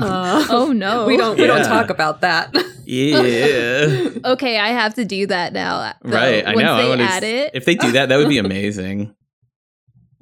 Uh, 0.00 0.46
oh 0.50 0.72
no. 0.72 1.06
we 1.06 1.16
don't 1.16 1.38
we 1.38 1.46
don't 1.46 1.64
talk 1.64 1.90
about 1.90 2.20
that. 2.20 2.54
Yeah. 2.84 4.08
Okay, 4.24 4.58
I 4.58 4.68
have 4.68 4.94
to 4.94 5.04
do 5.04 5.26
that 5.28 5.52
now. 5.52 5.92
though. 6.02 6.10
right. 6.10 6.44
I 6.44 6.50
Once 6.54 6.62
know. 6.64 6.74
I 6.74 6.82
They 6.82 6.88
wanna 6.88 7.02
add 7.04 7.22
s- 7.24 7.30
it. 7.46 7.50
If 7.54 7.64
they 7.64 7.74
do 7.76 7.92
that, 7.92 8.08
that 8.08 8.16
would 8.16 8.28
be 8.28 8.38
amazing. 8.38 9.14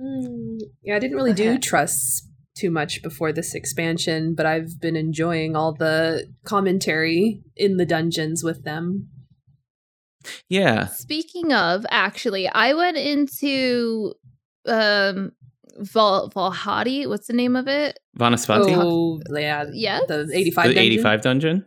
Mm, 0.01 0.59
yeah, 0.83 0.97
I 0.97 0.99
didn't 0.99 1.17
really 1.17 1.33
do 1.33 1.51
Okay. 1.53 1.59
trusts 1.59 2.29
too 2.57 2.71
much 2.71 3.03
before 3.03 3.33
this 3.33 3.55
expansion, 3.55 4.35
but 4.35 4.47
I've 4.47 4.81
been 4.81 4.97
enjoying 4.97 5.55
all 5.55 5.73
the 5.73 6.27
commentary 6.45 7.43
in 7.57 7.77
the 7.77 7.87
dungeons 7.87 8.43
with 8.43 8.65
them. 8.65 9.09
Yeah. 10.49 10.87
Speaking 10.87 11.53
of, 11.53 11.87
actually, 11.91 12.49
I 12.49 12.75
went 12.75 12.97
into 12.97 14.15
um 14.67 15.33
Val 15.79 16.31
Valhadi. 16.31 17.07
What's 17.07 17.27
the 17.27 17.35
name 17.35 17.55
of 17.57 17.69
it? 17.69 17.99
Vanaspati. 18.19 18.75
Oh, 18.77 19.21
yeah. 19.31 19.67
Yeah. 19.73 20.01
The 20.09 20.29
85 20.33 20.69
the 20.69 20.75
dungeon. 20.75 20.93
85 20.93 21.23
dungeon. 21.23 21.67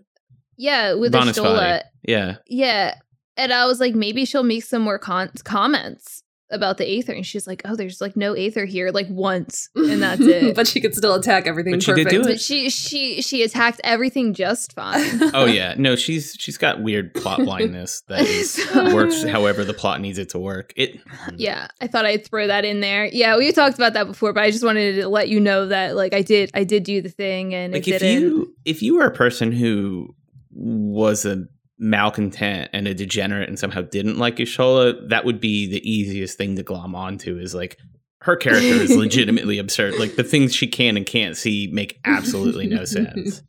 Yeah, 0.57 0.93
with 0.95 1.11
the 1.11 1.19
Vanaspati. 1.19 1.83
Yeah. 2.03 2.37
Yeah. 2.47 2.95
And 3.37 3.53
I 3.53 3.65
was 3.67 3.79
like, 3.79 3.95
maybe 3.95 4.25
she'll 4.25 4.43
make 4.43 4.63
some 4.63 4.81
more 4.81 4.99
con- 4.99 5.31
comments 5.45 6.23
about 6.51 6.77
the 6.77 6.85
Aether. 6.97 7.13
And 7.13 7.25
she's 7.25 7.45
like, 7.45 7.61
oh, 7.65 7.75
there's 7.75 8.01
like 8.01 8.15
no 8.15 8.33
Aether 8.33 8.65
here, 8.65 8.91
like 8.91 9.07
once. 9.09 9.69
And 9.75 10.01
that's 10.01 10.21
it. 10.21 10.55
but 10.55 10.67
she 10.67 10.79
could 10.81 10.93
still 10.95 11.15
attack 11.15 11.47
everything 11.47 11.73
But 11.73 11.83
she 11.83 11.93
did 11.93 12.05
perfect. 12.07 12.23
do 12.23 12.29
it. 12.29 12.33
But 12.33 12.41
she 12.41 12.69
she 12.69 13.21
she 13.21 13.43
attacked 13.43 13.81
everything 13.83 14.33
just 14.33 14.73
fine. 14.73 15.05
Oh 15.33 15.45
yeah. 15.45 15.75
No, 15.77 15.95
she's 15.95 16.35
she's 16.39 16.57
got 16.57 16.81
weird 16.81 17.13
plot 17.13 17.39
blindness 17.39 18.01
that 18.07 18.21
is 18.21 18.51
So- 18.51 18.93
works 18.95 19.23
however 19.23 19.63
the 19.65 19.73
plot 19.73 20.01
needs 20.01 20.17
it 20.17 20.29
to 20.29 20.39
work. 20.39 20.73
It 20.75 20.99
Yeah, 21.35 21.67
I 21.81 21.87
thought 21.87 22.05
I'd 22.05 22.25
throw 22.27 22.47
that 22.47 22.65
in 22.65 22.79
there. 22.81 23.05
Yeah, 23.05 23.37
we 23.37 23.51
talked 23.51 23.75
about 23.75 23.93
that 23.93 24.07
before, 24.07 24.33
but 24.33 24.43
I 24.43 24.51
just 24.51 24.63
wanted 24.63 24.95
to 25.01 25.07
let 25.07 25.29
you 25.29 25.39
know 25.39 25.67
that 25.67 25.95
like 25.95 26.13
I 26.13 26.21
did 26.21 26.51
I 26.53 26.63
did 26.63 26.83
do 26.83 27.01
the 27.01 27.09
thing 27.09 27.53
and 27.55 27.73
like 27.73 27.87
it 27.87 27.95
if 27.95 27.99
didn't. 28.01 28.21
you 28.23 28.55
if 28.65 28.81
you 28.81 28.95
were 28.97 29.05
a 29.05 29.11
person 29.13 29.51
who 29.51 30.15
was 30.51 31.25
a 31.25 31.45
malcontent 31.79 32.69
and 32.73 32.87
a 32.87 32.93
degenerate 32.93 33.47
and 33.47 33.57
somehow 33.57 33.81
didn't 33.81 34.17
like 34.17 34.35
Y'shtola, 34.35 35.09
that 35.09 35.25
would 35.25 35.39
be 35.39 35.67
the 35.67 35.89
easiest 35.89 36.37
thing 36.37 36.55
to 36.57 36.63
glom 36.63 36.93
onto 36.93 37.39
is 37.39 37.55
like 37.55 37.77
her 38.21 38.35
character 38.35 38.65
is 38.65 38.95
legitimately 38.95 39.57
absurd. 39.57 39.97
Like 39.97 40.15
the 40.15 40.23
things 40.23 40.53
she 40.53 40.67
can 40.67 40.97
and 40.97 41.05
can't 41.05 41.37
see 41.37 41.69
make 41.71 41.99
absolutely 42.05 42.67
no 42.67 42.85
sense. 42.85 43.41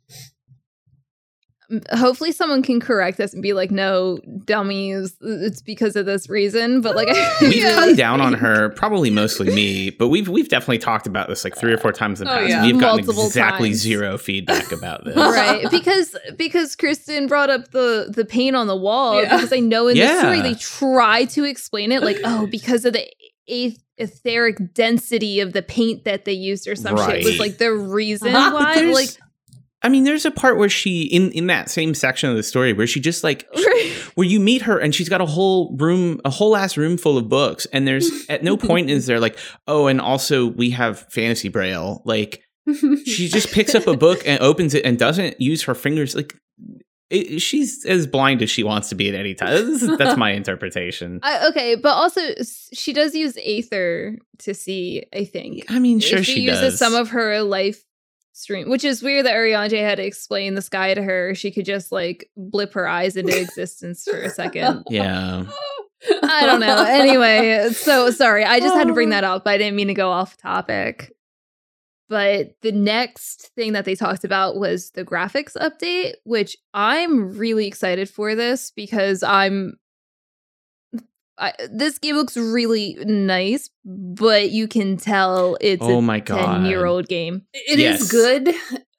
Hopefully, 1.93 2.31
someone 2.31 2.61
can 2.63 2.79
correct 2.79 3.19
us 3.19 3.33
and 3.33 3.41
be 3.41 3.53
like, 3.53 3.71
"No, 3.71 4.19
dummies, 4.45 5.15
it's 5.21 5.61
because 5.61 5.95
of 5.95 6.05
this 6.05 6.29
reason." 6.29 6.81
But 6.81 6.95
like, 6.95 7.07
We've 7.41 7.63
really 7.63 7.73
come 7.75 7.95
down 7.95 8.21
on 8.21 8.33
her, 8.33 8.69
probably 8.69 9.09
mostly 9.09 9.53
me, 9.53 9.89
but 9.89 10.09
we've 10.09 10.27
we've 10.27 10.49
definitely 10.49 10.79
talked 10.79 11.07
about 11.07 11.27
this 11.29 11.43
like 11.43 11.55
three 11.55 11.71
or 11.73 11.77
four 11.77 11.91
times 11.91 12.21
in 12.21 12.27
the 12.27 12.33
Oh, 12.33 12.37
past. 12.37 12.49
yeah. 12.49 12.63
We've 12.65 12.79
gotten 12.79 13.05
Multiple 13.05 13.25
exactly 13.27 13.69
times. 13.69 13.77
zero 13.81 14.17
feedback 14.17 14.71
about 14.71 15.05
this. 15.05 15.15
right 15.15 15.69
because 15.71 16.15
because 16.37 16.75
Kristen 16.75 17.27
brought 17.27 17.49
up 17.49 17.71
the 17.71 18.11
the 18.13 18.25
paint 18.25 18.55
on 18.55 18.67
the 18.67 18.75
wall 18.75 19.21
Yeah. 19.21 19.35
because 19.37 19.53
I 19.53 19.59
know 19.59 19.87
in 19.87 19.97
the 19.97 20.19
story 20.19 20.41
they 20.41 20.55
try 20.55 21.25
to 21.25 21.43
explain 21.45 21.91
it 21.91 22.03
like 22.03 22.19
oh 22.23 22.47
because 22.47 22.85
of 22.85 22.93
the 22.93 23.07
a- 23.49 23.75
etheric 23.97 24.73
density 24.73 25.39
of 25.39 25.53
the 25.53 25.61
paint 25.61 26.05
that 26.05 26.25
they 26.25 26.33
used 26.33 26.67
or 26.67 26.75
some 26.75 26.97
shit 26.97 27.23
was 27.23 27.39
like 27.39 27.57
the 27.59 27.71
reason 27.73 28.33
why 28.33 28.75
like 28.93 29.09
I 29.83 29.89
mean, 29.89 30.03
there's 30.03 30.25
a 30.25 30.31
part 30.31 30.57
where 30.57 30.69
she 30.69 31.03
in 31.03 31.31
in 31.31 31.47
that 31.47 31.69
same 31.69 31.93
section 31.93 32.29
of 32.29 32.35
the 32.35 32.43
story 32.43 32.71
where 32.73 32.85
she 32.87 32.99
just 32.99 33.23
like 33.23 33.47
where 34.15 34.27
you 34.27 34.39
meet 34.39 34.61
her 34.63 34.77
and 34.77 34.93
she's 34.93 35.09
got 35.09 35.21
a 35.21 35.25
whole 35.25 35.75
room, 35.77 36.21
a 36.23 36.29
whole 36.29 36.55
ass 36.55 36.77
room 36.77 36.97
full 36.97 37.17
of 37.17 37.29
books, 37.29 37.65
and 37.73 37.87
there's 37.87 38.09
at 38.29 38.43
no 38.43 38.57
point 38.57 38.89
is 38.89 39.05
there 39.07 39.19
like, 39.19 39.37
oh, 39.67 39.87
and 39.87 39.99
also 39.99 40.47
we 40.47 40.69
have 40.71 40.99
fantasy 41.11 41.49
braille. 41.49 42.01
Like 42.05 42.43
she 43.05 43.27
just 43.27 43.51
picks 43.51 43.73
up 43.73 43.87
a 43.87 43.97
book 43.97 44.21
and 44.25 44.39
opens 44.41 44.73
it 44.75 44.85
and 44.85 44.99
doesn't 44.99 45.41
use 45.41 45.63
her 45.63 45.73
fingers. 45.73 46.15
Like 46.15 46.37
it, 47.09 47.39
she's 47.41 47.83
as 47.85 48.05
blind 48.07 48.41
as 48.41 48.49
she 48.49 48.63
wants 48.63 48.89
to 48.89 48.95
be 48.95 49.09
at 49.09 49.15
any 49.15 49.33
time. 49.33 49.49
This 49.49 49.81
is- 49.81 49.97
that's 49.97 50.17
my 50.17 50.31
interpretation. 50.31 51.19
I, 51.23 51.47
okay 51.49 51.75
but 51.75 51.89
also 51.93 52.21
she 52.71 52.93
does 52.93 53.15
use 53.15 53.35
aether 53.37 54.17
to 54.39 54.53
see 54.53 55.05
I 55.13 55.25
think 55.25 55.65
I 55.69 55.79
mean, 55.79 55.99
sure 55.99 56.19
If 56.19 56.25
she, 56.25 56.41
uses 56.41 56.61
does. 56.73 56.79
some 56.79 56.93
of 56.95 57.09
her 57.09 57.41
life 57.41 57.83
stream 58.33 58.69
which 58.69 58.83
is 58.83 59.03
weird 59.03 59.25
that 59.25 59.35
Ariane 59.35 59.69
had 59.69 59.95
to 59.95 60.05
explain 60.05 60.55
the 60.55 60.61
sky 60.61 60.93
to 60.93 61.01
her 61.01 61.35
she 61.35 61.51
could 61.51 61.65
just 61.65 61.91
like 61.91 62.29
blip 62.37 62.73
her 62.73 62.87
eyes 62.87 63.15
into 63.15 63.37
existence 63.39 64.03
for 64.09 64.17
a 64.17 64.29
second 64.29 64.83
yeah. 64.89 65.45
I 66.23 66.45
don't 66.45 66.59
know. 66.59 66.83
Anyway, 66.83 67.69
so 67.73 68.09
sorry. 68.09 68.43
I 68.43 68.59
just 68.59 68.75
had 68.75 68.87
to 68.87 68.93
bring 68.93 69.09
that 69.09 69.23
up. 69.23 69.43
I 69.45 69.57
didn't 69.57 69.75
mean 69.75 69.87
to 69.87 69.93
go 69.93 70.09
off 70.09 70.37
topic. 70.37 71.13
But 72.09 72.55
the 72.61 72.71
next 72.71 73.51
thing 73.55 73.73
that 73.73 73.85
they 73.85 73.95
talked 73.95 74.23
about 74.23 74.57
was 74.57 74.91
the 74.91 75.05
graphics 75.05 75.55
update, 75.55 76.15
which 76.25 76.57
I'm 76.73 77.37
really 77.37 77.67
excited 77.67 78.09
for 78.09 78.35
this 78.35 78.71
because 78.71 79.23
I'm 79.23 79.75
I, 81.37 81.53
this 81.71 81.97
game 81.97 82.15
looks 82.15 82.37
really 82.37 82.97
nice, 83.05 83.69
but 83.85 84.51
you 84.51 84.67
can 84.67 84.97
tell 84.97 85.57
it's 85.61 85.81
Oh 85.83 85.97
a 85.97 86.01
my 86.01 86.19
god. 86.19 86.61
10 86.61 86.65
year 86.65 86.85
old 86.85 87.07
game. 87.07 87.43
It 87.53 87.79
is 87.79 88.01
Yes. 88.01 88.11
good, 88.11 88.53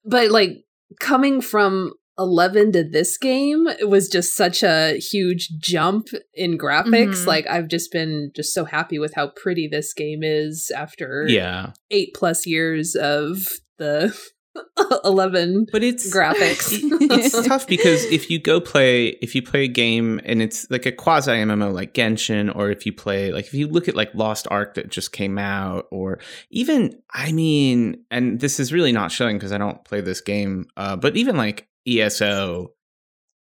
but 0.05 0.31
like 0.31 0.65
coming 1.01 1.41
from 1.41 1.93
11 2.19 2.73
to 2.73 2.85
this 2.85 3.17
game 3.17 3.67
it 3.67 3.89
was 3.89 4.07
just 4.07 4.37
such 4.37 4.63
a 4.63 4.99
huge 4.99 5.49
jump 5.59 6.09
in 6.35 6.59
graphics 6.59 7.23
Mhm. 7.23 7.27
like 7.27 7.47
i've 7.49 7.69
just 7.69 7.91
been 7.91 8.31
just 8.37 8.53
so 8.53 8.67
happy 8.67 8.99
with 8.99 9.15
how 9.15 9.29
pretty 9.29 9.67
this 9.67 9.95
game 9.95 10.21
is 10.23 10.71
after 10.77 11.25
Yeah, 11.27 11.73
eight 11.91 12.11
plus 12.15 12.47
years 12.47 12.95
of 12.95 13.39
the 13.79 14.15
11 15.05 15.67
but 15.73 15.83
it's 15.83 16.15
graphics 16.15 16.71
it's 16.83 17.47
tough 17.49 17.67
because 17.67 18.05
if 18.07 18.31
you 18.31 18.39
go 18.39 18.61
play 18.61 19.09
if 19.23 19.35
you 19.35 19.43
play 19.43 19.65
a 19.65 19.69
game 19.69 20.21
and 20.25 20.43
it's 20.43 20.71
like 20.71 20.85
a 20.85 20.93
quasi 20.93 21.31
MMO 21.31 21.73
like 21.73 21.95
Genshin 21.95 22.55
or 22.55 22.71
if 22.71 22.85
you 22.85 22.93
play 22.93 23.33
like 23.33 23.47
if 23.47 23.55
you 23.55 23.67
look 23.67 23.89
at 23.89 23.97
like 23.97 24.15
Lost 24.15 24.47
Ark 24.51 24.75
that 24.75 24.91
just 24.91 25.13
came 25.13 25.39
out 25.39 25.87
or 25.91 26.19
even 26.51 27.01
I 27.11 27.33
mean 27.33 28.05
and 28.11 28.41
this 28.41 28.61
is 28.61 28.73
really 28.73 28.93
not 28.93 29.11
showing 29.11 29.37
because 29.37 29.53
I 29.53 29.59
don't 29.59 29.83
play 29.85 30.01
this 30.01 30.21
game 30.21 30.67
uh 30.77 30.97
but 30.97 31.17
even 31.17 31.37
like 31.37 31.69
ESO 31.87 32.73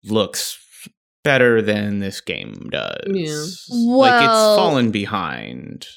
looks 0.04 0.60
better 1.24 1.62
than 1.62 2.00
this 2.00 2.22
game 2.22 2.70
does. 2.72 3.06
Yeah. 3.08 3.46
like 3.70 4.24
it's 4.24 4.56
fallen 4.58 4.92
behind. 4.92 5.88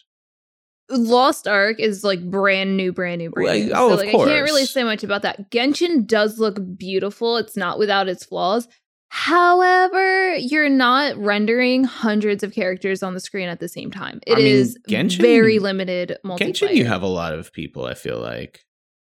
Lost 0.93 1.49
Ark 1.49 1.81
is 1.81 2.05
like 2.05 2.23
brand 2.31 2.77
new, 2.77 2.93
brand 2.93 3.19
new, 3.19 3.31
brand 3.31 3.45
Well, 3.47 3.59
new. 3.59 3.73
oh, 3.75 3.89
so 3.89 3.93
of 3.95 3.99
like 4.01 4.09
I 4.09 4.13
can't 4.13 4.45
really 4.45 4.67
say 4.67 4.85
much 4.85 5.03
about 5.03 5.23
that. 5.23 5.51
Genshin 5.51 6.07
does 6.07 6.39
look 6.39 6.59
beautiful. 6.77 7.37
It's 7.39 7.57
not 7.57 7.79
without 7.79 8.09
its 8.09 8.25
flaws. 8.25 8.69
However, 9.15 10.35
you're 10.37 10.69
not 10.71 11.17
rendering 11.17 11.85
hundreds 11.85 12.43
of 12.43 12.53
characters 12.53 13.03
on 13.03 13.15
the 13.15 13.21
screen 13.21 13.49
at 13.49 13.61
the 13.61 13.69
same 13.69 13.91
time. 13.91 14.21
It 14.27 14.33
I 14.35 14.37
mean, 14.37 14.47
is 14.47 14.79
Genshin- 14.89 15.21
very 15.21 15.59
limited 15.59 16.17
multiplayer. 16.25 16.39
Genshin, 16.51 16.75
you 16.75 16.87
have 16.87 17.03
a 17.03 17.07
lot 17.09 17.33
of 17.35 17.53
people. 17.53 17.85
I 17.87 17.95
feel 17.95 18.19
like. 18.19 18.65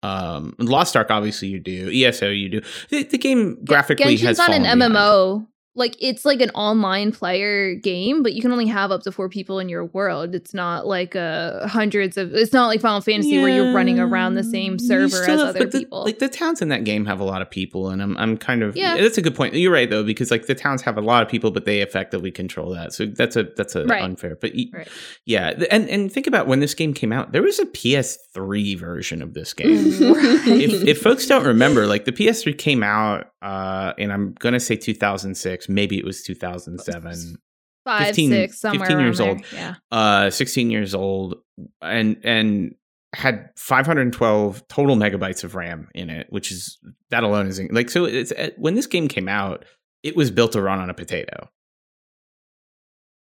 Um, 0.05 0.57
Lost 0.59 0.97
Ark, 0.97 1.13
obviously 1.13 1.47
you 1.49 1.61
do. 1.61 1.89
ESO, 1.93 2.29
you 2.31 2.49
do. 2.49 2.61
The, 2.91 3.05
the 3.05 3.19
game 3.19 3.65
graphically 3.65 4.17
Genshin's 4.17 4.23
has 4.23 4.39
not 4.39 4.51
an 4.53 4.65
MMO. 4.65 4.89
behind. 4.93 5.47
MMO. 5.75 5.79
Like 5.79 5.97
it's 6.01 6.25
like 6.25 6.41
an 6.41 6.51
online 6.51 7.13
player 7.13 7.75
game, 7.75 8.23
but 8.23 8.35
you 8.35 8.43
can 8.43 8.53
only 8.53 8.67
have 8.67 8.91
up 8.91 9.03
to 9.03 9.13
four 9.13 9.29
people 9.29 9.59
in 9.59 9.69
your 9.69 9.87
world. 9.87 10.35
It's 10.35 10.53
not 10.55 10.87
like 10.87 11.17
uh 11.17 11.67
hundreds 11.67 12.17
of. 12.17 12.35
It's 12.35 12.53
not 12.53 12.67
like 12.67 12.81
Final 12.81 13.01
Fantasy 13.01 13.39
where 13.39 13.49
you're 13.49 13.73
running 13.75 13.99
around 13.99 14.35
the 14.35 14.45
same 14.45 14.79
server 14.79 15.05
as 15.23 15.27
have- 15.27 15.41
other 15.41 15.59
but 15.61 15.73
the- 15.73 15.79
people. 15.81 16.05
like 16.05 16.19
the 16.19 16.29
towns 16.29 16.61
in 16.63 16.69
that 16.69 16.85
game 16.85 17.07
have 17.07 17.21
a 17.21 17.25
lot 17.25 17.43
of 17.43 17.51
people, 17.51 17.89
and 17.89 18.03
I'm 18.03 18.17
I'm 18.19 18.37
kind 18.37 18.63
of 18.63 18.77
Yeah. 18.77 18.97
That's 18.99 19.19
a 19.19 19.23
good 19.23 19.35
point. 19.35 19.55
You're 19.55 19.73
right 19.73 19.89
though, 19.89 20.05
because 20.05 20.31
like 20.31 20.47
the 20.47 20.55
towns 20.55 20.83
have 20.83 20.99
a 20.99 21.01
lot 21.03 21.23
of 21.23 21.29
people, 21.29 21.51
but 21.51 21.65
they 21.65 21.81
effectively 21.81 22.31
control 22.31 22.71
that. 22.75 22.93
So 22.93 23.07
that's 23.07 23.37
a 23.37 23.45
that's 23.57 23.75
a 23.75 23.87
Right. 23.87 24.03
unfair. 24.03 24.37
But 24.41 24.53
y- 24.55 24.67
Right. 24.73 24.89
yeah, 25.25 25.53
and 25.71 25.89
and 25.89 26.13
think 26.13 26.27
about 26.27 26.47
when 26.47 26.61
this 26.61 26.75
game 26.75 26.93
came 26.95 27.13
out. 27.13 27.33
There 27.33 27.43
was 27.43 27.59
a 27.59 27.67
PS3 27.67 28.79
version 28.79 29.23
of 29.23 29.35
this 29.35 29.55
game. 29.55 29.73
Right. 30.13 30.49
if, 30.49 30.87
if 30.87 31.01
folks 31.03 31.27
don't 31.27 31.47
remember, 31.47 31.87
like 31.87 32.05
the 32.05 32.13
PS3 32.13 32.57
came 32.59 32.83
out, 32.83 33.31
uh, 33.41 33.93
and 33.99 34.13
I'm 34.13 34.35
gonna 34.39 34.61
say 34.61 34.77
2006, 34.77 35.62
maybe 35.69 35.99
it 35.99 36.05
was 36.05 36.23
2007. 36.23 37.37
five, 37.85 38.07
15 38.07 38.31
six, 38.31 38.61
somewhere 38.61 38.87
15 38.87 39.05
years 39.05 39.21
old. 39.21 39.39
there. 39.51 39.77
Yeah. 39.93 39.97
uh 39.97 40.31
16 40.31 40.71
years 40.71 40.95
old 40.95 41.37
and 41.81 42.17
and 42.25 42.75
had 43.15 43.51
512 43.57 44.67
total 44.69 44.97
megabytes 44.97 45.45
of 45.45 45.55
ram 45.55 45.89
in 45.95 46.09
it 46.09 46.27
which 46.31 46.51
is 46.51 46.79
that 47.11 47.23
alone 47.25 47.47
is 47.47 47.61
like 47.71 47.91
so 47.91 48.05
it's 48.07 48.33
uh, 48.33 48.51
when 48.57 48.75
this 48.75 48.87
game 48.87 49.07
came 49.09 49.29
out 49.29 49.65
it 50.03 50.17
was 50.17 50.31
built 50.31 50.53
to 50.53 50.63
run 50.63 50.79
on 50.79 50.89
a 50.89 50.95
potato 50.95 51.49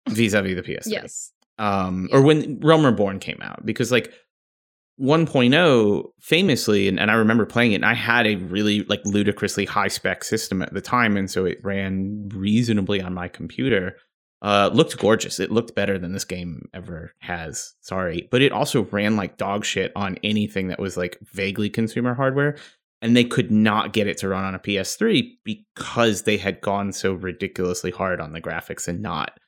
vis-a-vis 0.08 0.54
the 0.56 0.62
ps3 0.62 0.82
Yes. 0.86 1.32
um 1.58 2.08
or 2.12 2.22
when 2.22 2.58
realm 2.60 2.84
reborn 2.84 3.18
came 3.18 3.38
out 3.42 3.64
because 3.64 3.92
like 3.92 4.12
1.0 5.00 6.04
famously 6.18 6.88
and, 6.88 6.98
and 6.98 7.10
i 7.10 7.14
remember 7.14 7.46
playing 7.46 7.72
it 7.72 7.76
and 7.76 7.86
i 7.86 7.94
had 7.94 8.26
a 8.26 8.34
really 8.36 8.82
like 8.84 9.00
ludicrously 9.04 9.64
high 9.64 9.86
spec 9.88 10.24
system 10.24 10.60
at 10.60 10.74
the 10.74 10.80
time 10.80 11.16
and 11.16 11.30
so 11.30 11.44
it 11.44 11.58
ran 11.62 12.28
reasonably 12.34 13.00
on 13.00 13.14
my 13.14 13.28
computer. 13.28 13.96
Uh 14.40 14.70
looked 14.72 14.96
gorgeous. 14.98 15.40
It 15.40 15.50
looked 15.50 15.74
better 15.74 15.98
than 15.98 16.12
this 16.12 16.24
game 16.24 16.68
ever 16.72 17.12
has. 17.18 17.74
Sorry. 17.80 18.28
But 18.30 18.42
it 18.42 18.52
also 18.52 18.84
ran 18.84 19.16
like 19.16 19.36
dog 19.36 19.64
shit 19.64 19.90
on 19.96 20.16
anything 20.22 20.68
that 20.68 20.78
was 20.78 20.96
like 20.96 21.18
vaguely 21.22 21.68
consumer 21.68 22.14
hardware 22.14 22.56
and 23.00 23.16
they 23.16 23.24
could 23.24 23.50
not 23.50 23.92
get 23.92 24.06
it 24.06 24.18
to 24.18 24.28
run 24.28 24.44
on 24.44 24.54
a 24.54 24.58
ps3 24.58 25.28
because 25.44 26.22
they 26.22 26.36
had 26.36 26.60
gone 26.60 26.92
so 26.92 27.14
ridiculously 27.14 27.90
hard 27.90 28.20
on 28.20 28.32
the 28.32 28.40
graphics 28.40 28.88
and 28.88 29.00
not 29.00 29.38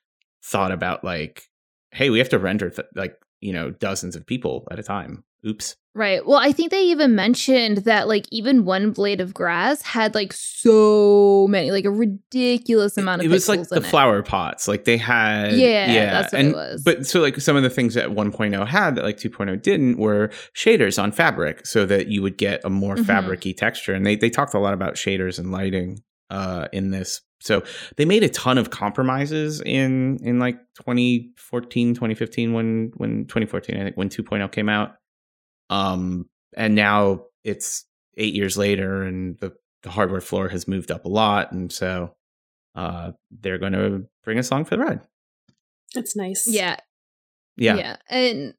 thought 0.42 0.72
about 0.72 1.04
like 1.04 1.48
hey 1.92 2.10
we 2.10 2.18
have 2.18 2.28
to 2.28 2.38
render 2.38 2.70
th- 2.70 2.88
like 2.94 3.16
you 3.40 3.52
know 3.52 3.70
dozens 3.70 4.16
of 4.16 4.26
people 4.26 4.66
at 4.70 4.78
a 4.78 4.82
time 4.82 5.24
Oops. 5.46 5.76
Right. 5.92 6.24
Well, 6.24 6.38
I 6.38 6.52
think 6.52 6.70
they 6.70 6.84
even 6.84 7.16
mentioned 7.16 7.78
that 7.78 8.06
like 8.06 8.26
even 8.30 8.64
one 8.64 8.92
blade 8.92 9.20
of 9.20 9.34
grass 9.34 9.82
had 9.82 10.14
like 10.14 10.32
so 10.32 11.48
many, 11.50 11.72
like 11.72 11.84
a 11.84 11.90
ridiculous 11.90 12.96
amount 12.96 13.22
of. 13.22 13.26
It 13.26 13.30
was 13.30 13.48
like 13.48 13.68
the 13.68 13.78
it. 13.78 13.86
flower 13.86 14.22
pots. 14.22 14.68
Like 14.68 14.84
they 14.84 14.96
had 14.96 15.52
Yeah, 15.54 15.92
yeah, 15.92 16.10
that's 16.12 16.32
what 16.32 16.40
it 16.40 16.44
and 16.46 16.54
was. 16.54 16.82
but 16.84 17.06
so 17.06 17.20
like 17.20 17.40
some 17.40 17.56
of 17.56 17.64
the 17.64 17.70
things 17.70 17.94
that 17.94 18.10
1.0 18.10 18.66
had 18.68 18.94
that 18.94 19.04
like 19.04 19.16
2.0 19.16 19.60
didn't 19.62 19.98
were 19.98 20.30
shaders 20.56 21.02
on 21.02 21.10
fabric 21.10 21.66
so 21.66 21.84
that 21.86 22.06
you 22.06 22.22
would 22.22 22.38
get 22.38 22.60
a 22.64 22.70
more 22.70 22.94
Mhm. 22.94 23.04
fabricy 23.06 23.56
texture. 23.56 23.92
And 23.92 24.06
they 24.06 24.14
they 24.14 24.30
talked 24.30 24.54
a 24.54 24.60
lot 24.60 24.74
about 24.74 24.94
shaders 24.94 25.40
and 25.40 25.50
lighting 25.50 25.98
uh 26.30 26.68
in 26.72 26.90
this. 26.92 27.20
So 27.40 27.64
they 27.96 28.04
made 28.04 28.22
a 28.22 28.28
ton 28.28 28.58
of 28.58 28.70
compromises 28.70 29.60
in 29.62 30.18
in 30.22 30.38
like 30.38 30.56
2014, 30.76 31.94
2015 31.94 32.52
when 32.52 32.92
when 32.96 33.24
2014 33.26 33.76
I 33.76 33.82
think 33.84 33.96
when 33.96 34.08
2.0 34.08 34.52
came 34.52 34.68
out. 34.68 34.92
Um 35.70 36.28
and 36.54 36.74
now 36.74 37.22
it's 37.44 37.86
8 38.18 38.34
years 38.34 38.58
later 38.58 39.02
and 39.02 39.38
the 39.38 39.54
the 39.82 39.90
hardware 39.90 40.20
floor 40.20 40.48
has 40.50 40.68
moved 40.68 40.90
up 40.90 41.06
a 41.06 41.08
lot 41.08 41.52
and 41.52 41.72
so 41.72 42.14
uh 42.74 43.12
they're 43.30 43.56
going 43.58 43.72
to 43.72 44.04
bring 44.24 44.38
a 44.38 44.42
song 44.42 44.64
for 44.66 44.76
the 44.76 44.82
ride. 44.82 45.00
That's 45.94 46.14
nice. 46.14 46.46
Yeah, 46.46 46.76
Yeah. 47.56 47.76
yeah, 47.76 47.96
and 48.10 48.54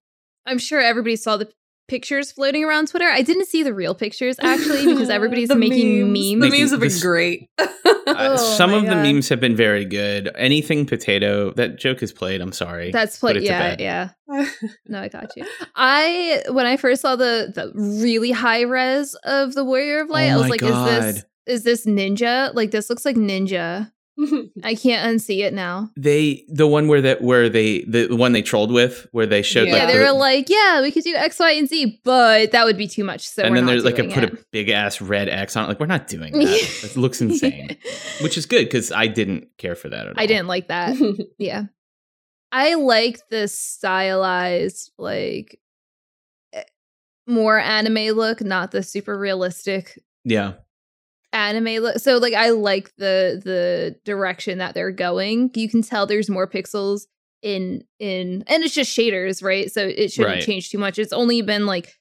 I'm 0.48 0.58
sure 0.58 0.80
everybody 0.82 1.16
saw 1.16 1.38
the 1.38 1.52
pictures 1.92 2.32
floating 2.32 2.64
around 2.64 2.88
Twitter. 2.88 3.06
I 3.08 3.22
didn't 3.22 3.46
see 3.46 3.62
the 3.62 3.74
real 3.74 3.94
pictures 3.94 4.38
actually 4.40 4.86
because 4.88 5.10
everybody's 5.18 5.50
The 5.50 5.56
making 5.56 6.08
memes. 6.12 6.14
The 6.30 6.36
Making 6.38 6.60
memes 6.62 6.72
have 6.72 6.80
been 6.80 6.90
this- 6.90 7.04
great. 7.04 7.50
Uh, 8.08 8.36
Oh 8.36 8.36
some 8.58 8.72
my 8.72 8.78
of 8.78 8.86
the 8.86 8.96
memes 8.96 9.30
have 9.30 9.40
been 9.40 9.56
very 9.56 9.86
good. 9.86 10.32
Anything 10.36 10.86
potato, 10.88 11.52
that 11.54 11.78
joke 11.78 12.02
is 12.02 12.12
played. 12.12 12.42
I'm 12.42 12.52
sorry. 12.52 12.92
That's 12.92 13.20
Put 13.20 13.28
what. 13.28 13.38
it 13.38 13.40
to 13.42 13.46
Yeah, 13.46 13.76
yeah. 13.80 14.10
No, 14.88 15.02
I 15.02 15.08
got 15.08 15.32
you. 15.38 15.46
I 15.76 16.42
when 16.50 16.66
I 16.66 16.78
first 16.78 17.02
saw 17.04 17.16
the 17.16 17.52
the 17.54 17.72
really 17.76 18.32
high 18.32 18.62
res 18.62 19.14
of 19.24 19.54
the 19.54 19.64
Warrior 19.64 20.02
of 20.02 20.10
Light, 20.10 20.30
Oh 20.32 20.34
I 20.34 20.38
was 20.38 20.44
my 20.46 20.50
like, 20.50 20.64
is 20.64 20.74
this 21.16 21.26
is 21.46 21.64
this 21.64 21.86
ninja? 21.86 22.54
Like 22.56 22.72
this 22.72 22.90
looks 22.90 23.06
like 23.06 23.16
ninja. 23.16 23.92
I 24.64 24.76
can't 24.76 25.08
unsee 25.16 25.40
it 25.40 25.54
now. 25.54 25.90
they 25.98 26.44
the 26.50 26.68
one 26.68 26.88
where 26.88 27.02
that 27.02 27.22
where 27.22 27.50
they 27.50 27.82
the 27.84 28.08
one 28.16 28.34
they 28.34 28.42
trolled 28.42 28.72
with 28.72 29.08
where 29.12 29.26
they 29.26 29.42
showed 29.42 29.68
Yeah, 29.68 29.76
like 29.86 29.88
they 29.88 29.98
the- 29.98 30.04
were 30.06 30.12
like, 30.12 30.50
yeah, 30.50 30.82
we 30.82 30.92
could 30.92 31.04
do 31.04 31.16
X, 31.16 31.40
Y, 31.40 31.52
and 31.52 31.68
Z, 31.68 32.02
but 32.04 32.52
that 32.52 32.66
would 32.66 32.78
be 32.78 32.88
too 32.88 33.04
much. 33.04 33.28
So 33.28 33.44
and 33.44 33.56
then 33.56 33.66
there's 33.66 33.86
like 33.86 34.00
a 34.00 34.04
put 34.10 34.24
it. 34.26 34.34
a 34.34 34.38
big 34.52 34.70
ass 34.70 35.02
red 35.02 35.30
X 35.30 35.56
on 35.56 35.66
it. 35.66 35.68
Like 35.70 35.80
we're 35.80 35.86
not 35.88 36.08
doing 36.08 36.34
that. 36.38 36.84
it 36.84 36.98
looks 36.98 37.22
insane, 37.22 37.78
which 38.22 38.38
is 38.38 38.46
good 38.46 38.66
because 38.66 38.92
I 38.92 39.08
didn't 39.08 39.48
care 39.58 39.76
for 39.76 39.90
that 39.90 40.08
at 40.08 40.18
all. 40.18 40.22
I 40.24 40.26
didn't 40.28 40.48
like 40.48 40.68
that. 40.68 40.96
Yeah. 41.38 41.64
I 42.52 42.74
like 42.76 43.20
the 43.30 43.48
stylized, 43.48 44.92
like 44.98 45.60
eh, 46.54 46.64
more 47.26 47.58
anime 47.58 48.16
look, 48.16 48.42
not 48.42 48.72
the 48.72 48.84
super 48.84 49.18
realistic 49.18 49.98
Yeah, 50.26 50.54
anime 51.34 51.82
look. 51.82 52.00
So 52.00 52.18
like 52.18 52.34
I 52.34 52.50
like 52.50 52.94
the 52.98 53.42
the 53.44 53.96
direction 54.06 54.58
that 54.60 54.74
they're 54.74 54.92
going. 54.92 55.52
You 55.56 55.70
can 55.70 55.82
tell 55.82 56.06
there's 56.06 56.30
more 56.30 56.48
pixels 56.48 57.04
in 57.42 57.84
in 58.00 58.44
and 58.48 58.64
it's 58.64 58.74
just 58.74 58.96
shaders, 58.96 59.44
right? 59.44 59.72
So 59.72 59.86
it 59.88 60.12
shouldn't 60.12 60.34
Right. 60.36 60.44
change 60.44 60.70
too 60.70 60.78
much. 60.78 61.00
It's 61.00 61.14
only 61.14 61.42
been 61.42 61.66
like 61.66 61.94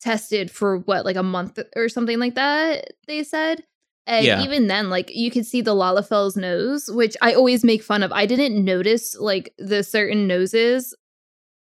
tested 0.00 0.50
for 0.50 0.78
what 0.78 1.04
like 1.04 1.16
a 1.16 1.22
month 1.22 1.58
or 1.76 1.88
something 1.88 2.18
like 2.18 2.36
that, 2.36 2.92
they 3.06 3.22
said. 3.24 3.64
And 4.06 4.24
Yeah. 4.24 4.42
even 4.42 4.68
then, 4.68 4.88
like 4.88 5.10
you 5.14 5.30
could 5.30 5.44
see 5.44 5.60
the 5.60 5.74
Lalafel's 5.74 6.36
nose, 6.36 6.88
which 6.90 7.16
I 7.20 7.34
always 7.34 7.64
make 7.64 7.82
fun 7.82 8.02
of. 8.02 8.12
I 8.12 8.24
didn't 8.26 8.64
notice 8.64 9.14
like 9.18 9.52
the 9.58 9.82
certain 9.82 10.26
noses, 10.26 10.94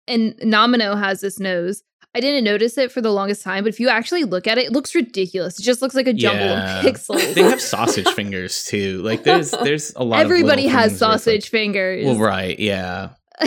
and 0.08 0.34
Nomino 0.44 0.98
has 1.00 1.22
this 1.22 1.40
nose. 1.40 1.82
I 2.16 2.20
didn't 2.22 2.46
notice 2.46 2.78
it 2.78 2.92
for 2.94 3.02
the 3.02 3.12
longest 3.12 3.44
time, 3.44 3.64
but 3.66 3.70
if 3.74 3.80
you 3.80 3.90
actually 3.90 4.24
look 4.24 4.48
at 4.48 4.58
it, 4.58 4.68
it 4.68 4.72
looks 4.72 4.96
ridiculous. 4.96 5.60
It 5.60 5.64
just 5.64 5.82
looks 5.82 5.94
like 5.96 6.08
a 6.08 6.14
jumble 6.14 6.46
Yeah. 6.46 6.80
of 6.80 6.86
pixels. 6.86 7.34
they 7.36 7.44
have 7.44 7.62
sausage 7.62 8.08
fingers 8.16 8.64
too. 8.64 9.02
Like 9.02 9.24
there's 9.24 9.52
there's 9.52 9.94
a 9.96 10.04
lot. 10.04 10.22
Everybody 10.22 10.64
little 10.64 10.80
has 10.80 10.92
things 10.94 11.02
where 11.02 11.12
it's 11.16 11.24
sausage 11.24 11.44
Like, 11.44 11.52
fingers. 11.52 12.06
well, 12.06 12.18
right? 12.18 12.58
Yeah. 12.58 13.10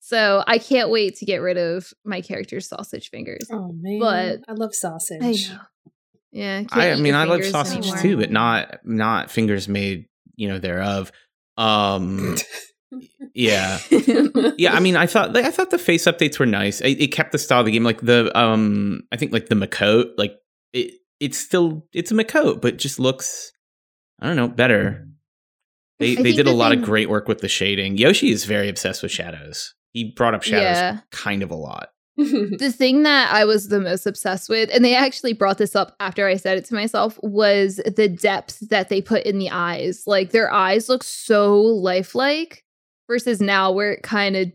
so 0.00 0.42
I 0.46 0.58
can't 0.58 0.90
wait 0.90 1.16
to 1.18 1.24
get 1.24 1.38
rid 1.38 1.56
of 1.56 1.92
my 2.04 2.20
character's 2.20 2.68
sausage 2.68 3.10
fingers. 3.10 3.48
oh 3.50 3.72
man, 3.80 3.98
But- 4.00 4.40
I 4.48 4.52
love 4.52 4.74
sausage. 4.74 5.50
I. 5.50 5.58
Yeah. 6.32 6.64
I, 6.72 6.90
I 6.90 6.96
mean, 6.96 7.14
I 7.14 7.24
love 7.24 7.44
sausage 7.44 7.78
anymore. 7.78 7.98
too, 7.98 8.16
but 8.16 8.30
not 8.32 8.80
not 8.84 9.30
fingers 9.30 9.68
made, 9.68 10.06
you 10.34 10.48
know, 10.48 10.58
thereof. 10.58 11.12
Um, 11.56 12.34
yeah, 13.34 13.78
yeah. 14.58 14.72
I 14.74 14.80
mean, 14.80 14.96
I 14.96 15.06
thought 15.06 15.32
like, 15.32 15.44
I 15.44 15.50
thought 15.50 15.70
the 15.70 15.78
face 15.78 16.04
updates 16.04 16.38
were 16.38 16.46
nice. 16.46 16.80
It, 16.80 17.00
it 17.00 17.06
kept 17.08 17.32
the 17.32 17.38
style 17.38 17.60
of 17.60 17.66
the 17.66 17.72
game, 17.72 17.84
like 17.84 18.00
the 18.00 18.30
um, 18.38 19.02
I 19.12 19.16
think 19.16 19.32
like 19.32 19.48
the 19.48 19.54
Miqo'te, 19.54 20.10
like 20.18 20.36
it. 20.72 20.94
It's 21.20 21.38
still 21.38 21.86
it's 21.92 22.10
a 22.10 22.14
Miqo'te, 22.14 22.60
but 22.60 22.76
just 22.76 22.98
looks, 22.98 23.52
I 24.20 24.26
don't 24.26 24.36
know, 24.36 24.48
better. 24.48 25.06
They 26.00 26.16
I 26.18 26.22
they 26.22 26.32
did 26.32 26.40
a 26.46 26.50
the 26.50 26.56
lot 26.56 26.72
of 26.72 26.82
great 26.82 27.08
work 27.08 27.28
with 27.28 27.38
the 27.38 27.48
shading. 27.48 27.96
Yoshi 27.96 28.30
is 28.30 28.44
very 28.44 28.68
obsessed 28.68 29.02
with 29.02 29.12
shadows. 29.12 29.74
He 29.92 30.12
brought 30.16 30.34
up 30.34 30.42
shadows 30.42 30.62
Yeah. 30.76 30.98
kind 31.12 31.42
of 31.42 31.50
a 31.52 31.54
lot. 31.56 31.90
the 32.16 32.72
thing 32.76 33.04
that 33.04 33.32
I 33.32 33.44
was 33.44 33.68
the 33.68 33.80
most 33.80 34.06
obsessed 34.06 34.48
with, 34.48 34.70
and 34.72 34.84
they 34.84 34.94
actually 34.96 35.32
brought 35.32 35.58
this 35.58 35.74
up 35.76 35.94
after 36.00 36.26
I 36.26 36.36
said 36.36 36.58
it 36.58 36.64
to 36.66 36.74
myself, 36.74 37.18
was 37.22 37.76
the 37.76 38.08
depth 38.08 38.68
that 38.70 38.88
they 38.88 39.00
put 39.00 39.24
in 39.24 39.38
the 39.38 39.50
eyes. 39.50 40.02
Like 40.06 40.30
their 40.30 40.52
eyes 40.52 40.88
look 40.88 41.04
so 41.04 41.60
lifelike 41.60 42.63
versus 43.08 43.40
now 43.40 43.70
where 43.72 43.92
it 43.92 44.02
kind 44.02 44.36
of 44.36 44.48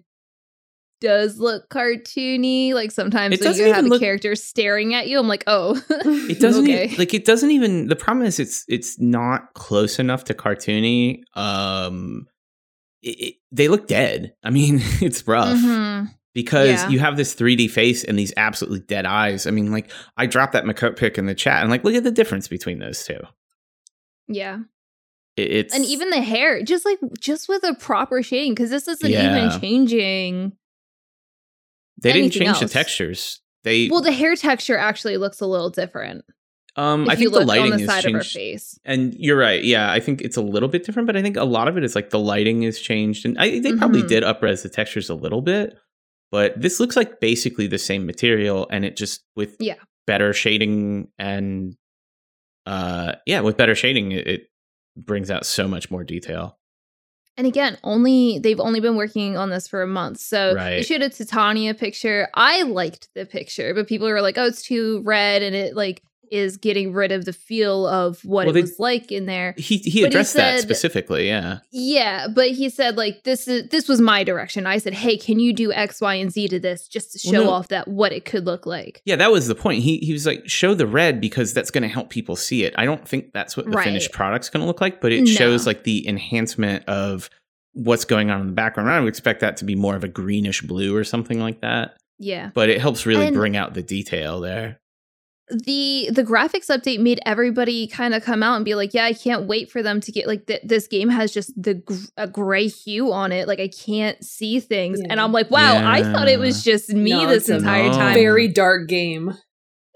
does 1.02 1.40
look 1.40 1.70
cartoony. 1.70 2.74
Like 2.74 2.92
sometimes 2.92 3.34
It 3.36 3.40
when 3.40 3.50
doesn't 3.52 3.66
you 3.68 3.74
have 3.74 3.86
a 3.86 3.88
look- 3.88 4.02
character 4.02 4.36
staring 4.36 4.94
at 4.94 5.08
you, 5.08 5.18
I'm 5.18 5.28
like, 5.30 5.44
oh, 5.48 5.82
It 5.90 6.40
doesn't 6.42 6.64
okay. 6.66 6.86
even, 6.86 6.98
like 6.98 7.14
it 7.14 7.24
doesn't 7.26 7.52
even 7.52 7.88
the 7.88 7.96
problem 7.96 8.26
is 8.26 8.40
it's 8.40 8.66
it's 8.68 9.00
not 9.00 9.54
close 9.54 9.98
enough 10.00 10.26
to 10.26 10.34
cartoony. 10.34 11.22
Um 11.36 12.28
it, 13.02 13.10
it- 13.22 13.36
they 13.52 13.68
look 13.70 13.88
dead. 13.88 14.34
I 14.44 14.50
mean, 14.50 14.80
it's 15.02 15.26
rough 15.28 15.58
Mhm. 15.58 16.10
because 16.34 16.68
Yeah. 16.84 16.90
you 16.90 17.00
have 17.00 17.16
this 17.16 17.34
3D 17.34 17.70
face 17.70 18.04
and 18.04 18.20
these 18.20 18.34
absolutely 18.36 18.82
dead 18.82 19.06
eyes. 19.06 19.48
I 19.48 19.52
mean, 19.52 19.72
like 19.72 19.90
I 20.18 20.26
dropped 20.26 20.52
that 20.54 20.66
Miqo'te 20.66 20.98
pick 20.98 21.18
in 21.18 21.26
the 21.28 21.34
chat 21.36 21.62
and 21.62 21.72
like 21.72 21.86
look 21.86 21.96
at 21.96 22.04
the 22.04 22.12
difference 22.12 22.48
between 22.50 22.80
those 22.80 23.06
two. 23.06 23.20
yeah. 24.28 24.60
It, 25.40 25.52
it's 25.52 25.74
And 25.76 25.86
even 25.86 26.10
the 26.10 26.22
hair, 26.22 26.62
just 26.64 26.86
like 26.86 27.00
just 27.20 27.48
with 27.50 27.64
a 27.64 27.74
proper 27.76 28.22
shading, 28.24 28.54
because 28.54 28.70
this 28.70 28.88
isn't 28.88 29.10
Yeah. 29.10 29.48
even 29.48 29.60
changing. 29.62 30.54
they 32.02 32.14
didn't 32.14 32.32
change 32.32 32.60
the 32.60 32.68
textures. 32.68 33.42
They 33.64 33.90
Well, 33.90 34.02
the 34.02 34.12
hair 34.14 34.36
texture 34.36 34.78
actually 34.78 35.18
looks 35.18 35.42
a 35.42 35.46
little 35.48 35.70
different. 35.70 36.24
um 36.78 37.10
I 37.10 37.16
think 37.16 37.34
the 37.34 37.42
lighting 37.46 37.74
on 37.74 37.78
the 37.78 37.84
is 37.84 37.90
side 37.90 38.06
of 38.06 38.14
her 38.14 38.20
changed. 38.20 38.34
face. 38.34 38.80
And 38.86 39.14
you're 39.16 39.38
right. 39.38 39.62
Yeah, 39.64 39.92
I 39.92 40.00
think 40.00 40.22
it's 40.22 40.38
a 40.38 40.42
little 40.42 40.70
bit 40.70 40.86
different, 40.86 41.08
but 41.08 41.18
I 41.18 41.22
think 41.22 41.36
a 41.36 41.44
lot 41.44 41.68
of 41.68 41.78
it 41.78 41.84
is 41.84 41.96
like 41.96 42.10
the 42.12 42.20
lighting 42.20 42.64
is 42.64 42.80
changed, 42.80 43.26
and 43.26 43.38
I, 43.38 43.60
they 43.60 43.74
probably 43.74 44.04
Mhm. 44.04 44.08
did 44.08 44.24
upres 44.24 44.64
the 44.64 44.70
textures 44.70 45.10
a 45.10 45.16
little 45.16 45.42
bit. 45.42 45.74
But 46.32 46.62
this 46.62 46.80
looks 46.80 46.96
like 46.96 47.20
basically 47.20 47.68
the 47.68 47.80
same 47.80 48.06
material, 48.06 48.68
and 48.72 48.86
it 48.86 48.96
just 48.96 49.24
with 49.36 49.58
Yeah. 49.60 49.76
better 50.08 50.32
shading 50.32 51.10
and 51.18 51.76
uh 52.66 53.14
yeah, 53.26 53.42
with 53.42 53.58
better 53.58 53.76
shading, 53.76 54.12
it 54.14 54.49
brings 55.06 55.32
out 55.32 55.46
so 55.46 55.68
much 55.68 55.90
more 55.92 56.04
detail. 56.04 56.58
And 57.38 57.48
again, 57.48 57.78
only 57.84 58.38
they've 58.40 58.60
only 58.60 58.82
been 58.82 58.98
working 58.98 59.38
on 59.38 59.50
this 59.50 59.66
for 59.66 59.82
a 59.82 59.88
month. 59.88 60.20
So 60.20 60.54
they 60.56 60.84
showed 60.84 61.02
a 61.02 61.10
Titania 61.10 61.74
picture. 61.74 62.28
I 62.34 62.64
liked 62.64 63.08
the 63.16 63.26
picture, 63.26 63.74
but 63.74 63.88
people 63.88 64.10
were 64.10 64.22
like, 64.22 64.38
"Oh, 64.38 64.46
it's 64.46 64.62
too 64.62 65.02
red," 65.06 65.42
and 65.42 65.56
it 65.56 65.74
like 65.74 66.02
is 66.32 66.58
getting 66.58 66.94
rid 66.94 67.12
of 67.12 67.26
the 67.26 67.34
feel 67.34 67.86
of 67.88 68.24
what 68.26 68.46
Well, 68.46 68.50
it 68.50 68.54
they- 68.54 68.62
was 68.62 68.80
like 68.80 69.12
in 69.12 69.26
there. 69.26 69.54
He 69.58 69.78
he 69.78 69.78
But 69.78 69.92
he 69.92 70.04
addressed 70.04 70.34
that 70.36 70.62
specifically. 70.62 71.28
Yeah, 71.28 71.60
Yeah, 71.72 72.28
but 72.34 72.50
he 72.52 72.70
said 72.70 72.98
like 72.98 73.24
this 73.24 73.48
is 73.48 73.70
this 73.70 73.88
was 73.88 74.00
my 74.02 74.24
direction. 74.24 74.66
I 74.66 74.78
said, 74.78 74.94
"Hey, 74.94 75.18
can 75.18 75.40
you 75.40 75.54
do 75.54 75.72
X, 75.72 76.02
Y, 76.02 76.16
and 76.16 76.32
Z 76.32 76.48
to 76.50 76.60
this 76.60 76.88
just 76.88 77.14
to 77.14 77.20
Well, 77.32 77.34
show 77.42 77.44
no. 77.46 77.52
off 77.52 77.68
that 77.70 77.88
what 77.88 78.12
it 78.12 78.26
could 78.26 78.46
look 78.46 78.66
like?" 78.66 79.02
yeah, 79.06 79.16
that 79.16 79.32
was 79.32 79.48
the 79.48 79.56
point. 79.56 79.84
He 79.84 79.98
he 79.98 80.14
was 80.14 80.26
like, 80.26 80.48
show 80.50 80.74
the 80.74 80.88
red 80.88 81.20
because 81.22 81.54
that's 81.54 81.72
going 81.72 81.82
to 81.84 81.88
help 81.88 82.10
people 82.10 82.36
see 82.36 82.64
it. 82.64 82.74
I 82.78 82.86
don't 82.86 83.08
think 83.08 83.34
that's 83.34 83.56
what 83.58 83.66
the 83.66 83.72
Right. 83.78 83.84
finished 83.86 84.12
product's 84.12 84.50
going 84.50 84.62
to 84.62 84.68
look 84.68 84.82
like, 84.82 85.02
but 85.02 85.12
it 85.12 85.22
No. 85.22 85.32
shows 85.32 85.66
like 85.68 85.84
the 85.84 86.08
enhancement 86.08 86.84
of 86.88 87.30
what's 87.74 88.04
going 88.06 88.30
on 88.32 88.42
in 88.42 88.48
the 88.48 88.54
background. 88.54 88.90
I 88.90 89.00
would 89.00 89.08
expect 89.10 89.42
that 89.42 89.58
to 89.58 89.66
be 89.66 89.76
more 89.76 89.96
of 89.96 90.04
a 90.04 90.08
greenish 90.08 90.62
blue 90.62 90.96
or 90.96 91.04
something 91.04 91.40
like 91.40 91.62
that, 91.62 91.96
Yeah. 92.18 92.50
but 92.54 92.68
it 92.70 92.82
helps 92.82 93.06
really 93.06 93.28
And- 93.28 93.36
bring 93.36 93.56
out 93.56 93.74
the 93.76 93.84
detail 93.84 94.40
there. 94.42 94.80
The 95.50 96.10
the 96.12 96.24
graphics 96.24 96.68
update 96.68 97.00
made 97.00 97.20
everybody 97.26 97.88
kind 97.88 98.14
of 98.14 98.24
come 98.24 98.44
out 98.44 98.56
and 98.56 98.66
be 98.66 98.76
like, 98.76 98.94
"Yeah, 98.94 99.06
I 99.06 99.14
can't 99.14 99.48
wait 99.48 99.72
for 99.72 99.82
them 99.84 100.00
to 100.02 100.12
get 100.12 100.28
like 100.28 100.46
th- 100.48 100.62
this 100.64 100.88
game 100.88 101.10
has 101.10 101.32
just 101.34 101.52
the 101.62 101.76
gr- 101.76 101.96
a 102.18 102.28
gray 102.28 102.68
hue 102.68 103.12
on 103.12 103.32
it. 103.32 103.48
Like 103.48 103.60
I 103.60 103.68
can't 103.68 104.24
see 104.24 104.60
things." 104.60 105.00
And 105.10 105.20
I'm 105.20 105.32
like, 105.32 105.50
"Wow, 105.52 105.82
I 105.86 106.04
thought 106.04 106.28
it 106.28 106.40
was 106.40 106.64
just 106.64 106.90
me 106.94 107.12
No, 107.12 107.28
this 107.28 107.50
entire 107.50 107.88
No. 107.88 107.94
time." 107.94 108.14
Very 108.14 108.48
dark 108.48 108.88
game. 108.88 109.34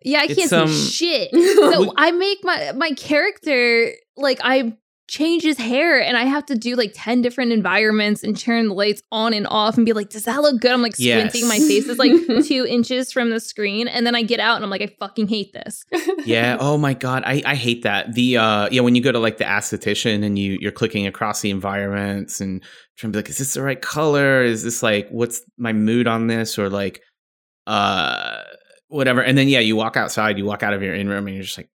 yeah, 0.04 0.20
I 0.22 0.26
It's, 0.26 0.36
can't 0.39 0.54
um, 0.54 0.68
see 0.68 0.89
shit. 0.89 1.30
So 1.74 1.93
I 1.97 2.12
make 2.12 2.39
my 2.43 2.72
my 2.76 2.91
character 2.91 3.91
like 4.18 4.39
I 4.43 4.76
change 5.10 5.43
his 5.43 5.58
hair 5.58 6.01
and 6.01 6.16
I 6.16 6.24
have 6.24 6.45
to 6.45 6.56
do 6.56 6.76
like 6.76 6.91
10 6.95 7.22
different 7.22 7.51
environments 7.51 8.24
and 8.24 8.38
turn 8.38 8.70
the 8.70 8.74
lights 8.74 9.01
on 9.12 9.34
and 9.34 9.45
off 9.47 9.76
and 9.76 9.86
be 9.86 9.91
like, 9.91 10.10
does 10.10 10.24
that 10.24 10.41
look 10.41 10.62
good? 10.62 10.72
I'm 10.72 10.82
like 10.82 10.95
squinting. 10.95 11.41
Yes. 11.41 11.49
My 11.49 11.60
face 11.60 11.88
is 11.88 11.97
like 11.97 12.12
two 12.45 12.66
inches 12.66 13.12
from 13.12 13.30
the 13.30 13.39
screen. 13.39 13.88
And 13.88 14.08
then 14.08 14.16
I 14.16 14.24
get 14.24 14.39
out 14.39 14.56
and 14.56 14.64
I'm 14.64 14.70
like, 14.70 14.82
I 14.82 14.95
fucking 14.99 15.28
hate 15.28 15.54
this. 15.54 15.84
yeah. 16.26 16.58
Oh 16.64 16.78
my 16.78 16.93
god, 16.93 17.24
I, 17.26 17.41
I 17.45 17.56
hate 17.56 17.84
that. 17.84 18.14
The 18.14 18.38
uh 18.38 18.70
yeah, 18.72 18.82
when 18.82 18.95
you 18.95 19.01
go 19.01 19.12
to 19.12 19.20
like 19.20 19.38
the 19.38 19.43
aesthetician 19.43 20.24
and 20.24 20.39
you 20.39 20.58
you're 20.62 20.72
clicking 20.72 21.06
across 21.06 21.41
the 21.41 21.49
environments 21.49 22.39
and 22.39 22.64
trying 22.97 23.12
to 23.12 23.18
be 23.18 23.20
like, 23.20 23.30
is 23.30 23.38
this 23.38 23.54
the 23.56 23.62
right 23.62 23.82
color? 23.82 24.43
Is 24.43 24.64
this 24.64 24.82
like 24.82 25.10
what's 25.10 25.41
my 25.58 25.74
mood 25.74 26.08
on 26.08 26.28
this? 26.28 26.58
Or 26.58 26.70
like 26.70 27.01
uh 27.68 28.43
whatever. 28.88 29.22
And 29.22 29.38
then 29.38 29.49
yeah, 29.49 29.60
you 29.60 29.76
walk 29.76 29.97
outside, 29.97 30.38
you 30.38 30.45
walk 30.45 30.64
out 30.64 30.74
of 30.74 30.82
your 30.82 30.93
in 30.95 31.10
room 31.10 31.28
and 31.28 31.36
you're 31.36 31.43
just 31.43 31.58
like, 31.58 31.70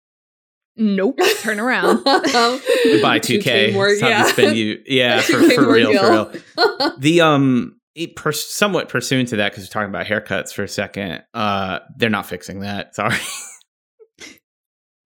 Nope. 0.76 1.18
Turn 1.40 1.60
around. 1.60 1.98
goodbye 2.04 3.20
2K. 3.20 3.72
more, 3.72 3.88
it's 3.88 4.00
time 4.00 4.10
yeah. 4.10 4.22
to 4.24 4.28
spend 4.28 4.56
you 4.56 4.80
yeah, 4.86 5.20
for, 5.22 5.50
for 5.50 5.62
more 5.62 5.72
real, 5.72 5.92
for 5.92 6.10
real. 6.10 6.94
The 6.98 7.20
um 7.20 7.80
it 7.94 8.16
pers- 8.16 8.44
somewhat 8.44 8.88
pursuant 8.88 9.28
to 9.28 9.36
that 9.36 9.52
because 9.52 9.64
we're 9.64 9.68
talking 9.68 9.88
about 9.88 10.06
haircuts 10.06 10.52
for 10.52 10.64
a 10.64 10.68
second. 10.68 11.22
Uh 11.32 11.80
they're 11.96 12.10
not 12.10 12.26
fixing 12.26 12.60
that. 12.60 12.94
Sorry. 12.94 13.16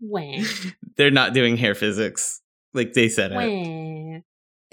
Wah, 0.01 0.43
they're 0.97 1.11
not 1.11 1.35
doing 1.35 1.57
hair 1.57 1.75
physics. 1.75 2.41
Like 2.73 2.93
they 2.93 3.09
said 3.09 3.33
it. 3.35 4.23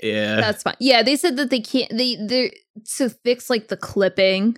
Yeah. 0.02 0.36
That's 0.36 0.64
fine. 0.64 0.76
Yeah, 0.80 1.04
they 1.04 1.16
said 1.16 1.38
that 1.38 1.50
they 1.50 1.62
can't 1.62 1.92
they 1.92 2.16
they 2.16 2.52
to 2.98 3.10
fix 3.10 3.50
like 3.50 3.70
the 3.70 3.78
clipping, 3.78 4.58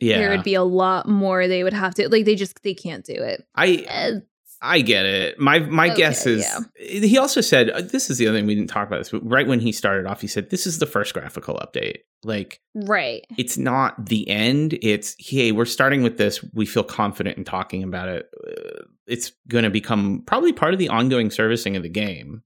yeah. 0.00 0.18
there 0.18 0.30
would 0.30 0.44
be 0.44 0.54
a 0.54 0.62
lot 0.62 1.08
more 1.08 1.46
they 1.46 1.64
would 1.64 1.72
have 1.72 1.94
to 1.96 2.08
like 2.08 2.24
they 2.24 2.34
just 2.34 2.62
they 2.62 2.74
can't 2.74 3.04
do 3.04 3.14
it. 3.14 3.44
I 3.54 3.84
Eh, 3.88 4.12
I 4.60 4.80
get 4.80 5.06
it. 5.06 5.38
My 5.38 5.60
my 5.60 5.88
guess 5.88 6.26
is 6.26 6.44
yeah. 6.44 7.00
he 7.00 7.16
also 7.16 7.40
said 7.40 7.70
uh, 7.70 7.80
this 7.80 8.10
is 8.10 8.18
the 8.18 8.26
other 8.26 8.38
thing 8.38 8.46
we 8.46 8.54
didn't 8.54 8.70
talk 8.70 8.88
about 8.88 8.98
this. 8.98 9.10
But 9.10 9.28
right 9.28 9.46
when 9.46 9.60
he 9.60 9.70
started 9.70 10.06
off, 10.06 10.20
he 10.20 10.26
said 10.26 10.50
this 10.50 10.66
is 10.66 10.78
the 10.78 10.86
first 10.86 11.14
graphical 11.14 11.56
update. 11.56 11.98
Like 12.24 12.60
right. 12.74 13.24
it's 13.36 13.56
not 13.56 14.06
the 14.06 14.28
end. 14.28 14.76
It's 14.82 15.14
hey, 15.18 15.52
we're 15.52 15.64
starting 15.64 16.02
with 16.02 16.18
this. 16.18 16.44
We 16.52 16.66
feel 16.66 16.82
confident 16.82 17.38
in 17.38 17.44
talking 17.44 17.84
about 17.84 18.08
it. 18.08 18.28
Uh, 18.46 18.84
it's 19.06 19.32
going 19.46 19.64
to 19.64 19.70
become 19.70 20.24
probably 20.26 20.52
part 20.52 20.72
of 20.72 20.80
the 20.80 20.88
ongoing 20.88 21.30
servicing 21.30 21.76
of 21.76 21.82
the 21.82 21.88
game. 21.88 22.42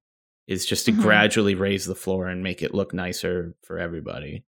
Is 0.48 0.66
just 0.66 0.84
to 0.86 0.92
Mhm. 0.92 1.00
gradually 1.00 1.54
raise 1.54 1.86
the 1.86 1.94
floor 1.94 2.26
and 2.26 2.42
make 2.42 2.62
it 2.62 2.74
look 2.74 2.92
nicer 2.92 3.54
for 3.62 3.78
everybody. 3.78 4.44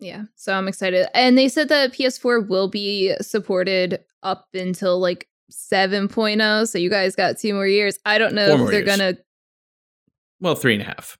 Yeah, 0.00 0.24
so 0.34 0.54
I'm 0.54 0.66
excited. 0.66 1.06
And 1.14 1.36
they 1.36 1.48
said 1.48 1.68
that 1.68 1.92
PS4 1.92 2.48
will 2.48 2.68
be 2.68 3.14
supported 3.20 4.02
up 4.22 4.48
until 4.54 4.98
like 4.98 5.28
7.0. 5.50 6.68
So 6.68 6.78
you 6.78 6.90
guys 6.90 7.14
got 7.16 7.38
two 7.38 7.54
more 7.54 7.66
years. 7.66 7.98
I 8.04 8.18
don't 8.18 8.34
know 8.34 8.46
if 8.64 8.70
they're 8.70 8.84
years. 8.84 8.96
gonna. 8.96 9.14
Well, 10.40 10.54
three 10.54 10.74
and 10.74 10.82
a 10.82 10.86
half. 10.86 11.18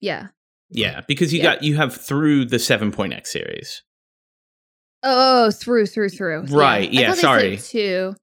Yeah. 0.00 0.28
Yeah, 0.70 1.02
because 1.06 1.32
you 1.32 1.38
Yeah. 1.38 1.54
got 1.54 1.62
you 1.62 1.76
have 1.76 1.94
through 1.94 2.46
the 2.46 2.56
7.x 2.58 3.30
series. 3.30 3.82
Oh, 5.02 5.50
through, 5.50 5.86
through, 5.86 6.08
through. 6.10 6.44
Right, 6.44 6.90
yeah, 6.92 7.08
thought 7.08 7.18
sorry. 7.18 7.56
Two. 7.58 8.14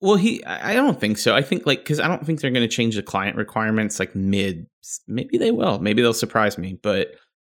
Well, 0.00 0.16
he, 0.16 0.44
I 0.44 0.74
don't 0.74 1.00
think 1.00 1.16
so. 1.16 1.34
I 1.34 1.40
think 1.42 1.64
like 1.64 1.78
because 1.78 2.00
I 2.00 2.08
don't 2.08 2.26
think 2.26 2.40
they're 2.40 2.50
going 2.50 2.68
to 2.68 2.74
change 2.74 2.96
the 2.96 3.02
client 3.02 3.36
requirements 3.36 3.98
like 3.98 4.14
mid. 4.14 4.66
Maybe 5.08 5.38
they 5.38 5.50
will. 5.50 5.78
Maybe 5.78 6.02
they'll 6.02 6.12
surprise 6.12 6.58
me. 6.58 6.78
But 6.82 7.14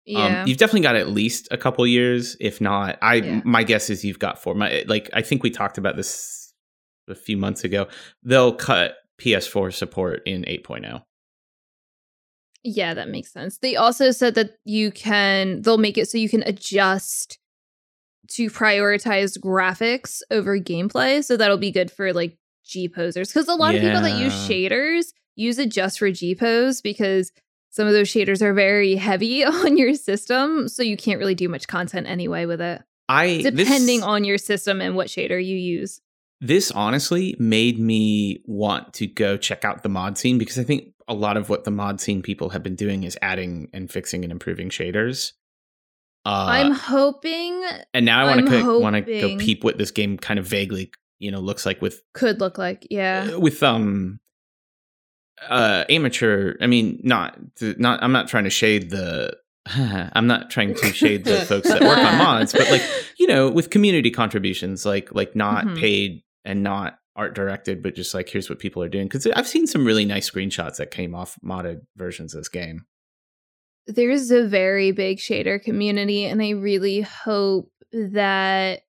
Yeah. 0.07 0.43
um, 0.43 0.49
you've 0.49 0.59
definitely 0.59 0.83
got 0.83 0.97
at 0.97 1.09
least 1.09 1.49
a 1.51 1.57
couple 1.59 1.87
years, 1.87 2.37
if 2.41 2.61
not. 2.61 2.97
I 3.03 3.17
Yeah. 3.17 3.41
my 3.45 3.65
guess 3.65 3.91
is 3.91 4.05
you've 4.05 4.21
got 4.21 4.41
four. 4.41 4.55
My 4.55 4.85
like 4.87 5.11
I 5.13 5.23
think 5.23 5.43
we 5.43 5.51
talked 5.51 5.79
about 5.79 5.97
this 5.97 6.53
a 7.09 7.15
few 7.15 7.37
months 7.37 7.65
ago. 7.65 7.89
They'll 8.23 8.55
cut 8.55 8.95
PS4 9.21 9.73
support 9.75 10.23
in 10.27 10.45
oh. 10.47 10.51
8.0. 10.51 11.03
Yeah, 12.63 12.95
that 12.95 13.09
makes 13.09 13.33
sense. 13.33 13.59
They 13.59 13.77
also 13.77 14.11
said 14.11 14.35
that 14.35 14.51
you 14.65 14.91
can, 14.91 15.63
they'll 15.63 15.79
make 15.79 15.97
it 15.97 16.09
so 16.09 16.19
you 16.19 16.29
can 16.29 16.43
adjust 16.47 17.39
to 18.31 18.51
prioritize 18.51 19.39
graphics 19.39 20.21
over 20.33 20.59
gameplay. 20.59 21.23
So 21.23 21.37
that'll 21.37 21.59
be 21.59 21.71
good 21.71 21.93
for 21.93 22.13
like 22.13 22.37
G 22.65 22.89
posers. 22.89 23.29
Because 23.29 23.47
a 23.47 23.55
lot 23.55 23.77
of 23.77 23.81
people 23.81 24.01
that 24.01 24.19
use 24.19 24.35
shaders 24.49 25.13
use 25.37 25.59
it 25.59 25.71
just 25.71 26.01
for 26.01 26.11
G 26.11 26.35
pose 26.35 26.81
because 26.81 27.31
some 27.77 27.87
of 27.87 27.93
those 27.93 28.09
shaders 28.09 28.41
are 28.41 28.55
very 28.55 28.95
heavy 28.95 29.45
on 29.45 29.77
your 29.77 29.95
system. 29.95 30.67
So 30.67 30.83
you 30.83 30.97
can't 30.97 31.19
really 31.19 31.35
do 31.35 31.47
much 31.49 31.69
content 31.69 32.07
anyway 32.07 32.47
with 32.47 32.63
it, 32.63 32.83
I 33.07 33.43
depending 33.43 33.99
this, 33.99 34.03
on 34.03 34.25
your 34.25 34.39
system 34.39 34.81
and 34.81 34.97
what 34.97 35.09
shader 35.09 35.45
you 35.45 35.57
use. 35.57 36.01
this 36.41 36.71
honestly 36.71 37.37
made 37.39 37.79
me 37.79 38.41
want 38.47 38.95
to 38.95 39.07
go 39.07 39.37
check 39.37 39.65
out 39.65 39.83
the 39.83 39.91
mod 39.91 40.17
scene 40.17 40.39
because 40.39 40.59
I 40.59 40.65
think 40.65 40.95
a 41.07 41.13
lot 41.13 41.37
of 41.37 41.51
what 41.51 41.65
the 41.65 41.71
mod 41.71 42.01
scene 42.01 42.23
people 42.23 42.49
have 42.49 42.63
been 42.63 42.77
doing 42.77 43.05
is 43.05 43.19
adding 43.21 43.69
and 43.75 43.91
fixing 43.91 44.25
and 44.25 44.33
improving 44.33 44.71
shaders. 44.71 45.33
Uh, 46.25 46.47
I'm 46.49 46.73
hoping 46.73 47.63
and 47.93 48.07
now 48.07 48.27
I 48.27 48.37
want 48.37 48.49
to 48.49 48.81
want 48.81 48.97
to 48.97 49.21
go 49.21 49.37
peep 49.37 49.63
what 49.63 49.77
this 49.77 49.91
game 49.91 50.17
kind 50.17 50.41
of 50.41 50.47
vaguely 50.47 50.91
you 51.19 51.31
know 51.31 51.41
looks 51.41 51.67
like 51.67 51.83
with 51.83 52.03
could 52.15 52.41
look 52.41 52.57
like, 52.57 52.87
yeah. 52.91 53.33
uh, 53.35 53.39
with 53.39 53.63
um 53.63 54.19
uh 55.49 55.85
amateur. 55.91 56.55
I 56.61 56.67
mean, 56.67 57.01
not 57.03 57.39
not. 57.61 58.03
I'm 58.03 58.13
not 58.13 58.29
trying 58.29 58.45
to 58.45 58.51
shade 58.51 58.91
the. 58.91 59.37
I'm 60.15 60.27
not 60.27 60.49
trying 60.51 60.75
to 60.75 60.93
shade 60.93 61.25
the 61.25 61.41
folks 61.49 61.69
that 61.69 61.81
work 61.83 61.99
on 61.99 62.19
mods, 62.19 62.53
but 62.53 62.71
like 62.71 62.83
you 63.19 63.27
know, 63.27 63.51
with 63.51 63.71
community 63.71 64.11
contributions, 64.11 64.87
like 64.87 65.13
like 65.15 65.35
not 65.37 65.65
Mhm. 65.65 65.79
paid 65.79 66.23
and 66.45 66.63
not 66.63 66.99
art 67.17 67.35
directed, 67.35 67.83
but 67.83 67.95
just 67.95 68.15
like 68.15 68.29
here's 68.29 68.49
what 68.49 68.59
people 68.59 68.83
are 68.83 68.89
doing. 68.89 69.07
Because 69.09 69.27
I've 69.27 69.49
seen 69.49 69.67
some 69.67 69.85
really 69.85 70.05
nice 70.05 70.31
screenshots 70.31 70.77
that 70.77 70.91
came 70.91 71.15
off 71.15 71.37
modded 71.45 71.81
versions 71.97 72.35
of 72.35 72.41
this 72.41 72.49
game. 72.49 72.85
there's 73.89 74.31
a 74.31 74.47
very 74.47 74.91
big 74.91 75.19
shader 75.19 75.63
community 75.63 76.25
and 76.25 76.43
i 76.43 76.51
really 76.51 77.03
hope 77.03 77.71
that 77.93 78.81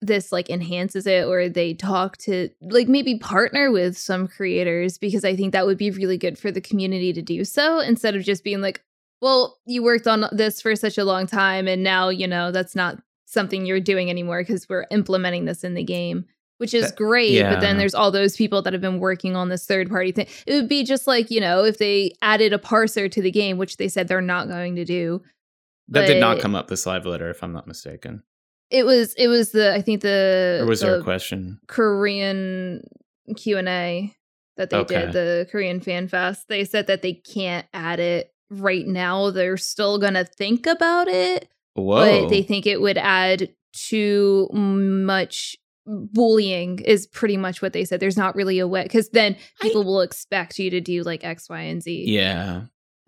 this 0.00 0.30
like 0.30 0.48
enhances 0.48 1.06
it 1.06 1.24
or 1.26 1.48
they 1.48 1.74
talk 1.74 2.16
to 2.18 2.48
like 2.60 2.86
maybe 2.88 3.18
partner 3.18 3.70
with 3.70 3.98
some 3.98 4.28
creators 4.28 4.96
because 4.96 5.24
i 5.24 5.34
think 5.34 5.52
that 5.52 5.66
would 5.66 5.78
be 5.78 5.90
really 5.90 6.16
good 6.16 6.38
for 6.38 6.52
the 6.52 6.60
community 6.60 7.12
to 7.12 7.20
do 7.20 7.44
so 7.44 7.80
instead 7.80 8.14
of 8.14 8.22
just 8.22 8.44
being 8.44 8.60
like 8.60 8.82
well 9.20 9.58
you 9.66 9.82
worked 9.82 10.06
on 10.06 10.26
this 10.30 10.62
for 10.62 10.76
such 10.76 10.98
a 10.98 11.04
long 11.04 11.26
time 11.26 11.66
and 11.66 11.82
now 11.82 12.08
you 12.08 12.28
know 12.28 12.52
that's 12.52 12.76
not 12.76 12.98
something 13.26 13.66
you're 13.66 13.80
doing 13.80 14.08
anymore 14.08 14.40
because 14.40 14.68
we're 14.68 14.86
implementing 14.90 15.46
this 15.46 15.64
in 15.64 15.74
the 15.74 15.82
game 15.82 16.24
which 16.58 16.74
is 16.74 16.86
That- 16.86 16.96
great 16.96 17.42
but 17.42 17.60
then 17.60 17.76
there's 17.76 17.94
all 17.94 18.10
those 18.12 18.36
people 18.36 18.62
that 18.62 18.72
have 18.72 18.82
been 18.82 19.00
working 19.00 19.34
on 19.34 19.48
this 19.48 19.66
third 19.66 19.88
party 19.90 20.12
thing 20.12 20.28
it 20.46 20.54
would 20.54 20.68
be 20.68 20.84
just 20.84 21.08
like 21.08 21.28
you 21.30 21.40
know 21.40 21.64
if 21.64 21.78
they 21.78 22.12
added 22.22 22.52
a 22.52 22.58
parser 22.58 23.10
to 23.10 23.20
the 23.20 23.32
game 23.32 23.58
which 23.58 23.78
they 23.78 23.88
said 23.88 24.06
they're 24.06 24.20
not 24.20 24.46
going 24.46 24.76
to 24.76 24.84
do 24.84 25.20
That 25.88 26.06
did 26.06 26.20
not 26.20 26.38
come 26.38 26.54
up 26.54 26.68
this 26.68 26.86
live 26.86 27.06
letter, 27.06 27.30
if 27.30 27.42
I'm 27.42 27.52
not 27.52 27.66
mistaken. 27.66 28.22
It 28.70 28.84
was 28.84 29.14
it 29.14 29.28
was 29.28 29.52
the 29.52 29.74
i 29.74 29.80
think 29.80 30.02
the 30.02 30.60
Or 30.62 30.66
was 30.66 30.80
there 30.80 30.96
a 30.98 31.02
question? 31.02 31.60
korean 31.68 32.82
q&a 33.36 34.14
that 34.56 34.70
they 34.70 34.76
Okay. 34.78 35.00
did 35.06 35.12
the 35.12 35.46
korean 35.50 35.80
fan 35.80 36.08
fest 36.08 36.46
they 36.48 36.64
said 36.64 36.86
that 36.86 37.02
they 37.02 37.14
can't 37.14 37.66
add 37.72 38.00
it 38.00 38.32
right 38.50 38.86
now 38.86 39.30
they're 39.30 39.56
still 39.56 39.98
gonna 39.98 40.24
think 40.24 40.66
about 40.66 41.08
it 41.08 41.48
Whoa! 41.74 42.22
but 42.22 42.28
they 42.30 42.42
think 42.42 42.66
it 42.66 42.80
would 42.80 42.98
add 42.98 43.50
too 43.72 44.48
much 44.52 45.56
bullying 45.86 46.78
is 46.80 47.06
pretty 47.06 47.36
much 47.36 47.62
what 47.62 47.72
they 47.72 47.84
said 47.84 48.00
there's 48.00 48.16
not 48.16 48.34
really 48.34 48.58
a 48.58 48.66
way 48.68 48.82
because 48.82 49.08
then 49.10 49.36
I- 49.60 49.64
people 49.68 49.84
will 49.84 50.00
expect 50.00 50.58
you 50.58 50.70
to 50.70 50.80
do 50.80 51.02
like 51.02 51.24
x 51.24 51.48
y 51.48 51.60
and 51.62 51.82
z 51.82 52.04
yeah. 52.06 52.62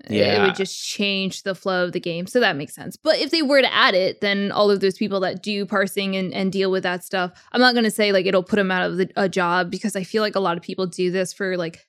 It 0.09 0.41
would 0.41 0.55
just 0.55 0.83
change 0.83 1.43
the 1.43 1.55
flow 1.55 1.85
of 1.85 1.93
the 1.93 2.01
game 2.01 2.27
so 2.27 2.41
that 2.41 2.57
makes 2.57 2.75
sense 2.75 2.97
but 2.97 3.19
if 3.19 3.31
they 3.31 3.43
were 3.43 3.61
to 3.61 3.73
add 3.73 3.95
it 3.95 4.21
then 4.21 4.51
all 4.51 4.71
of 4.71 4.81
those 4.81 4.97
people 4.97 5.21
that 5.21 5.43
do 5.43 5.67
parsing 5.67 6.17
and, 6.17 6.33
and 6.33 6.53
deal 6.53 6.71
with 6.71 6.83
that 6.83 7.05
stuff 7.05 7.33
i'm 7.53 7.61
not 7.61 7.75
going 7.75 7.85
to 7.85 7.91
say 7.91 8.13
like 8.13 8.27
it'll 8.27 8.43
put 8.43 8.57
them 8.57 8.71
out 8.71 8.89
of 8.89 8.97
the, 8.97 9.11
a 9.17 9.29
job 9.29 9.71
because 9.71 9.95
i 9.97 10.03
feel 10.03 10.23
like 10.23 10.37
a 10.37 10.41
lot 10.41 10.57
of 10.57 10.63
people 10.63 10.87
do 10.87 11.11
this 11.11 11.33
for 11.33 11.57
like 11.57 11.87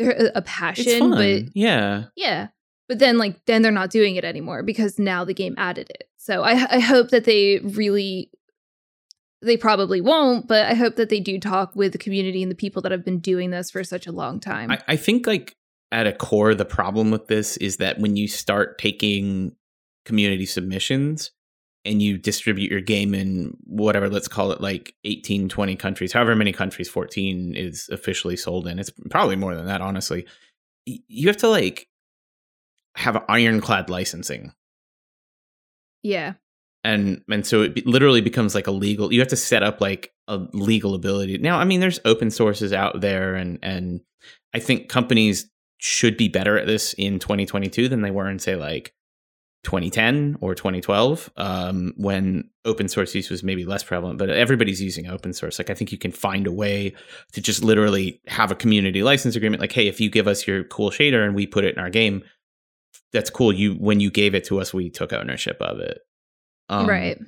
their 0.00 0.30
a 0.34 0.42
passion 0.42 1.10
but 1.10 1.54
yeah. 1.54 2.04
yeah. 2.16 2.48
But 2.88 2.98
then 2.98 3.18
like 3.18 3.44
then 3.44 3.62
they're 3.62 3.70
not 3.70 3.90
doing 3.90 4.16
it 4.16 4.24
anymore 4.24 4.64
because 4.64 4.98
now 4.98 5.24
the 5.24 5.34
game 5.34 5.54
added 5.56 5.90
it. 5.90 6.08
So 6.16 6.42
I 6.42 6.76
I 6.76 6.80
hope 6.80 7.10
that 7.10 7.24
they 7.24 7.60
really 7.62 8.32
they 9.42 9.56
probably 9.56 10.00
won't, 10.00 10.48
but 10.48 10.66
I 10.66 10.74
hope 10.74 10.96
that 10.96 11.08
they 11.08 11.20
do 11.20 11.38
talk 11.38 11.76
with 11.76 11.92
the 11.92 11.98
community 11.98 12.42
and 12.42 12.50
the 12.50 12.56
people 12.56 12.82
that 12.82 12.92
have 12.92 13.04
been 13.04 13.20
doing 13.20 13.50
this 13.50 13.70
for 13.70 13.84
such 13.84 14.06
a 14.06 14.12
long 14.12 14.40
time. 14.40 14.70
I, 14.70 14.80
I 14.88 14.96
think 14.96 15.26
like 15.26 15.56
at 15.92 16.06
a 16.06 16.12
core, 16.12 16.54
the 16.54 16.64
problem 16.64 17.10
with 17.10 17.26
this 17.26 17.56
is 17.56 17.78
that 17.78 17.98
when 17.98 18.16
you 18.16 18.28
start 18.28 18.78
taking 18.78 19.52
community 20.04 20.46
submissions 20.46 21.32
and 21.84 22.02
you 22.02 22.18
distribute 22.18 22.70
your 22.70 22.80
game 22.80 23.14
in 23.14 23.56
whatever, 23.64 24.08
let's 24.08 24.28
call 24.28 24.52
it 24.52 24.60
like 24.60 24.94
18, 25.04 25.48
20 25.48 25.76
countries, 25.76 26.12
however 26.12 26.34
many 26.36 26.52
countries 26.52 26.88
14 26.88 27.54
is 27.54 27.88
officially 27.90 28.36
sold 28.36 28.66
in. 28.66 28.78
It's 28.78 28.92
probably 29.10 29.36
more 29.36 29.54
than 29.54 29.66
that, 29.66 29.80
honestly. 29.80 30.26
You 30.86 31.28
have 31.28 31.38
to 31.38 31.48
like 31.48 31.88
have 32.96 33.22
ironclad 33.28 33.90
licensing. 33.90 34.52
yeah. 36.02 36.34
and 36.84 37.22
and 37.30 37.46
so 37.46 37.62
it 37.62 37.86
literally 37.86 38.20
becomes 38.20 38.54
like 38.54 38.66
a 38.66 38.72
legal. 38.72 39.12
You 39.12 39.20
have 39.20 39.28
to 39.28 39.36
set 39.36 39.62
up 39.62 39.80
like 39.80 40.12
a 40.28 40.38
legal 40.52 40.94
ability. 40.94 41.38
Now, 41.38 41.58
I 41.58 41.64
mean, 41.64 41.80
there's 41.80 42.00
open 42.04 42.30
sources 42.30 42.72
out 42.72 43.00
there, 43.00 43.34
and 43.34 43.58
and 43.62 44.00
I 44.54 44.60
think 44.60 44.88
companies 44.88 45.50
should 45.80 46.16
be 46.16 46.28
better 46.28 46.58
at 46.58 46.66
this 46.66 46.92
in 46.94 47.18
2022 47.18 47.88
than 47.88 48.02
they 48.02 48.10
were 48.10 48.28
in 48.28 48.38
say 48.38 48.54
like 48.54 48.92
2010 49.64 50.36
or 50.40 50.54
2012 50.54 51.30
um, 51.36 51.92
when 51.96 52.48
open 52.66 52.86
source 52.86 53.14
use 53.14 53.30
was 53.30 53.42
maybe 53.42 53.64
less 53.64 53.82
prevalent 53.82 54.18
but 54.18 54.28
everybody's 54.28 54.80
using 54.80 55.08
open 55.08 55.32
source. 55.32 55.58
Like 55.58 55.70
i 55.70 55.74
think 55.74 55.90
you 55.90 55.98
can 55.98 56.12
find 56.12 56.46
a 56.46 56.52
way 56.52 56.94
to 57.32 57.40
just 57.40 57.64
literally 57.64 58.20
have 58.26 58.50
a 58.50 58.54
community 58.54 59.02
license 59.02 59.36
agreement 59.36 59.60
like 59.60 59.72
hey 59.72 59.88
if 59.88 60.00
you 60.00 60.10
give 60.10 60.28
us 60.28 60.46
your 60.46 60.64
cool 60.64 60.90
shader 60.90 61.24
and 61.24 61.34
we 61.34 61.46
put 61.46 61.64
it 61.64 61.74
in 61.74 61.80
our 61.80 61.90
game 61.90 62.22
that's 63.12 63.30
cool. 63.30 63.52
You 63.52 63.74
when 63.74 63.98
you 63.98 64.10
gave 64.10 64.34
it 64.34 64.44
to 64.44 64.60
us 64.60 64.72
we 64.72 64.88
took 64.88 65.12
ownership 65.12 65.56
of 65.60 65.80
it. 65.80 65.98
Um, 66.68 66.86
right. 66.86 67.18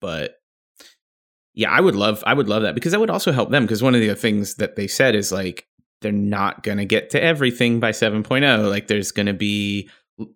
but 0.00 0.40
yeah 1.54 1.70
i 1.70 1.80
would 1.80 1.96
love 1.96 2.22
i 2.26 2.34
would 2.34 2.48
love 2.48 2.62
that 2.62 2.74
because 2.74 2.92
that 2.92 3.00
would 3.00 3.08
also 3.08 3.32
help 3.32 3.50
them 3.50 3.64
because 3.64 3.82
one 3.82 3.94
of 3.94 4.00
the 4.00 4.14
things 4.14 4.56
that 4.56 4.76
they 4.76 4.86
said 4.86 5.14
is 5.14 5.32
like 5.32 5.66
they're 6.02 6.12
not 6.12 6.62
going 6.62 6.78
to 6.78 6.84
get 6.84 7.10
to 7.10 7.22
everything 7.22 7.78
by 7.80 7.90
7.0 7.90 8.70
like 8.70 8.86
there's 8.88 9.12
going 9.12 9.26
to 9.26 9.34
be 9.34 9.88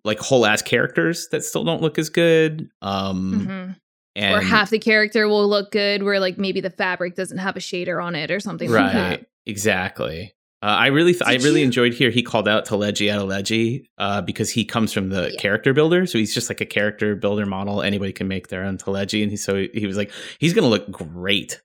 like 0.03 0.19
whole 0.19 0.45
ass 0.45 0.61
characters 0.61 1.27
that 1.31 1.43
still 1.43 1.63
don't 1.63 1.81
look 1.81 1.97
as 1.99 2.09
good. 2.09 2.69
Um, 2.81 3.45
hmm 3.45 3.71
and 4.17 4.33
or 4.33 4.39
half 4.41 4.69
the 4.69 4.79
character 4.79 5.27
will 5.27 5.45
look 5.49 5.71
good, 5.71 6.01
where 6.01 6.21
like 6.21 6.37
maybe 6.37 6.61
the 6.61 6.69
fabric 6.69 7.15
doesn't 7.15 7.37
have 7.39 7.57
a 7.57 7.59
shader 7.59 8.01
on 8.01 8.15
it 8.15 8.31
or 8.31 8.39
something 8.39 8.71
like 8.71 8.93
that. 8.93 9.09
right, 9.09 9.25
exactly. 9.45 10.33
Uh, 10.63 10.67
I 10.67 10.87
really, 10.87 11.11
th- 11.11 11.23
I 11.25 11.33
really 11.43 11.59
you- 11.59 11.65
enjoyed 11.65 11.93
here. 11.93 12.09
He 12.11 12.23
called 12.23 12.47
out 12.47 12.65
Teleji 12.65 13.07
Adeleji 13.13 13.87
uh, 13.97 14.21
because 14.21 14.49
he 14.49 14.63
comes 14.63 14.93
from 14.93 15.09
the 15.09 15.31
Yeah. 15.33 15.37
character 15.41 15.73
builder, 15.73 16.05
so 16.05 16.17
he's 16.17 16.33
just 16.33 16.49
like 16.49 16.61
a 16.61 16.65
character 16.65 17.13
builder 17.17 17.45
model. 17.45 17.81
Anybody 17.81 18.13
can 18.13 18.29
make 18.29 18.47
their 18.47 18.63
own 18.63 18.77
Teleji, 18.77 19.21
and 19.21 19.31
he 19.31 19.35
so 19.37 19.55
he, 19.57 19.69
he 19.73 19.85
was 19.85 19.97
like, 19.97 20.11
he's 20.39 20.53
gonna 20.53 20.69
look 20.69 20.89
great. 20.89 21.61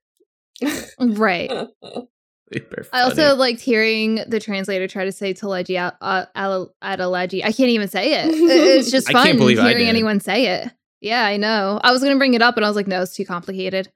Right. 0.98 1.50
Super 2.52 2.86
I 2.92 3.02
also 3.02 3.36
liked 3.36 3.60
hearing 3.60 4.16
the 4.26 4.40
translator 4.40 4.88
try 4.88 5.04
to 5.04 5.12
say 5.12 5.32
Teleji 5.32 5.76
Al- 5.76 5.96
uh, 6.00 6.26
I 6.32 7.52
can't 7.52 7.70
even 7.70 7.88
say 7.88 8.24
it. 8.24 8.28
It's 8.34 8.90
just 8.90 9.08
I 9.08 9.12
fun 9.12 9.26
can't 9.26 9.38
believe 9.38 9.58
hearing 9.58 9.78
did. 9.78 9.88
anyone 9.88 10.20
say 10.20 10.46
it. 10.46 10.72
Yeah, 11.00 11.24
I 11.24 11.36
know. 11.36 11.80
I 11.82 11.92
was 11.92 12.02
going 12.02 12.12
to 12.12 12.18
bring 12.18 12.34
it 12.34 12.42
up, 12.42 12.56
and 12.56 12.64
I 12.64 12.68
was 12.68 12.76
like, 12.76 12.86
no, 12.86 13.02
it's 13.02 13.14
too 13.14 13.24
complicated. 13.24 13.90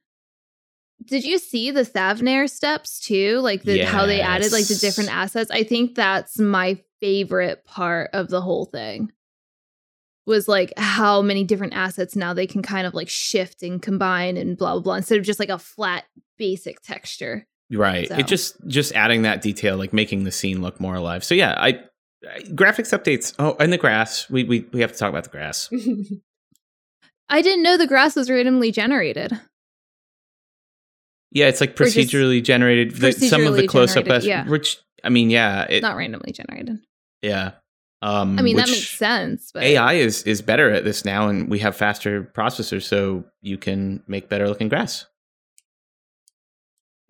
Did 1.04 1.24
you 1.24 1.38
see 1.38 1.70
the 1.70 1.82
Thavnair 1.82 2.48
steps 2.48 3.00
too? 3.00 3.40
Like 3.40 3.62
the 3.62 3.84
how 3.84 4.06
they 4.06 4.20
added 4.20 4.52
like 4.52 4.66
the 4.66 4.76
different 4.76 5.14
assets. 5.14 5.50
I 5.50 5.62
think 5.64 5.94
that's 5.94 6.38
my 6.38 6.78
favorite 7.00 7.64
part 7.64 8.10
of 8.12 8.28
the 8.28 8.40
whole 8.40 8.64
thing. 8.64 9.12
Was 10.26 10.48
like 10.48 10.72
how 10.78 11.20
many 11.20 11.44
different 11.44 11.74
assets 11.74 12.16
now 12.16 12.32
they 12.32 12.46
can 12.46 12.62
kind 12.62 12.86
of 12.86 12.94
like 12.94 13.10
shift 13.10 13.62
and 13.62 13.82
combine 13.82 14.38
and 14.38 14.56
blah 14.56 14.72
blah 14.72 14.80
blah 14.80 14.94
instead 14.94 15.18
of 15.18 15.24
just 15.24 15.40
like 15.40 15.50
a 15.50 15.58
flat 15.58 16.04
basic 16.38 16.80
texture. 16.80 17.46
Right. 17.72 18.08
so. 18.08 18.16
It 18.16 18.26
just 18.26 18.56
just 18.66 18.92
adding 18.92 19.22
that 19.22 19.42
detail, 19.42 19.76
like 19.76 19.92
making 19.92 20.24
the 20.24 20.32
scene 20.32 20.62
look 20.62 20.80
more 20.80 20.94
alive. 20.94 21.24
So 21.24 21.34
yeah, 21.34 21.54
I, 21.56 21.80
I 22.28 22.40
graphics 22.42 22.96
updates. 22.96 23.34
Oh, 23.38 23.56
and 23.58 23.72
the 23.72 23.78
grass. 23.78 24.28
We 24.30 24.44
we 24.44 24.66
we 24.72 24.80
have 24.80 24.92
to 24.92 24.98
talk 24.98 25.10
about 25.10 25.24
the 25.24 25.30
grass. 25.30 25.70
I 27.28 27.42
didn't 27.42 27.62
know 27.62 27.76
the 27.76 27.86
grass 27.86 28.16
was 28.16 28.30
randomly 28.30 28.70
generated. 28.70 29.32
Yeah, 31.30 31.48
it's 31.48 31.60
like 31.60 31.74
procedurally 31.74 32.42
generated. 32.42 32.94
The, 32.94 33.12
some 33.12 33.46
of 33.46 33.56
the 33.56 33.66
close 33.66 33.96
up, 33.96 34.06
yeah. 34.22 34.48
which 34.48 34.78
I 35.02 35.08
mean, 35.08 35.30
yeah, 35.30 35.66
it, 35.68 35.82
Not 35.82 35.96
randomly 35.96 36.32
generated. 36.32 36.78
yeah. 37.22 37.52
Um, 38.02 38.38
I 38.38 38.42
mean, 38.42 38.56
that 38.56 38.68
makes 38.68 38.90
sense. 38.90 39.50
But 39.52 39.62
AI 39.62 39.94
is 39.94 40.22
is 40.24 40.42
better 40.42 40.70
at 40.70 40.84
this 40.84 41.04
now, 41.04 41.28
and 41.28 41.48
we 41.48 41.58
have 41.60 41.74
faster 41.74 42.22
processors, 42.22 42.82
so 42.82 43.24
you 43.40 43.56
can 43.56 44.02
make 44.06 44.28
better 44.28 44.46
looking 44.46 44.68
grass. 44.68 45.06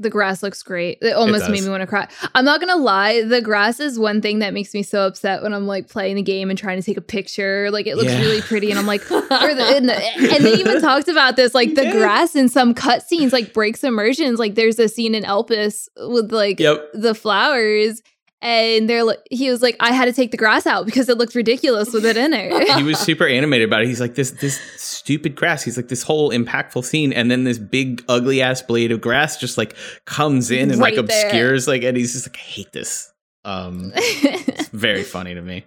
The 0.01 0.11
grass 0.11 0.43
looks 0.43 0.63
great. 0.63 0.99
It 1.03 1.13
almost 1.13 1.49
made 1.49 1.63
me 1.63 1.69
want 1.71 1.83
to 1.83 1.87
cry. 1.87 2.09
I'm 2.35 2.45
not 2.45 2.59
gonna 2.61 2.77
lie, 2.77 3.23
the 3.23 3.41
grass 3.41 3.79
is 3.79 3.99
one 3.99 4.21
thing 4.21 4.41
that 4.41 4.53
makes 4.53 4.75
me 4.75 4.83
so 4.83 5.07
upset 5.07 5.43
when 5.43 5.55
I'm 5.55 5.67
like 5.69 5.89
playing 5.89 6.17
the 6.17 6.23
game 6.23 6.51
and 6.51 6.59
trying 6.59 6.79
to 6.81 6.83
take 6.85 6.97
a 6.97 7.01
picture. 7.01 7.71
Like 7.71 7.87
it 7.87 7.97
looks 7.97 8.11
Yeah. 8.11 8.21
really 8.21 8.43
pretty, 8.43 8.71
and 8.71 8.79
I'm 8.79 8.87
like, 8.87 9.07
the, 9.07 9.17
and, 9.31 9.89
the- 9.89 9.95
and 10.35 10.45
they 10.45 10.55
even 10.55 10.81
talked 10.81 11.07
about 11.09 11.37
this, 11.37 11.55
like 11.55 11.75
the 11.77 11.85
Yeah. 11.85 11.93
grass 11.93 12.35
in 12.35 12.49
some 12.49 12.75
cutscenes 12.75 13.33
like 13.33 13.53
breaks 13.53 13.85
immersions. 13.85 14.39
Like 14.41 14.57
there's 14.57 14.79
a 14.81 14.89
scene 14.89 15.15
in 15.15 15.23
Elpis 15.23 15.89
with 16.09 16.33
like 16.33 16.59
Yep. 16.59 16.91
the 16.95 17.15
flowers. 17.15 18.03
And 18.45 18.91
they're 18.91 19.05
like, 19.05 19.21
he 19.31 19.49
was 19.51 19.63
like, 19.63 19.75
I 19.81 19.93
had 19.93 20.05
to 20.05 20.13
take 20.13 20.31
the 20.31 20.37
grass 20.37 20.67
out 20.67 20.85
because 20.85 21.09
it 21.09 21.17
looked 21.17 21.35
ridiculous 21.35 21.93
with 21.95 22.05
it 22.05 22.17
in 22.19 22.33
it. 22.35 22.77
he 22.77 22.83
was 22.83 22.99
super 22.99 23.27
animated 23.27 23.67
about 23.67 23.81
it. 23.81 23.87
He's 23.89 24.01
like 24.01 24.17
this 24.17 24.33
this 24.33 24.61
stupid 24.77 25.35
grass. 25.35 25.63
He's 25.63 25.79
like 25.79 25.89
this 25.89 26.03
whole 26.03 26.31
impactful 26.31 26.85
scene, 26.85 27.13
and 27.15 27.31
then 27.31 27.45
this 27.45 27.59
big 27.59 28.05
ugly 28.07 28.43
ass 28.43 28.61
blade 28.61 28.93
of 28.93 29.01
grass 29.01 29.39
just 29.39 29.57
like 29.57 29.75
comes 30.05 30.51
in 30.51 30.71
and 30.71 30.79
like 30.79 30.95
Right 30.97 31.07
there. 31.07 31.27
obscures 31.27 31.67
like, 31.67 31.83
and 31.85 31.97
he's 31.97 32.13
just 32.13 32.29
like, 32.29 32.37
I 32.37 32.41
hate 32.41 32.73
this. 32.73 33.11
Um, 33.47 33.93
it's 33.95 34.69
very 34.73 35.03
funny 35.05 35.35
to 35.35 35.41
me. 35.41 35.65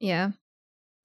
Yeah. 0.00 0.30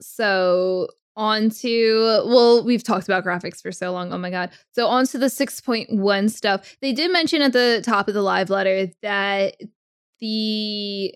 So 0.01 0.89
on 1.15 1.49
to 1.49 2.23
well, 2.25 2.63
we've 2.65 2.83
talked 2.83 3.07
about 3.07 3.23
graphics 3.23 3.61
for 3.61 3.71
so 3.71 3.91
long. 3.91 4.11
Oh 4.11 4.17
my 4.17 4.29
god. 4.29 4.49
So 4.73 4.87
on 4.87 5.05
to 5.07 5.17
the 5.17 5.27
6.1 5.27 6.29
stuff. 6.31 6.75
They 6.81 6.91
did 6.93 7.11
mention 7.11 7.41
at 7.41 7.53
the 7.53 7.81
top 7.85 8.07
of 8.07 8.13
the 8.13 8.21
live 8.21 8.49
letter 8.49 8.87
that 9.01 9.55
the 10.19 11.13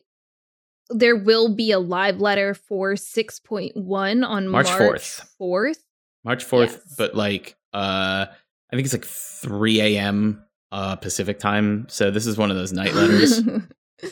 there 0.91 1.15
will 1.15 1.53
be 1.53 1.71
a 1.71 1.79
live 1.79 2.19
letter 2.19 2.53
for 2.53 2.93
6.1 2.93 4.25
on 4.27 4.47
March 4.47 4.67
March, 4.67 4.79
4th. 4.79 5.27
4th. 5.39 5.77
March 6.25 6.43
fourth, 6.43 6.71
Yes. 6.85 6.95
but 6.97 7.15
like 7.15 7.55
uh, 7.73 8.25
I 8.27 8.75
think 8.75 8.85
it's 8.85 8.93
like 8.93 9.05
three 9.05 9.79
a.m. 9.81 10.43
uh 10.71 10.95
Pacific 10.97 11.39
time. 11.39 11.85
So 11.89 12.11
this 12.11 12.25
is 12.27 12.37
one 12.37 12.51
of 12.51 12.57
those 12.57 12.73
night 12.73 12.93
letters. 12.93 13.41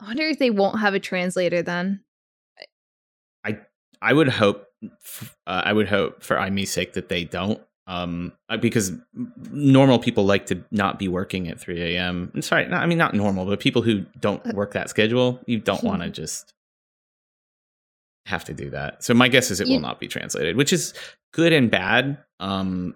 I 0.00 0.06
wonder 0.06 0.26
if 0.26 0.38
they 0.38 0.50
won't 0.50 0.80
have 0.80 0.94
a 0.94 1.00
translator 1.00 1.62
then. 1.62 2.00
I 4.02 4.12
would 4.12 4.28
hope, 4.28 4.66
f- 5.04 5.36
uh, 5.46 5.62
I 5.64 5.72
would 5.72 5.88
hope 5.88 6.22
for 6.22 6.36
IME's 6.38 6.70
sake 6.70 6.94
that 6.94 7.08
they 7.08 7.24
don't, 7.24 7.60
um, 7.86 8.32
uh, 8.48 8.56
because 8.56 8.92
normal 9.50 9.98
people 9.98 10.24
like 10.24 10.46
to 10.46 10.62
not 10.70 10.98
be 10.98 11.08
working 11.08 11.48
at 11.48 11.60
3 11.60 11.80
a.m. 11.94 12.30
I'm 12.34 12.42
Sorry, 12.42 12.66
not, 12.66 12.82
I 12.82 12.86
mean 12.86 12.98
not 12.98 13.14
normal, 13.14 13.44
but 13.46 13.60
people 13.60 13.82
who 13.82 14.04
don't 14.20 14.44
work 14.54 14.72
that 14.72 14.90
schedule, 14.90 15.40
you 15.46 15.58
don't 15.60 15.82
want 15.84 16.02
to 16.02 16.10
just 16.10 16.52
have 18.26 18.44
to 18.44 18.54
do 18.54 18.70
that. 18.70 19.02
So 19.02 19.14
my 19.14 19.28
guess 19.28 19.50
is 19.50 19.60
it 19.60 19.66
You- 19.68 19.74
will 19.74 19.80
not 19.80 20.00
be 20.00 20.08
translated, 20.08 20.56
which 20.56 20.72
is 20.72 20.94
good 21.32 21.52
and 21.52 21.70
bad. 21.70 22.18
Um, 22.40 22.94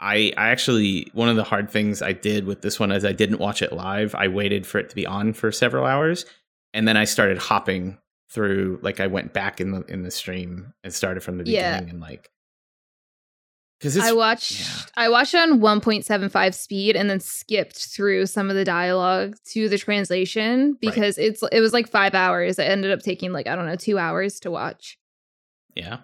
I 0.00 0.32
I 0.36 0.48
actually 0.50 1.08
one 1.14 1.28
of 1.28 1.36
the 1.36 1.44
hard 1.44 1.70
things 1.70 2.02
I 2.02 2.12
did 2.12 2.44
with 2.44 2.62
this 2.62 2.80
one 2.80 2.90
is 2.90 3.04
I 3.04 3.12
didn't 3.12 3.38
watch 3.38 3.62
it 3.62 3.72
live. 3.72 4.14
I 4.16 4.26
waited 4.28 4.66
for 4.66 4.78
it 4.78 4.88
to 4.90 4.94
be 4.96 5.06
on 5.06 5.32
for 5.32 5.52
several 5.52 5.86
hours, 5.86 6.26
and 6.72 6.86
then 6.88 6.96
I 6.96 7.04
started 7.04 7.38
hopping 7.38 7.98
through. 8.34 8.80
Like 8.82 9.00
I 9.00 9.06
went 9.06 9.32
back 9.32 9.60
in 9.60 9.70
the 9.70 9.82
in 9.82 10.02
the 10.02 10.10
stream 10.10 10.74
and 10.82 10.92
started 10.92 11.22
from 11.22 11.38
the 11.38 11.44
Yeah. 11.50 11.74
beginning 11.78 11.90
and 11.94 12.00
like 12.00 12.30
because 13.80 13.98
I 13.98 14.12
watched 14.12 14.60
yeah. 14.60 14.66
I 14.96 15.08
watched 15.08 15.34
it 15.34 15.38
on 15.40 15.60
1.75 15.60 16.54
speed 16.54 16.96
and 16.96 17.10
then 17.10 17.20
skipped 17.20 17.76
through 17.76 18.26
some 18.26 18.48
of 18.48 18.56
the 18.56 18.64
dialogue 18.64 19.36
to 19.52 19.68
the 19.68 19.78
translation 19.78 20.76
because 20.80 21.18
it's 21.18 21.42
it 21.52 21.60
was 21.60 21.72
like 21.72 21.88
5 21.88 22.14
hours. 22.14 22.58
It 22.58 22.64
ended 22.64 22.92
up 22.92 23.00
taking 23.00 23.32
like 23.32 23.46
I 23.46 23.54
don't 23.56 23.66
know, 23.66 23.76
2 23.76 23.98
hours 23.98 24.40
to 24.40 24.50
watch. 24.50 24.98
yeah, 25.74 25.98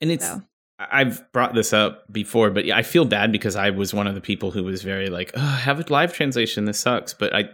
and 0.00 0.10
it's. 0.10 0.26
So, 0.26 0.42
I've 0.78 1.30
brought 1.32 1.54
this 1.54 1.72
up 1.72 2.10
before, 2.12 2.50
but 2.50 2.64
yeah, 2.64 2.76
I 2.76 2.82
feel 2.82 3.04
bad 3.04 3.30
because 3.30 3.54
I 3.54 3.70
was 3.70 3.94
one 3.94 4.08
of 4.08 4.16
the 4.16 4.20
people 4.20 4.50
who 4.50 4.64
was 4.64 4.82
very 4.82 5.08
like, 5.10 5.30
oh, 5.34 5.40
"Have 5.40 5.78
a 5.78 5.84
live 5.92 6.12
translation. 6.12 6.64
This 6.64 6.80
sucks." 6.80 7.14
But 7.14 7.32
I, 7.32 7.50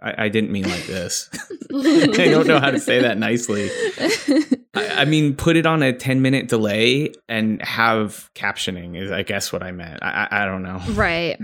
I, 0.00 0.24
I 0.24 0.28
didn't 0.28 0.52
mean 0.52 0.68
like 0.68 0.86
this. 0.86 1.28
I 1.74 2.28
don't 2.30 2.46
know 2.46 2.60
how 2.60 2.70
to 2.70 2.80
say 2.80 3.02
that 3.02 3.18
nicely. 3.18 3.68
I, 4.74 5.02
I 5.02 5.04
mean, 5.04 5.34
put 5.34 5.56
it 5.56 5.66
on 5.66 5.82
a 5.82 5.92
ten 5.92 6.22
minute 6.22 6.48
delay 6.48 7.12
and 7.28 7.60
have 7.62 8.30
captioning 8.34 8.96
is, 9.00 9.10
I 9.10 9.22
guess, 9.22 9.52
what 9.52 9.62
I 9.62 9.72
meant. 9.72 10.02
I, 10.02 10.28
I, 10.30 10.42
I 10.42 10.44
don't 10.46 10.62
know. 10.62 10.80
right. 10.92 11.38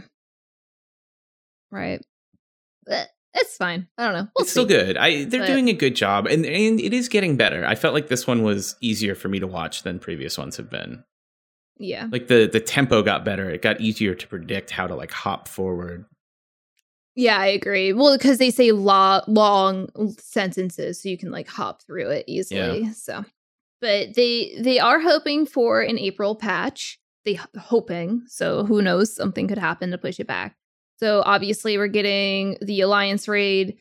Right. 1.71 2.01
But 2.87 3.09
it's 3.35 3.57
fine. 3.57 3.89
I 3.99 4.05
don't 4.05 4.15
know. 4.15 4.29
We'll 4.37 4.43
it's 4.45 4.51
still 4.53 4.67
good. 4.67 4.97
I 4.97 5.25
they're 5.25 5.41
But- 5.41 5.47
doing 5.47 5.69
a 5.69 5.73
good 5.73 5.97
job, 5.97 6.27
and 6.27 6.47
and 6.47 6.81
it 6.81 6.93
is 6.93 7.09
getting 7.09 7.37
better. 7.37 7.67
I 7.67 7.75
felt 7.75 7.95
like 7.95 8.09
this 8.09 8.27
one 8.27 8.43
was 8.43 8.77
easier 8.81 9.15
for 9.15 9.29
me 9.29 9.41
to 9.41 9.47
watch 9.47 9.83
than 9.83 9.99
previous 9.99 10.39
ones 10.39 10.57
have 10.57 10.71
been. 10.71 11.05
Yeah. 11.79 12.07
Like 12.11 12.29
the 12.29 12.49
the 12.51 12.61
tempo 12.61 13.03
got 13.03 13.25
better. 13.25 13.51
It 13.51 13.63
got 13.63 13.81
easier 13.81 14.15
to 14.15 14.27
predict 14.29 14.71
how 14.71 14.87
to 14.87 14.95
like 14.95 15.11
hop 15.11 15.49
forward. 15.49 16.05
Yeah, 17.17 17.39
I 17.39 17.47
agree. 17.47 17.93
Well, 17.93 18.17
because 18.17 18.39
they 18.39 18.51
say 18.51 18.73
lo- 18.73 19.23
long 19.29 19.89
sentences, 20.19 21.01
so 21.01 21.09
you 21.09 21.17
can 21.17 21.31
like 21.31 21.49
hop 21.49 21.83
through 21.83 22.11
it 22.11 22.25
easily. 22.27 22.83
So, 22.93 23.25
but 23.81 24.15
they 24.15 24.57
they 24.59 24.79
are 24.79 25.01
hoping 25.01 25.47
for 25.47 25.81
an 25.81 25.99
April 25.99 26.35
patch. 26.35 26.99
They 27.25 27.39
hoping. 27.59 28.25
So 28.27 28.65
who 28.65 28.83
knows? 28.83 29.15
Something 29.15 29.49
could 29.49 29.59
happen 29.59 29.91
to 29.93 29.99
push 29.99 30.19
it 30.19 30.27
back. 30.27 30.57
So 30.99 31.23
obviously, 31.25 31.79
we're 31.79 31.89
getting 31.89 32.57
the 32.61 32.81
Alliance 32.81 33.29
raid 33.29 33.79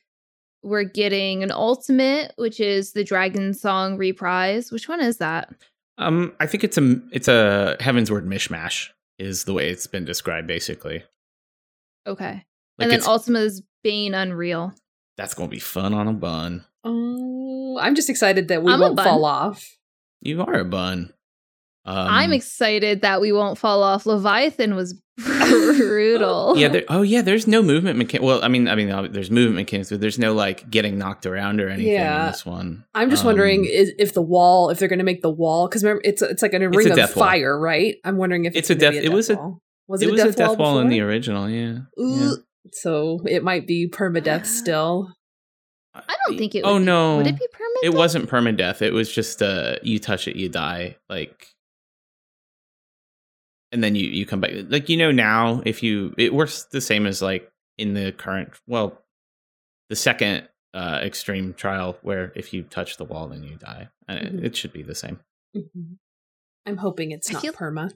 we're 0.64 0.84
getting 0.84 1.44
an 1.44 1.52
ultimate, 1.52 2.34
which 2.38 2.60
is 2.60 2.94
the 2.94 3.04
Dragonsong 3.04 4.00
reprise. 4.00 4.72
Which 4.72 4.88
one 4.88 5.02
is 5.02 5.18
that? 5.18 5.54
Um, 5.98 6.34
I 6.40 6.48
think 6.48 6.64
it's 6.64 6.78
a 6.78 7.00
it's 7.12 7.28
a 7.28 7.78
Heavensward 7.80 8.26
mishmash 8.26 8.90
is 9.20 9.44
the 9.44 9.54
way 9.54 9.70
it's 9.70 9.86
been 9.86 10.06
described 10.06 10.48
basically. 10.48 11.04
Okay. 12.08 12.46
Like 12.78 12.86
and 12.86 12.92
then 12.92 13.00
it's, 13.00 13.08
Ultima 13.08 13.40
is 13.40 13.62
Bane 13.84 14.14
Unreal. 14.14 14.74
that's 15.18 15.34
gonna 15.34 15.50
be 15.50 15.60
fun 15.60 15.94
on 15.94 16.08
a 16.08 16.14
bun. 16.14 16.66
Oh, 16.84 17.78
I'm 17.82 17.96
just 17.96 18.10
excited 18.10 18.48
that 18.50 18.64
we 18.64 18.72
I'm 18.72 18.80
won't 18.80 19.00
fall 19.00 19.26
off. 19.26 19.66
You 20.22 20.42
are 20.42 20.54
a 20.60 20.66
bun. 20.66 21.14
Um, 21.86 21.96
I'm 22.10 22.32
excited 22.34 23.02
that 23.02 23.20
we 23.22 23.32
won't 23.34 23.58
fall 23.58 23.84
off. 23.84 24.06
Leviathan 24.06 24.74
was 24.76 25.00
brutal. 25.18 26.54
yeah. 26.58 26.68
There, 26.70 26.84
oh 26.90 27.02
yeah. 27.02 27.22
There's 27.22 27.46
no 27.48 27.62
movement 27.62 27.98
mechanic. 27.98 28.26
Well, 28.26 28.44
I 28.44 28.48
mean, 28.48 28.68
I 28.68 28.76
mean, 28.76 29.12
there's 29.12 29.30
movement 29.32 29.56
mechanics, 29.56 29.90
but 29.90 30.00
there's 30.02 30.18
no 30.20 30.34
like 30.34 30.70
getting 30.70 30.98
knocked 30.98 31.26
around 31.26 31.60
or 31.62 31.70
anything 31.70 31.92
Yeah. 31.94 32.26
in 32.26 32.32
this 32.32 32.46
one. 32.46 32.86
I'm 32.94 33.10
just 33.10 33.24
Um, 33.24 33.28
wondering 33.28 33.66
is, 33.66 33.92
if 34.00 34.14
the 34.14 34.22
wall, 34.22 34.70
if 34.70 34.80
they're 34.80 34.88
going 34.88 35.00
to 35.00 35.06
make 35.06 35.22
the 35.22 35.30
wall, 35.30 35.68
because 35.68 35.84
it's 36.04 36.22
it's 36.22 36.42
like 36.42 36.54
a 36.54 36.58
a 36.66 36.70
ring 36.70 36.90
of 36.90 36.96
death 36.96 37.16
wall. 37.16 37.26
fire, 37.26 37.58
right? 37.60 37.96
I'm 38.04 38.18
wondering 38.18 38.46
if 38.46 38.56
It's 38.56 38.70
it's, 38.70 38.80
a 38.82 38.82
gonna 38.82 38.96
death- 38.96 39.04
it 39.06 39.12
was 39.12 39.30
a- 39.30 39.36
Was 39.88 40.02
it 40.02 40.08
it, 40.08 40.12
was 40.14 40.22
a 40.24 40.32
death, 40.32 40.58
wall, 40.58 40.80
in 40.80 40.88
the 40.88 41.02
original. 41.02 41.50
Yeah. 41.50 41.80
yeah. 41.98 42.32
Ooh, 42.66 42.70
So 42.74 43.20
it 43.26 43.44
might 43.44 43.68
be 43.68 43.88
permadeath 43.90 44.46
still. 44.62 45.14
I 45.96 46.16
don't 46.26 46.38
think 46.38 46.56
it. 46.56 46.62
Oh 46.66 46.74
would, 46.76 46.84
no! 46.86 47.18
Would 47.18 47.28
it 47.28 47.38
be 47.38 47.48
permanent? 47.52 47.84
It 47.84 47.94
wasn't 47.94 48.28
permadeath. 48.30 48.82
It 48.82 48.94
was 48.94 49.12
just 49.14 49.42
uh, 49.44 49.76
you 49.84 50.00
touch 50.00 50.28
it, 50.28 50.36
you 50.36 50.50
die. 50.50 50.98
Like, 51.08 51.50
and 53.72 53.84
then 53.84 53.94
you 53.96 54.10
you 54.10 54.26
come 54.26 54.42
back. 54.42 54.52
Like 54.70 54.90
you 54.90 54.98
know 54.98 55.12
now, 55.12 55.62
if 55.66 55.84
you 55.84 56.14
it 56.18 56.34
works 56.34 56.64
the 56.72 56.82
same 56.82 57.06
as 57.06 57.22
like 57.22 57.52
in 57.78 57.94
the 57.94 58.12
current. 58.12 58.50
Well, 58.68 59.00
the 59.90 59.96
second 59.96 60.48
uh, 60.74 61.00
extreme 61.04 61.54
trial, 61.54 61.98
where 62.02 62.32
if 62.36 62.54
you 62.54 62.64
touch 62.64 62.98
the 62.98 63.06
wall, 63.06 63.28
then 63.28 63.44
you 63.44 63.58
die, 63.58 63.90
and 64.08 64.20
it- 64.20 64.36
Mhm. 64.36 64.44
it, 64.46 64.56
should 64.56 64.74
be 64.74 64.82
the 64.82 64.96
same. 64.96 65.20
Mhm. 65.56 65.98
I'm 66.66 66.78
hoping 66.78 67.12
it's 67.12 67.30
I 67.30 67.34
not 67.34 67.42
feel- 67.44 67.54
perma. 67.54 67.92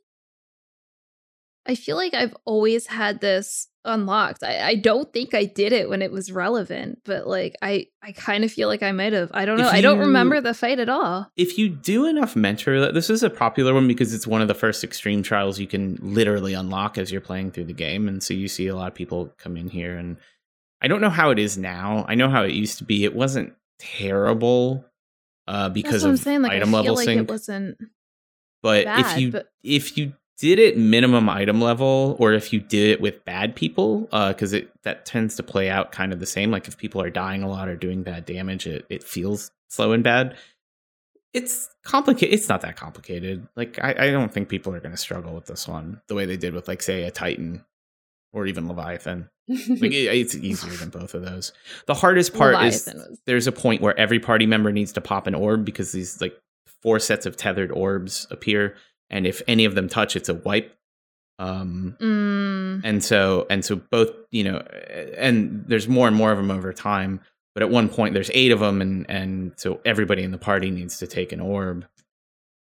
I 1.68 1.76
feel 1.76 1.98
like 1.98 2.14
I've 2.14 2.36
always 2.46 2.88
had 2.88 3.20
this 3.20 3.68
unlocked. 3.84 4.44
I, 4.44 4.68
I 4.68 4.76
don't 4.76 5.12
think 5.12 5.34
I 5.34 5.46
did 5.46 5.74
it 5.74 5.90
when 5.90 6.02
it 6.02 6.12
was 6.12 6.32
relevant, 6.32 7.02
but 7.04 7.28
like 7.28 7.56
I, 7.62 7.88
I 8.02 8.12
kind 8.12 8.44
of 8.44 8.52
feel 8.52 8.68
like 8.68 8.84
I 8.84 8.92
might 8.92 9.14
have. 9.14 9.32
I 9.34 9.46
don't 9.46 9.58
know. 9.58 9.68
I 9.68 9.82
don't 9.82 10.00
remember 10.00 10.40
the 10.42 10.54
fight 10.54 10.80
at 10.80 10.90
all. 10.90 11.30
If 11.36 11.58
you 11.58 11.70
do 11.70 12.06
enough 12.06 12.36
mentor, 12.36 12.92
this 12.92 13.10
is 13.10 13.24
a 13.24 13.30
popular 13.30 13.74
one 13.74 13.88
because 13.88 14.14
it's 14.14 14.28
one 14.28 14.42
of 14.42 14.48
the 14.48 14.54
first 14.54 14.84
extreme 14.84 15.24
trials 15.24 15.60
you 15.60 15.68
can 15.68 15.98
literally 16.02 16.54
unlock 16.54 16.98
as 16.98 17.12
you're 17.12 17.22
playing 17.22 17.52
through 17.52 17.66
the 17.66 17.74
game, 17.74 18.08
and 18.08 18.22
so 18.22 18.34
you 18.34 18.48
see 18.48 18.68
a 18.68 18.76
lot 18.76 18.88
of 18.88 18.96
people 18.96 19.34
come 19.38 19.58
in 19.58 19.70
here. 19.70 19.98
And 19.98 20.18
I 20.82 20.88
don't 20.88 21.02
know 21.02 21.10
how 21.10 21.32
it 21.32 21.40
is 21.40 21.58
now. 21.58 22.06
I 22.08 22.16
know 22.16 22.30
how 22.30 22.44
it 22.44 22.52
used 22.52 22.78
to 22.80 22.84
be. 22.84 23.04
It 23.04 23.16
wasn't 23.16 23.54
terrible 23.80 24.86
uh, 25.48 25.70
because 25.70 26.04
of 26.04 26.20
saying. 26.20 26.44
Like 26.44 26.54
item 26.54 26.72
level 26.72 26.96
like 26.96 27.06
sync. 27.06 27.22
it 27.22 27.32
wasn't 27.32 27.78
but 28.62 28.86
bad. 28.86 29.00
if 29.00 29.18
you 29.18 29.32
but 29.32 29.52
if 29.64 29.98
you 29.98 30.14
did 30.40 30.60
it 30.60 30.78
minimum 30.78 31.30
item 31.30 31.60
level, 31.60 32.16
or 32.20 32.34
if 32.34 32.54
you 32.54 32.60
did 32.60 32.92
it 32.92 33.02
with 33.02 33.26
bad 33.26 33.56
people, 33.56 34.08
uh, 34.12 34.30
because 34.34 34.54
it 34.54 34.70
that 34.84 35.06
tends 35.06 35.36
to 35.38 35.44
play 35.44 35.70
out 35.70 35.92
kind 35.92 36.14
of 36.14 36.20
the 36.20 36.26
same. 36.26 36.52
Like 36.52 36.68
if 36.68 36.78
people 36.78 37.02
are 37.02 37.10
dying 37.10 37.44
a 37.44 37.50
lot 37.50 37.68
or 37.70 37.76
doing 37.76 38.04
bad 38.04 38.26
damage, 38.26 38.68
it 38.68 38.86
it 38.90 39.04
feels 39.04 39.52
slow 39.68 39.92
and 39.94 40.04
bad. 40.04 40.38
It's 41.34 41.70
complicated. 41.84 42.34
It's 42.34 42.50
not 42.50 42.62
that 42.62 42.78
complicated. 42.78 43.48
Like 43.56 43.80
I, 43.84 44.08
I 44.08 44.12
don't 44.12 44.32
think 44.34 44.50
people 44.50 44.74
are 44.74 44.80
going 44.80 44.92
to 44.94 44.98
struggle 44.98 45.34
with 45.34 45.46
this 45.46 45.68
one 45.68 46.02
the 46.08 46.16
way 46.16 46.26
they 46.26 46.38
did 46.38 46.54
with 46.54 46.68
like 46.68 46.82
say 46.82 47.04
a 47.04 47.12
Titan 47.12 47.64
or 48.34 48.48
even 48.48 48.68
Leviathan. 48.68 49.30
Like 49.48 49.60
it, 49.92 50.16
it's 50.18 50.36
easier 50.36 50.74
than 50.74 50.90
both 50.90 51.14
of 51.14 51.24
those. 51.24 51.52
The 51.86 51.94
hardest 51.94 52.34
part 52.34 52.54
Leviathan 52.56 52.98
is 52.98 53.08
was- 53.10 53.20
there's 53.26 53.48
a 53.48 53.52
point 53.52 53.82
where 53.82 53.98
every 54.00 54.20
party 54.20 54.46
member 54.46 54.72
needs 54.72 54.94
to 54.94 55.02
pop 55.02 55.28
an 55.28 55.36
orb 55.36 55.66
because 55.66 55.92
these 55.92 56.22
like 56.22 56.36
four 56.82 57.00
sets 57.00 57.26
of 57.26 57.36
tethered 57.38 57.72
orbs 57.72 58.26
appear, 58.32 58.76
and 59.10 59.26
if 59.28 59.42
any 59.48 59.66
of 59.66 59.76
them 59.76 59.88
touch, 59.90 60.16
it's 60.16 60.30
a 60.30 60.34
wipe. 60.36 60.74
Um, 61.40 61.96
Mm, 62.00 62.82
and 62.84 63.04
so 63.04 63.46
and 63.50 63.64
so 63.64 63.76
both 63.76 64.10
you 64.32 64.44
know, 64.44 64.58
and 65.18 65.64
there's 65.68 65.88
more 65.88 66.08
and 66.08 66.16
more 66.16 66.32
of 66.32 66.38
them 66.38 66.50
over 66.52 66.74
time. 66.74 67.22
But 67.54 67.64
at 67.64 67.70
one 67.72 67.90
point, 67.90 68.14
there's 68.14 68.30
eight 68.34 68.52
of 68.52 68.60
them, 68.60 68.82
and 68.82 69.06
and 69.10 69.54
so 69.58 69.80
everybody 69.86 70.24
in 70.24 70.32
the 70.32 70.38
party 70.38 70.72
needs 70.72 70.98
to 71.00 71.08
take 71.08 71.32
an 71.32 71.40
orb. 71.40 71.86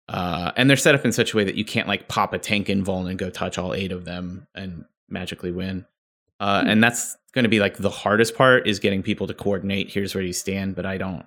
Uh, 0.07 0.51
and 0.55 0.67
they're 0.69 0.77
set 0.77 0.95
up 0.95 1.05
in 1.05 1.11
such 1.11 1.33
a 1.33 1.37
way 1.37 1.43
that 1.43 1.53
you 1.55 1.63
can't 1.63 1.87
like 1.87 2.07
pop 2.07 2.33
a 2.33 2.39
tank 2.39 2.67
invuln 2.67 3.07
and 3.09 3.19
go 3.19 3.29
touch 3.29 3.59
all 3.59 3.75
eight 3.75 3.91
of 3.91 4.05
them 4.05 4.47
and 4.55 4.85
magically 5.07 5.51
win. 5.51 5.85
Uh, 6.39 6.63
and 6.65 6.83
that's 6.83 7.15
going 7.33 7.43
to 7.43 7.49
be 7.49 7.59
like 7.59 7.77
the 7.77 7.89
hardest 7.91 8.35
part 8.35 8.67
is 8.67 8.79
getting 8.79 9.03
people 9.03 9.27
to 9.27 9.33
coordinate. 9.35 9.91
Here's 9.91 10.15
where 10.15 10.23
you 10.23 10.33
stand, 10.33 10.75
but 10.75 10.85
I 10.85 10.97
don't. 10.97 11.25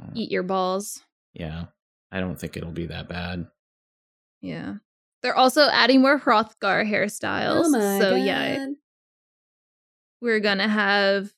don't- 0.00 0.16
eat 0.16 0.32
your 0.32 0.42
balls. 0.42 1.00
yeah, 1.34 1.66
I 2.10 2.18
don't 2.18 2.36
think 2.40 2.56
it'll 2.56 2.72
be 2.72 2.86
that 2.86 3.08
bad. 3.08 3.46
Yeah. 4.44 4.74
They're 5.22 5.36
also 5.36 5.68
adding 5.70 6.02
more 6.02 6.20
Hrothgar 6.20 6.88
hairstyles. 6.88 7.64
oh 7.64 7.70
my 7.70 7.98
so 7.98 8.10
god. 8.10 8.24
yeah, 8.24 8.66
we're 10.20 10.40
gonna 10.40 10.68
have 10.68 11.32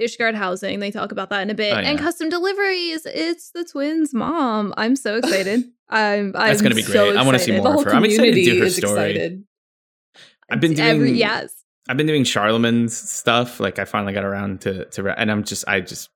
Ishgard 0.00 0.34
housing. 0.34 0.80
They 0.80 0.90
talk 0.90 1.12
about 1.12 1.30
that 1.30 1.42
in 1.42 1.50
a 1.50 1.54
bit. 1.54 1.72
Oh, 1.72 1.78
And 1.78 1.98
custom 1.98 2.28
deliveries. 2.28 3.06
It's 3.06 3.50
the 3.50 3.64
twins' 3.64 4.14
mom. 4.14 4.72
I'm 4.76 4.96
so 4.96 5.16
excited. 5.16 5.64
I'm, 5.88 6.26
I'm 6.26 6.32
That's 6.32 6.62
gonna 6.62 6.74
be 6.74 6.82
so 6.82 7.10
great. 7.10 7.16
I 7.16 7.24
wanna 7.24 7.38
see 7.38 7.52
excited. 7.52 7.58
The 7.58 7.62
more 7.62 7.72
whole 7.72 7.80
of 7.82 7.86
her. 7.86 7.94
I'm 7.94 8.04
excited 8.04 8.34
to 8.34 8.40
community 8.40 8.58
do 8.58 8.62
her 8.62 8.70
story. 8.70 9.10
excited. 9.10 9.44
I've 10.50 10.60
been 10.60 10.74
doing 10.74 10.88
Every, 10.88 11.12
yes. 11.12 11.64
I've 11.88 11.96
been 11.96 12.06
doing 12.06 12.24
Charlemagne's 12.24 12.96
stuff. 12.96 13.60
Like 13.60 13.78
I 13.78 13.84
finally 13.84 14.12
got 14.12 14.24
around 14.24 14.60
to 14.62 14.84
to, 14.84 15.18
and 15.18 15.30
I'm 15.30 15.42
just 15.44 15.66
I 15.66 15.80
just 15.80 16.10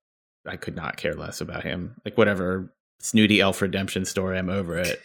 I 0.47 0.57
could 0.57 0.76
not 0.76 0.97
care 0.97 1.14
less 1.14 1.41
about 1.41 1.64
him. 1.64 1.97
Like 2.05 2.16
whatever 2.16 2.72
snooty 3.01 3.40
elf 3.40 3.61
redemption 3.62 4.05
story, 4.05 4.38
I'm 4.38 4.51
over 4.51 4.78
it. 4.78 5.01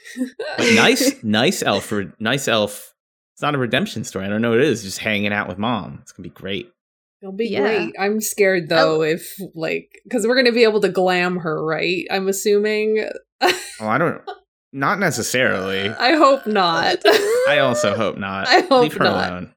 But 0.57 0.73
nice, 0.75 1.23
nice 1.23 1.61
elf, 1.63 1.91
re- 1.91 2.11
nice 2.19 2.47
elf. 2.47 2.93
It's 3.35 3.41
not 3.41 3.55
a 3.55 3.57
redemption 3.57 4.03
story. 4.03 4.25
I 4.25 4.29
don't 4.29 4.41
know 4.41 4.51
what 4.51 4.59
it 4.59 4.65
is. 4.67 4.83
Just 4.83 4.99
hanging 4.99 5.33
out 5.33 5.47
with 5.47 5.57
mom. 5.57 5.99
It's 6.01 6.11
gonna 6.11 6.23
be 6.27 6.33
great. 6.33 6.71
It'll 7.21 7.33
be 7.33 7.47
Yeah. 7.47 7.61
great. 7.61 7.95
I'm 7.99 8.19
scared 8.21 8.69
though 8.69 9.01
if 9.01 9.35
like 9.55 9.89
because 10.03 10.27
we're 10.27 10.35
gonna 10.35 10.51
be 10.51 10.63
able 10.63 10.81
to 10.81 10.89
glam 10.89 11.37
her, 11.37 11.63
right? 11.63 12.05
I'm 12.11 12.27
assuming. 12.27 13.07
Oh, 13.41 13.87
I 13.87 13.97
don't. 13.97 14.21
Not 14.71 14.99
necessarily. 14.99 15.89
I 15.99 16.13
hope 16.13 16.45
not. 16.47 16.97
I 17.47 17.59
also 17.61 17.95
hope 17.95 18.17
not. 18.17 18.47
I 18.47 18.61
hope 18.61 18.83
Leave 18.83 18.93
her 18.93 19.03
not. 19.05 19.29
alone. 19.31 19.53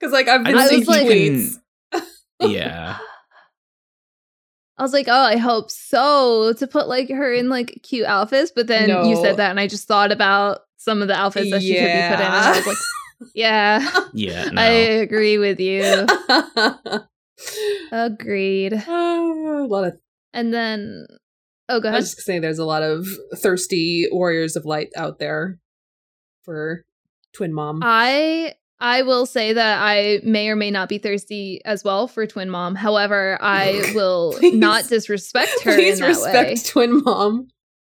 Because 0.00 0.12
like 0.12 0.28
I've 0.28 0.44
been 0.44 0.54
don't 0.54 0.68
seeing 0.68 0.84
think 0.84 1.10
you 1.10 1.58
tweets. 2.00 2.00
Yeah. 2.40 2.98
I 4.82 4.84
was 4.84 4.92
like, 4.92 5.06
oh, 5.06 5.12
I 5.12 5.36
hope 5.36 5.70
so 5.70 6.52
to 6.54 6.66
put 6.66 6.88
like 6.88 7.08
her 7.08 7.32
in 7.32 7.48
like 7.48 7.78
cute 7.84 8.04
outfits. 8.04 8.50
But 8.50 8.66
then 8.66 8.88
you 9.06 9.14
said 9.14 9.36
that, 9.36 9.50
and 9.50 9.60
I 9.60 9.68
just 9.68 9.86
thought 9.86 10.10
about 10.10 10.62
some 10.76 11.02
of 11.02 11.06
the 11.06 11.14
outfits 11.14 11.52
that 11.52 11.62
she 11.62 11.74
could 11.74 11.82
be 11.84 11.84
put 11.84 11.92
in. 11.92 12.26
And 12.26 12.34
I 12.34 12.56
was 12.56 12.66
like, 12.66 12.76
yeah, 13.32 14.00
Yeah. 14.12 14.46
No. 14.52 14.60
I 14.60 14.66
agree 14.66 15.38
with 15.38 15.60
you. 15.60 15.84
Agreed. 17.92 18.74
Uh, 18.74 18.90
a 18.90 19.66
lot 19.68 19.84
of. 19.84 19.92
And 20.32 20.52
then, 20.52 21.06
oh, 21.68 21.78
go 21.78 21.90
I 21.90 21.92
was 21.92 22.14
just 22.14 22.26
saying, 22.26 22.40
there's 22.40 22.58
a 22.58 22.64
lot 22.64 22.82
of 22.82 23.06
thirsty 23.36 24.08
warriors 24.10 24.56
of 24.56 24.64
light 24.64 24.88
out 24.96 25.20
there 25.20 25.60
for 26.42 26.82
Twin 27.34 27.54
Mom. 27.54 27.82
I 27.84 28.54
I 28.82 29.02
will 29.02 29.26
say 29.26 29.52
that 29.52 29.80
I 29.80 30.20
may 30.24 30.48
or 30.48 30.56
may 30.56 30.70
not 30.72 30.88
be 30.88 30.98
thirsty 30.98 31.60
as 31.64 31.84
well 31.84 32.08
for 32.08 32.26
Twin 32.26 32.50
Mom. 32.50 32.74
However, 32.74 33.38
I 33.40 33.92
will 33.94 34.34
Please. 34.38 34.58
not 34.58 34.88
disrespect 34.88 35.62
her 35.62 35.74
Please 35.74 35.94
in 35.94 36.02
that 36.02 36.08
respect 36.08 36.50
way. 36.50 36.56
Twin 36.56 37.02
Mom. 37.04 37.48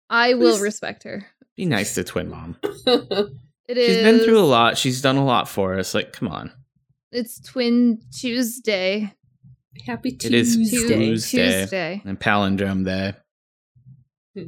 I 0.10 0.34
will 0.34 0.58
please. 0.58 0.62
respect 0.62 1.04
her. 1.04 1.26
Be 1.56 1.66
nice 1.66 1.96
to 1.96 2.04
twin 2.04 2.30
mom. 2.30 2.58
It 3.68 3.78
is. 3.78 3.96
She's 3.96 4.04
been 4.04 4.20
through 4.20 4.40
a 4.40 4.44
lot. 4.44 4.78
She's 4.78 5.02
done 5.02 5.16
a 5.16 5.24
lot 5.24 5.48
for 5.48 5.80
us. 5.80 5.94
Like, 5.94 6.12
come 6.12 6.28
on. 6.28 6.52
It's 7.14 7.40
Twin 7.40 8.02
Tuesday. 8.12 9.14
Happy 9.86 10.10
It 10.10 10.34
is 10.34 10.58
Tuesday. 10.58 10.80
Tuesday. 10.98 11.62
Tuesday. 11.62 12.02
And 12.04 12.20
palindrome 12.20 12.84
day. 12.84 13.14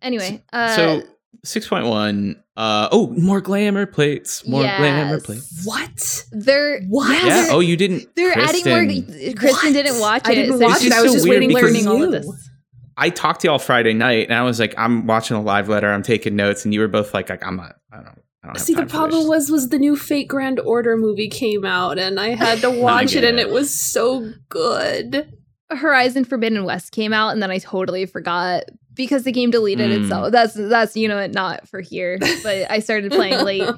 Anyway, 0.00 0.44
uh, 0.52 0.76
so 0.76 1.02
six 1.44 1.66
point 1.68 1.86
one. 1.86 2.42
Uh 2.56 2.88
oh, 2.92 3.08
more 3.16 3.40
glamour 3.40 3.86
plates. 3.86 4.46
More 4.46 4.62
glamour 4.62 5.20
plates. 5.20 5.62
what? 5.64 6.26
they're 6.32 6.82
What? 6.82 7.10
yeah, 7.10 7.24
Yeah. 7.26 7.42
they're, 7.44 7.52
Oh, 7.52 7.60
you 7.60 7.76
didn't. 7.76 8.14
they're 8.14 8.32
Kristen. 8.32 8.70
adding 8.72 9.06
more. 9.06 9.34
Kristen 9.34 9.68
What? 9.68 9.72
didn't 9.72 10.00
watch 10.00 10.22
it. 10.26 10.30
I 10.30 10.34
didn't 10.34 10.60
watch 10.60 10.78
she's 10.80 10.86
it. 10.88 10.92
I 10.92 11.02
was 11.02 11.12
so 11.12 11.16
just 11.18 11.28
waiting 11.28 11.50
for 11.50 11.56
because 11.60 11.72
learning 11.72 11.88
all 11.88 12.02
of 12.02 12.10
this. 12.12 12.48
I 12.96 13.08
talked 13.08 13.40
to 13.40 13.48
y'all 13.48 13.58
Friday 13.58 13.94
night, 13.94 14.28
and 14.28 14.34
I 14.34 14.42
was 14.42 14.60
like, 14.60 14.74
I'm 14.76 15.06
watching 15.06 15.34
a 15.36 15.40
live 15.42 15.68
letter. 15.70 15.90
I'm 15.90 16.02
taking 16.02 16.36
notes, 16.36 16.66
and 16.66 16.74
you 16.74 16.80
were 16.80 16.88
both 16.88 17.14
like, 17.14 17.30
like 17.30 17.44
I'm 17.44 17.56
not. 17.56 17.76
I 17.90 17.96
don't. 17.96 18.08
I 18.44 18.48
don't 18.48 18.56
have 18.56 18.60
See, 18.66 18.74
the 18.74 18.84
problem 18.86 19.28
was 19.28 19.50
was 19.50 19.70
the 19.70 19.78
new 19.78 19.96
Fate 19.96 20.28
Grand 20.28 20.60
Order 20.60 20.96
movie 20.98 21.28
came 21.28 21.64
out, 21.64 21.98
and 21.98 22.20
I 22.20 22.34
had 22.34 22.58
to 22.60 22.70
watch 22.82 23.14
it, 23.14 23.24
and 23.24 23.38
it. 23.38 23.48
it 23.48 23.50
was 23.50 23.74
so 23.74 24.30
good. 24.50 25.32
Horizon 25.70 26.24
Forbidden 26.26 26.64
West 26.64 26.92
came 26.92 27.14
out, 27.14 27.30
and 27.30 27.42
then 27.42 27.50
I 27.50 27.56
totally 27.58 28.04
forgot 28.04 28.64
because 28.94 29.24
the 29.24 29.32
game 29.32 29.50
deleted 29.50 29.90
Mm. 29.90 30.02
itself. 30.02 30.32
That's 30.32 30.54
that's 30.54 30.96
you 30.96 31.08
know 31.08 31.16
what, 31.16 31.32
not 31.32 31.68
for 31.68 31.80
here, 31.80 32.18
but 32.42 32.70
I 32.70 32.80
started 32.80 33.12
playing 33.12 33.44
late, 33.44 33.68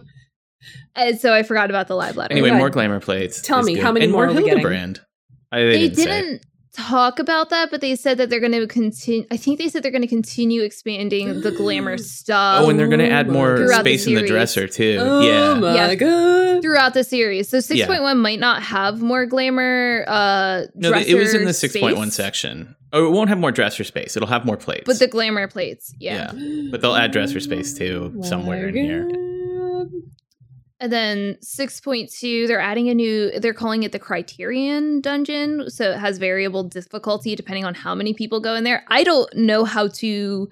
and 0.95 1.19
so 1.19 1.33
I 1.33 1.43
forgot 1.43 1.71
about 1.71 1.89
the 1.89 1.95
live 1.97 2.17
letter. 2.17 2.33
Anyway, 2.33 2.51
more 2.51 2.71
glamour 2.71 3.01
plates. 3.01 3.43
Tell 3.43 3.62
me, 3.62 3.75
good. 3.75 3.83
how 3.83 3.93
many 3.93 4.05
and 4.05 4.12
more 4.12 4.27
more 4.27 4.35
are 4.35 4.37
we 4.39 4.45
getting? 4.45 4.65
Hildibrand. 4.65 5.01
I, 5.53 5.61
they, 5.61 5.89
they 5.89 5.89
didn't, 5.89 6.05
didn't 6.05 6.43
talk 6.75 7.18
about 7.18 7.51
that, 7.51 7.70
but 7.70 7.81
they 7.81 7.95
said 7.97 8.18
that 8.18 8.29
they're 8.31 8.41
going 8.41 8.53
to 8.53 8.66
continue. 8.66 9.27
I 9.31 9.37
think 9.37 9.59
they 9.59 9.68
said 9.68 9.83
they're 9.83 9.91
going 9.91 10.03
to 10.03 10.09
continue 10.09 10.62
expanding 10.62 11.41
the 11.41 11.51
glamour 11.51 11.97
stuff 11.99 12.62
Oh, 12.64 12.70
and 12.70 12.79
they're 12.79 12.89
gonna 12.89 13.05
add 13.05 13.29
Oh 13.29 13.33
more 13.33 13.51
my 13.53 13.57
Throughout 13.57 13.85
the 13.85 13.97
space 13.97 14.07
in 14.07 14.14
the 14.14 14.27
dresser 14.27 14.66
too. 14.68 14.99
Oh 15.01 15.20
yeah. 15.22 15.55
my 15.55 15.75
Yeah. 15.75 15.95
god. 15.95 16.62
throughout 16.62 16.95
the 16.95 17.05
series. 17.05 17.49
So 17.49 17.59
6.1 17.59 18.16
might 18.18 18.41
not 18.41 18.62
have 18.62 19.01
more 19.01 19.25
glamour. 19.27 20.05
Uh, 20.07 20.62
No, 20.75 20.93
it 20.93 21.14
was 21.14 21.35
in 21.35 21.45
the 21.45 21.53
6.1 21.53 22.11
section. 22.11 22.75
Oh, 22.93 23.07
it 23.07 23.11
won't 23.11 23.29
have 23.29 23.39
more 23.39 23.51
dresser 23.53 23.83
space. 23.85 24.16
It'll 24.16 24.29
have 24.29 24.45
more 24.45 24.57
plates. 24.57 24.85
but 24.87 24.99
the 24.99 25.09
glamour 25.09 25.49
plates, 25.49 25.93
yeah. 25.99 26.31
But 26.70 26.81
they'll 26.81 26.95
add 26.95 27.11
dresser 27.12 27.41
space, 27.41 27.75
too, 27.77 28.18
somewhere 28.22 28.68
in 28.68 28.75
here. 28.77 29.09
And 30.81 30.93
then 30.93 31.39
6.2, 31.43 32.47
they're 32.49 32.61
adding 32.61 32.89
a 32.89 32.95
new, 32.95 33.31
they're 33.39 33.55
calling 33.55 33.85
it 33.85 33.93
the 33.93 33.99
Criterion 33.99 35.01
dungeon. 35.01 35.70
So 35.70 35.93
it 35.93 35.99
has 35.99 36.18
variable 36.18 36.64
difficulty 36.64 37.37
depending 37.37 37.64
on 37.64 37.75
how 37.75 37.95
many 37.95 38.12
people 38.12 38.41
go 38.41 38.55
in 38.55 38.64
there. 38.64 38.85
I 38.89 39.05
don't 39.05 39.33
know 39.37 39.64
how 39.64 39.89
to 39.89 40.49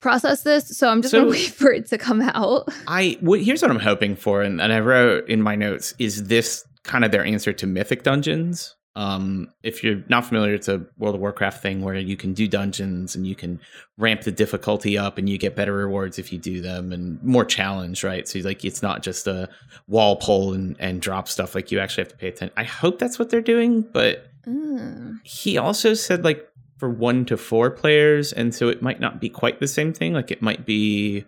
process 0.00 0.42
this, 0.42 0.76
so 0.78 0.88
I'm 0.88 1.02
just 1.02 1.10
So- 1.10 1.22
going 1.24 1.32
to 1.34 1.38
wait 1.38 1.50
for 1.50 1.72
it 1.72 1.86
to 1.88 1.98
come 1.98 2.22
out. 2.22 2.68
I 2.86 3.18
what, 3.20 3.40
here's 3.42 3.62
what 3.62 3.70
I'm 3.70 3.80
hoping 3.80 4.14
for, 4.16 4.42
and, 4.42 4.60
and 4.60 4.72
I 4.72 4.80
wrote 4.80 5.28
in 5.28 5.42
my 5.42 5.56
notes: 5.56 5.92
is 5.98 6.24
this 6.28 6.64
kind 6.84 7.04
of 7.04 7.10
their 7.10 7.24
answer 7.24 7.52
to 7.52 7.66
Mythic 7.66 8.04
Dungeons? 8.04 8.76
Um, 8.98 9.52
if 9.62 9.84
you're 9.84 10.02
not 10.08 10.26
familiar, 10.26 10.54
it's 10.54 10.66
a 10.66 10.84
World 10.98 11.14
of 11.14 11.20
Warcraft 11.20 11.62
thing 11.62 11.82
where 11.82 11.94
you 11.94 12.16
can 12.16 12.34
do 12.34 12.48
dungeons 12.48 13.14
and 13.14 13.24
you 13.26 13.36
can 13.36 13.60
ramp 13.96 14.22
the 14.22 14.32
difficulty 14.32 14.98
up, 14.98 15.18
and 15.18 15.28
you 15.28 15.38
get 15.38 15.54
better 15.54 15.72
rewards 15.72 16.18
if 16.18 16.32
you 16.32 16.38
do 16.38 16.60
them, 16.60 16.90
and 16.92 17.22
more 17.22 17.44
challenge, 17.44 18.02
right? 18.02 18.26
So 18.26 18.40
like 18.40 18.64
it's 18.64 18.82
not 18.82 19.02
just 19.04 19.28
a 19.28 19.48
wall 19.86 20.16
pull 20.16 20.52
and, 20.52 20.74
and 20.80 21.00
drop 21.00 21.28
stuff; 21.28 21.54
like 21.54 21.70
you 21.70 21.78
actually 21.78 22.02
have 22.04 22.10
to 22.12 22.16
pay 22.16 22.28
attention. 22.28 22.52
I 22.56 22.64
hope 22.64 22.98
that's 22.98 23.18
what 23.20 23.30
they're 23.30 23.40
doing, 23.40 23.82
but 23.82 24.24
Mm. 24.46 25.18
he 25.24 25.58
also 25.58 25.92
said 25.94 26.24
like 26.24 26.48
for 26.78 26.88
one 26.88 27.24
to 27.26 27.36
four 27.36 27.70
players, 27.70 28.32
and 28.32 28.54
so 28.54 28.68
it 28.68 28.80
might 28.82 28.98
not 29.00 29.20
be 29.20 29.28
quite 29.28 29.60
the 29.60 29.68
same 29.68 29.92
thing. 29.92 30.12
Like 30.14 30.30
it 30.30 30.42
might 30.42 30.64
be 30.66 31.24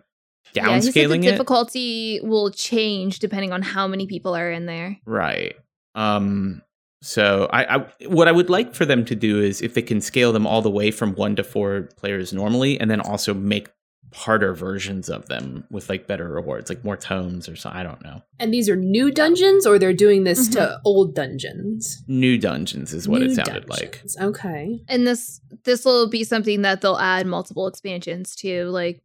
Yeah, 0.55 0.65
the 0.81 0.89
downscaling 0.89 1.19
it. 1.25 1.31
difficulty 1.31 2.21
will 2.23 2.51
change 2.51 3.19
depending 3.21 3.53
on 3.53 3.63
how 3.63 3.87
many 3.87 4.07
people 4.07 4.35
are 4.35 4.51
in 4.51 4.67
there. 4.67 4.99
Right. 5.07 5.55
Um 5.95 6.63
so 7.03 7.49
I, 7.53 7.77
I 7.77 7.87
what 8.07 8.29
I 8.29 8.33
would 8.33 8.51
like 8.51 8.75
for 8.75 8.85
them 8.85 9.05
to 9.07 9.15
do 9.15 9.41
is 9.41 9.63
if 9.63 9.75
they 9.75 9.83
can 9.83 10.01
scale 10.01 10.33
them 10.33 10.47
all 10.47 10.63
the 10.63 10.71
way 10.71 10.91
from 10.91 11.15
1 11.15 11.37
to 11.37 11.45
4 11.45 11.83
players 11.97 12.33
normally 12.33 12.79
and 12.81 12.91
then 12.91 13.01
also 13.01 13.33
make 13.35 13.71
harder 14.13 14.53
versions 14.55 15.09
of 15.09 15.27
them 15.29 15.63
with 15.71 15.89
like 15.89 16.09
better 16.09 16.29
rewards, 16.29 16.69
like 16.69 16.83
more 16.85 16.97
tomes 16.97 17.49
or 17.49 17.55
so 17.55 17.71
I 17.73 17.85
don't 17.85 18.03
know. 18.03 18.23
And 18.41 18.53
these 18.53 18.69
are 18.69 18.75
new 18.75 19.13
dungeons, 19.13 19.65
or 19.67 19.79
they're 19.79 19.93
doing 19.93 20.25
this 20.25 20.49
Mm-hmm. 20.49 20.55
to 20.59 20.81
old 20.85 21.15
dungeons? 21.15 22.03
New 22.09 22.37
dungeons 22.37 22.93
is 22.93 23.07
what 23.09 23.21
New 23.23 23.29
it 23.29 23.35
sounded 23.37 23.69
like. 23.69 24.03
Okay. 24.21 24.81
and 24.89 25.07
this 25.07 25.41
this 25.65 25.85
will 25.85 26.09
be 26.09 26.25
something 26.25 26.63
that 26.63 26.81
they'll 26.81 26.97
add 26.99 27.27
multiple 27.27 27.69
expansions 27.69 28.35
to 28.37 28.65
like 28.65 29.01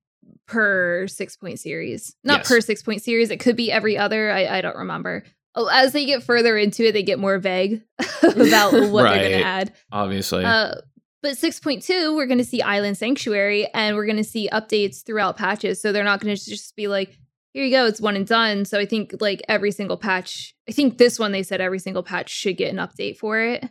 per 0.48 1.08
six 1.08 1.38
point 1.38 1.60
series 1.60 2.16
not 2.24 2.39
Yes. 2.39 2.48
per 2.48 2.62
six 2.62 2.82
point 2.82 3.04
series 3.04 3.30
it 3.30 3.39
could 3.39 3.56
be 3.56 3.72
every 3.72 3.98
other 3.98 4.32
i, 4.32 4.58
I 4.58 4.62
don't 4.62 4.76
remember 4.76 5.24
as 5.72 5.93
they 5.93 6.06
get 6.06 6.24
further 6.24 6.58
into 6.58 6.86
it 6.86 6.91
they 6.91 7.03
get 7.03 7.20
more 7.20 7.39
vague 7.39 7.82
about 8.24 8.74
what 8.91 9.03
they're 9.03 9.30
going 9.30 9.39
to 9.39 9.45
add. 9.45 9.74
Obviously. 9.91 10.43
uh, 10.43 10.76
but 11.22 11.38
6.2 11.38 12.16
we're 12.16 12.28
going 12.28 12.38
to 12.38 12.45
see 12.45 12.62
island 12.62 12.97
sanctuary 12.97 13.68
and 13.74 13.95
we're 13.95 14.06
going 14.06 14.18
to 14.18 14.24
see 14.24 14.49
updates 14.51 15.03
throughout 15.06 15.38
patches. 15.38 15.82
So 15.82 15.91
they're 15.91 16.03
not 16.03 16.20
going 16.20 16.36
to 16.36 16.45
just 16.45 16.76
be 16.76 16.88
like 16.88 17.18
here 17.53 17.64
you 17.64 17.72
go 17.72 17.86
it's 17.86 18.01
one 18.01 18.16
and 18.16 18.28
done. 18.28 18.66
So 18.66 18.80
i 18.80 18.86
think 18.86 19.16
like 19.20 19.41
every 19.47 19.72
single 19.72 19.97
patch 19.97 20.53
i 20.68 20.72
think 20.72 20.97
this 20.97 21.18
one 21.18 21.32
they 21.32 21.43
said 21.43 21.62
every 21.62 21.80
single 21.80 22.03
patch 22.03 22.30
should 22.30 22.58
get 22.58 22.72
an 22.72 22.78
update 22.78 23.18
for 23.18 23.39
it. 23.39 23.68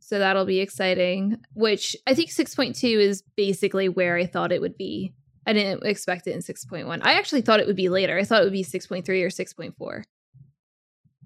So 0.00 0.18
that'll 0.18 0.46
be 0.46 0.60
exciting 0.60 1.38
which 1.54 1.94
i 2.06 2.14
think 2.14 2.30
6.2 2.30 2.98
is 2.98 3.22
basically 3.36 3.88
where 3.88 4.16
i 4.16 4.26
thought 4.26 4.52
it 4.52 4.60
would 4.60 4.76
be. 4.76 5.12
I 5.48 5.52
didn't 5.52 5.86
expect 5.86 6.26
it 6.26 6.32
in 6.32 6.40
6.1 6.40 7.00
i 7.02 7.12
actually 7.12 7.42
thought 7.42 7.60
it 7.60 7.66
would 7.66 7.76
be 7.76 7.88
later. 7.88 8.18
I 8.18 8.24
thought 8.24 8.40
it 8.40 8.44
would 8.44 8.52
be 8.52 8.64
6.3 8.64 9.06
or 9.08 9.28
6.4 9.28 10.04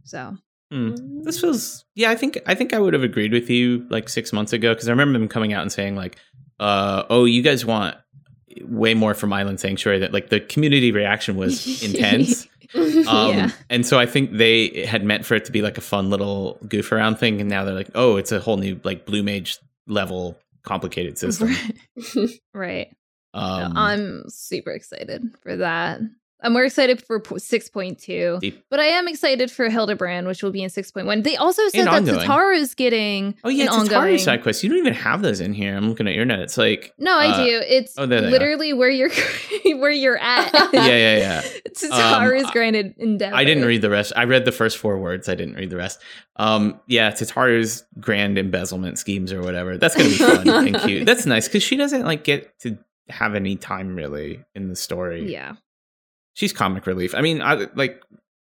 so 0.04 0.36
Hmm. 0.72 0.94
This 1.22 1.40
feels 1.40 1.84
yeah, 1.96 2.10
I 2.10 2.14
think 2.14 2.38
I 2.46 2.54
think 2.54 2.72
I 2.72 2.78
would 2.78 2.92
have 2.94 3.02
agreed 3.02 3.32
with 3.32 3.50
you 3.50 3.84
like 3.90 4.08
6 4.08 4.32
months 4.32 4.52
ago 4.52 4.72
cuz 4.72 4.86
I 4.86 4.92
remember 4.92 5.18
them 5.18 5.26
coming 5.26 5.52
out 5.52 5.62
and 5.62 5.72
saying 5.72 5.96
like 5.96 6.16
uh 6.60 7.02
oh, 7.10 7.24
you 7.24 7.42
guys 7.42 7.66
want 7.66 7.96
way 8.62 8.94
more 8.94 9.14
from 9.14 9.32
Island 9.32 9.58
Sanctuary 9.58 9.98
that 9.98 10.12
like 10.12 10.28
the 10.28 10.38
community 10.38 10.92
reaction 10.92 11.36
was 11.36 11.82
intense. 11.88 12.46
Um, 12.72 13.34
Yeah. 13.34 13.50
And 13.68 13.84
so 13.84 13.98
I 13.98 14.06
think 14.06 14.30
they 14.36 14.86
had 14.86 15.02
meant 15.02 15.26
for 15.26 15.34
it 15.34 15.44
to 15.46 15.50
be 15.50 15.60
like 15.60 15.76
a 15.76 15.80
fun 15.80 16.08
little 16.08 16.56
goof 16.68 16.92
around 16.92 17.16
thing, 17.16 17.40
and 17.40 17.50
now 17.50 17.64
they're 17.64 17.74
like, 17.74 17.90
oh, 17.96 18.16
it's 18.16 18.30
a 18.30 18.38
whole 18.38 18.58
new 18.58 18.78
like 18.84 19.06
Blue 19.06 19.24
Mage 19.24 19.58
level 19.88 20.38
complicated 20.62 21.18
system. 21.18 21.50
right 22.54 22.94
Um, 23.34 23.76
I'm 23.76 24.24
super 24.28 24.70
excited 24.70 25.34
for 25.42 25.56
that. 25.56 26.00
I'm 26.42 26.52
more 26.52 26.64
excited 26.64 27.02
for 27.02 27.20
6.2, 27.20 28.40
Deep. 28.40 28.64
but 28.70 28.80
I 28.80 28.84
am 28.86 29.08
excited 29.08 29.50
for 29.50 29.68
Hildibrand, 29.68 30.26
which 30.26 30.42
will 30.42 30.50
be 30.50 30.62
in 30.62 30.70
6.1. 30.70 31.22
They 31.24 31.36
also 31.36 31.66
said 31.68 31.86
And 31.86 32.06
that 32.06 32.14
ongoing. 32.14 32.28
Tataru's 32.28 32.74
getting 32.74 33.34
oh 33.44 33.48
yeah, 33.48 33.64
it's 33.64 33.74
ongoing. 33.74 34.18
Side 34.18 34.42
quest. 34.42 34.62
You 34.62 34.70
don't 34.70 34.78
even 34.78 34.94
have 34.94 35.22
those 35.22 35.40
in 35.40 35.52
here. 35.52 35.76
I'm 35.76 35.88
looking 35.88 36.08
at 36.08 36.14
your 36.14 36.24
note. 36.24 36.40
It's 36.40 36.56
like 36.58 36.92
No, 36.98 37.16
I 37.16 37.28
uh, 37.28 37.44
do. 37.44 37.62
It's 37.66 37.98
oh, 37.98 38.04
literally 38.04 38.72
where 38.72 38.90
you're 38.90 39.10
where 39.78 39.90
you're 39.90 40.18
at. 40.18 40.52
yeah, 40.72 40.86
yeah, 40.86 41.16
yeah. 41.16 41.42
Tataru's 41.68 42.44
Um, 42.44 42.50
granted 42.52 42.94
endeavor. 42.98 43.34
I 43.34 43.44
didn't 43.44 43.64
read 43.64 43.82
the 43.82 43.90
rest. 43.90 44.12
I 44.16 44.24
read 44.24 44.44
the 44.44 44.52
first 44.52 44.78
four 44.78 44.98
words. 44.98 45.28
I 45.28 45.34
didn't 45.34 45.54
read 45.54 45.70
the 45.70 45.76
rest. 45.76 46.00
Um, 46.36 46.80
yeah, 46.86 47.10
Tataru's 47.10 47.84
grand 48.00 48.38
embezzlement 48.38 48.98
schemes 48.98 49.32
or 49.32 49.42
whatever. 49.42 49.76
That's 49.76 49.94
gonna 49.96 50.08
be 50.08 50.16
fun 50.16 50.48
and 50.48 50.78
cute. 50.80 51.06
That's 51.06 51.26
nice 51.26 51.48
because 51.48 51.62
she 51.62 51.76
doesn't 51.76 52.04
like 52.04 52.24
get 52.24 52.58
to 52.60 52.78
have 53.08 53.34
any 53.34 53.56
time 53.56 53.94
really 53.96 54.44
in 54.54 54.68
the 54.68 54.76
story. 54.76 55.30
Yeah. 55.30 55.54
She's 56.34 56.52
comic 56.52 56.86
relief. 56.86 57.14
I 57.14 57.20
mean, 57.20 57.40
I 57.42 57.66
like. 57.74 58.02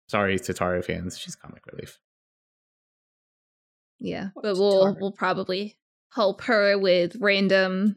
Sorry, 0.09 0.39
to 0.39 0.53
Tataru 0.53 0.85
fans. 0.85 1.19
She's 1.19 1.35
comic 1.35 1.65
relief. 1.73 1.99
Yeah. 4.01 4.29
But 4.35 4.57
we'll 4.59 4.85
Tataru? 4.95 5.01
we'll 5.01 5.13
probably 5.13 5.77
help 6.13 6.43
her 6.43 6.79
with 6.79 7.17
random 7.21 7.97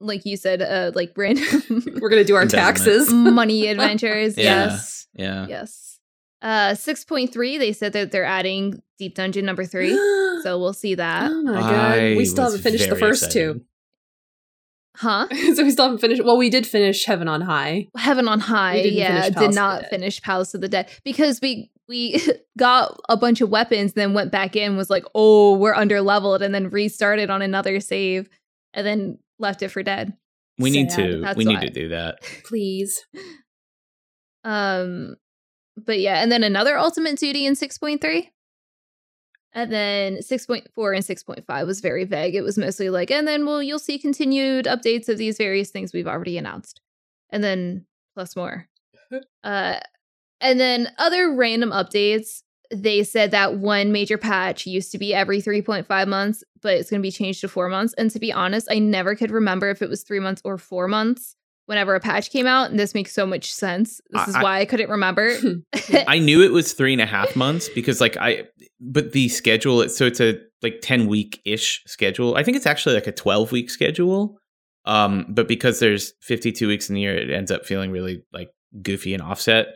like 0.00 0.26
you 0.26 0.36
said, 0.36 0.60
uh 0.60 0.92
like 0.94 1.12
random 1.16 1.44
We're 2.00 2.10
gonna 2.10 2.24
do 2.24 2.34
our 2.34 2.46
taxes. 2.60 3.12
money 3.12 3.66
adventures. 3.68 4.36
Yeah. 4.36 4.44
Yes. 4.66 5.06
Yeah. 5.14 5.46
Yes. 5.48 5.98
Uh 6.42 6.72
6.3, 6.72 7.58
they 7.58 7.72
said 7.72 7.92
that 7.92 8.10
they're 8.10 8.24
adding 8.24 8.82
Deep 8.98 9.14
Dungeon 9.14 9.44
number 9.46 9.64
three. 9.64 9.90
so 10.42 10.58
we'll 10.58 10.72
see 10.74 10.96
that. 10.96 11.30
oh 11.30 11.42
my 11.42 11.60
god, 11.60 11.98
I 11.98 12.16
we 12.16 12.24
still 12.24 12.44
haven't 12.44 12.62
finished 12.62 12.90
the 12.90 12.96
first 12.96 13.24
excited. 13.26 13.62
Huh? 14.96 15.26
so 15.54 15.64
we 15.64 15.70
still 15.70 15.86
haven't 15.86 15.98
finished. 15.98 16.24
Well, 16.24 16.36
we 16.36 16.50
did 16.50 16.66
finish 16.66 17.04
Heaven 17.04 17.28
on 17.28 17.40
High. 17.40 17.88
Heaven 17.96 18.28
on 18.28 18.40
High. 18.40 18.82
We 18.82 18.90
yeah, 18.90 19.22
did 19.22 19.34
Palace 19.34 19.48
of 19.48 19.54
the 19.54 19.60
not 19.60 19.86
finish 19.86 20.22
Palace 20.22 20.54
of 20.54 20.60
the 20.60 20.68
Dead 20.68 20.90
because 21.04 21.40
we 21.40 21.70
we 21.88 22.20
got 22.58 22.98
a 23.08 23.16
bunch 23.16 23.40
of 23.40 23.50
weapons, 23.50 23.94
then 23.94 24.14
went 24.14 24.30
back 24.32 24.56
in, 24.56 24.76
was 24.76 24.90
like, 24.90 25.04
oh, 25.14 25.56
we're 25.56 25.74
under 25.74 26.00
leveled, 26.00 26.42
and 26.42 26.54
then 26.54 26.70
restarted 26.70 27.30
on 27.30 27.42
another 27.42 27.80
save, 27.80 28.28
and 28.74 28.86
then 28.86 29.18
left 29.38 29.62
it 29.62 29.68
for 29.68 29.82
dead. 29.82 30.16
We 30.58 30.70
need 30.70 30.90
to. 30.90 31.20
That's 31.20 31.36
we 31.36 31.44
need 31.44 31.56
why. 31.58 31.66
to 31.66 31.70
do 31.70 31.88
that. 31.88 32.20
Please. 32.44 33.04
Um, 34.44 35.16
but 35.76 35.98
yeah, 36.00 36.22
and 36.22 36.30
then 36.30 36.44
another 36.44 36.76
ultimate 36.78 37.18
duty 37.18 37.46
in 37.46 37.54
six 37.54 37.78
point 37.78 38.00
three. 38.00 38.30
And 39.54 39.70
then 39.70 40.16
6.4 40.18 40.96
and 40.96 41.04
6.5 41.04 41.66
was 41.66 41.80
very 41.80 42.04
vague. 42.04 42.34
It 42.34 42.42
was 42.42 42.56
mostly 42.56 42.88
like, 42.88 43.10
and 43.10 43.28
then 43.28 43.44
well, 43.44 43.62
you'll 43.62 43.78
see 43.78 43.98
continued 43.98 44.64
updates 44.64 45.08
of 45.08 45.18
these 45.18 45.36
various 45.36 45.70
things 45.70 45.92
we've 45.92 46.06
already 46.06 46.38
announced. 46.38 46.80
And 47.30 47.44
then 47.44 47.86
plus 48.14 48.34
more. 48.36 48.68
uh 49.44 49.80
and 50.40 50.58
then 50.58 50.90
other 50.98 51.32
random 51.32 51.70
updates. 51.70 52.42
They 52.70 53.04
said 53.04 53.32
that 53.32 53.58
one 53.58 53.92
major 53.92 54.16
patch 54.16 54.66
used 54.66 54.92
to 54.92 54.98
be 54.98 55.12
every 55.12 55.42
3.5 55.42 56.08
months, 56.08 56.42
but 56.62 56.74
it's 56.74 56.88
going 56.88 57.00
to 57.00 57.06
be 57.06 57.12
changed 57.12 57.42
to 57.42 57.48
four 57.48 57.68
months. 57.68 57.94
And 57.98 58.10
to 58.10 58.18
be 58.18 58.32
honest, 58.32 58.66
I 58.70 58.78
never 58.78 59.14
could 59.14 59.30
remember 59.30 59.68
if 59.68 59.82
it 59.82 59.90
was 59.90 60.02
three 60.02 60.20
months 60.20 60.40
or 60.42 60.56
four 60.56 60.88
months 60.88 61.36
whenever 61.66 61.94
a 61.94 62.00
patch 62.00 62.30
came 62.30 62.46
out. 62.46 62.70
And 62.70 62.78
this 62.78 62.94
makes 62.94 63.12
so 63.12 63.24
much 63.26 63.52
sense. 63.52 64.00
This 64.10 64.28
is 64.28 64.34
I- 64.34 64.42
why 64.42 64.58
I 64.60 64.64
couldn't 64.64 64.90
remember. 64.90 65.36
I 66.06 66.18
knew 66.18 66.42
it 66.42 66.52
was 66.52 66.72
three 66.72 66.92
and 66.92 67.02
a 67.02 67.06
half 67.06 67.36
months 67.36 67.68
because 67.68 68.00
like 68.00 68.16
I, 68.16 68.44
but 68.80 69.12
the 69.12 69.28
schedule. 69.28 69.88
So 69.88 70.06
it's 70.06 70.20
a 70.20 70.38
like 70.62 70.80
ten 70.82 71.06
week 71.06 71.40
ish 71.44 71.82
schedule. 71.86 72.36
I 72.36 72.42
think 72.42 72.56
it's 72.56 72.66
actually 72.66 72.94
like 72.94 73.06
a 73.06 73.12
twelve 73.12 73.52
week 73.52 73.70
schedule. 73.70 74.38
Um, 74.84 75.26
but 75.28 75.46
because 75.46 75.78
there's 75.78 76.12
fifty 76.20 76.50
two 76.52 76.68
weeks 76.68 76.88
in 76.88 76.94
the 76.96 77.00
year, 77.00 77.14
it 77.14 77.30
ends 77.30 77.50
up 77.50 77.64
feeling 77.64 77.90
really 77.92 78.24
like 78.32 78.50
goofy 78.82 79.14
and 79.14 79.22
offset. 79.22 79.68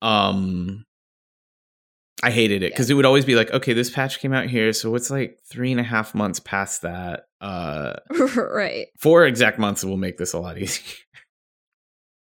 Um, 0.00 0.84
I 2.22 2.30
hated 2.30 2.62
it 2.62 2.72
because 2.72 2.88
it 2.88 2.94
would 2.94 3.04
always 3.04 3.24
be 3.24 3.34
like, 3.34 3.50
okay, 3.52 3.72
this 3.72 3.90
patch 3.90 4.20
came 4.20 4.32
out 4.32 4.46
here, 4.46 4.72
so 4.72 4.94
it's 4.94 5.10
like 5.10 5.38
three 5.44 5.72
and 5.72 5.80
a 5.80 5.84
half 5.84 6.14
months 6.14 6.38
past 6.38 6.82
that. 6.82 7.24
Uh, 7.40 7.94
right. 8.36 8.86
four 8.98 9.26
exact 9.26 9.58
months 9.58 9.82
will 9.84 9.96
make 9.96 10.18
this 10.18 10.32
a 10.32 10.38
lot 10.38 10.56
easier. 10.62 10.96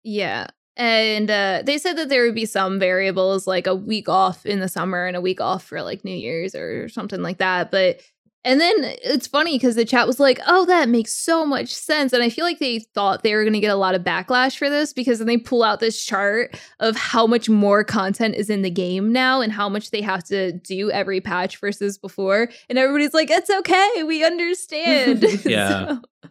Yeah. 0.03 0.47
and 0.77 1.31
uh, 1.31 1.63
they 1.67 1.77
said 1.77 1.99
that 1.99 2.09
there 2.09 2.25
would 2.25 2.35
be 2.35 2.47
some 2.47 2.79
variables 2.79 3.47
like 3.47 3.67
a 3.67 3.75
week 3.75 4.09
off 4.09 4.47
in 4.47 4.61
the 4.61 4.69
summer 4.69 5.05
and 5.05 5.17
a 5.17 5.21
week 5.21 5.41
off 5.41 5.65
for 5.65 5.83
like 5.83 6.05
New 6.05 6.15
Year's 6.17 6.55
or 6.55 6.89
something 6.89 7.21
like 7.21 7.37
that. 7.39 7.71
But 7.71 8.01
and 8.43 8.61
then 8.61 8.75
it's 9.03 9.27
funny 9.27 9.57
because 9.57 9.75
the 9.75 9.85
chat 9.85 10.07
was 10.07 10.19
like, 10.19 10.41
"Oh, 10.47 10.65
that 10.67 10.89
makes 10.89 11.15
so 11.15 11.45
much 11.45 11.75
sense," 11.75 12.13
and 12.13 12.23
I 12.23 12.31
feel 12.31 12.45
like 12.45 12.59
they 12.59 12.79
thought 12.79 13.23
they 13.23 13.35
were 13.35 13.43
going 13.43 13.55
to 13.55 13.61
get 13.61 13.73
a 13.73 13.77
lot 13.77 13.95
of 13.95 14.03
backlash 14.03 14.57
for 14.57 14.71
this 14.71 14.93
because 14.93 15.19
then 15.19 15.27
they 15.27 15.37
pull 15.37 15.63
out 15.63 15.81
this 15.81 16.03
chart 16.05 16.59
of 16.79 16.97
how 16.97 17.27
much 17.27 17.49
more 17.49 17.85
content 17.85 18.35
is 18.35 18.49
in 18.49 18.63
the 18.63 18.71
game 18.71 19.13
now 19.13 19.41
and 19.41 19.53
how 19.53 19.69
much 19.69 19.91
they 19.91 20.01
have 20.01 20.25
to 20.25 20.53
do 20.53 20.91
every 20.91 21.21
patch 21.21 21.59
versus 21.59 21.99
before, 21.99 22.49
and 22.69 22.79
everybody's 22.79 23.15
like, 23.15 23.31
"It's 23.31 23.51
okay, 23.51 24.03
we 24.05 24.25
understand." 24.25 25.25
Yeah. 25.45 25.97
So, 25.97 26.31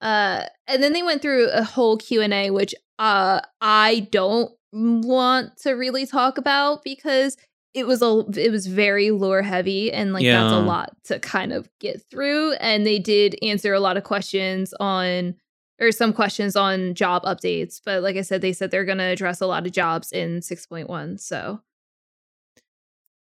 uh, 0.00 0.46
and 0.66 0.82
then 0.82 0.92
they 0.92 1.02
went 1.02 1.20
through 1.20 1.50
a 1.50 1.62
whole 1.62 1.96
Q 1.96 2.22
and 2.22 2.32
A, 2.32 2.50
which 2.50 2.74
uh, 2.98 3.40
I 3.60 4.08
don't 4.10 4.50
want 4.72 5.56
to 5.58 5.72
really 5.72 6.06
talk 6.06 6.38
about 6.38 6.82
because 6.84 7.36
it 7.74 7.86
was 7.86 8.02
a 8.02 8.24
it 8.36 8.50
was 8.50 8.66
very 8.66 9.10
lore 9.10 9.42
heavy 9.42 9.92
and 9.92 10.12
like 10.12 10.24
that's 10.40 10.52
a 10.52 10.58
lot 10.60 10.90
to 11.04 11.18
kind 11.20 11.52
of 11.52 11.68
get 11.78 12.02
through 12.10 12.52
and 12.54 12.84
they 12.86 12.98
did 12.98 13.36
answer 13.42 13.72
a 13.72 13.80
lot 13.80 13.96
of 13.96 14.04
questions 14.04 14.74
on 14.80 15.34
or 15.80 15.92
some 15.92 16.12
questions 16.12 16.56
on 16.56 16.94
job 16.94 17.22
updates 17.24 17.80
but 17.84 18.02
like 18.02 18.16
i 18.16 18.22
said 18.22 18.40
they 18.42 18.52
said 18.52 18.70
they're 18.70 18.84
going 18.84 18.98
to 18.98 19.04
address 19.04 19.40
a 19.40 19.46
lot 19.46 19.66
of 19.66 19.72
jobs 19.72 20.10
in 20.12 20.40
6.1 20.40 21.20
so 21.20 21.60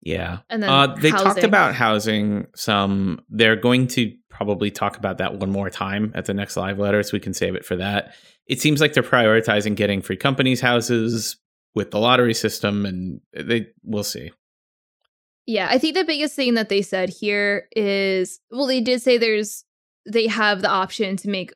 Yeah. 0.01 0.39
and 0.49 0.63
then 0.63 0.69
Uh, 0.69 0.87
they 0.95 1.11
talked 1.11 1.43
about 1.43 1.75
housing 1.75 2.47
some. 2.55 3.21
They're 3.29 3.55
going 3.57 3.87
to 3.89 4.13
probably 4.29 4.71
talk 4.71 4.97
about 4.97 5.17
that 5.17 5.35
one 5.39 5.49
more 5.51 5.69
time 5.69 6.11
at 6.15 6.25
the 6.25 6.33
next 6.33 6.55
live 6.55 6.79
letter, 6.79 7.03
so 7.03 7.11
we 7.13 7.19
can 7.19 7.33
save 7.33 7.55
it 7.55 7.65
for 7.65 7.75
that. 7.75 8.15
It 8.47 8.61
seems 8.61 8.79
like 8.79 8.93
they're 8.93 9.03
prioritizing 9.03 9.75
getting 9.75 10.01
free 10.01 10.15
companies 10.15 10.61
houses 10.61 11.37
with 11.75 11.91
the 11.91 11.99
lottery 11.99 12.33
system, 12.33 12.85
and 12.85 13.19
they 13.33 13.67
we'll 13.83 14.03
see. 14.03 14.31
Yeah, 15.49 15.67
I 15.67 15.79
think 15.79 15.95
the 15.95 16.03
biggest 16.03 16.35
thing 16.35 16.53
that 16.53 16.69
they 16.69 16.83
said 16.83 17.09
here 17.09 17.67
is 17.75 18.39
well, 18.51 18.67
they 18.67 18.81
did 18.81 19.01
say 19.01 19.17
there's 19.17 19.65
they 20.07 20.27
have 20.27 20.61
the 20.61 20.69
option 20.69 21.17
to 21.17 21.27
make 21.29 21.51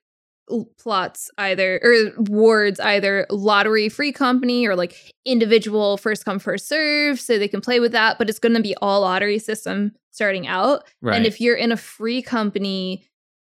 plots 0.80 1.30
either 1.38 1.80
or 1.84 2.24
wards 2.24 2.80
either 2.80 3.28
lottery 3.30 3.90
free 3.90 4.12
company 4.12 4.66
or 4.66 4.76
like 4.76 4.96
individual 5.26 5.96
first 5.98 6.26
come 6.26 6.40
first 6.40 6.68
serve 6.68 7.20
so 7.20 7.38
they 7.38 7.48
can 7.48 7.62
play 7.62 7.80
with 7.80 7.94
that 7.94 8.18
but 8.18 8.30
it's 8.30 8.40
going 8.40 8.54
to 8.54 8.62
be 8.62 8.76
all 8.82 9.02
lottery 9.02 9.40
system 9.40 9.94
starting 10.12 10.46
out 10.46 10.84
Right. 11.02 11.16
and 11.16 11.26
if 11.26 11.40
you're 11.40 11.56
in 11.56 11.72
a 11.72 11.78
free 11.78 12.22
company 12.22 13.06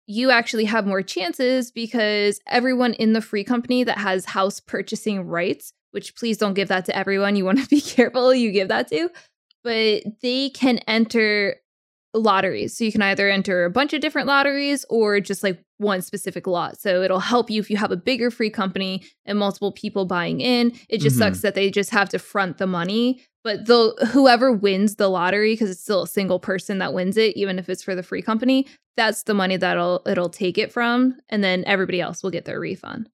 you 0.05 0.31
actually 0.31 0.63
have 0.63 0.87
more 0.87 1.01
chances 1.01 1.71
because 1.71 2.39
everyone 2.47 2.93
in 2.93 3.11
the 3.11 3.21
free 3.21 3.43
company 3.43 3.83
that 3.83 3.97
has 3.97 4.23
house 4.23 4.61
purchasing 4.61 5.21
rights 5.27 5.73
which 5.91 6.15
please 6.15 6.37
don't 6.37 6.53
give 6.53 6.69
that 6.69 6.85
to 6.85 6.95
everyone 6.95 7.35
you 7.35 7.43
want 7.43 7.59
to 7.59 7.67
be 7.67 7.81
careful 7.95 8.33
you 8.33 8.51
give 8.51 8.69
that 8.69 8.87
to 8.87 9.09
but 9.67 10.03
they 10.21 10.49
can 10.49 10.77
enter 10.87 11.57
lotteries. 12.13 12.75
So 12.77 12.83
you 12.85 12.91
can 12.91 13.01
either 13.01 13.29
enter 13.29 13.65
a 13.65 13.69
bunch 13.69 13.93
of 13.93 14.01
different 14.01 14.27
lotteries 14.27 14.85
or 14.89 15.19
just 15.19 15.43
like 15.43 15.61
one 15.77 16.01
specific 16.01 16.47
lot. 16.47 16.79
So 16.79 17.01
it'll 17.03 17.19
help 17.19 17.49
you 17.49 17.59
if 17.59 17.69
you 17.69 17.77
have 17.77 17.91
a 17.91 17.97
bigger 17.97 18.31
free 18.31 18.49
company 18.49 19.03
and 19.25 19.37
multiple 19.37 19.71
people 19.71 20.05
buying 20.05 20.39
in. 20.41 20.71
It 20.89 20.99
just 20.99 21.17
Mhm. 21.17 21.19
sucks 21.19 21.41
that 21.41 21.53
they 21.53 21.69
just 21.69 21.91
have 21.91 22.09
to 22.09 22.19
front 22.19 22.57
the 22.57 22.65
money. 22.65 23.21
But 23.43 23.65
the 23.65 23.93
whoever 24.13 24.51
wins 24.51 24.95
the 24.95 25.09
lottery, 25.09 25.53
because 25.53 25.69
it's 25.69 25.81
still 25.81 26.03
a 26.03 26.07
single 26.07 26.39
person 26.39 26.79
that 26.79 26.93
wins 26.93 27.17
it, 27.17 27.35
even 27.37 27.59
if 27.59 27.69
it's 27.69 27.83
for 27.83 27.93
the 27.93 28.03
free 28.03 28.21
company, 28.21 28.65
that's 28.95 29.23
the 29.23 29.33
money 29.33 29.57
that'll 29.57 30.01
it'll 30.07 30.29
take 30.29 30.57
it 30.57 30.71
from, 30.71 31.17
and 31.29 31.43
then 31.43 31.63
everybody 31.67 32.01
else 32.01 32.23
will 32.23 32.31
get 32.31 32.45
their 32.45 32.59
refund. 32.59 33.09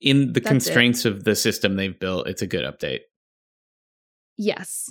In 0.00 0.32
the 0.32 0.40
That's 0.40 0.46
it. 0.46 0.48
constraints 0.48 1.04
of 1.04 1.24
the 1.24 1.34
system 1.36 1.76
they've 1.76 1.98
built, 1.98 2.28
it's 2.28 2.42
a 2.42 2.46
good 2.46 2.64
update. 2.64 3.00
yes, 4.36 4.90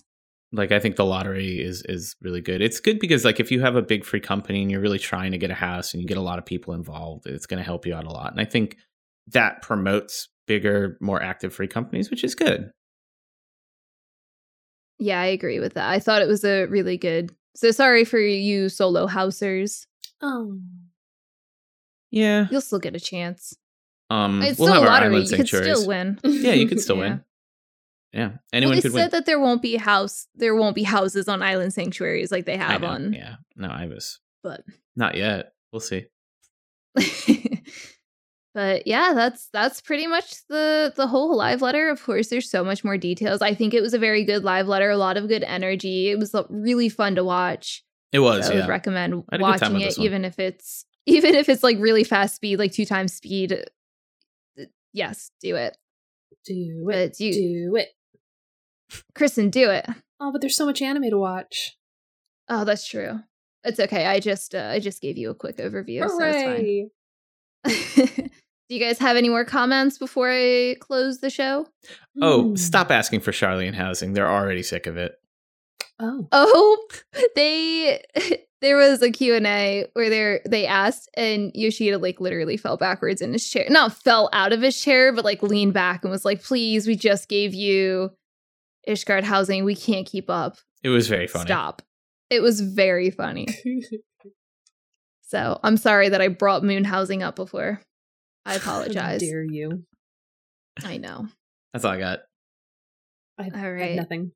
Like 0.52 0.72
I 0.72 0.80
think 0.80 0.96
the 0.96 1.06
lottery 1.06 1.62
is 1.62 1.84
is 1.84 2.16
really 2.22 2.42
good. 2.42 2.62
It's 2.62 2.80
good 2.80 3.00
because 3.00 3.24
like 3.26 3.40
if 3.40 3.52
you 3.52 3.62
have 3.62 3.76
a 3.76 3.82
big 3.82 4.04
free 4.06 4.20
company 4.20 4.62
and 4.62 4.72
you're 4.72 4.82
really 4.82 5.00
trying 5.00 5.32
to 5.32 5.38
get 5.38 5.52
a 5.52 5.56
house 5.56 5.94
and 5.94 6.02
you 6.02 6.08
get 6.08 6.18
a 6.18 6.22
lot 6.22 6.40
of 6.40 6.46
people 6.46 6.74
involved, 6.74 7.28
it's 7.28 7.46
going 7.46 7.58
to 7.60 7.64
help 7.64 7.86
you 7.86 7.94
out 7.94 8.06
a 8.06 8.10
lot. 8.12 8.32
And 8.32 8.40
I 8.42 8.46
think 8.46 8.78
that 9.28 9.62
promotes 9.62 10.30
bigger, 10.48 10.98
more 11.02 11.22
active 11.22 11.54
free 11.54 11.68
companies, 11.68 12.10
which 12.10 12.24
is 12.24 12.36
good. 12.36 12.70
yeah, 15.00 15.20
I 15.20 15.26
agree 15.28 15.60
with 15.60 15.74
that. 15.74 15.90
I 15.90 16.00
thought 16.00 16.22
it 16.22 16.28
was 16.28 16.44
a 16.46 16.66
really 16.66 16.98
good. 16.98 17.32
So 17.56 17.72
sorry 17.72 18.06
for 18.06 18.20
you 18.20 18.70
solo 18.70 19.08
housers. 19.08 19.88
Oh. 20.22 20.60
Yeah. 22.12 22.48
You'll 22.50 22.62
still 22.62 22.80
get 22.80 22.96
a 22.96 23.00
chance. 23.00 23.56
Um 24.10 24.42
It's 24.42 24.60
we'll 24.60 24.68
still 24.70 24.82
have 24.82 24.84
a 24.84 24.86
our 24.88 24.92
lottery. 24.94 25.16
island 25.16 25.30
You 25.32 25.38
could 25.38 25.48
sanctuaries. 25.50 25.78
still 25.80 25.88
win. 25.88 26.20
Yeah, 26.24 26.54
you 26.54 26.68
could 26.68 26.80
still 26.80 26.98
Yeah. 26.98 27.02
win. 27.02 27.24
Yeah. 28.14 28.22
anyone 28.22 28.32
Well, 28.32 28.40
Anyone 28.54 28.76
they 28.76 28.90
said 28.90 29.12
that 29.12 29.26
there 29.26 29.40
won't 29.40 29.62
be 29.62 29.76
house. 29.76 30.28
There 30.36 30.56
won't 30.56 30.76
be 30.76 30.84
houses 30.84 31.28
on 31.28 31.42
island 31.42 31.74
sanctuaries 31.74 32.32
like 32.32 32.46
they 32.46 32.56
have 32.58 32.84
on. 32.84 33.12
Yeah. 33.14 33.36
No, 33.58 33.68
I 33.68 33.88
was 33.88 34.20
But 34.44 34.64
not 34.96 35.16
yet. 35.16 35.54
We'll 35.74 35.80
see. 35.82 36.06
but 38.54 38.88
yeah, 38.88 39.12
that's 39.14 39.50
that's 39.52 39.82
pretty 39.82 40.08
much 40.08 40.36
the 40.48 40.94
the 40.96 41.08
whole 41.08 41.36
live 41.36 41.62
letter. 41.62 41.90
Of 41.90 42.02
course, 42.04 42.30
there's 42.30 42.50
so 42.50 42.64
much 42.64 42.84
more 42.86 42.98
details. 42.98 43.42
I 43.42 43.54
think 43.54 43.74
it 43.74 43.82
was 43.82 43.94
a 43.94 44.00
very 44.00 44.24
good 44.24 44.44
live 44.44 44.68
letter. 44.68 44.90
A 44.90 44.98
lot 44.98 45.18
of 45.18 45.28
good 45.28 45.44
energy. 45.44 46.10
It 46.10 46.18
was 46.20 46.34
uh, 46.34 46.44
really 46.50 46.88
fun 46.90 47.16
to 47.16 47.24
watch. 47.24 47.84
It 48.14 48.20
was, 48.20 48.48
So 48.48 48.54
I 48.54 48.56
would 48.62 48.70
recommend 48.70 49.14
I 49.30 49.36
had 49.36 49.42
a 49.42 49.44
good 49.44 49.60
time 49.60 49.74
watching 49.74 49.82
it, 49.82 50.00
even 50.00 50.24
if 50.24 50.40
it's 50.40 50.86
even 51.06 51.36
if 51.36 51.50
it's 51.50 51.64
like 51.64 51.78
really 51.80 52.06
fast 52.06 52.36
speed, 52.36 52.60
like 52.60 52.72
two 52.72 52.86
times 52.86 53.14
speed. 53.14 53.62
Yes, 54.96 55.30
do 55.42 55.56
it. 55.58 55.78
Do 56.46 56.84
But 56.88 56.96
it. 56.96 57.20
you, 57.20 57.34
Do 57.70 57.76
it. 57.76 57.90
Kristen, 59.14 59.50
do 59.50 59.70
it. 59.70 59.86
Oh, 60.20 60.32
but 60.32 60.40
there's 60.42 60.56
so 60.56 60.66
much 60.66 60.82
anime 60.82 61.10
to 61.10 61.18
watch. 61.18 61.78
Oh, 62.48 62.64
that's 62.64 62.88
true. 62.88 63.20
It's 63.64 63.80
okay. 63.80 64.06
I 64.06 64.20
just 64.20 64.56
uh, 64.56 64.70
I 64.72 64.80
just 64.80 65.02
gave 65.02 65.18
you 65.18 65.32
a 65.32 65.36
quick 65.36 65.58
overview, 65.58 66.08
so 66.08 66.18
it's 66.22 66.90
fine. 67.66 68.26
Do 68.70 68.76
you 68.76 68.80
guys 68.80 68.98
have 69.00 69.18
any 69.18 69.30
more 69.30 69.44
comments 69.46 69.98
before 69.98 70.32
I 70.32 70.76
close 70.80 71.20
the 71.20 71.30
show? 71.30 71.68
Oh, 72.22 72.50
Hmm. 72.50 72.56
stop 72.56 72.90
asking 72.92 73.20
for 73.20 73.32
Sharlayan 73.32 73.74
housing. 73.76 74.14
They're 74.14 74.30
already 74.32 74.64
sick 74.64 74.88
of 74.88 74.98
it. 74.98 75.14
Oh. 76.00 76.28
Oh, 76.32 76.88
they 77.36 78.04
there 78.62 78.78
was 78.78 79.02
a 79.02 79.12
Q&A 79.12 79.88
where 79.94 80.10
they 80.10 80.40
they 80.48 80.66
asked 80.66 81.10
and 81.16 81.52
Yoshida 81.54 81.98
like 81.98 82.20
literally 82.20 82.58
fell 82.58 82.78
backwards 82.78 83.22
in 83.22 83.34
his 83.34 83.48
chair. 83.48 83.66
Not 83.70 83.94
fell 83.94 84.30
out 84.34 84.54
of 84.54 84.62
his 84.62 84.80
chair, 84.80 85.14
but 85.14 85.26
like 85.26 85.42
leaned 85.44 85.74
back 85.74 86.04
and 86.04 86.12
was 86.12 86.26
like, 86.26 86.44
"Please, 86.44 86.88
we 86.88 86.96
just 86.96 87.30
gave 87.30 87.54
you 87.54 88.12
Ishgard 88.88 89.24
housing. 89.24 89.64
We 89.64 89.76
can't 89.76 90.06
keep 90.08 90.30
up. 90.30 90.58
It 90.84 90.90
was 90.90 91.08
very 91.08 91.28
funny. 91.28 91.46
Stop." 91.46 91.82
It 92.30 92.42
was 92.42 92.60
very 92.60 93.12
funny. 93.12 93.48
So, 95.28 95.60
I'm 95.64 95.76
sorry 95.76 96.10
that 96.10 96.22
I 96.22 96.28
brought 96.28 96.64
moon 96.64 96.84
housing 96.84 97.24
up 97.24 97.36
before. 97.36 97.82
I 98.46 98.52
How 98.52 98.58
apologize. 98.58 99.22
dare 99.22 99.44
you? 99.44 99.84
I 100.84 100.98
know. 100.98 101.28
That's 101.74 101.84
all 101.84 101.94
I 101.94 102.00
got. 102.00 102.20
I 103.40 103.44
have, 103.44 103.56
All 103.56 103.60
I 103.60 103.80
have 103.88 103.96
nothing. 103.96 104.32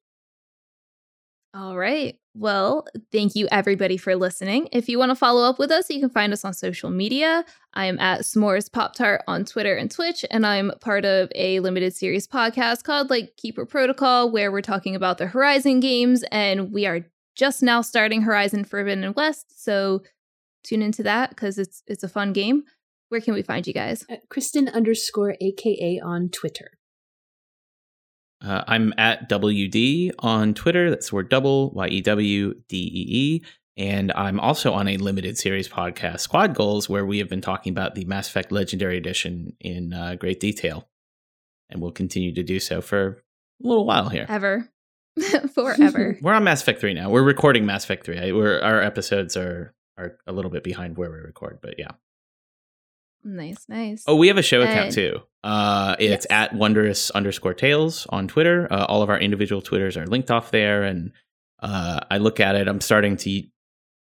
All 1.53 1.75
right. 1.75 2.15
Well, 2.35 2.85
thank 3.11 3.35
you 3.35 3.47
everybody 3.51 3.97
for 3.97 4.15
listening. 4.15 4.69
If 4.71 4.87
you 4.87 4.99
want 4.99 5.09
to 5.09 5.15
follow 5.15 5.49
up 5.49 5.57
with 5.57 5.71
us, 5.71 5.89
you 5.89 5.99
can 5.99 6.11
find 6.11 6.31
us 6.31 6.45
on 6.45 6.53
social 6.53 6.91
media. 6.91 7.43
I 7.73 7.85
am 7.85 7.97
at 7.99 8.21
S'mores 8.21 8.71
Pop 8.71 8.93
Tart 8.93 9.23
on 9.27 9.45
Twitter 9.45 9.75
and 9.75 9.89
Twitch, 9.89 10.23
and 10.29 10.45
I'm 10.45 10.71
part 10.79 11.05
of 11.05 11.31
a 11.33 11.59
limited 11.59 11.95
series 11.95 12.27
podcast 12.27 12.83
called 12.83 13.09
like 13.09 13.35
Keeper 13.35 13.65
Protocol, 13.65 14.29
where 14.29 14.51
we're 14.51 14.61
talking 14.61 14.95
about 14.95 15.17
the 15.17 15.25
Horizon 15.25 15.79
games, 15.79 16.23
and 16.31 16.71
we 16.71 16.85
are 16.85 17.05
just 17.35 17.63
now 17.63 17.81
starting 17.81 18.21
Horizon 18.21 18.63
Forbidden 18.63 19.11
West. 19.13 19.63
So 19.63 20.03
tune 20.63 20.83
into 20.83 21.01
that 21.03 21.31
because 21.31 21.57
it's 21.57 21.81
it's 21.87 22.03
a 22.03 22.09
fun 22.09 22.31
game. 22.31 22.63
Where 23.09 23.21
can 23.21 23.33
we 23.33 23.41
find 23.41 23.65
you 23.65 23.73
guys? 23.73 24.05
At 24.07 24.29
Kristen 24.29 24.69
underscore 24.69 25.35
AKA 25.41 25.99
on 25.99 26.29
Twitter. 26.29 26.78
Uh, 28.43 28.63
I'm 28.67 28.93
at 28.97 29.29
WD 29.29 30.11
on 30.19 30.53
Twitter. 30.53 30.89
That's 30.89 31.09
the 31.09 31.15
word 31.15 31.29
double, 31.29 31.71
Y 31.71 31.87
E 31.87 32.01
W 32.01 32.53
D 32.67 32.77
E 32.77 33.05
E. 33.07 33.43
And 33.77 34.11
I'm 34.13 34.39
also 34.39 34.73
on 34.73 34.87
a 34.89 34.97
limited 34.97 35.37
series 35.37 35.69
podcast, 35.69 36.19
Squad 36.19 36.53
Goals, 36.53 36.89
where 36.89 37.05
we 37.05 37.19
have 37.19 37.29
been 37.29 37.41
talking 37.41 37.71
about 37.71 37.95
the 37.95 38.03
Mass 38.05 38.27
Effect 38.27 38.51
Legendary 38.51 38.97
Edition 38.97 39.55
in 39.61 39.93
uh, 39.93 40.15
great 40.15 40.39
detail. 40.39 40.89
And 41.69 41.81
we'll 41.81 41.91
continue 41.91 42.33
to 42.33 42.43
do 42.43 42.59
so 42.59 42.81
for 42.81 43.23
a 43.63 43.67
little 43.67 43.85
while 43.85 44.09
here. 44.09 44.25
Ever. 44.27 44.69
Forever. 45.53 46.17
We're 46.21 46.33
on 46.33 46.43
Mass 46.43 46.61
Effect 46.61 46.81
3 46.81 46.93
now. 46.93 47.09
We're 47.09 47.23
recording 47.23 47.65
Mass 47.65 47.83
Effect 47.85 48.05
3. 48.05 48.19
I, 48.19 48.31
we're, 48.31 48.59
our 48.59 48.81
episodes 48.81 49.37
are, 49.37 49.73
are 49.97 50.17
a 50.27 50.33
little 50.33 50.51
bit 50.51 50.63
behind 50.63 50.97
where 50.97 51.11
we 51.11 51.17
record, 51.17 51.59
but 51.61 51.75
yeah. 51.77 51.91
Nice, 53.23 53.65
nice. 53.67 54.03
Oh, 54.07 54.15
we 54.15 54.27
have 54.29 54.37
a 54.37 54.41
show 54.41 54.61
account 54.61 54.85
And- 54.85 54.93
too. 54.93 55.19
Uh, 55.43 55.95
it's 55.99 56.25
Yes. 56.29 56.51
at 56.51 56.53
wondrous 56.53 57.11
underscore 57.11 57.53
tails 57.53 58.05
on 58.09 58.27
Twitter. 58.27 58.67
Uh, 58.71 58.85
all 58.89 59.01
of 59.01 59.09
our 59.09 59.17
individual 59.19 59.61
Twitters 59.61 59.95
are 59.95 60.05
linked 60.05 60.29
off 60.31 60.51
there, 60.51 60.83
and 60.83 61.11
uh, 61.61 61.99
I 62.11 62.17
look 62.17 62.39
at 62.41 62.55
it. 62.55 62.67
I'm 62.67 62.81
starting 62.81 63.15
to 63.17 63.43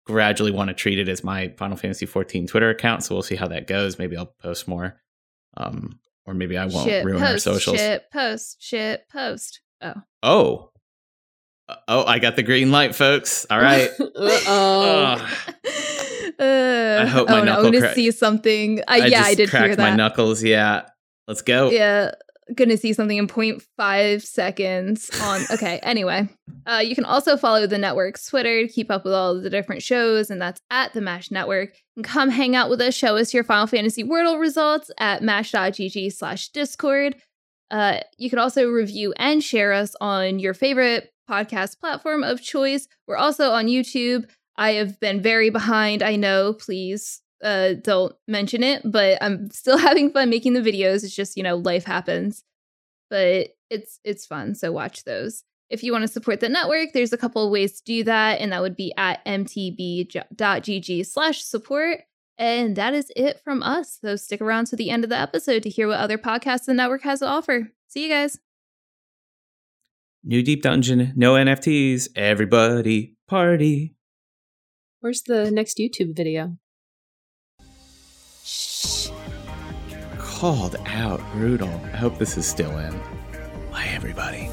gradually 0.05 0.51
want 0.51 0.69
to 0.69 0.73
treat 0.73 0.97
it 0.99 1.09
as 1.09 1.23
my 1.23 1.49
Final 1.57 1.75
Fantasy 1.77 2.05
14 2.05 2.47
Twitter 2.47 2.69
account. 2.69 3.03
So 3.03 3.15
we'll 3.15 3.21
see 3.23 3.35
how 3.35 3.47
that 3.49 3.67
goes. 3.67 3.97
Maybe 3.99 4.15
I'll 4.15 4.33
post 4.41 4.67
more. 4.67 5.01
Um, 5.57 5.99
or 6.25 6.33
maybe 6.33 6.57
I 6.57 6.65
won't 6.67 6.87
shit 6.87 7.03
ruin 7.05 7.19
post, 7.19 7.47
our 7.47 7.53
socials. 7.55 7.77
Shit 7.77 8.11
post. 8.11 8.57
Shit 8.61 9.07
post. 9.11 9.61
Oh. 9.81 9.93
Oh. 10.23 10.71
Uh, 11.67 11.75
Oh, 11.87 12.05
I 12.05 12.19
got 12.19 12.35
the 12.35 12.43
green 12.43 12.71
light, 12.71 12.93
folks. 12.95 13.45
All 13.49 13.59
right. 13.59 13.89
Uh-oh. 13.99 15.37
Uh, 16.39 17.01
I 17.01 17.05
hope 17.05 17.29
my 17.29 17.41
oh, 17.41 17.43
no, 17.43 17.55
I'm 17.57 17.63
gonna 17.63 17.79
crack- 17.79 17.95
see 17.95 18.11
something. 18.11 18.81
I, 18.87 18.97
yeah, 18.97 19.19
just 19.19 19.29
I 19.29 19.35
did 19.35 19.49
hear 19.49 19.75
my 19.77 19.95
knuckles. 19.95 20.43
Yeah. 20.43 20.83
Let's 21.27 21.41
go. 21.41 21.71
Yeah, 21.71 22.11
gonna 22.53 22.77
see 22.77 22.93
something 22.93 23.17
in 23.17 23.27
0.5 23.27 24.21
seconds 24.21 25.09
on. 25.21 25.41
Okay, 25.51 25.79
anyway, 25.79 26.29
uh, 26.67 26.81
you 26.83 26.93
can 26.93 27.05
also 27.05 27.37
follow 27.37 27.65
the 27.65 27.77
network's 27.77 28.27
Twitter 28.27 28.67
to 28.67 28.71
keep 28.71 28.91
up 28.91 29.03
with 29.03 29.13
all 29.13 29.35
of 29.35 29.43
the 29.43 29.49
different 29.49 29.81
shows, 29.81 30.29
and 30.29 30.41
that's 30.41 30.61
at 30.69 30.93
the 30.93 31.01
Mash 31.01 31.31
Network. 31.31 31.73
And 31.95 32.05
come 32.05 32.29
hang 32.29 32.55
out 32.55 32.69
with 32.69 32.81
us. 32.81 32.93
Show 32.93 33.17
us 33.17 33.33
your 33.33 33.43
Final 33.43 33.67
Fantasy 33.67 34.03
Wordle 34.03 34.39
results 34.39 34.91
at 34.99 35.23
mash.gg 35.23 36.13
slash 36.13 36.49
Discord. 36.49 37.15
Uh, 37.71 37.99
you 38.17 38.29
can 38.29 38.39
also 38.39 38.67
review 38.67 39.13
and 39.17 39.43
share 39.43 39.73
us 39.73 39.95
on 39.99 40.37
your 40.37 40.53
favorite 40.53 41.11
podcast 41.29 41.79
platform 41.79 42.23
of 42.23 42.41
choice. 42.41 42.87
We're 43.07 43.17
also 43.17 43.51
on 43.51 43.65
YouTube. 43.65 44.29
I 44.57 44.73
have 44.73 44.99
been 44.99 45.21
very 45.21 45.49
behind. 45.49 46.01
I 46.01 46.15
know. 46.15 46.53
Please 46.53 47.21
uh, 47.43 47.73
don't 47.81 48.15
mention 48.27 48.63
it, 48.63 48.81
but 48.83 49.17
I'm 49.21 49.49
still 49.51 49.77
having 49.89 50.11
fun 50.11 50.29
making 50.29 50.53
the 50.53 50.61
videos. 50.61 51.03
It's 51.03 51.15
just 51.15 51.37
you 51.37 51.43
know 51.43 51.55
life 51.55 51.85
happens, 51.85 52.43
but 53.09 53.49
it's 53.69 53.99
it's 54.03 54.25
fun. 54.25 54.55
So 54.55 54.71
watch 54.71 55.03
those. 55.03 55.43
If 55.69 55.83
you 55.83 55.91
want 55.91 56.03
to 56.03 56.07
support 56.07 56.39
the 56.39 56.49
network, 56.49 56.89
there's 56.93 57.13
a 57.13 57.17
couple 57.17 57.49
ways 57.49 57.79
to 57.79 57.83
do 57.83 58.03
that, 58.03 58.39
and 58.39 58.51
that 58.51 58.61
would 58.61 58.75
be 58.75 58.93
at 58.97 59.25
mtb.gg 59.25 61.05
slash 61.05 61.43
support. 61.43 62.01
And 62.37 62.75
that 62.75 62.93
is 62.93 63.11
it 63.15 63.39
from 63.43 63.63
us. 63.63 63.99
So 64.01 64.15
stick 64.17 64.41
around 64.41 64.67
to 64.67 64.75
the 64.75 64.89
end 64.89 65.03
of 65.05 65.09
the 65.09 65.17
episode 65.17 65.63
to 65.63 65.69
hear 65.69 65.87
what 65.87 65.99
other 65.99 66.17
podcasts 66.17 66.65
the 66.65 66.73
network 66.73 67.03
has 67.03 67.19
to 67.19 67.27
offer. 67.27 67.71
See 67.87 68.03
you 68.03 68.09
guys. 68.09 68.37
New 70.23 70.43
Deep 70.43 70.61
Dungeon, 70.61 71.13
no 71.15 71.35
NFTs. 71.35 72.09
Everybody 72.15 73.15
party. 73.27 73.94
Where's 75.05 75.21
the 75.21 75.51
next 75.51 75.77
YouTube 75.77 76.15
video? 76.15 76.57
Shh. 78.43 79.11
Called 80.17 80.77
out 80.87 81.21
brutal. 81.33 81.69
I 81.93 81.97
hope 81.97 82.17
this 82.17 82.37
is 82.37 82.47
still 82.47 82.75
in. 82.79 82.99
Bye, 83.71 83.85
everybody. 83.91 84.49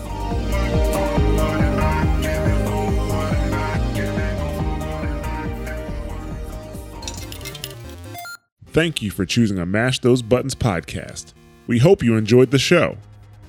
Thank 8.66 9.00
you 9.00 9.10
for 9.10 9.24
choosing 9.24 9.58
a 9.58 9.64
Mash 9.64 10.00
Those 10.00 10.20
Buttons 10.20 10.54
podcast. 10.54 11.32
We 11.66 11.78
hope 11.78 12.02
you 12.02 12.18
enjoyed 12.18 12.50
the 12.50 12.58
show. 12.58 12.98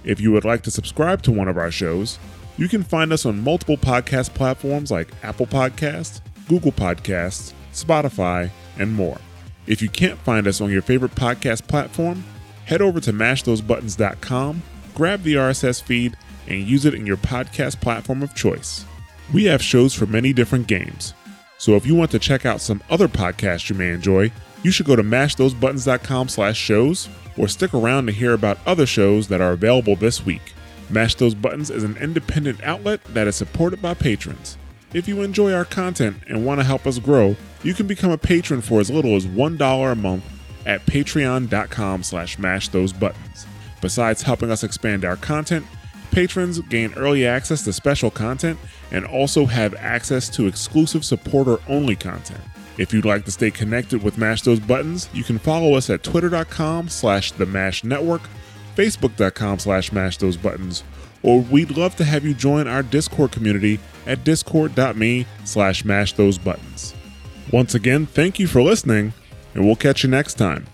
If 0.06 0.22
you 0.22 0.32
would 0.32 0.46
like 0.46 0.62
to 0.62 0.72
subscribe 0.72 1.22
to 1.24 1.34
one 1.34 1.50
of 1.50 1.58
our 1.58 1.70
shows, 1.70 2.18
you 2.56 2.70
can 2.70 2.82
find 2.82 3.12
us 3.12 3.26
on 3.26 3.44
multiple 3.44 3.76
podcast 3.76 4.34
platforms 4.34 4.90
like 4.90 5.10
Apple 5.22 5.48
Podcasts, 5.48 6.22
Google 6.48 6.72
Podcasts, 6.72 7.54
Spotify, 7.74 8.50
and 8.78 8.94
more. 8.94 9.20
If 9.66 9.82
you 9.82 9.90
can't 9.90 10.20
find 10.20 10.48
us 10.48 10.62
on 10.62 10.72
your 10.72 10.82
favorite 10.82 11.16
podcast 11.16 11.68
platform, 11.68 12.24
head 12.66 12.82
over 12.82 13.00
to 13.00 13.14
mashthosebuttons.com, 13.14 14.62
grab 14.94 15.24
the 15.24 15.36
RSS 15.36 15.82
feed, 15.82 16.18
and 16.48 16.64
use 16.64 16.86
it 16.86 16.94
in 16.94 17.06
your 17.06 17.18
podcast 17.18 17.80
platform 17.80 18.22
of 18.22 18.36
choice. 18.36 18.86
We 19.34 19.46
have 19.46 19.62
shows 19.62 19.94
for 19.94 20.06
many 20.06 20.34
different 20.34 20.68
games. 20.68 21.14
So 21.58 21.76
if 21.76 21.86
you 21.86 21.96
want 21.96 22.12
to 22.12 22.20
check 22.20 22.46
out 22.46 22.60
some 22.60 22.84
other 22.90 23.08
podcasts 23.08 23.70
you 23.70 23.76
may 23.76 23.92
enjoy, 23.92 24.32
you 24.64 24.72
should 24.72 24.86
go 24.86 24.96
to 24.96 25.04
mashthosebuttons.com 25.04 26.28
slash 26.30 26.58
shows 26.58 27.08
or 27.38 27.48
stick 27.48 27.74
around 27.74 28.08
to 28.08 28.12
hear 28.12 28.34
about 28.34 28.58
other 28.66 28.86
shows 28.86 29.28
that 29.30 29.42
are 29.42 29.52
available 29.54 29.96
this 29.96 30.26
week. 30.26 30.54
Mash 30.90 31.16
Those 31.16 31.36
Buttons 31.36 31.70
is 31.70 31.84
an 31.84 31.98
independent 31.98 32.62
outlet 32.64 33.04
that 33.06 33.28
is 33.28 33.36
supported 33.36 33.82
by 33.82 33.94
patrons. 33.94 34.58
If 34.94 35.08
you 35.08 35.24
enjoy 35.24 35.54
our 35.54 35.66
content 35.66 36.18
and 36.28 36.46
want 36.46 36.60
to 36.60 36.64
help 36.64 36.86
us 36.86 37.00
grow, 37.00 37.36
you 37.64 37.74
can 37.74 37.88
become 37.88 38.12
a 38.12 38.18
patron 38.18 38.62
for 38.62 38.80
as 38.80 38.92
little 38.92 39.16
as 39.16 39.26
$1 39.26 39.92
a 39.92 39.96
month 39.96 40.24
at 40.66 40.86
patreon.com 40.86 42.04
slash 42.04 42.38
mash 42.38 42.68
those 42.70 42.94
buttons. 42.94 43.48
Besides 43.82 44.22
helping 44.22 44.52
us 44.52 44.64
expand 44.64 45.04
our 45.04 45.16
content, 45.16 45.66
patrons 46.12 46.60
gain 46.62 46.94
early 46.94 47.26
access 47.26 47.64
to 47.64 47.74
special 47.74 48.12
content 48.12 48.60
and 48.92 49.06
also 49.06 49.46
have 49.46 49.74
access 49.76 50.30
to 50.30 50.46
exclusive 50.46 51.04
supporter 51.04 51.58
only 51.68 51.96
content. 51.96 52.42
If 52.78 52.94
you'd 52.94 53.06
like 53.06 53.26
to 53.26 53.32
stay 53.32 53.52
connected 53.52 54.04
with 54.04 54.18
Mash 54.18 54.44
Those 54.44 54.60
Buttons, 54.60 55.10
you 55.14 55.24
can 55.24 55.40
follow 55.40 55.74
us 55.74 55.90
at 55.90 56.04
twitter.com 56.04 56.90
slash 56.90 57.32
the 57.32 57.46
Mash 57.46 57.84
Network, 57.84 58.22
facebook.com 58.76 59.60
slash 59.60 59.92
mash 59.92 60.18
those 60.18 60.38
buttons, 60.38 60.84
or 61.24 61.42
we'd 61.42 61.72
love 61.72 61.96
to 61.96 62.04
have 62.04 62.24
you 62.26 62.34
join 62.34 62.68
our 62.68 62.84
Discord 62.84 63.32
community 63.32 63.80
at 64.06 64.24
discord.me 64.24 65.26
slash 65.46 65.86
mash 65.86 66.14
those 66.14 66.38
buttons. 66.38 66.94
Once 67.52 67.74
again, 67.74 68.06
thank 68.06 68.40
you 68.40 68.48
for 68.48 68.62
listening, 68.62 69.14
and 69.54 69.66
we'll 69.66 69.76
catch 69.76 70.04
you 70.04 70.10
next 70.10 70.36
time. 70.36 70.66